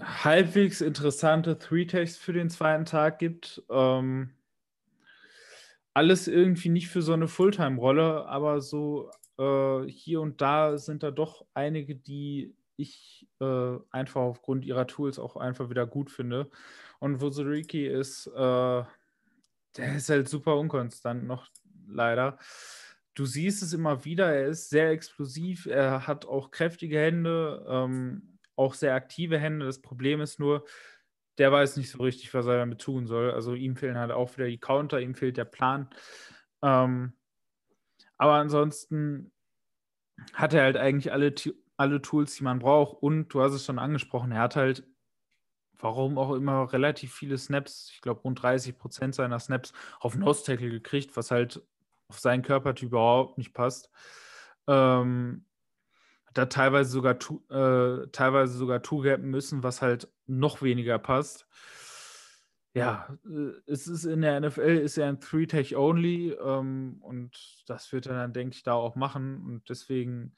halbwegs 0.00 0.80
interessante 0.80 1.58
Three-Tags 1.58 2.16
für 2.16 2.32
den 2.32 2.50
zweiten 2.50 2.84
Tag 2.84 3.18
gibt. 3.18 3.62
Ähm, 3.70 4.34
alles 5.94 6.28
irgendwie 6.28 6.68
nicht 6.68 6.88
für 6.88 7.02
so 7.02 7.12
eine 7.12 7.28
Fulltime-Rolle, 7.28 8.26
aber 8.26 8.60
so 8.60 9.10
äh, 9.38 9.84
hier 9.88 10.20
und 10.20 10.40
da 10.40 10.78
sind 10.78 11.02
da 11.02 11.10
doch 11.10 11.46
einige, 11.54 11.96
die 11.96 12.54
ich 12.76 13.28
äh, 13.40 13.76
einfach 13.90 14.20
aufgrund 14.20 14.64
ihrer 14.64 14.86
Tools 14.86 15.18
auch 15.18 15.36
einfach 15.36 15.70
wieder 15.70 15.86
gut 15.86 16.10
finde. 16.10 16.50
Und 16.98 17.20
Wozuriki 17.20 17.86
ist, 17.86 18.26
äh, 18.28 18.84
der 19.76 19.96
ist 19.96 20.08
halt 20.08 20.28
super 20.28 20.56
unkonstant 20.56 21.24
noch, 21.24 21.48
leider. 21.88 22.38
Du 23.14 23.24
siehst 23.24 23.62
es 23.62 23.72
immer 23.72 24.04
wieder, 24.04 24.32
er 24.34 24.48
ist 24.48 24.68
sehr 24.68 24.90
explosiv, 24.90 25.66
er 25.66 26.06
hat 26.06 26.26
auch 26.26 26.50
kräftige 26.50 26.98
Hände, 26.98 27.64
ähm, 27.68 28.38
auch 28.56 28.74
sehr 28.74 28.94
aktive 28.94 29.38
Hände. 29.38 29.66
Das 29.66 29.80
Problem 29.80 30.20
ist 30.20 30.38
nur, 30.38 30.66
der 31.38 31.52
weiß 31.52 31.76
nicht 31.76 31.90
so 31.90 32.02
richtig, 32.02 32.32
was 32.34 32.46
er 32.46 32.58
damit 32.58 32.80
tun 32.80 33.06
soll. 33.06 33.30
Also 33.30 33.54
ihm 33.54 33.76
fehlen 33.76 33.98
halt 33.98 34.10
auch 34.10 34.36
wieder 34.36 34.46
die 34.46 34.58
Counter, 34.58 35.00
ihm 35.00 35.14
fehlt 35.14 35.36
der 35.36 35.44
Plan. 35.44 35.88
Ähm, 36.62 37.12
aber 38.16 38.34
ansonsten 38.34 39.32
hat 40.32 40.54
er 40.54 40.62
halt 40.62 40.76
eigentlich 40.76 41.12
alle 41.12 41.34
alle 41.76 42.02
Tools, 42.02 42.34
die 42.36 42.44
man 42.44 42.58
braucht. 42.58 43.02
Und 43.02 43.28
du 43.28 43.42
hast 43.42 43.52
es 43.52 43.64
schon 43.64 43.78
angesprochen, 43.78 44.32
er 44.32 44.40
hat 44.40 44.56
halt, 44.56 44.86
warum 45.78 46.18
auch 46.18 46.32
immer, 46.32 46.72
relativ 46.72 47.14
viele 47.14 47.38
Snaps, 47.38 47.90
ich 47.92 48.00
glaube 48.00 48.20
rund 48.22 48.42
30 48.42 48.78
Prozent 48.78 49.14
seiner 49.14 49.38
Snaps 49.38 49.72
auf 50.00 50.16
Nose 50.16 50.44
Tackle 50.44 50.70
gekriegt, 50.70 51.16
was 51.16 51.30
halt 51.30 51.62
auf 52.08 52.18
seinen 52.18 52.42
Körpertyp 52.42 52.88
überhaupt 52.90 53.38
nicht 53.38 53.52
passt. 53.52 53.90
Ähm, 54.66 55.44
da 56.34 56.46
teilweise 56.46 56.90
sogar 56.90 57.14
äh, 57.14 58.06
teilweise 58.08 58.56
sogar 58.58 58.82
two-gappen 58.82 59.28
müssen, 59.30 59.62
was 59.62 59.80
halt 59.80 60.08
noch 60.26 60.60
weniger 60.62 60.98
passt. 60.98 61.46
Ja, 62.74 63.16
äh, 63.24 63.52
es 63.66 63.86
ist 63.86 64.04
in 64.04 64.20
der 64.20 64.38
NFL 64.40 64.76
ist 64.76 64.98
er 64.98 65.08
ein 65.08 65.20
Three-Tech-Only 65.20 66.32
ähm, 66.32 66.98
und 67.00 67.64
das 67.66 67.90
wird 67.92 68.06
er 68.06 68.14
dann, 68.14 68.34
denke 68.34 68.54
ich, 68.54 68.62
da 68.62 68.74
auch 68.74 68.96
machen. 68.96 69.42
Und 69.46 69.68
deswegen 69.70 70.34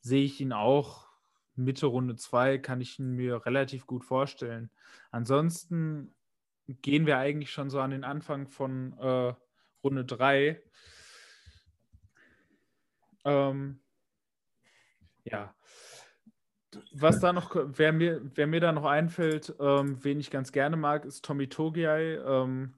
sehe 0.00 0.24
ich 0.24 0.40
ihn 0.40 0.52
auch 0.52 1.08
Mitte 1.54 1.86
Runde 1.86 2.16
2, 2.16 2.58
kann 2.58 2.80
ich 2.80 2.98
ihn 2.98 3.12
mir 3.12 3.44
relativ 3.44 3.86
gut 3.86 4.04
vorstellen. 4.04 4.70
Ansonsten 5.10 6.14
gehen 6.68 7.06
wir 7.06 7.18
eigentlich 7.18 7.50
schon 7.50 7.70
so 7.70 7.80
an 7.80 7.90
den 7.90 8.04
Anfang 8.04 8.48
von 8.48 8.96
äh, 8.98 9.34
Runde 9.82 10.04
3. 10.04 10.62
Ähm, 13.24 13.80
ja. 15.24 15.54
Was 16.92 17.18
da 17.20 17.32
noch, 17.32 17.56
wer 17.56 17.92
mir, 17.92 18.20
wer 18.34 18.46
mir 18.46 18.60
da 18.60 18.72
noch 18.72 18.84
einfällt, 18.84 19.54
ähm, 19.58 20.02
wen 20.04 20.20
ich 20.20 20.30
ganz 20.30 20.52
gerne 20.52 20.76
mag, 20.76 21.04
ist 21.06 21.24
Tommy 21.24 21.48
Togiai 21.48 22.16
ähm, 22.16 22.74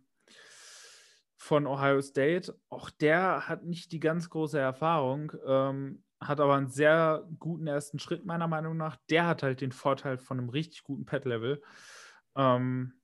von 1.37 1.67
Ohio 1.67 2.01
State. 2.01 2.57
Auch 2.69 2.89
der 2.91 3.49
hat 3.49 3.65
nicht 3.65 3.93
die 3.93 4.01
ganz 4.01 4.31
große 4.31 4.59
Erfahrung. 4.59 5.33
Ähm, 5.45 6.05
hat 6.21 6.41
aber 6.41 6.55
einen 6.55 6.69
sehr 6.69 7.27
guten 7.39 7.67
ersten 7.67 7.99
Schritt, 7.99 8.27
meiner 8.27 8.47
Meinung 8.47 8.77
nach. 8.77 8.97
Der 9.09 9.27
hat 9.27 9.43
halt 9.43 9.61
den 9.61 9.73
Vorteil 9.73 10.19
von 10.19 10.39
einem 10.39 10.51
richtig 10.51 10.83
guten 10.83 11.07
Pet-Level. 11.07 11.63
Ähm, 12.37 13.01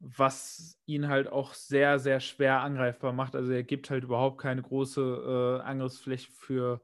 was 0.00 0.78
ihn 0.86 1.08
halt 1.08 1.28
auch 1.28 1.54
sehr, 1.54 1.98
sehr 1.98 2.20
schwer 2.20 2.60
angreifbar 2.60 3.12
macht. 3.12 3.34
Also 3.34 3.52
er 3.52 3.62
gibt 3.62 3.88
halt 3.90 4.04
überhaupt 4.04 4.38
keine 4.38 4.62
große 4.62 5.00
äh, 5.00 5.62
Angriffsfläche 5.62 6.30
für, 6.30 6.82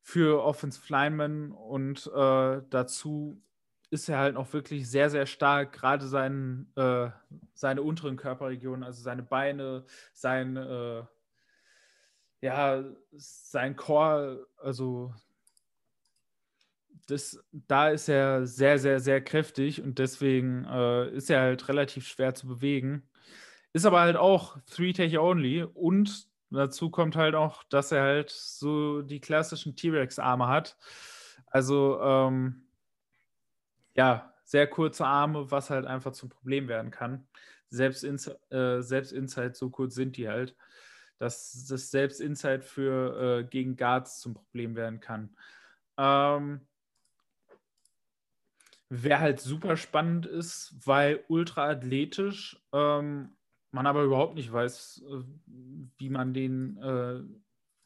für 0.00 0.44
Offensive 0.44 0.92
Linemen 0.92 1.50
und 1.52 2.06
äh, 2.14 2.62
dazu 2.70 3.42
ist 3.90 4.08
er 4.08 4.18
halt 4.18 4.36
auch 4.36 4.52
wirklich 4.52 4.88
sehr, 4.88 5.10
sehr 5.10 5.26
stark, 5.26 5.72
gerade 5.72 6.06
sein, 6.06 6.72
äh, 6.76 7.10
seine 7.52 7.82
unteren 7.82 8.16
Körperregionen, 8.16 8.84
also 8.84 9.02
seine 9.02 9.22
Beine, 9.22 9.84
sein 10.14 10.56
äh, 10.56 11.02
ja, 12.42 12.84
sein 13.12 13.76
Core, 13.76 14.46
also 14.58 15.14
das, 17.06 17.42
da 17.52 17.88
ist 17.88 18.08
er 18.08 18.46
sehr, 18.46 18.78
sehr, 18.78 19.00
sehr 19.00 19.22
kräftig 19.22 19.80
und 19.80 19.98
deswegen 19.98 20.64
äh, 20.64 21.08
ist 21.10 21.30
er 21.30 21.40
halt 21.40 21.68
relativ 21.68 22.06
schwer 22.06 22.34
zu 22.34 22.48
bewegen. 22.48 23.08
Ist 23.72 23.86
aber 23.86 24.00
halt 24.00 24.16
auch 24.16 24.58
Three-Tech-Only 24.66 25.62
und 25.62 26.28
dazu 26.50 26.90
kommt 26.90 27.16
halt 27.16 27.34
auch, 27.34 27.62
dass 27.64 27.92
er 27.92 28.02
halt 28.02 28.30
so 28.30 29.02
die 29.02 29.20
klassischen 29.20 29.76
T-Rex-Arme 29.76 30.48
hat. 30.48 30.76
Also, 31.46 32.00
ähm, 32.02 32.66
ja, 33.94 34.34
sehr 34.44 34.66
kurze 34.66 35.06
Arme, 35.06 35.50
was 35.50 35.70
halt 35.70 35.86
einfach 35.86 36.12
zum 36.12 36.28
Problem 36.28 36.68
werden 36.68 36.90
kann. 36.90 37.26
Selbst, 37.68 38.04
in, 38.04 38.16
äh, 38.50 38.82
selbst 38.82 39.12
Inside, 39.12 39.54
so 39.54 39.70
kurz 39.70 39.94
sind 39.94 40.16
die 40.16 40.28
halt 40.28 40.56
dass 41.22 41.66
das 41.68 41.90
selbst 41.90 42.20
Inside 42.20 42.62
für 42.62 43.40
äh, 43.40 43.44
gegen 43.44 43.76
Guards 43.76 44.20
zum 44.20 44.34
Problem 44.34 44.74
werden 44.74 45.00
kann. 45.00 45.34
Ähm, 45.96 46.60
Wer 48.94 49.20
halt 49.20 49.40
super 49.40 49.78
spannend 49.78 50.26
ist, 50.26 50.74
weil 50.84 51.24
ultra 51.28 51.70
athletisch, 51.70 52.62
ähm, 52.74 53.30
man 53.70 53.86
aber 53.86 54.02
überhaupt 54.02 54.34
nicht 54.34 54.52
weiß, 54.52 55.02
äh, 55.08 55.22
wie 55.96 56.10
man 56.10 56.34
den, 56.34 56.76
äh, 56.76 57.20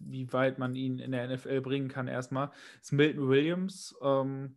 wie 0.00 0.32
weit 0.32 0.58
man 0.58 0.74
ihn 0.74 0.98
in 0.98 1.12
der 1.12 1.28
NFL 1.28 1.60
bringen 1.60 1.86
kann, 1.86 2.08
erstmal, 2.08 2.50
ist 2.82 2.92
Milton 2.92 3.28
Williams. 3.28 3.94
Ähm, 4.02 4.56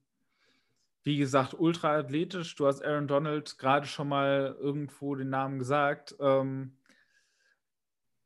wie 1.03 1.17
gesagt, 1.17 1.53
ultra 1.53 1.99
athletisch. 1.99 2.55
Du 2.55 2.65
hast 2.65 2.83
Aaron 2.83 3.07
Donald 3.07 3.59
gerade 3.59 3.85
schon 3.85 4.07
mal 4.07 4.57
irgendwo 4.59 5.13
den 5.13 5.29
Namen 5.29 5.59
gesagt. 5.59 6.15
Ähm, 6.19 6.78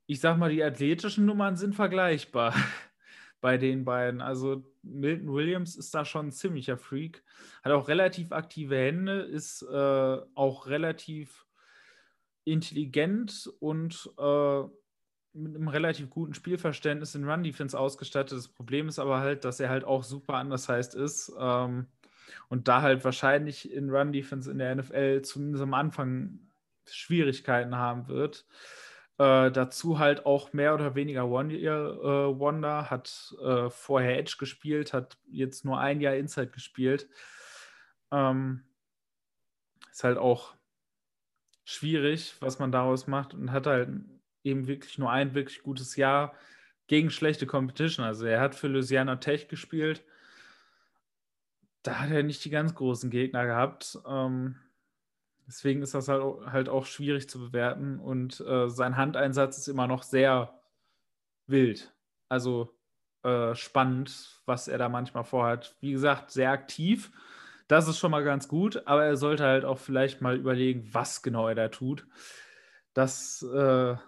ich 0.06 0.20
sag 0.20 0.38
mal, 0.38 0.50
die 0.50 0.64
athletischen 0.64 1.26
Nummern 1.26 1.56
sind 1.56 1.76
vergleichbar 1.76 2.54
bei 3.42 3.58
den 3.58 3.86
beiden. 3.86 4.22
Also 4.22 4.64
Milton 4.82 5.34
Williams 5.34 5.76
ist 5.76 5.94
da 5.94 6.06
schon 6.06 6.28
ein 6.28 6.32
ziemlicher 6.32 6.78
Freak. 6.78 7.24
Hat 7.64 7.72
auch 7.72 7.88
relativ 7.88 8.32
aktive 8.32 8.78
Hände, 8.78 9.22
ist 9.22 9.62
äh, 9.64 10.18
auch 10.36 10.68
relativ 10.68 11.46
intelligent 12.46 13.50
und 13.60 14.10
äh, 14.18 14.64
mit 15.34 15.56
einem 15.56 15.68
relativ 15.68 16.10
guten 16.10 16.34
Spielverständnis 16.34 17.16
in 17.16 17.28
Run-Defense 17.28 17.78
ausgestattet. 17.78 18.38
Das 18.38 18.48
Problem 18.48 18.88
ist 18.88 19.00
aber 19.00 19.20
halt, 19.20 19.46
dass 19.46 19.60
er 19.60 19.70
halt 19.70 19.84
auch 19.84 20.04
super 20.04 20.40
undersized 20.40 20.94
ist 20.94 21.32
ähm, 21.40 21.88
und 22.50 22.68
da 22.68 22.82
halt 22.82 23.04
wahrscheinlich 23.04 23.72
in 23.72 23.90
Run-Defense 23.90 24.52
in 24.52 24.60
der 24.60 24.76
NFL 24.76 25.24
zumindest 25.24 25.64
am 25.64 25.74
Anfang 25.74 26.40
Schwierigkeiten 26.86 27.76
haben 27.76 28.08
wird. 28.08 28.46
Äh, 29.20 29.52
dazu 29.52 30.00
halt 30.00 30.26
auch 30.26 30.54
mehr 30.54 30.74
oder 30.74 30.96
weniger 30.96 31.28
One-Year-Wonder, 31.28 32.80
äh, 32.80 32.90
hat 32.90 33.36
äh, 33.42 33.70
vorher 33.70 34.18
Edge 34.18 34.38
gespielt, 34.40 34.94
hat 34.94 35.18
jetzt 35.28 35.66
nur 35.66 35.80
ein 35.80 36.02
Jahr 36.02 36.16
Inside 36.16 36.48
gespielt. 36.48 37.08
Ähm, 38.12 38.64
ist 39.92 40.04
halt 40.04 40.18
auch 40.18 40.56
schwierig, 41.64 42.36
was 42.40 42.58
man 42.60 42.72
daraus 42.72 43.08
macht 43.08 43.34
und 43.34 43.52
hat 43.52 43.68
halt 43.68 43.90
eben 44.44 44.68
wirklich 44.68 44.98
nur 44.98 45.12
ein 45.12 45.36
wirklich 45.36 45.62
gutes 45.62 45.96
Jahr 45.96 46.34
gegen 46.88 47.12
schlechte 47.12 47.46
Competition. 47.46 48.06
Also 48.06 48.26
er 48.26 48.42
hat 48.42 48.56
für 48.56 48.68
Louisiana 48.68 49.18
Tech 49.18 49.48
gespielt. 49.48 50.04
Da 51.84 52.00
hat 52.00 52.12
er 52.12 52.24
nicht 52.24 52.44
die 52.46 52.50
ganz 52.50 52.76
großen 52.76 53.10
Gegner 53.10 53.46
gehabt. 53.46 54.00
Ähm, 54.08 54.56
Deswegen 55.48 55.82
ist 55.82 55.94
das 55.94 56.08
halt, 56.08 56.24
halt 56.46 56.70
auch 56.70 56.86
schwierig 56.86 57.30
zu 57.30 57.40
bewerten 57.40 58.00
und 58.00 58.40
äh, 58.42 58.70
sein 58.70 58.98
Handeinsatz 58.98 59.58
ist 59.58 59.68
immer 59.68 59.88
noch 59.88 60.04
sehr 60.04 60.60
wild. 61.48 61.94
Also 62.30 62.74
äh, 63.24 63.54
spannend, 63.56 64.42
was 64.46 64.68
er 64.68 64.78
da 64.78 64.90
manchmal 64.90 65.24
vorhat. 65.24 65.76
Wie 65.82 65.92
gesagt, 65.92 66.32
sehr 66.32 66.52
aktiv. 66.52 67.12
Das 67.68 67.88
ist 67.88 67.98
schon 67.98 68.12
mal 68.12 68.24
ganz 68.24 68.48
gut, 68.48 68.86
aber 68.86 69.06
er 69.06 69.18
sollte 69.18 69.44
halt 69.44 69.66
auch 69.66 69.80
vielleicht 69.80 70.22
mal 70.22 70.38
überlegen, 70.38 70.90
was 70.92 71.22
genau 71.22 71.48
er 71.48 71.56
da 71.56 71.70
tut. 71.70 72.08
Das, 72.94 73.46
äh, 73.54 73.58
ja, 73.58 74.00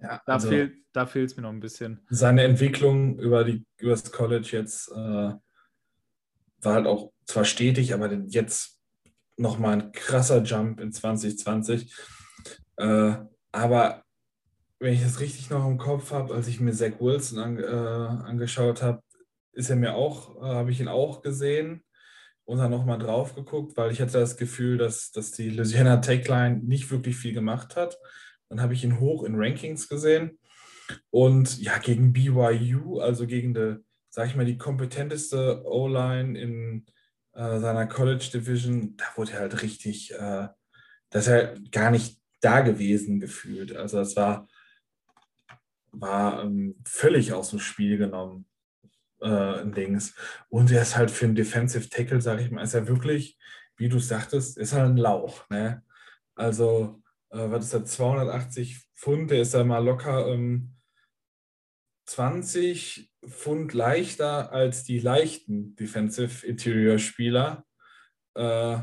da 0.00 0.20
also 0.26 0.48
fehlt 0.48 0.74
da 0.92 1.04
es 1.04 1.36
mir 1.36 1.42
noch 1.42 1.50
ein 1.50 1.60
bisschen. 1.60 2.00
Seine 2.10 2.42
Entwicklung 2.42 3.18
über, 3.18 3.44
die, 3.44 3.64
über 3.76 3.92
das 3.92 4.10
College 4.10 4.48
jetzt 4.52 4.90
äh, 4.90 4.94
war 4.94 6.74
halt 6.74 6.86
auch 6.86 7.12
zwar 7.24 7.44
stetig, 7.44 7.94
aber 7.94 8.12
jetzt 8.12 8.77
nochmal 9.38 9.80
ein 9.80 9.92
krasser 9.92 10.42
Jump 10.42 10.80
in 10.80 10.92
2020. 10.92 11.94
Äh, 12.76 13.14
aber 13.52 14.04
wenn 14.80 14.92
ich 14.92 15.02
das 15.02 15.20
richtig 15.20 15.50
noch 15.50 15.66
im 15.66 15.78
Kopf 15.78 16.12
habe, 16.12 16.34
als 16.34 16.48
ich 16.48 16.60
mir 16.60 16.72
Zach 16.72 17.00
Wilson 17.00 17.38
an, 17.38 17.58
äh, 17.58 17.66
angeschaut 17.66 18.82
habe, 18.82 19.02
ist 19.52 19.70
er 19.70 19.76
mir 19.76 19.94
auch, 19.94 20.36
äh, 20.36 20.54
habe 20.54 20.70
ich 20.70 20.80
ihn 20.80 20.88
auch 20.88 21.22
gesehen 21.22 21.82
und 22.44 22.58
dann 22.58 22.70
nochmal 22.70 22.98
drauf 22.98 23.34
geguckt, 23.34 23.76
weil 23.76 23.90
ich 23.90 24.00
hatte 24.00 24.12
das 24.12 24.36
Gefühl, 24.36 24.78
dass, 24.78 25.10
dass 25.10 25.32
die 25.32 25.50
Louisiana 25.50 25.98
Techline 25.98 26.58
nicht 26.58 26.90
wirklich 26.90 27.16
viel 27.16 27.34
gemacht 27.34 27.76
hat. 27.76 27.98
Dann 28.48 28.60
habe 28.60 28.74
ich 28.74 28.84
ihn 28.84 29.00
hoch 29.00 29.24
in 29.24 29.34
Rankings 29.36 29.88
gesehen 29.88 30.38
und 31.10 31.60
ja, 31.60 31.78
gegen 31.78 32.12
BYU, 32.12 33.00
also 33.00 33.26
gegen 33.26 33.54
die, 33.54 33.76
sag 34.10 34.28
ich 34.28 34.36
mal, 34.36 34.46
die 34.46 34.58
kompetenteste 34.58 35.62
O-Line 35.64 36.38
in, 36.38 36.86
äh, 37.38 37.60
seiner 37.60 37.86
College 37.86 38.30
Division, 38.34 38.96
da 38.96 39.04
wurde 39.14 39.32
er 39.32 39.40
halt 39.40 39.62
richtig, 39.62 40.12
äh, 40.12 40.48
das 41.10 41.26
ist 41.26 41.28
er 41.28 41.54
gar 41.70 41.92
nicht 41.92 42.20
da 42.40 42.62
gewesen 42.62 43.20
gefühlt. 43.20 43.76
Also 43.76 43.98
das 43.98 44.16
war, 44.16 44.48
war 45.92 46.42
ähm, 46.42 46.76
völlig 46.84 47.32
aus 47.32 47.50
dem 47.50 47.60
Spiel 47.60 47.96
genommen. 47.96 48.44
Äh, 49.20 49.66
Dings. 49.70 50.14
Und 50.48 50.70
er 50.70 50.82
ist 50.82 50.96
halt 50.96 51.10
für 51.10 51.24
einen 51.24 51.34
Defensive 51.34 51.88
Tackle, 51.88 52.20
sage 52.20 52.42
ich 52.42 52.50
mal, 52.52 52.62
ist 52.62 52.74
er 52.74 52.86
wirklich, 52.86 53.36
wie 53.76 53.88
du 53.88 53.98
sagtest, 53.98 54.56
ist 54.58 54.72
halt 54.72 54.90
ein 54.90 54.96
Lauch. 54.96 55.48
Ne? 55.50 55.82
Also, 56.36 57.02
äh, 57.30 57.50
was 57.50 57.64
ist 57.64 57.74
das, 57.74 57.92
280 57.92 58.88
Pfund, 58.94 59.30
der 59.30 59.42
ist 59.42 59.54
da 59.54 59.64
mal 59.64 59.84
locker 59.84 60.28
ähm, 60.28 60.76
20 62.06 63.07
Pfund 63.26 63.72
leichter 63.72 64.52
als 64.52 64.84
die 64.84 64.98
leichten 64.98 65.74
Defensive 65.76 66.46
Interior 66.46 66.98
Spieler. 66.98 67.66
Äh, 68.34 68.78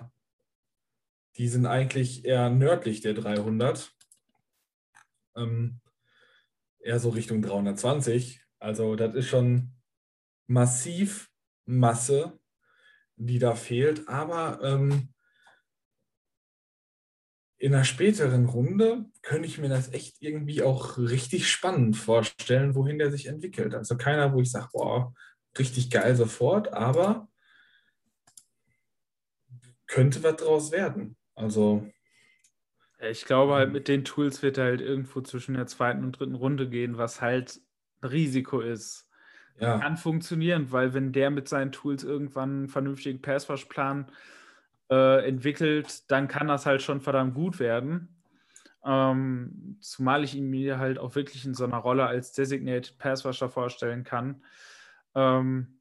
die 1.38 1.48
sind 1.48 1.66
eigentlich 1.66 2.26
eher 2.26 2.50
nördlich 2.50 3.02
der 3.02 3.14
300. 3.14 3.92
Ähm, 5.36 5.80
eher 6.80 7.00
so 7.00 7.10
Richtung 7.10 7.42
320. 7.42 8.42
Also 8.60 8.96
das 8.96 9.16
ist 9.16 9.28
schon 9.28 9.74
massiv 10.48 11.30
Masse, 11.66 12.40
die 13.16 13.40
da 13.40 13.56
fehlt. 13.56 14.08
Aber 14.08 14.60
ähm, 14.62 15.14
in 17.58 17.74
einer 17.74 17.84
späteren 17.84 18.46
Runde 18.46 19.06
könnte 19.22 19.48
ich 19.48 19.58
mir 19.58 19.70
das 19.70 19.94
echt 19.94 20.18
irgendwie 20.20 20.62
auch 20.62 20.98
richtig 20.98 21.50
spannend 21.50 21.96
vorstellen, 21.96 22.76
wohin 22.76 22.98
der 22.98 23.12
sich 23.12 23.28
entwickelt. 23.28 23.74
Also 23.74 23.96
keiner, 23.98 24.34
wo 24.34 24.42
ich 24.42 24.52
sage, 24.52 24.70
boah, 24.74 25.14
richtig 25.58 25.90
geil 25.90 26.16
sofort, 26.16 26.74
aber 26.74 27.30
könnte 29.88 30.22
was 30.24 30.36
draus 30.36 30.72
werden. 30.72 31.16
Also. 31.34 31.90
Ich 33.00 33.26
glaube 33.26 33.54
halt, 33.54 33.72
mit 33.72 33.88
den 33.88 34.04
Tools 34.04 34.42
wird 34.42 34.58
er 34.58 34.66
halt 34.66 34.82
irgendwo 34.82 35.22
zwischen 35.22 35.56
der 35.56 35.68
zweiten 35.68 36.04
und 36.04 36.20
dritten 36.20 36.36
Runde 36.36 36.70
gehen, 36.70 36.98
was 36.98 37.22
halt 37.22 37.62
ein 38.02 38.10
Risiko 38.10 38.60
ist. 38.60 39.10
Ja. 39.60 39.80
Kann 39.80 39.96
funktionieren, 39.96 40.72
weil 40.72 40.94
wenn 40.94 41.14
der 41.14 41.30
mit 41.30 41.48
seinen 41.48 41.72
Tools 41.72 42.04
irgendwann 42.04 42.50
einen 42.50 42.68
vernünftigen 42.68 43.22
Passwash-Plan 43.22 44.10
äh, 44.10 44.12
entwickelt, 44.90 46.10
dann 46.12 46.28
kann 46.28 46.48
das 46.48 46.66
halt 46.66 46.82
schon 46.82 47.02
verdammt 47.02 47.34
gut 47.34 47.60
werden. 47.60 48.16
Ähm, 48.86 49.78
zumal 49.82 50.24
ich 50.24 50.36
ihn 50.36 50.50
mir 50.50 50.78
halt 50.78 51.00
auch 51.00 51.16
wirklich 51.16 51.46
in 51.46 51.56
so 51.56 51.64
einer 51.64 51.78
Rolle 51.78 52.06
als 52.06 52.34
Designated 52.34 52.98
Passwasher 53.00 53.50
vorstellen 53.50 54.04
kann. 54.04 54.44
Ähm, 55.16 55.80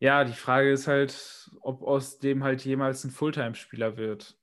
ja, 0.00 0.24
die 0.24 0.32
Frage 0.32 0.72
ist 0.72 0.88
halt, 0.88 1.50
ob 1.60 1.82
aus 1.82 2.18
dem 2.18 2.42
halt 2.42 2.64
jemals 2.64 3.04
ein 3.04 3.10
Fulltime-Spieler 3.10 3.96
wird. 3.96 4.36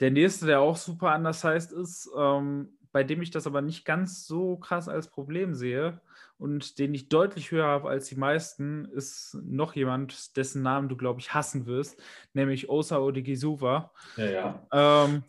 Der 0.00 0.10
nächste, 0.10 0.46
der 0.46 0.60
auch 0.60 0.76
super 0.76 1.12
anders 1.12 1.42
heißt, 1.44 1.72
ist, 1.72 2.10
ähm, 2.16 2.76
bei 2.92 3.04
dem 3.04 3.22
ich 3.22 3.30
das 3.30 3.46
aber 3.46 3.62
nicht 3.62 3.84
ganz 3.84 4.26
so 4.26 4.56
krass 4.56 4.88
als 4.88 5.08
Problem 5.08 5.54
sehe 5.54 6.00
und 6.40 6.78
den 6.78 6.94
ich 6.94 7.10
deutlich 7.10 7.50
höher 7.50 7.66
habe 7.66 7.90
als 7.90 8.08
die 8.08 8.16
meisten, 8.16 8.86
ist 8.86 9.36
noch 9.42 9.74
jemand, 9.76 10.36
dessen 10.38 10.62
Namen 10.62 10.88
du, 10.88 10.96
glaube 10.96 11.20
ich, 11.20 11.34
hassen 11.34 11.66
wirst, 11.66 12.02
nämlich 12.32 12.70
Osa 12.70 12.98
Odigisuva. 12.98 13.92
Ja, 14.16 14.64
ja. 14.72 15.04
Ähm, 15.06 15.24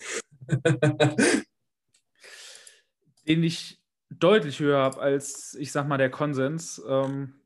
den 3.28 3.44
ich 3.44 3.82
deutlich 4.10 4.60
höher 4.62 4.80
habe 4.80 5.02
als, 5.02 5.54
ich 5.56 5.74
sag 5.74 5.88
mal, 5.88 5.98
der 5.98 6.12
Konsens. 6.12 6.82
Ähm, 6.88 7.42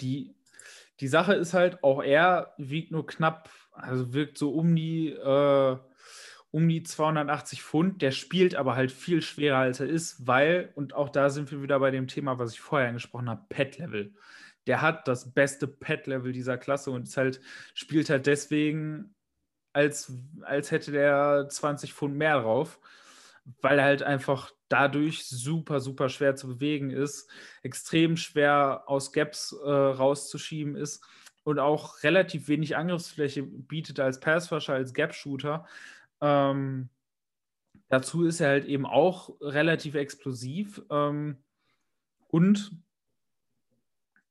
die, 0.00 0.36
die 1.00 1.08
Sache 1.08 1.34
ist 1.34 1.54
halt, 1.54 1.82
auch 1.82 2.02
er 2.02 2.54
wiegt 2.56 2.92
nur 2.92 3.04
knapp, 3.06 3.50
also 3.72 4.12
wirkt 4.12 4.38
so 4.38 4.52
um 4.52 4.76
die 4.76 5.08
äh, 5.08 5.76
um 6.50 6.68
die 6.68 6.82
280 6.82 7.62
Pfund. 7.62 8.02
Der 8.02 8.10
spielt 8.10 8.54
aber 8.54 8.76
halt 8.76 8.92
viel 8.92 9.22
schwerer, 9.22 9.58
als 9.58 9.80
er 9.80 9.88
ist, 9.88 10.26
weil, 10.26 10.72
und 10.74 10.94
auch 10.94 11.08
da 11.08 11.30
sind 11.30 11.50
wir 11.50 11.62
wieder 11.62 11.78
bei 11.80 11.90
dem 11.90 12.06
Thema, 12.08 12.38
was 12.38 12.52
ich 12.52 12.60
vorher 12.60 12.88
angesprochen 12.88 13.28
habe, 13.28 13.44
Pet-Level. 13.48 14.14
Der 14.66 14.82
hat 14.82 15.08
das 15.08 15.32
beste 15.32 15.66
Pet-Level 15.66 16.32
dieser 16.32 16.58
Klasse 16.58 16.90
und 16.90 17.08
ist 17.08 17.16
halt, 17.16 17.40
spielt 17.74 18.10
halt 18.10 18.26
deswegen, 18.26 19.14
als, 19.72 20.12
als 20.42 20.70
hätte 20.70 20.92
der 20.92 21.46
20 21.48 21.94
Pfund 21.94 22.16
mehr 22.16 22.40
drauf, 22.40 22.80
weil 23.62 23.78
er 23.78 23.84
halt 23.84 24.02
einfach 24.02 24.52
dadurch 24.68 25.26
super, 25.26 25.80
super 25.80 26.08
schwer 26.08 26.36
zu 26.36 26.48
bewegen 26.48 26.90
ist, 26.90 27.30
extrem 27.62 28.16
schwer 28.16 28.84
aus 28.86 29.12
Gaps 29.12 29.52
äh, 29.52 29.70
rauszuschieben 29.70 30.76
ist 30.76 31.02
und 31.44 31.58
auch 31.58 32.02
relativ 32.02 32.48
wenig 32.48 32.76
Angriffsfläche 32.76 33.42
bietet 33.42 34.00
als 34.00 34.20
Passwasher, 34.20 34.74
als 34.74 34.92
Gap-Shooter. 34.92 35.66
Ähm, 36.20 36.88
dazu 37.88 38.24
ist 38.24 38.40
er 38.40 38.48
halt 38.48 38.64
eben 38.66 38.86
auch 38.86 39.40
relativ 39.40 39.94
explosiv 39.94 40.82
ähm, 40.90 41.36
und 42.28 42.72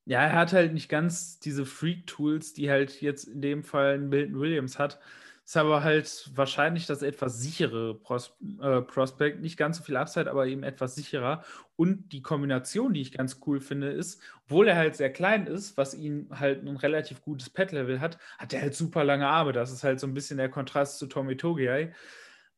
ja, 0.06 0.22
er 0.22 0.34
hat 0.34 0.54
halt 0.54 0.74
nicht 0.74 0.88
ganz 0.88 1.40
diese 1.40 1.66
Freak-Tools, 1.66 2.54
die 2.54 2.70
halt 2.70 3.02
jetzt 3.02 3.26
in 3.26 3.42
dem 3.42 3.64
Fall 3.64 4.00
Milton 4.00 4.40
Williams 4.40 4.80
hat. 4.80 5.00
Ist 5.48 5.56
aber 5.56 5.82
halt 5.82 6.30
wahrscheinlich 6.36 6.88
das 6.88 7.02
etwas 7.02 7.40
sichere 7.40 7.96
Pros 7.96 8.36
äh, 8.62 8.82
Prospect. 8.82 9.40
Nicht 9.40 9.56
ganz 9.56 9.78
so 9.78 9.84
viel 9.86 9.96
Upside, 9.96 10.30
aber 10.30 10.46
eben 10.46 10.62
etwas 10.62 10.96
sicherer. 10.96 11.42
Und 11.78 12.12
die 12.12 12.22
Kombination, 12.22 12.94
die 12.94 13.00
ich 13.00 13.14
ganz 13.14 13.40
cool 13.46 13.62
finde, 13.62 13.90
ist, 13.90 14.22
obwohl 14.44 14.68
er 14.68 14.76
halt 14.76 14.98
sehr 14.98 15.10
klein 15.10 15.48
ist, 15.48 15.78
was 15.78 15.94
ihn 15.94 16.28
halt 16.38 16.66
ein 16.66 16.76
relativ 16.76 17.22
gutes 17.22 17.50
Pet-Level 17.50 18.02
hat, 18.02 18.18
hat 18.38 18.52
er 18.52 18.62
halt 18.62 18.76
super 18.76 19.06
lange 19.06 19.26
Arme. 19.26 19.54
Das 19.54 19.72
ist 19.72 19.86
halt 19.86 20.02
so 20.02 20.08
ein 20.08 20.14
bisschen 20.14 20.36
der 20.36 20.50
Kontrast 20.50 21.00
zu 21.00 21.08
Tommy 21.08 21.38
Togiai. 21.38 21.94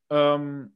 Ähm, 0.09 0.73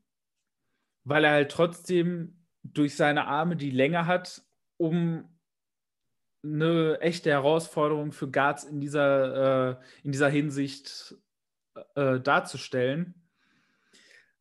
weil 1.05 1.23
er 1.23 1.31
halt 1.31 1.51
trotzdem 1.51 2.45
durch 2.61 2.95
seine 2.95 3.25
Arme 3.25 3.55
die 3.55 3.71
Länge 3.71 4.05
hat, 4.05 4.43
um 4.77 5.27
eine 6.43 6.99
echte 7.01 7.31
Herausforderung 7.31 8.11
für 8.11 8.29
Guards 8.29 8.65
in 8.65 8.79
dieser, 8.79 9.71
äh, 9.71 9.83
in 10.03 10.11
dieser 10.11 10.29
Hinsicht 10.29 11.15
äh, 11.95 12.19
darzustellen. 12.19 13.15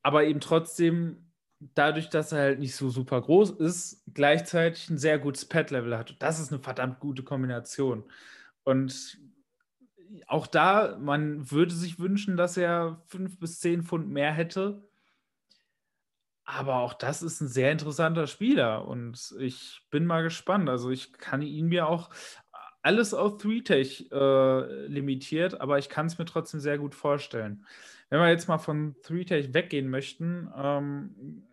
Aber 0.02 0.24
eben 0.24 0.40
trotzdem 0.40 1.32
dadurch, 1.74 2.09
dass 2.09 2.32
er 2.32 2.38
halt 2.38 2.59
nicht 2.59 2.74
so 2.74 2.90
super 2.90 3.20
groß 3.20 3.50
ist, 3.52 4.02
gleichzeitig 4.12 4.90
ein 4.90 4.98
sehr 4.98 5.18
gutes 5.18 5.44
Pad-Level 5.44 5.96
hat. 5.96 6.16
das 6.18 6.40
ist 6.40 6.52
eine 6.52 6.62
verdammt 6.62 7.00
gute 7.00 7.22
Kombination. 7.22 8.04
Und 8.64 9.18
auch 10.26 10.46
da, 10.46 10.98
man 10.98 11.50
würde 11.50 11.74
sich 11.74 11.98
wünschen, 11.98 12.36
dass 12.36 12.56
er 12.56 13.02
fünf 13.06 13.38
bis 13.38 13.60
zehn 13.60 13.82
Pfund 13.82 14.09
mehr 14.10 14.32
hätte. 14.32 14.82
Aber 16.44 16.76
auch 16.76 16.94
das 16.94 17.22
ist 17.22 17.40
ein 17.40 17.48
sehr 17.48 17.70
interessanter 17.70 18.26
Spieler 18.26 18.86
und 18.86 19.34
ich 19.38 19.86
bin 19.90 20.04
mal 20.04 20.22
gespannt. 20.22 20.68
Also 20.68 20.90
ich 20.90 21.12
kann 21.12 21.40
ihn 21.40 21.68
mir 21.68 21.86
auch 21.86 22.10
alles 22.82 23.14
auf 23.14 23.38
3-Tech 23.38 24.10
äh, 24.10 24.86
limitiert, 24.86 25.60
aber 25.60 25.78
ich 25.78 25.88
kann 25.88 26.06
es 26.06 26.18
mir 26.18 26.24
trotzdem 26.24 26.60
sehr 26.60 26.78
gut 26.78 26.94
vorstellen. 26.94 27.64
Wenn 28.10 28.20
wir 28.20 28.28
jetzt 28.28 28.48
mal 28.48 28.59
von 28.59 28.94
3-Tech 29.02 29.54
weggehen 29.54 29.88
möchten, 29.88 30.52
ähm, 30.56 31.44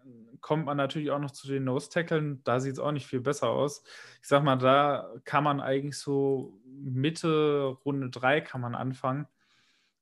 kommt 0.41 0.65
man 0.65 0.77
natürlich 0.77 1.11
auch 1.11 1.19
noch 1.19 1.31
zu 1.31 1.47
den 1.47 1.63
Nose-Tackeln. 1.65 2.43
Da 2.43 2.59
sieht 2.59 2.73
es 2.73 2.79
auch 2.79 2.91
nicht 2.91 3.07
viel 3.07 3.21
besser 3.21 3.49
aus. 3.49 3.83
Ich 4.21 4.27
sag 4.27 4.43
mal, 4.43 4.57
da 4.57 5.13
kann 5.23 5.43
man 5.43 5.61
eigentlich 5.61 5.97
so 5.97 6.59
Mitte 6.65 7.77
Runde 7.85 8.09
3 8.09 8.41
kann 8.41 8.61
man 8.61 8.75
anfangen, 8.75 9.27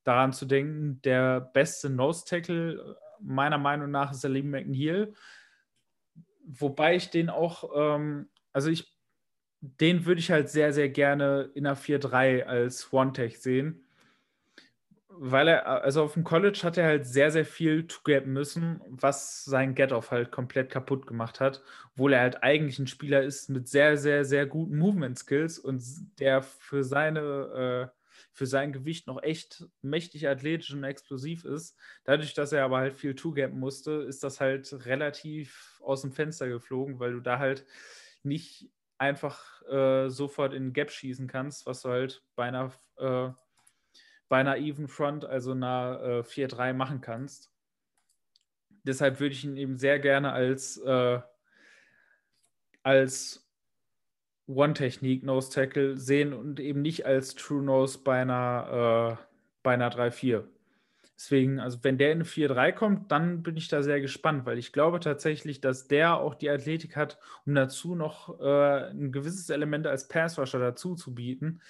daran 0.03 0.33
zu 0.33 0.45
denken, 0.45 1.01
der 1.01 1.41
beste 1.41 1.89
Nose-Tackle 1.89 2.97
meiner 3.19 3.57
Meinung 3.57 3.91
nach 3.91 4.11
ist 4.11 4.23
der 4.23 4.29
Liam 4.29 4.49
McNeil. 4.49 5.13
Wobei 6.45 6.95
ich 6.95 7.09
den 7.09 7.29
auch, 7.29 7.71
ähm, 7.75 8.29
also 8.53 8.69
ich, 8.69 8.96
den 9.61 10.05
würde 10.05 10.19
ich 10.19 10.31
halt 10.31 10.49
sehr, 10.49 10.73
sehr 10.73 10.89
gerne 10.89 11.49
in 11.55 11.65
einer 11.65 11.75
4-3 11.75 12.43
als 12.43 12.91
One-Tech 12.93 13.39
sehen 13.39 13.83
weil 15.19 15.47
er, 15.47 15.83
also 15.83 16.03
auf 16.03 16.13
dem 16.13 16.23
College 16.23 16.59
hat 16.63 16.77
er 16.77 16.85
halt 16.85 17.05
sehr, 17.07 17.31
sehr 17.31 17.45
viel 17.45 17.87
to-gap 17.87 18.25
müssen, 18.27 18.81
was 18.87 19.43
sein 19.45 19.73
Get-Off 19.75 20.11
halt 20.11 20.31
komplett 20.31 20.69
kaputt 20.69 21.07
gemacht 21.07 21.39
hat, 21.39 21.63
obwohl 21.93 22.13
er 22.13 22.21
halt 22.21 22.43
eigentlich 22.43 22.77
ein 22.79 22.87
Spieler 22.87 23.23
ist 23.23 23.49
mit 23.49 23.67
sehr, 23.67 23.97
sehr, 23.97 24.25
sehr 24.25 24.45
guten 24.45 24.77
Movement-Skills 24.77 25.59
und 25.59 25.83
der 26.19 26.43
für 26.43 26.83
seine, 26.83 27.91
äh, 27.91 27.97
für 28.31 28.45
sein 28.45 28.71
Gewicht 28.71 29.07
noch 29.07 29.21
echt 29.23 29.65
mächtig 29.81 30.27
athletisch 30.27 30.73
und 30.73 30.83
explosiv 30.83 31.45
ist. 31.45 31.75
Dadurch, 32.03 32.33
dass 32.35 32.51
er 32.51 32.63
aber 32.63 32.77
halt 32.77 32.93
viel 32.93 33.15
to-gap 33.15 33.53
musste, 33.53 33.91
ist 34.07 34.23
das 34.23 34.39
halt 34.39 34.85
relativ 34.85 35.79
aus 35.81 36.01
dem 36.01 36.11
Fenster 36.11 36.47
geflogen, 36.47 36.99
weil 36.99 37.13
du 37.13 37.21
da 37.21 37.39
halt 37.39 37.65
nicht 38.21 38.69
einfach 38.97 39.61
äh, 39.69 40.09
sofort 40.09 40.53
in 40.53 40.73
Gap 40.73 40.91
schießen 40.91 41.27
kannst, 41.27 41.65
was 41.65 41.81
du 41.81 41.89
halt 41.89 42.23
bei 42.35 42.45
einer 42.45 42.71
äh, 42.97 43.29
bei 44.29 44.39
einer 44.39 44.57
Even 44.57 44.87
Front, 44.87 45.25
also 45.25 45.51
einer 45.51 45.99
äh, 46.01 46.19
4-3 46.19 46.73
machen 46.73 47.01
kannst. 47.01 47.51
Deshalb 48.83 49.19
würde 49.19 49.33
ich 49.33 49.43
ihn 49.43 49.57
eben 49.57 49.77
sehr 49.77 49.99
gerne 49.99 50.31
als, 50.31 50.77
äh, 50.77 51.19
als 52.83 53.49
One-Technik 54.47 55.23
Nose 55.23 55.51
Tackle 55.51 55.97
sehen 55.97 56.33
und 56.33 56.59
eben 56.59 56.81
nicht 56.81 57.05
als 57.05 57.35
True 57.35 57.61
Nose 57.61 57.99
bei 58.03 58.21
einer, 58.21 59.17
äh, 59.19 59.23
bei 59.63 59.73
einer 59.73 59.89
3-4. 59.89 60.47
Deswegen, 61.17 61.59
also 61.59 61.79
wenn 61.83 61.97
der 61.97 62.11
in 62.11 62.19
eine 62.19 62.25
4-3 62.25 62.71
kommt, 62.71 63.11
dann 63.11 63.41
bin 63.41 63.57
ich 63.57 63.67
da 63.67 63.81
sehr 63.81 63.99
gespannt, 63.99 64.45
weil 64.45 64.59
ich 64.59 64.71
glaube 64.71 64.99
tatsächlich, 64.99 65.61
dass 65.61 65.87
der 65.87 66.17
auch 66.17 66.35
die 66.35 66.49
Athletik 66.49 66.95
hat, 66.95 67.17
um 67.45 67.55
dazu 67.55 67.95
noch 67.95 68.39
äh, 68.39 68.91
ein 68.91 69.11
gewisses 69.11 69.49
Element 69.49 69.87
als 69.87 70.07
Passrusher 70.07 70.59
dazu 70.59 70.95
zu 70.95 71.15
bieten, 71.15 71.61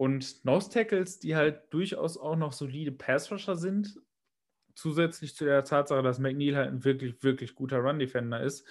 und 0.00 0.46
Nose 0.46 0.70
Tackles, 0.70 1.18
die 1.18 1.36
halt 1.36 1.74
durchaus 1.74 2.16
auch 2.16 2.34
noch 2.34 2.54
solide 2.54 2.90
Passrusher 2.90 3.54
sind, 3.54 4.00
zusätzlich 4.74 5.36
zu 5.36 5.44
der 5.44 5.62
Tatsache, 5.62 6.02
dass 6.02 6.18
McNeil 6.18 6.56
halt 6.56 6.68
ein 6.70 6.84
wirklich, 6.86 7.22
wirklich 7.22 7.54
guter 7.54 7.80
Run-Defender 7.80 8.40
ist, 8.40 8.66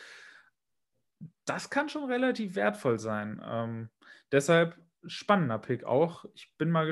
das 1.45 1.69
kann 1.69 1.87
schon 1.87 2.05
relativ 2.05 2.55
wertvoll 2.55 2.97
sein. 2.97 3.39
Ähm, 3.45 3.89
deshalb 4.31 4.75
spannender 5.05 5.59
Pick 5.59 5.83
auch. 5.83 6.25
Ich 6.33 6.51
bin 6.57 6.71
mal 6.71 6.89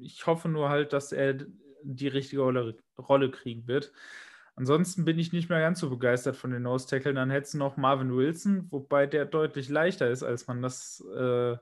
ich 0.00 0.26
hoffe 0.26 0.48
nur 0.48 0.68
halt, 0.68 0.92
dass 0.92 1.12
er 1.12 1.46
die 1.94 2.08
richtige 2.08 2.42
Rolle, 2.42 2.76
kriegen 3.30 3.66
wird. 3.66 3.92
Ansonsten 4.56 5.04
bin 5.04 5.18
ich 5.18 5.32
nicht 5.32 5.50
mehr 5.50 5.60
ganz 5.60 5.80
so 5.80 5.90
begeistert 5.90 6.36
von 6.36 6.50
den 6.50 6.62
Nose 6.62 6.88
Tackle. 6.88 7.12
Dann 7.12 7.30
hättest 7.30 7.54
du 7.54 7.58
noch 7.58 7.76
Marvin 7.76 8.16
Wilson, 8.16 8.66
wobei 8.70 9.06
der 9.06 9.26
deutlich 9.26 9.68
leichter 9.68 10.10
ist, 10.10 10.22
als 10.22 10.46
man 10.46 10.62
das 10.62 11.04
äh, 11.14 11.56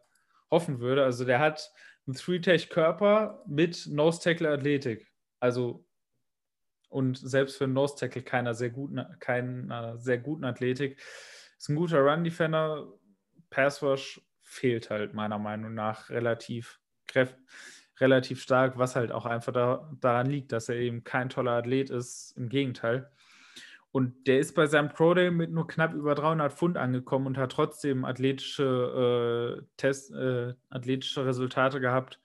hoffen 0.51 0.79
würde. 0.79 1.05
Also 1.05 1.25
der 1.25 1.41
hat 1.41 1.73
ein 2.07 2.15
Three-Tech-Körper 2.15 3.43
mit 3.47 3.89
Nose-Tackle-Athletik. 3.89 5.11
Also 5.41 5.85
und 6.89 7.19
selbst 7.19 7.57
für 7.57 7.65
einen 7.65 7.73
Nose-Tackle 7.73 8.23
keiner 8.23 8.55
sehr 8.55 8.71
guten, 8.71 9.05
keiner 9.19 9.99
sehr 9.99 10.19
guten 10.19 10.45
Athletik. 10.45 11.01
Ist 11.59 11.69
ein 11.69 11.75
guter 11.75 11.99
Run-Defender. 11.99 12.87
Pass-Rush 13.51 14.21
fehlt 14.41 14.91
halt 14.91 15.15
meiner 15.15 15.41
Meinung 15.41 15.75
nach 15.75 16.11
relativ, 16.11 16.79
relativ 18.01 18.43
stark, 18.43 18.79
was 18.79 18.97
halt 18.97 19.13
auch 19.13 19.27
einfach 19.27 19.53
da, 19.53 19.91
daran 20.01 20.27
liegt, 20.27 20.53
dass 20.53 20.69
er 20.69 20.77
eben 20.77 21.05
kein 21.05 21.29
toller 21.29 21.53
Athlet 21.53 21.91
ist. 21.91 22.35
Im 22.37 22.49
Gegenteil. 22.49 23.11
Und 23.95 24.27
der 24.27 24.41
ist 24.41 24.57
bei 24.57 24.67
seinem 24.67 24.89
Pro 24.89 25.15
Day 25.15 25.31
mit 25.31 25.53
nur 25.53 25.69
knapp 25.69 25.95
über 25.95 26.17
300 26.17 26.53
Pfund 26.53 26.77
angekommen 26.77 27.29
und 27.29 27.39
hat 27.39 27.53
trotzdem 27.53 28.05
athletische, 28.05 29.61
äh, 29.61 29.67
Test, 29.77 30.13
äh, 30.13 30.55
athletische 30.69 31.25
Resultate 31.25 31.79
gehabt, 31.79 32.21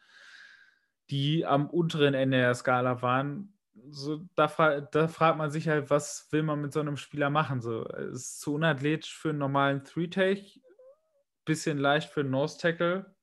die 1.12 1.46
am 1.46 1.70
unteren 1.70 2.16
Ende 2.16 2.38
der 2.40 2.56
Skala 2.56 3.04
waren. 3.04 3.54
So, 3.92 4.26
da, 4.36 4.48
fra 4.48 4.82
da 4.82 5.08
fragt 5.08 5.38
man 5.38 5.52
sich 5.52 5.68
halt, 5.70 5.92
was 5.92 6.28
will 6.32 6.42
man 6.42 6.60
mit 6.60 6.74
so 6.74 6.80
einem 6.80 6.98
Spieler 6.98 7.30
machen? 7.30 7.62
So, 7.62 7.84
ist 7.84 8.42
zu 8.42 8.56
unathletisch 8.56 9.16
für 9.16 9.30
einen 9.30 9.38
normalen 9.38 9.84
Three-Take, 9.84 10.60
bisschen 11.46 11.78
leicht 11.78 12.10
für 12.10 12.22
einen 12.22 12.32
Nose-Tackle. 12.32 13.16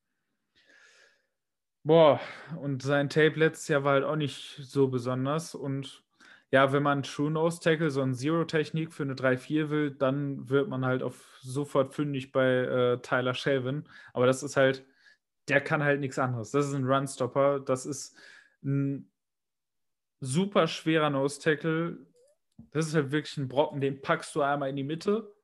Boah, 1.86 2.20
und 2.60 2.82
sein 2.82 3.08
Tape 3.08 3.38
letztes 3.38 3.68
Jahr 3.68 3.84
war 3.84 3.92
halt 3.92 4.04
auch 4.04 4.16
nicht 4.16 4.56
so 4.60 4.88
besonders 4.88 5.54
und 5.54 6.02
ja, 6.50 6.72
wenn 6.72 6.82
man 6.82 7.04
True 7.04 7.30
Nose 7.30 7.60
Tackle, 7.60 7.90
so 7.90 8.02
eine 8.02 8.14
Zero-Technik 8.14 8.92
für 8.92 9.04
eine 9.04 9.14
3-4 9.14 9.70
will, 9.70 9.92
dann 9.92 10.48
wird 10.48 10.68
man 10.68 10.84
halt 10.84 11.04
auf 11.04 11.38
sofort 11.42 11.94
fündig 11.94 12.32
bei 12.32 12.44
äh, 12.44 12.98
Tyler 13.02 13.34
Shelvin. 13.34 13.84
Aber 14.12 14.26
das 14.26 14.42
ist 14.42 14.56
halt, 14.56 14.84
der 15.46 15.60
kann 15.60 15.84
halt 15.84 16.00
nichts 16.00 16.18
anderes. 16.18 16.50
Das 16.50 16.66
ist 16.66 16.74
ein 16.74 16.86
Runstopper. 16.86 17.60
Das 17.60 17.86
ist 17.86 18.16
ein 18.64 19.08
super 20.20 20.66
schwerer 20.66 21.10
Nose 21.10 21.40
Tackle. 21.40 21.98
Das 22.72 22.88
ist 22.88 22.94
halt 22.96 23.12
wirklich 23.12 23.36
ein 23.36 23.48
Brocken, 23.48 23.80
den 23.80 24.02
packst 24.02 24.34
du 24.34 24.42
einmal 24.42 24.70
in 24.70 24.76
die 24.76 24.82
Mitte. 24.82 25.35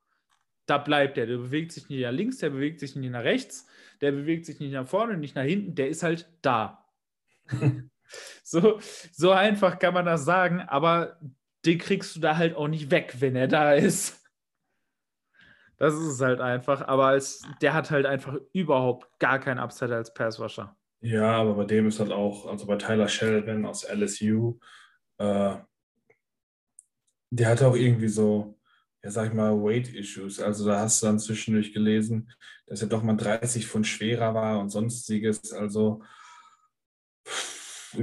Da 0.66 0.78
bleibt 0.78 1.16
der. 1.16 1.26
Der 1.26 1.38
bewegt 1.38 1.72
sich 1.72 1.88
nicht 1.88 2.02
nach 2.02 2.12
links, 2.12 2.38
der 2.38 2.50
bewegt 2.50 2.80
sich 2.80 2.94
nicht 2.96 3.10
nach 3.10 3.24
rechts, 3.24 3.66
der 4.00 4.12
bewegt 4.12 4.46
sich 4.46 4.60
nicht 4.60 4.72
nach 4.72 4.86
vorne, 4.86 5.16
nicht 5.16 5.34
nach 5.34 5.42
hinten. 5.42 5.74
Der 5.74 5.88
ist 5.88 6.02
halt 6.02 6.28
da. 6.42 6.86
So, 8.44 8.78
so 9.12 9.30
einfach 9.30 9.78
kann 9.78 9.94
man 9.94 10.04
das 10.04 10.24
sagen, 10.24 10.60
aber 10.60 11.18
den 11.64 11.78
kriegst 11.78 12.16
du 12.16 12.20
da 12.20 12.36
halt 12.36 12.56
auch 12.56 12.68
nicht 12.68 12.90
weg, 12.90 13.16
wenn 13.20 13.36
er 13.36 13.48
da 13.48 13.72
ist. 13.72 14.20
Das 15.78 15.94
ist 15.94 16.06
es 16.06 16.20
halt 16.20 16.40
einfach, 16.40 16.86
aber 16.86 17.06
als, 17.06 17.42
der 17.60 17.74
hat 17.74 17.90
halt 17.90 18.06
einfach 18.06 18.36
überhaupt 18.52 19.18
gar 19.18 19.40
keinen 19.40 19.58
Upside 19.58 19.94
als 19.94 20.14
Passwasher. 20.14 20.76
Ja, 21.00 21.32
aber 21.32 21.54
bei 21.54 21.64
dem 21.64 21.88
ist 21.88 21.98
halt 21.98 22.12
auch, 22.12 22.46
also 22.46 22.66
bei 22.66 22.76
Tyler 22.76 23.08
Sheldon 23.08 23.66
aus 23.66 23.82
LSU, 23.82 24.58
äh, 25.18 25.56
der 27.30 27.48
hatte 27.48 27.66
auch 27.66 27.74
irgendwie 27.74 28.08
so, 28.08 28.60
ja, 29.02 29.10
sag 29.10 29.28
ich 29.28 29.34
mal, 29.34 29.52
Weight-Issues. 29.52 30.40
Also 30.40 30.66
da 30.66 30.80
hast 30.80 31.02
du 31.02 31.06
dann 31.06 31.18
zwischendurch 31.18 31.72
gelesen, 31.72 32.30
dass 32.66 32.82
er 32.82 32.88
doch 32.88 33.02
mal 33.02 33.16
30 33.16 33.66
Pfund 33.66 33.86
schwerer 33.86 34.34
war 34.34 34.60
und 34.60 34.70
sonstiges. 34.70 35.52
Also 35.52 36.02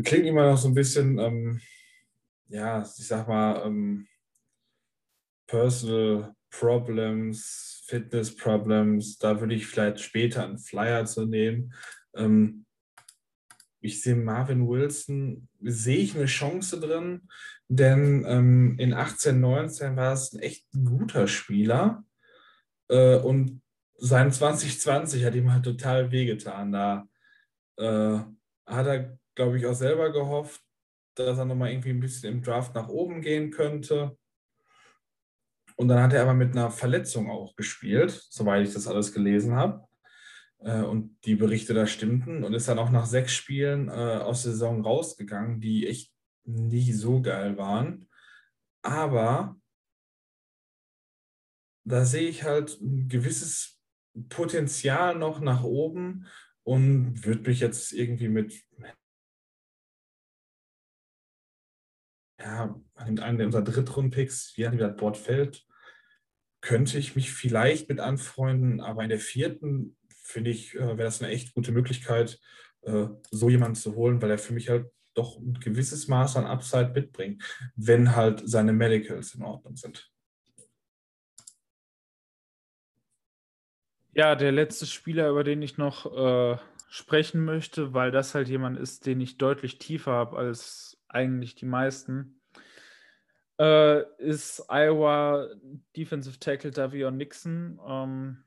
klingt 0.04 0.26
immer 0.26 0.50
noch 0.50 0.58
so 0.58 0.68
ein 0.68 0.74
bisschen, 0.74 1.18
ähm, 1.20 1.62
ja, 2.48 2.82
ich 2.82 3.08
sag 3.08 3.28
mal, 3.28 3.66
ähm, 3.66 4.08
Personal 5.48 6.36
Problems, 6.52 7.84
Fitness 7.88 8.36
Problems. 8.36 9.18
Da 9.18 9.40
würde 9.40 9.56
ich 9.56 9.68
vielleicht 9.68 10.00
später 10.00 10.44
einen 10.44 10.60
Flyer 10.60 11.06
zu 11.06 11.26
nehmen. 11.26 11.74
Ähm, 12.16 12.66
ich 13.82 14.02
sehe 14.02 14.16
Marvin 14.16 14.68
Wilson, 14.68 15.48
sehe 15.62 15.98
ich 15.98 16.16
eine 16.16 16.26
Chance 16.26 16.80
drin, 16.80 17.30
denn 17.70 18.26
ähm, 18.28 18.76
in 18.78 18.94
18, 18.94 19.40
19 19.40 19.96
war 19.96 20.14
es 20.14 20.34
ein 20.34 20.40
echt 20.40 20.68
guter 20.72 21.28
Spieler 21.28 22.04
äh, 22.90 23.16
und 23.16 23.62
sein 23.96 24.32
2020 24.32 25.24
hat 25.24 25.36
ihm 25.36 25.54
halt 25.54 25.64
total 25.64 26.12
wehgetan. 26.12 26.72
Da 26.72 27.08
äh, 27.78 28.20
hat 28.66 28.88
er 28.88 29.20
glaube 29.40 29.58
ich, 29.58 29.66
auch 29.66 29.74
selber 29.74 30.12
gehofft, 30.12 30.62
dass 31.16 31.38
er 31.38 31.46
nochmal 31.46 31.72
irgendwie 31.72 31.92
ein 31.92 32.02
bisschen 32.02 32.34
im 32.34 32.44
Draft 32.44 32.76
nach 32.76 32.90
oben 32.90 33.22
gehen 33.22 33.52
könnte. 33.52 34.18
Und 35.78 35.88
dann 35.88 36.04
hat 36.04 36.12
er 36.12 36.24
aber 36.24 36.34
mit 36.34 36.52
einer 36.52 36.72
Verletzung 36.72 37.30
auch 37.32 37.56
gespielt, 37.56 38.12
soweit 38.30 38.68
ich 38.68 38.74
das 38.74 38.86
alles 38.86 39.14
gelesen 39.14 39.56
habe. 39.56 39.86
Äh, 40.60 40.82
und 40.82 41.18
die 41.24 41.36
Berichte 41.36 41.74
da 41.74 41.88
stimmten 41.88 42.44
und 42.44 42.54
ist 42.54 42.68
dann 42.68 42.80
auch 42.80 42.90
nach 42.90 43.06
sechs 43.06 43.34
Spielen 43.34 43.88
äh, 43.88 43.92
aus 43.92 44.44
der 44.44 44.52
Saison 44.52 44.82
rausgegangen, 44.84 45.62
die 45.62 45.88
echt 45.88 46.12
nicht 46.50 46.96
so 46.96 47.22
geil 47.22 47.58
waren. 47.58 48.10
Aber 48.82 49.60
da 51.86 52.06
sehe 52.06 52.30
ich 52.30 52.44
halt 52.44 52.80
ein 52.82 53.08
gewisses 53.08 53.80
Potenzial 54.30 55.16
noch 55.16 55.40
nach 55.40 55.64
oben 55.64 56.28
und 56.64 57.26
würde 57.26 57.50
mich 57.50 57.60
jetzt 57.60 57.94
irgendwie 57.94 58.30
mit 58.30 58.64
ja, 62.40 62.80
in 63.06 63.20
einem 63.20 63.48
unserer 63.48 63.64
Drittrunden-Picks, 63.64 64.54
wie 64.56 64.64
das 64.78 64.96
Board 64.96 65.18
fällt, 65.18 65.66
könnte 66.62 66.98
ich 66.98 67.16
mich 67.16 67.32
vielleicht 67.32 67.90
mit 67.90 68.00
anfreunden, 68.00 68.82
aber 68.82 69.04
in 69.04 69.10
der 69.10 69.20
vierten 69.20 69.98
finde 70.24 70.52
ich, 70.52 70.76
äh, 70.76 70.80
wäre 70.80 71.04
das 71.04 71.22
eine 71.22 71.32
echt 71.32 71.54
gute 71.54 71.72
Möglichkeit, 71.72 72.40
äh, 72.82 73.08
so 73.32 73.50
jemanden 73.50 73.76
zu 73.76 73.96
holen, 73.96 74.22
weil 74.22 74.32
er 74.32 74.38
für 74.38 74.54
mich 74.54 74.70
halt 74.70 74.90
doch 75.20 75.38
ein 75.38 75.54
gewisses 75.60 76.08
Maß 76.08 76.38
an 76.38 76.46
Upside 76.46 76.92
mitbringt, 76.94 77.44
wenn 77.76 78.16
halt 78.16 78.42
seine 78.46 78.74
Medicals 78.74 79.36
in 79.36 79.44
Ordnung 79.44 79.76
sind. 79.76 80.10
Ja, 84.14 84.36
der 84.36 84.52
letzte 84.52 84.86
Spieler, 84.86 85.30
über 85.30 85.44
den 85.44 85.62
ich 85.62 85.78
noch 85.78 86.06
äh, 86.06 86.58
sprechen 86.90 87.46
möchte, 87.46 87.94
weil 87.94 88.12
das 88.12 88.34
halt 88.34 88.50
jemand 88.50 88.78
ist, 88.80 89.06
den 89.06 89.22
ich 89.22 89.38
deutlich 89.38 89.78
tiefer 89.78 90.12
habe 90.14 90.38
als 90.38 91.02
eigentlich 91.08 91.56
die 91.56 91.66
meisten, 91.66 92.42
äh, 93.60 94.04
ist 94.18 94.66
Iowa 94.70 95.48
Defensive 95.96 96.40
Tackle 96.40 96.72
Davion 96.72 97.18
Nixon. 97.18 97.80
Ähm, 97.86 98.44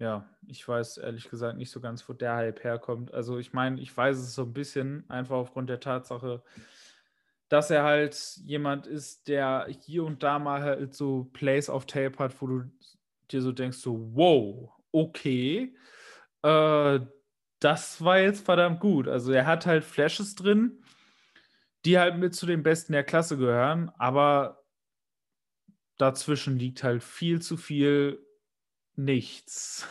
ja, 0.00 0.26
ich 0.48 0.66
weiß 0.66 0.96
ehrlich 0.96 1.28
gesagt 1.28 1.58
nicht 1.58 1.70
so 1.70 1.78
ganz, 1.78 2.08
wo 2.08 2.14
der 2.14 2.34
Hype 2.34 2.64
herkommt. 2.64 3.12
Also 3.12 3.38
ich 3.38 3.52
meine, 3.52 3.80
ich 3.80 3.94
weiß 3.94 4.16
es 4.18 4.34
so 4.34 4.42
ein 4.42 4.52
bisschen, 4.54 5.04
einfach 5.10 5.36
aufgrund 5.36 5.68
der 5.68 5.78
Tatsache, 5.78 6.42
dass 7.50 7.70
er 7.70 7.84
halt 7.84 8.16
jemand 8.44 8.86
ist, 8.86 9.28
der 9.28 9.66
hier 9.68 10.04
und 10.04 10.22
da 10.22 10.38
mal 10.38 10.62
halt 10.62 10.94
so 10.94 11.24
Plays 11.34 11.68
auf 11.68 11.84
Tape 11.84 12.18
hat, 12.18 12.40
wo 12.40 12.46
du 12.46 12.62
dir 13.30 13.42
so 13.42 13.52
denkst, 13.52 13.76
so, 13.76 14.10
wow, 14.14 14.72
okay, 14.90 15.76
äh, 16.42 17.00
das 17.60 18.02
war 18.02 18.18
jetzt 18.20 18.44
verdammt 18.44 18.80
gut. 18.80 19.06
Also 19.06 19.32
er 19.32 19.46
hat 19.46 19.66
halt 19.66 19.84
Flashes 19.84 20.34
drin, 20.34 20.82
die 21.84 21.98
halt 21.98 22.16
mit 22.16 22.34
zu 22.34 22.46
den 22.46 22.62
Besten 22.62 22.94
der 22.94 23.04
Klasse 23.04 23.36
gehören, 23.36 23.90
aber 23.98 24.64
dazwischen 25.98 26.58
liegt 26.58 26.82
halt 26.82 27.02
viel 27.02 27.42
zu 27.42 27.58
viel 27.58 28.24
nichts. 29.04 29.86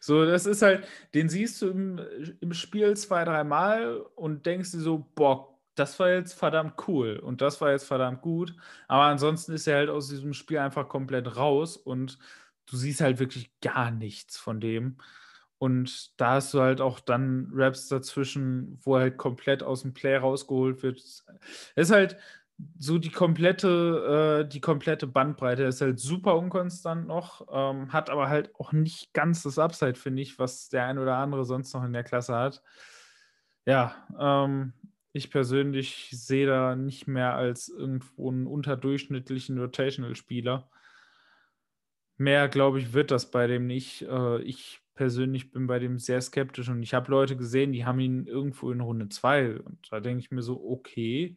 So, 0.00 0.24
das 0.24 0.46
ist 0.46 0.62
halt, 0.62 0.86
den 1.14 1.28
siehst 1.28 1.62
du 1.62 1.68
im, 1.70 2.00
im 2.40 2.52
Spiel 2.54 2.96
zwei, 2.96 3.24
dreimal 3.24 3.98
und 4.16 4.46
denkst 4.46 4.72
dir 4.72 4.80
so, 4.80 5.06
boah, 5.14 5.52
das 5.74 5.98
war 6.00 6.10
jetzt 6.10 6.34
verdammt 6.34 6.74
cool 6.88 7.18
und 7.18 7.40
das 7.40 7.60
war 7.60 7.70
jetzt 7.70 7.84
verdammt 7.86 8.20
gut. 8.20 8.54
Aber 8.88 9.04
ansonsten 9.04 9.52
ist 9.52 9.66
er 9.66 9.76
halt 9.76 9.90
aus 9.90 10.08
diesem 10.08 10.34
Spiel 10.34 10.58
einfach 10.58 10.88
komplett 10.88 11.36
raus 11.36 11.76
und 11.76 12.18
du 12.66 12.76
siehst 12.76 13.00
halt 13.00 13.18
wirklich 13.18 13.52
gar 13.60 13.90
nichts 13.90 14.36
von 14.36 14.60
dem. 14.60 14.98
Und 15.58 16.20
da 16.20 16.32
hast 16.32 16.52
du 16.54 16.60
halt 16.60 16.80
auch 16.80 16.98
dann 16.98 17.48
Raps 17.54 17.86
dazwischen, 17.86 18.80
wo 18.82 18.96
er 18.96 19.02
halt 19.02 19.16
komplett 19.18 19.62
aus 19.62 19.82
dem 19.82 19.94
Play 19.94 20.16
rausgeholt 20.16 20.82
wird. 20.82 20.98
Es 20.98 21.24
ist 21.76 21.90
halt 21.92 22.16
so 22.78 22.98
die 22.98 23.10
komplette, 23.10 24.44
äh, 24.44 24.48
die 24.48 24.60
komplette 24.60 25.06
Bandbreite. 25.06 25.62
Er 25.62 25.68
ist 25.68 25.80
halt 25.80 25.98
super 25.98 26.36
unkonstant 26.36 27.06
noch, 27.06 27.46
ähm, 27.50 27.92
hat 27.92 28.10
aber 28.10 28.28
halt 28.28 28.54
auch 28.56 28.72
nicht 28.72 29.12
ganz 29.12 29.42
das 29.42 29.58
Upside, 29.58 29.94
finde 29.94 30.22
ich, 30.22 30.38
was 30.38 30.68
der 30.68 30.86
ein 30.86 30.98
oder 30.98 31.16
andere 31.16 31.44
sonst 31.44 31.72
noch 31.74 31.84
in 31.84 31.92
der 31.92 32.04
Klasse 32.04 32.34
hat. 32.34 32.62
Ja, 33.66 34.06
ähm, 34.18 34.72
ich 35.12 35.30
persönlich 35.30 36.08
sehe 36.12 36.46
da 36.46 36.74
nicht 36.74 37.06
mehr 37.06 37.34
als 37.34 37.68
irgendwo 37.68 38.30
einen 38.30 38.46
unterdurchschnittlichen 38.46 39.58
Rotational-Spieler. 39.58 40.68
Mehr, 42.16 42.48
glaube 42.48 42.78
ich, 42.78 42.92
wird 42.92 43.10
das 43.10 43.30
bei 43.30 43.46
dem 43.46 43.66
nicht. 43.66 44.02
Äh, 44.02 44.42
ich 44.42 44.80
persönlich 44.94 45.50
bin 45.50 45.66
bei 45.66 45.78
dem 45.78 45.98
sehr 45.98 46.20
skeptisch 46.20 46.68
und 46.68 46.82
ich 46.82 46.94
habe 46.94 47.10
Leute 47.10 47.36
gesehen, 47.36 47.72
die 47.72 47.84
haben 47.84 48.00
ihn 48.00 48.26
irgendwo 48.26 48.70
in 48.70 48.80
Runde 48.80 49.08
2 49.08 49.56
und 49.60 49.88
da 49.90 50.00
denke 50.00 50.20
ich 50.20 50.30
mir 50.30 50.42
so, 50.42 50.62
okay, 50.64 51.36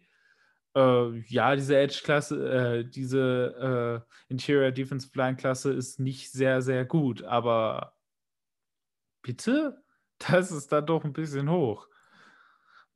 äh, 0.76 1.20
ja, 1.28 1.56
diese 1.56 1.78
Edge-Klasse, 1.78 2.50
äh, 2.50 2.86
diese 2.86 4.04
äh, 4.06 4.32
Interior 4.32 4.72
Defensive 4.72 5.18
Line-Klasse 5.18 5.74
ist 5.74 6.00
nicht 6.00 6.32
sehr, 6.32 6.62
sehr 6.62 6.86
gut, 6.86 7.24
aber 7.24 7.96
bitte? 9.22 9.82
Das 10.30 10.50
ist 10.50 10.72
dann 10.72 10.86
doch 10.86 11.04
ein 11.04 11.12
bisschen 11.12 11.50
hoch. 11.50 11.90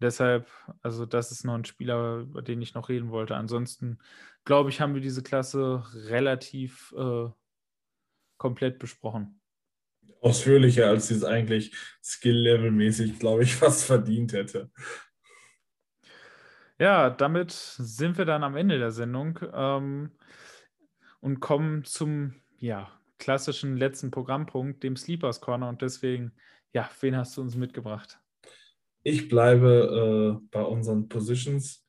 Deshalb, 0.01 0.47
also 0.81 1.05
das 1.05 1.33
ist 1.33 1.43
noch 1.43 1.55
ein 1.55 1.65
Spieler, 1.65 2.19
über 2.19 2.41
den 2.41 2.61
ich 2.61 2.73
noch 2.73 2.87
reden 2.87 3.11
wollte. 3.11 3.35
Ansonsten, 3.35 3.99
glaube 4.45 4.69
ich, 4.69 4.79
haben 4.79 4.93
wir 4.93 5.01
diese 5.01 5.21
Klasse 5.21 5.83
relativ 6.07 6.93
äh, 6.97 7.27
komplett 8.37 8.79
besprochen. 8.79 9.41
Ausführlicher, 10.21 10.87
als 10.87 11.09
sie 11.09 11.15
es 11.15 11.25
eigentlich 11.25 11.75
skill-level-mäßig, 12.01 13.19
glaube 13.19 13.43
ich, 13.43 13.55
fast 13.57 13.83
verdient 13.83 14.31
hätte. 14.31 14.71
Ja, 16.79 17.09
damit 17.09 17.51
sind 17.51 18.17
wir 18.17 18.23
dann 18.23 18.41
am 18.41 18.55
Ende 18.55 18.79
der 18.79 18.91
Sendung 18.91 19.37
ähm, 19.53 20.11
und 21.19 21.41
kommen 21.41 21.83
zum 21.83 22.35
ja, 22.57 22.89
klassischen 23.17 23.75
letzten 23.75 24.11
Programmpunkt, 24.11 24.81
dem 24.81 24.95
Sleepers 24.95 25.41
Corner. 25.41 25.67
Und 25.67 25.81
deswegen, 25.81 26.31
ja, 26.71 26.89
wen 27.01 27.17
hast 27.17 27.35
du 27.35 27.41
uns 27.41 27.57
mitgebracht? 27.57 28.17
Ich 29.03 29.27
bleibe 29.27 30.39
äh, 30.41 30.47
bei 30.51 30.61
unseren 30.61 31.09
Positions 31.09 31.85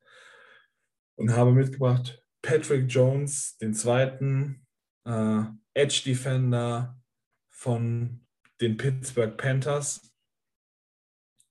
und 1.15 1.37
habe 1.37 1.53
mitgebracht 1.53 2.25
Patrick 2.43 2.91
Jones, 2.91 3.59
den 3.59 3.75
zweiten 3.75 4.67
äh, 5.05 5.43
Edge 5.75 6.03
Defender 6.05 7.01
von 7.49 8.27
den 8.61 8.77
Pittsburgh 8.77 9.37
Panthers. 9.37 10.13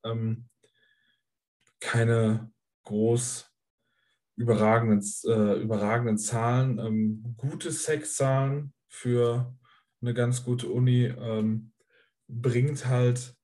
Ähm, 0.04 0.50
keine 1.80 2.52
groß 2.90 3.50
überragenden, 4.36 5.06
äh, 5.26 5.62
überragenden 5.62 6.18
Zahlen, 6.18 6.80
ähm, 6.80 7.36
gute 7.38 7.72
Sexzahlen 7.72 8.74
für 8.88 9.56
eine 10.02 10.14
ganz 10.14 10.44
gute 10.44 10.68
Uni, 10.70 11.06
ähm, 11.06 11.72
bringt 12.28 12.86
halt 12.86 13.36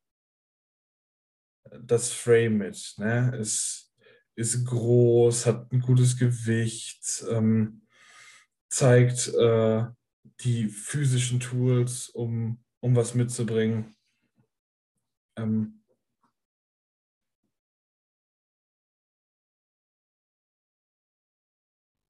das 1.80 2.11
Frame 2.11 2.57
mit. 2.57 2.95
Ne? 2.97 3.35
Ist, 3.38 3.93
ist 4.35 4.65
groß, 4.65 5.45
hat 5.45 5.72
ein 5.72 5.81
gutes 5.81 6.17
Gewicht, 6.17 7.26
ähm, 7.30 7.85
zeigt 8.69 9.34
äh, 9.35 9.85
die 10.41 10.69
physischen 10.69 11.39
Tools, 11.39 12.09
um, 12.09 12.63
um 12.80 12.95
was 12.95 13.13
mitzubringen. 13.13 13.95
Ähm, 15.38 15.84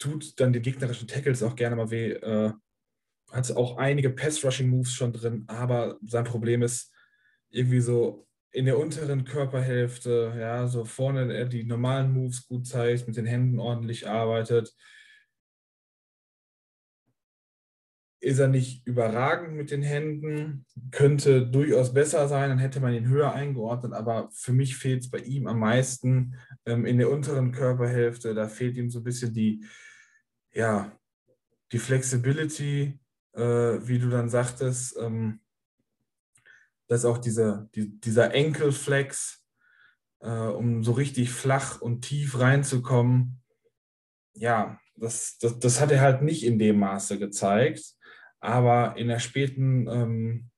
tut 0.06 0.40
dann 0.40 0.54
den 0.54 0.62
gegnerischen 0.62 1.08
Tackles 1.08 1.44
auch 1.44 1.56
gerne 1.56 1.76
mal 1.76 1.92
weh. 1.92 2.12
Äh, 2.12 2.52
hat 3.32 3.52
auch 3.52 3.78
einige 3.78 4.12
Pass-Rushing-Moves 4.12 4.94
schon 4.94 5.12
drin, 5.12 5.44
aber 5.48 5.98
sein 6.04 6.24
Problem 6.24 6.62
ist 6.62 6.94
irgendwie 7.50 7.82
so 7.82 8.28
in 8.52 8.66
der 8.66 8.80
unteren 8.80 9.26
Körperhälfte, 9.26 10.34
ja, 10.40 10.68
so 10.68 10.86
vorne 10.86 11.34
er 11.34 11.46
die 11.46 11.66
normalen 11.66 12.14
Moves 12.14 12.48
gut 12.48 12.68
zeigt, 12.68 13.08
mit 13.08 13.18
den 13.18 13.26
Händen 13.26 13.60
ordentlich 13.60 14.08
arbeitet. 14.08 14.74
Ist 18.22 18.40
er 18.40 18.48
nicht 18.48 18.88
überragend 18.88 19.56
mit 19.56 19.72
den 19.72 19.82
Händen, 19.82 20.66
könnte 20.92 21.46
durchaus 21.46 21.94
besser 21.94 22.28
sein, 22.28 22.50
dann 22.50 22.60
hätte 22.60 22.80
man 22.80 22.94
ihn 22.94 23.10
höher 23.10 23.34
eingeordnet, 23.34 23.94
aber 23.94 24.30
für 24.32 24.54
mich 24.54 24.78
fehlt 24.78 25.04
es 25.04 25.10
bei 25.10 25.20
ihm 25.20 25.48
am 25.48 25.60
meisten 25.60 26.36
ähm, 26.66 26.86
in 26.86 26.98
der 26.98 27.12
unteren 27.12 27.52
Körperhälfte. 27.52 28.34
Da 28.34 28.48
fehlt 28.48 28.78
ihm 28.78 28.90
so 28.90 29.00
ein 29.00 29.04
bisschen 29.04 29.34
die, 29.34 29.66
ja, 30.56 30.98
die 31.72 31.80
Flexibility, 31.80 32.98
äh, 33.34 33.42
wie 33.42 34.00
du 34.00 34.10
dann 34.10 34.30
sagtest, 34.30 34.98
ähm, 34.98 35.42
dass 36.88 37.06
auch 37.06 37.18
diese, 37.18 37.70
die, 37.76 38.00
dieser 38.00 38.34
Enkelflex, 38.34 39.46
äh, 40.22 40.30
um 40.30 40.84
so 40.84 40.94
richtig 40.94 41.32
flach 41.32 41.82
und 41.82 42.02
tief 42.02 42.40
reinzukommen, 42.40 43.42
ja, 44.34 44.80
das, 44.96 45.38
das, 45.40 45.60
das 45.60 45.82
hat 45.82 45.92
er 45.92 46.00
halt 46.00 46.22
nicht 46.22 46.44
in 46.46 46.58
dem 46.58 46.80
Maße 46.80 47.20
gezeigt. 47.20 47.84
Aber 48.40 48.96
in 48.96 49.08
der 49.10 49.20
späten 49.20 49.88
ähm, 49.88 50.50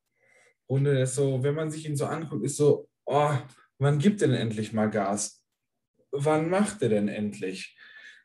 Runde 0.70 1.00
ist 1.00 1.16
so, 1.16 1.42
wenn 1.42 1.56
man 1.56 1.72
sich 1.72 1.86
ihn 1.88 1.96
so 1.96 2.06
anguckt, 2.06 2.44
ist 2.44 2.58
so, 2.58 2.90
oh, 3.06 3.36
wann 3.80 3.98
gibt 3.98 4.22
denn 4.22 4.34
endlich 4.34 4.74
mal 4.74 4.90
Gas? 4.90 5.44
Wann 6.12 6.50
macht 6.50 6.82
er 6.84 6.90
denn 6.90 7.08
endlich? 7.08 7.78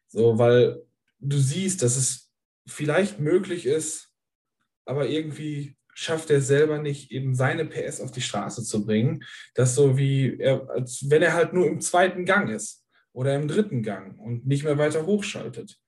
So, 0.08 0.38
weil 0.38 0.82
du 1.22 1.38
siehst, 1.38 1.82
dass 1.82 1.96
es 1.96 2.30
vielleicht 2.66 3.20
möglich 3.20 3.66
ist, 3.66 4.12
aber 4.84 5.08
irgendwie 5.08 5.76
schafft 5.94 6.30
er 6.30 6.40
selber 6.40 6.78
nicht, 6.78 7.10
eben 7.10 7.34
seine 7.34 7.64
PS 7.66 8.00
auf 8.00 8.10
die 8.10 8.20
Straße 8.22 8.64
zu 8.64 8.84
bringen. 8.84 9.24
Das 9.54 9.74
so 9.74 9.96
wie, 9.98 10.38
er, 10.38 10.68
als 10.70 11.08
wenn 11.10 11.22
er 11.22 11.34
halt 11.34 11.52
nur 11.52 11.66
im 11.66 11.80
zweiten 11.80 12.24
Gang 12.24 12.50
ist 12.50 12.86
oder 13.12 13.34
im 13.34 13.46
dritten 13.48 13.82
Gang 13.82 14.18
und 14.18 14.46
nicht 14.46 14.64
mehr 14.64 14.78
weiter 14.78 15.06
hochschaltet. 15.06 15.78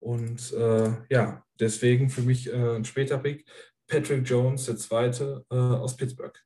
Und 0.00 0.52
äh, 0.52 0.92
ja, 1.08 1.44
deswegen 1.58 2.10
für 2.10 2.22
mich 2.22 2.52
äh, 2.52 2.76
ein 2.76 2.84
später 2.84 3.18
Pick. 3.18 3.46
Patrick 3.88 4.28
Jones, 4.28 4.66
der 4.66 4.76
zweite 4.76 5.46
äh, 5.50 5.56
aus 5.56 5.96
Pittsburgh. 5.96 6.38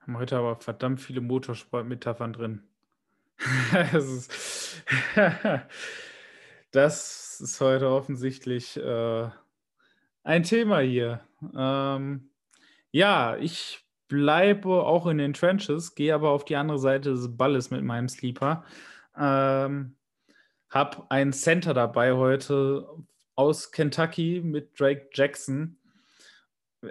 Haben 0.00 0.18
heute 0.18 0.36
aber 0.36 0.60
verdammt 0.60 1.00
viele 1.00 1.22
Motorsport-Metaphern 1.22 2.34
drin. 2.34 2.69
das, 3.92 4.04
ist 4.06 4.84
das, 6.72 7.40
ist, 7.40 7.60
heute 7.60 7.88
offensichtlich 7.88 8.76
äh, 8.76 9.28
ein 10.22 10.42
Thema 10.42 10.80
hier. 10.80 11.20
Ähm, 11.56 12.30
ja, 12.90 13.36
ich 13.36 13.84
bleibe 14.08 14.84
auch 14.84 15.06
in 15.06 15.18
den 15.18 15.32
Trenches, 15.32 15.94
gehe 15.94 16.14
aber 16.14 16.30
auf 16.30 16.44
die 16.44 16.56
andere 16.56 16.78
Seite 16.78 17.10
des 17.10 17.36
Balles 17.36 17.70
mit 17.70 17.82
meinem 17.82 18.08
Sleeper. 18.08 18.64
Ähm, 19.16 19.96
hab 20.68 21.10
einen 21.10 21.32
Center 21.32 21.74
dabei 21.74 22.12
heute 22.12 22.86
aus 23.36 23.72
Kentucky 23.72 24.40
mit 24.44 24.78
Drake 24.78 25.08
Jackson. 25.14 25.78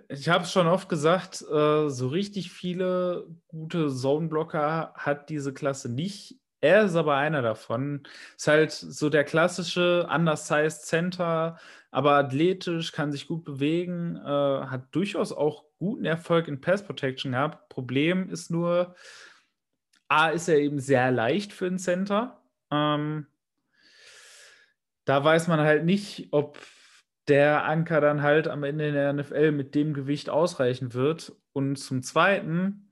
Ich 0.07 0.29
habe 0.29 0.43
es 0.43 0.51
schon 0.51 0.67
oft 0.67 0.87
gesagt, 0.87 1.41
äh, 1.41 1.89
so 1.89 2.07
richtig 2.09 2.51
viele 2.51 3.27
gute 3.47 3.89
Zone-Blocker 3.89 4.93
hat 4.95 5.29
diese 5.29 5.53
Klasse 5.53 5.89
nicht. 5.89 6.39
Er 6.61 6.83
ist 6.83 6.95
aber 6.95 7.15
einer 7.15 7.41
davon. 7.41 8.03
Ist 8.37 8.47
halt 8.47 8.71
so 8.71 9.09
der 9.09 9.23
klassische 9.23 10.07
undersized 10.13 10.85
Center, 10.85 11.57
aber 11.89 12.13
athletisch, 12.13 12.91
kann 12.91 13.11
sich 13.11 13.27
gut 13.27 13.45
bewegen, 13.45 14.17
äh, 14.17 14.67
hat 14.67 14.87
durchaus 14.91 15.31
auch 15.31 15.65
guten 15.79 16.05
Erfolg 16.05 16.47
in 16.47 16.61
Pass 16.61 16.83
Protection 16.83 17.31
gehabt. 17.31 17.69
Problem 17.69 18.29
ist 18.29 18.51
nur, 18.51 18.95
A, 20.07 20.29
ist 20.29 20.49
er 20.49 20.57
eben 20.59 20.79
sehr 20.79 21.11
leicht 21.11 21.53
für 21.53 21.65
einen 21.65 21.79
Center. 21.79 22.41
Ähm, 22.71 23.27
da 25.05 25.23
weiß 25.23 25.47
man 25.47 25.61
halt 25.61 25.85
nicht, 25.85 26.27
ob 26.31 26.59
der 27.29 27.65
Anker 27.65 28.01
dann 28.01 28.21
halt 28.21 28.47
am 28.47 28.63
Ende 28.63 28.87
in 28.87 28.93
der 28.93 29.13
NFL 29.13 29.51
mit 29.51 29.75
dem 29.75 29.93
Gewicht 29.93 30.29
ausreichen 30.29 30.93
wird. 30.93 31.33
Und 31.53 31.77
zum 31.77 32.03
Zweiten 32.03 32.89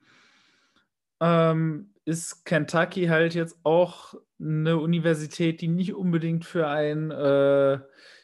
ähm, 1.19 1.93
ist 2.05 2.45
Kentucky 2.45 3.07
halt 3.07 3.33
jetzt 3.33 3.59
auch 3.63 4.15
eine 4.39 4.77
Universität, 4.77 5.61
die 5.61 5.67
nicht 5.67 5.93
unbedingt 5.93 6.45
für 6.45 6.67
ein, 6.67 7.11
äh, 7.11 7.79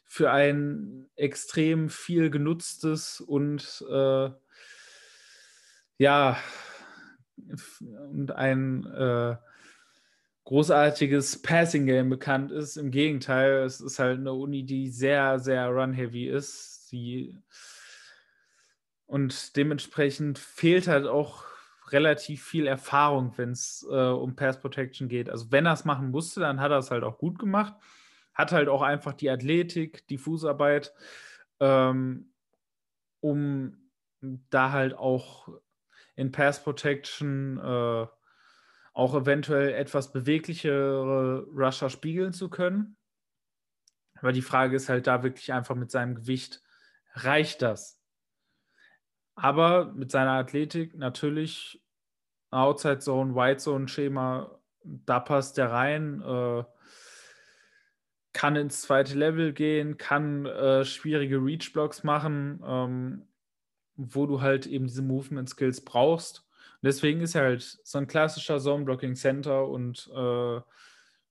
für 0.05 0.31
ein 0.31 1.09
extrem 1.15 1.89
viel 1.89 2.29
genutztes 2.29 3.19
und 3.19 3.83
äh, 3.89 4.29
ja, 5.97 6.37
und 8.11 8.31
ein 8.31 8.85
äh, 8.85 9.35
großartiges 10.53 11.41
Passing 11.41 11.87
Game 11.87 12.11
bekannt 12.11 12.51
ist. 12.51 12.77
Im 12.77 12.91
Gegenteil, 12.91 13.63
es 13.63 13.81
ist 13.81 13.97
halt 13.97 14.19
eine 14.19 14.33
Uni, 14.33 14.63
die 14.63 14.87
sehr, 14.87 15.39
sehr 15.39 15.67
run-heavy 15.69 16.29
ist. 16.29 16.89
Sie 16.89 17.35
und 19.07 19.57
dementsprechend 19.57 20.37
fehlt 20.37 20.87
halt 20.87 21.07
auch 21.07 21.45
relativ 21.89 22.43
viel 22.43 22.67
Erfahrung, 22.67 23.33
wenn 23.35 23.49
es 23.49 23.83
äh, 23.89 23.95
um 23.95 24.35
Pass 24.35 24.59
Protection 24.59 25.07
geht. 25.07 25.27
Also 25.27 25.51
wenn 25.51 25.65
er 25.65 25.73
es 25.73 25.85
machen 25.85 26.11
musste, 26.11 26.41
dann 26.41 26.59
hat 26.59 26.69
er 26.69 26.77
es 26.77 26.91
halt 26.91 27.03
auch 27.03 27.17
gut 27.17 27.39
gemacht. 27.39 27.73
Hat 28.35 28.51
halt 28.51 28.69
auch 28.69 28.83
einfach 28.83 29.13
die 29.13 29.31
Athletik, 29.31 30.07
die 30.07 30.19
Fußarbeit, 30.19 30.93
ähm, 31.61 32.31
um 33.21 33.89
da 34.21 34.71
halt 34.71 34.93
auch 34.93 35.49
in 36.15 36.31
Pass 36.31 36.63
Protection 36.63 37.57
äh, 37.57 38.05
auch 38.93 39.15
eventuell 39.15 39.73
etwas 39.73 40.11
beweglichere 40.11 41.47
Rusher 41.51 41.89
spiegeln 41.89 42.31
zu 42.31 42.49
können. 42.49 42.95
Aber 44.15 44.31
die 44.31 44.43
Frage 44.43 44.75
ist 44.75 44.87
halt 44.87 45.07
da 45.07 45.23
wirklich 45.23 45.51
einfach 45.51 45.75
mit 45.75 45.91
seinem 45.91 46.15
Gewicht, 46.15 46.61
reicht 47.13 47.61
das? 47.61 47.99
Aber 49.35 49.91
mit 49.93 50.11
seiner 50.11 50.33
Athletik 50.33 50.95
natürlich 50.95 51.83
Outside 52.51 52.99
Zone, 52.99 53.35
White 53.35 53.57
Zone 53.57 53.87
Schema, 53.87 54.59
da 54.83 55.19
passt 55.19 55.57
der 55.57 55.71
rein. 55.71 56.21
Äh, 56.21 56.63
kann 58.31 58.55
ins 58.55 58.81
zweite 58.81 59.15
Level 59.15 59.53
gehen, 59.53 59.97
kann 59.97 60.45
äh, 60.45 60.85
schwierige 60.85 61.37
Reach-Blocks 61.37 62.03
machen, 62.03 62.61
ähm, 62.65 63.27
wo 63.95 64.25
du 64.25 64.41
halt 64.41 64.65
eben 64.65 64.87
diese 64.87 65.03
Movement-Skills 65.03 65.81
brauchst 65.81 66.42
deswegen 66.83 67.21
ist 67.21 67.35
er 67.35 67.43
halt 67.43 67.79
so 67.83 67.97
ein 67.97 68.07
klassischer 68.07 68.59
Zone-Blocking-Center 68.59 69.67
und 69.67 70.09
äh, 70.13 70.61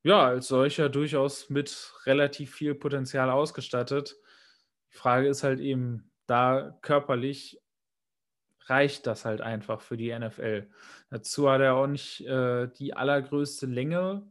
ja, 0.05 0.27
als 0.27 0.49
solcher 0.49 0.89
durchaus 0.89 1.49
mit 1.49 1.95
relativ 2.07 2.55
viel 2.55 2.75
Potenzial 2.75 3.31
ausgestattet. 3.31 4.17
Die 4.93 4.97
Frage 4.97 5.29
ist 5.29 5.45
halt 5.45 5.61
eben, 5.61 6.11
da 6.27 6.77
körperlich 6.83 7.61
reicht 8.67 9.07
das 9.07 9.25
halt 9.25 9.41
einfach 9.41 9.81
für 9.81 9.97
die 9.97 10.17
NFL. 10.17 10.69
Dazu 11.11 11.51
hat 11.51 11.61
er 11.61 11.75
auch 11.75 11.87
nicht 11.87 12.27
äh, 12.27 12.69
die 12.69 12.95
allergrößte 12.95 13.67
Länge. 13.67 14.27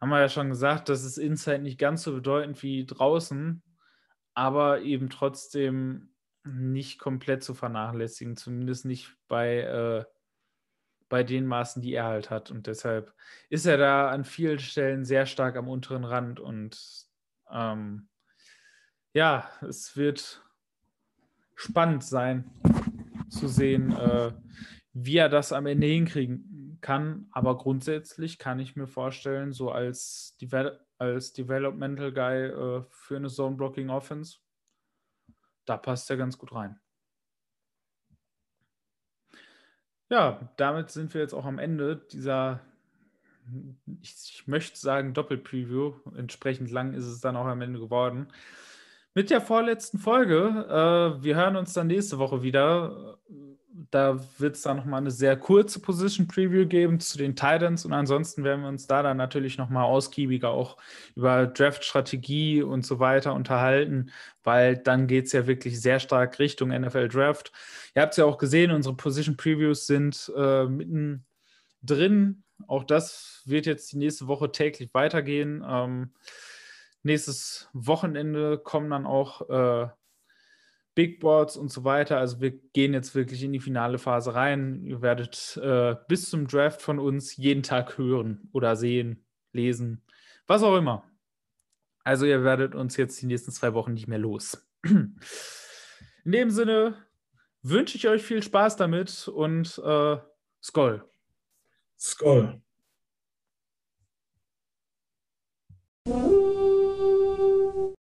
Haben 0.00 0.10
wir 0.10 0.20
ja 0.20 0.28
schon 0.28 0.48
gesagt, 0.48 0.88
das 0.88 1.04
ist 1.04 1.18
Inside 1.18 1.60
nicht 1.60 1.78
ganz 1.78 2.02
so 2.02 2.14
bedeutend 2.14 2.62
wie 2.62 2.86
draußen, 2.86 3.62
aber 4.34 4.80
eben 4.80 5.10
trotzdem 5.10 6.09
nicht 6.44 6.98
komplett 6.98 7.42
zu 7.42 7.54
vernachlässigen, 7.54 8.36
zumindest 8.36 8.84
nicht 8.84 9.16
bei, 9.28 9.58
äh, 9.58 10.04
bei 11.08 11.22
den 11.22 11.46
Maßen, 11.46 11.82
die 11.82 11.94
er 11.94 12.04
halt 12.04 12.30
hat. 12.30 12.50
Und 12.50 12.66
deshalb 12.66 13.14
ist 13.48 13.66
er 13.66 13.76
da 13.76 14.10
an 14.10 14.24
vielen 14.24 14.58
Stellen 14.58 15.04
sehr 15.04 15.26
stark 15.26 15.56
am 15.56 15.68
unteren 15.68 16.04
Rand. 16.04 16.40
Und 16.40 17.06
ähm, 17.50 18.08
ja, 19.12 19.50
es 19.60 19.96
wird 19.96 20.42
spannend 21.54 22.04
sein 22.04 22.50
zu 23.28 23.48
sehen, 23.48 23.92
äh, 23.96 24.32
wie 24.92 25.16
er 25.16 25.28
das 25.28 25.52
am 25.52 25.66
Ende 25.66 25.86
hinkriegen 25.86 26.78
kann. 26.80 27.28
Aber 27.32 27.58
grundsätzlich 27.58 28.38
kann 28.38 28.60
ich 28.60 28.76
mir 28.76 28.86
vorstellen, 28.86 29.52
so 29.52 29.70
als, 29.70 30.36
Devel 30.40 30.80
als 30.98 31.32
Developmental 31.32 32.12
Guy 32.12 32.46
äh, 32.46 32.82
für 32.90 33.16
eine 33.16 33.28
Zone 33.28 33.56
Blocking 33.56 33.90
Offense 33.90 34.38
da 35.66 35.76
passt 35.76 36.10
er 36.10 36.16
ganz 36.16 36.38
gut 36.38 36.52
rein. 36.52 36.78
Ja, 40.10 40.52
damit 40.56 40.90
sind 40.90 41.14
wir 41.14 41.20
jetzt 41.20 41.34
auch 41.34 41.44
am 41.44 41.60
Ende 41.60 41.96
dieser, 42.10 42.60
ich, 44.02 44.14
ich 44.34 44.48
möchte 44.48 44.78
sagen, 44.78 45.14
Doppelpreview. 45.14 45.94
Entsprechend 46.16 46.70
lang 46.70 46.94
ist 46.94 47.04
es 47.04 47.20
dann 47.20 47.36
auch 47.36 47.46
am 47.46 47.62
Ende 47.62 47.78
geworden. 47.78 48.26
Mit 49.14 49.30
der 49.30 49.40
vorletzten 49.40 49.98
Folge. 49.98 50.66
Äh, 50.68 51.22
wir 51.22 51.36
hören 51.36 51.56
uns 51.56 51.72
dann 51.72 51.86
nächste 51.86 52.18
Woche 52.18 52.42
wieder 52.42 53.18
da 53.90 54.20
wird 54.38 54.56
es 54.56 54.62
dann 54.62 54.76
nochmal 54.76 55.00
eine 55.00 55.10
sehr 55.10 55.36
kurze 55.36 55.80
Position 55.80 56.26
Preview 56.26 56.66
geben 56.66 57.00
zu 57.00 57.18
den 57.18 57.36
Titans 57.36 57.84
und 57.84 57.92
ansonsten 57.92 58.44
werden 58.44 58.62
wir 58.62 58.68
uns 58.68 58.86
da 58.86 59.02
dann 59.02 59.16
natürlich 59.16 59.58
nochmal 59.58 59.84
ausgiebiger 59.84 60.50
auch 60.50 60.76
über 61.14 61.46
Draft-Strategie 61.46 62.62
und 62.62 62.84
so 62.84 62.98
weiter 62.98 63.34
unterhalten, 63.34 64.10
weil 64.42 64.76
dann 64.76 65.06
geht 65.06 65.26
es 65.26 65.32
ja 65.32 65.46
wirklich 65.46 65.80
sehr 65.80 66.00
stark 66.00 66.38
Richtung 66.38 66.68
NFL 66.68 67.08
Draft. 67.08 67.52
Ihr 67.94 68.02
habt 68.02 68.12
es 68.12 68.18
ja 68.18 68.24
auch 68.24 68.38
gesehen, 68.38 68.70
unsere 68.70 68.96
Position 68.96 69.36
Previews 69.36 69.86
sind 69.86 70.32
äh, 70.36 70.66
mitten 70.66 71.24
drin. 71.82 72.44
Auch 72.66 72.84
das 72.84 73.42
wird 73.46 73.66
jetzt 73.66 73.92
die 73.92 73.98
nächste 73.98 74.26
Woche 74.26 74.52
täglich 74.52 74.92
weitergehen. 74.92 75.64
Ähm, 75.66 76.12
nächstes 77.02 77.68
Wochenende 77.72 78.58
kommen 78.58 78.90
dann 78.90 79.06
auch 79.06 79.48
äh, 79.48 79.88
Big 81.00 81.18
Boards 81.18 81.56
und 81.56 81.72
so 81.72 81.82
weiter. 81.84 82.18
Also 82.18 82.42
wir 82.42 82.50
gehen 82.50 82.92
jetzt 82.92 83.14
wirklich 83.14 83.42
in 83.42 83.54
die 83.54 83.60
finale 83.60 83.96
Phase 83.96 84.34
rein. 84.34 84.84
Ihr 84.84 85.00
werdet 85.00 85.56
äh, 85.56 85.96
bis 86.08 86.28
zum 86.28 86.46
Draft 86.46 86.82
von 86.82 86.98
uns 86.98 87.38
jeden 87.38 87.62
Tag 87.62 87.96
hören 87.96 88.50
oder 88.52 88.76
sehen, 88.76 89.24
lesen, 89.54 90.04
was 90.46 90.62
auch 90.62 90.76
immer. 90.76 91.10
Also 92.04 92.26
ihr 92.26 92.44
werdet 92.44 92.74
uns 92.74 92.98
jetzt 92.98 93.22
die 93.22 93.24
nächsten 93.24 93.50
zwei 93.50 93.72
Wochen 93.72 93.94
nicht 93.94 94.08
mehr 94.08 94.18
los. 94.18 94.68
In 94.84 95.16
dem 96.26 96.50
Sinne 96.50 96.98
wünsche 97.62 97.96
ich 97.96 98.06
euch 98.06 98.22
viel 98.22 98.42
Spaß 98.42 98.76
damit 98.76 99.26
und 99.26 99.78
äh, 99.82 100.18
Skoll. 100.62 101.02
Skoll. 101.98 102.60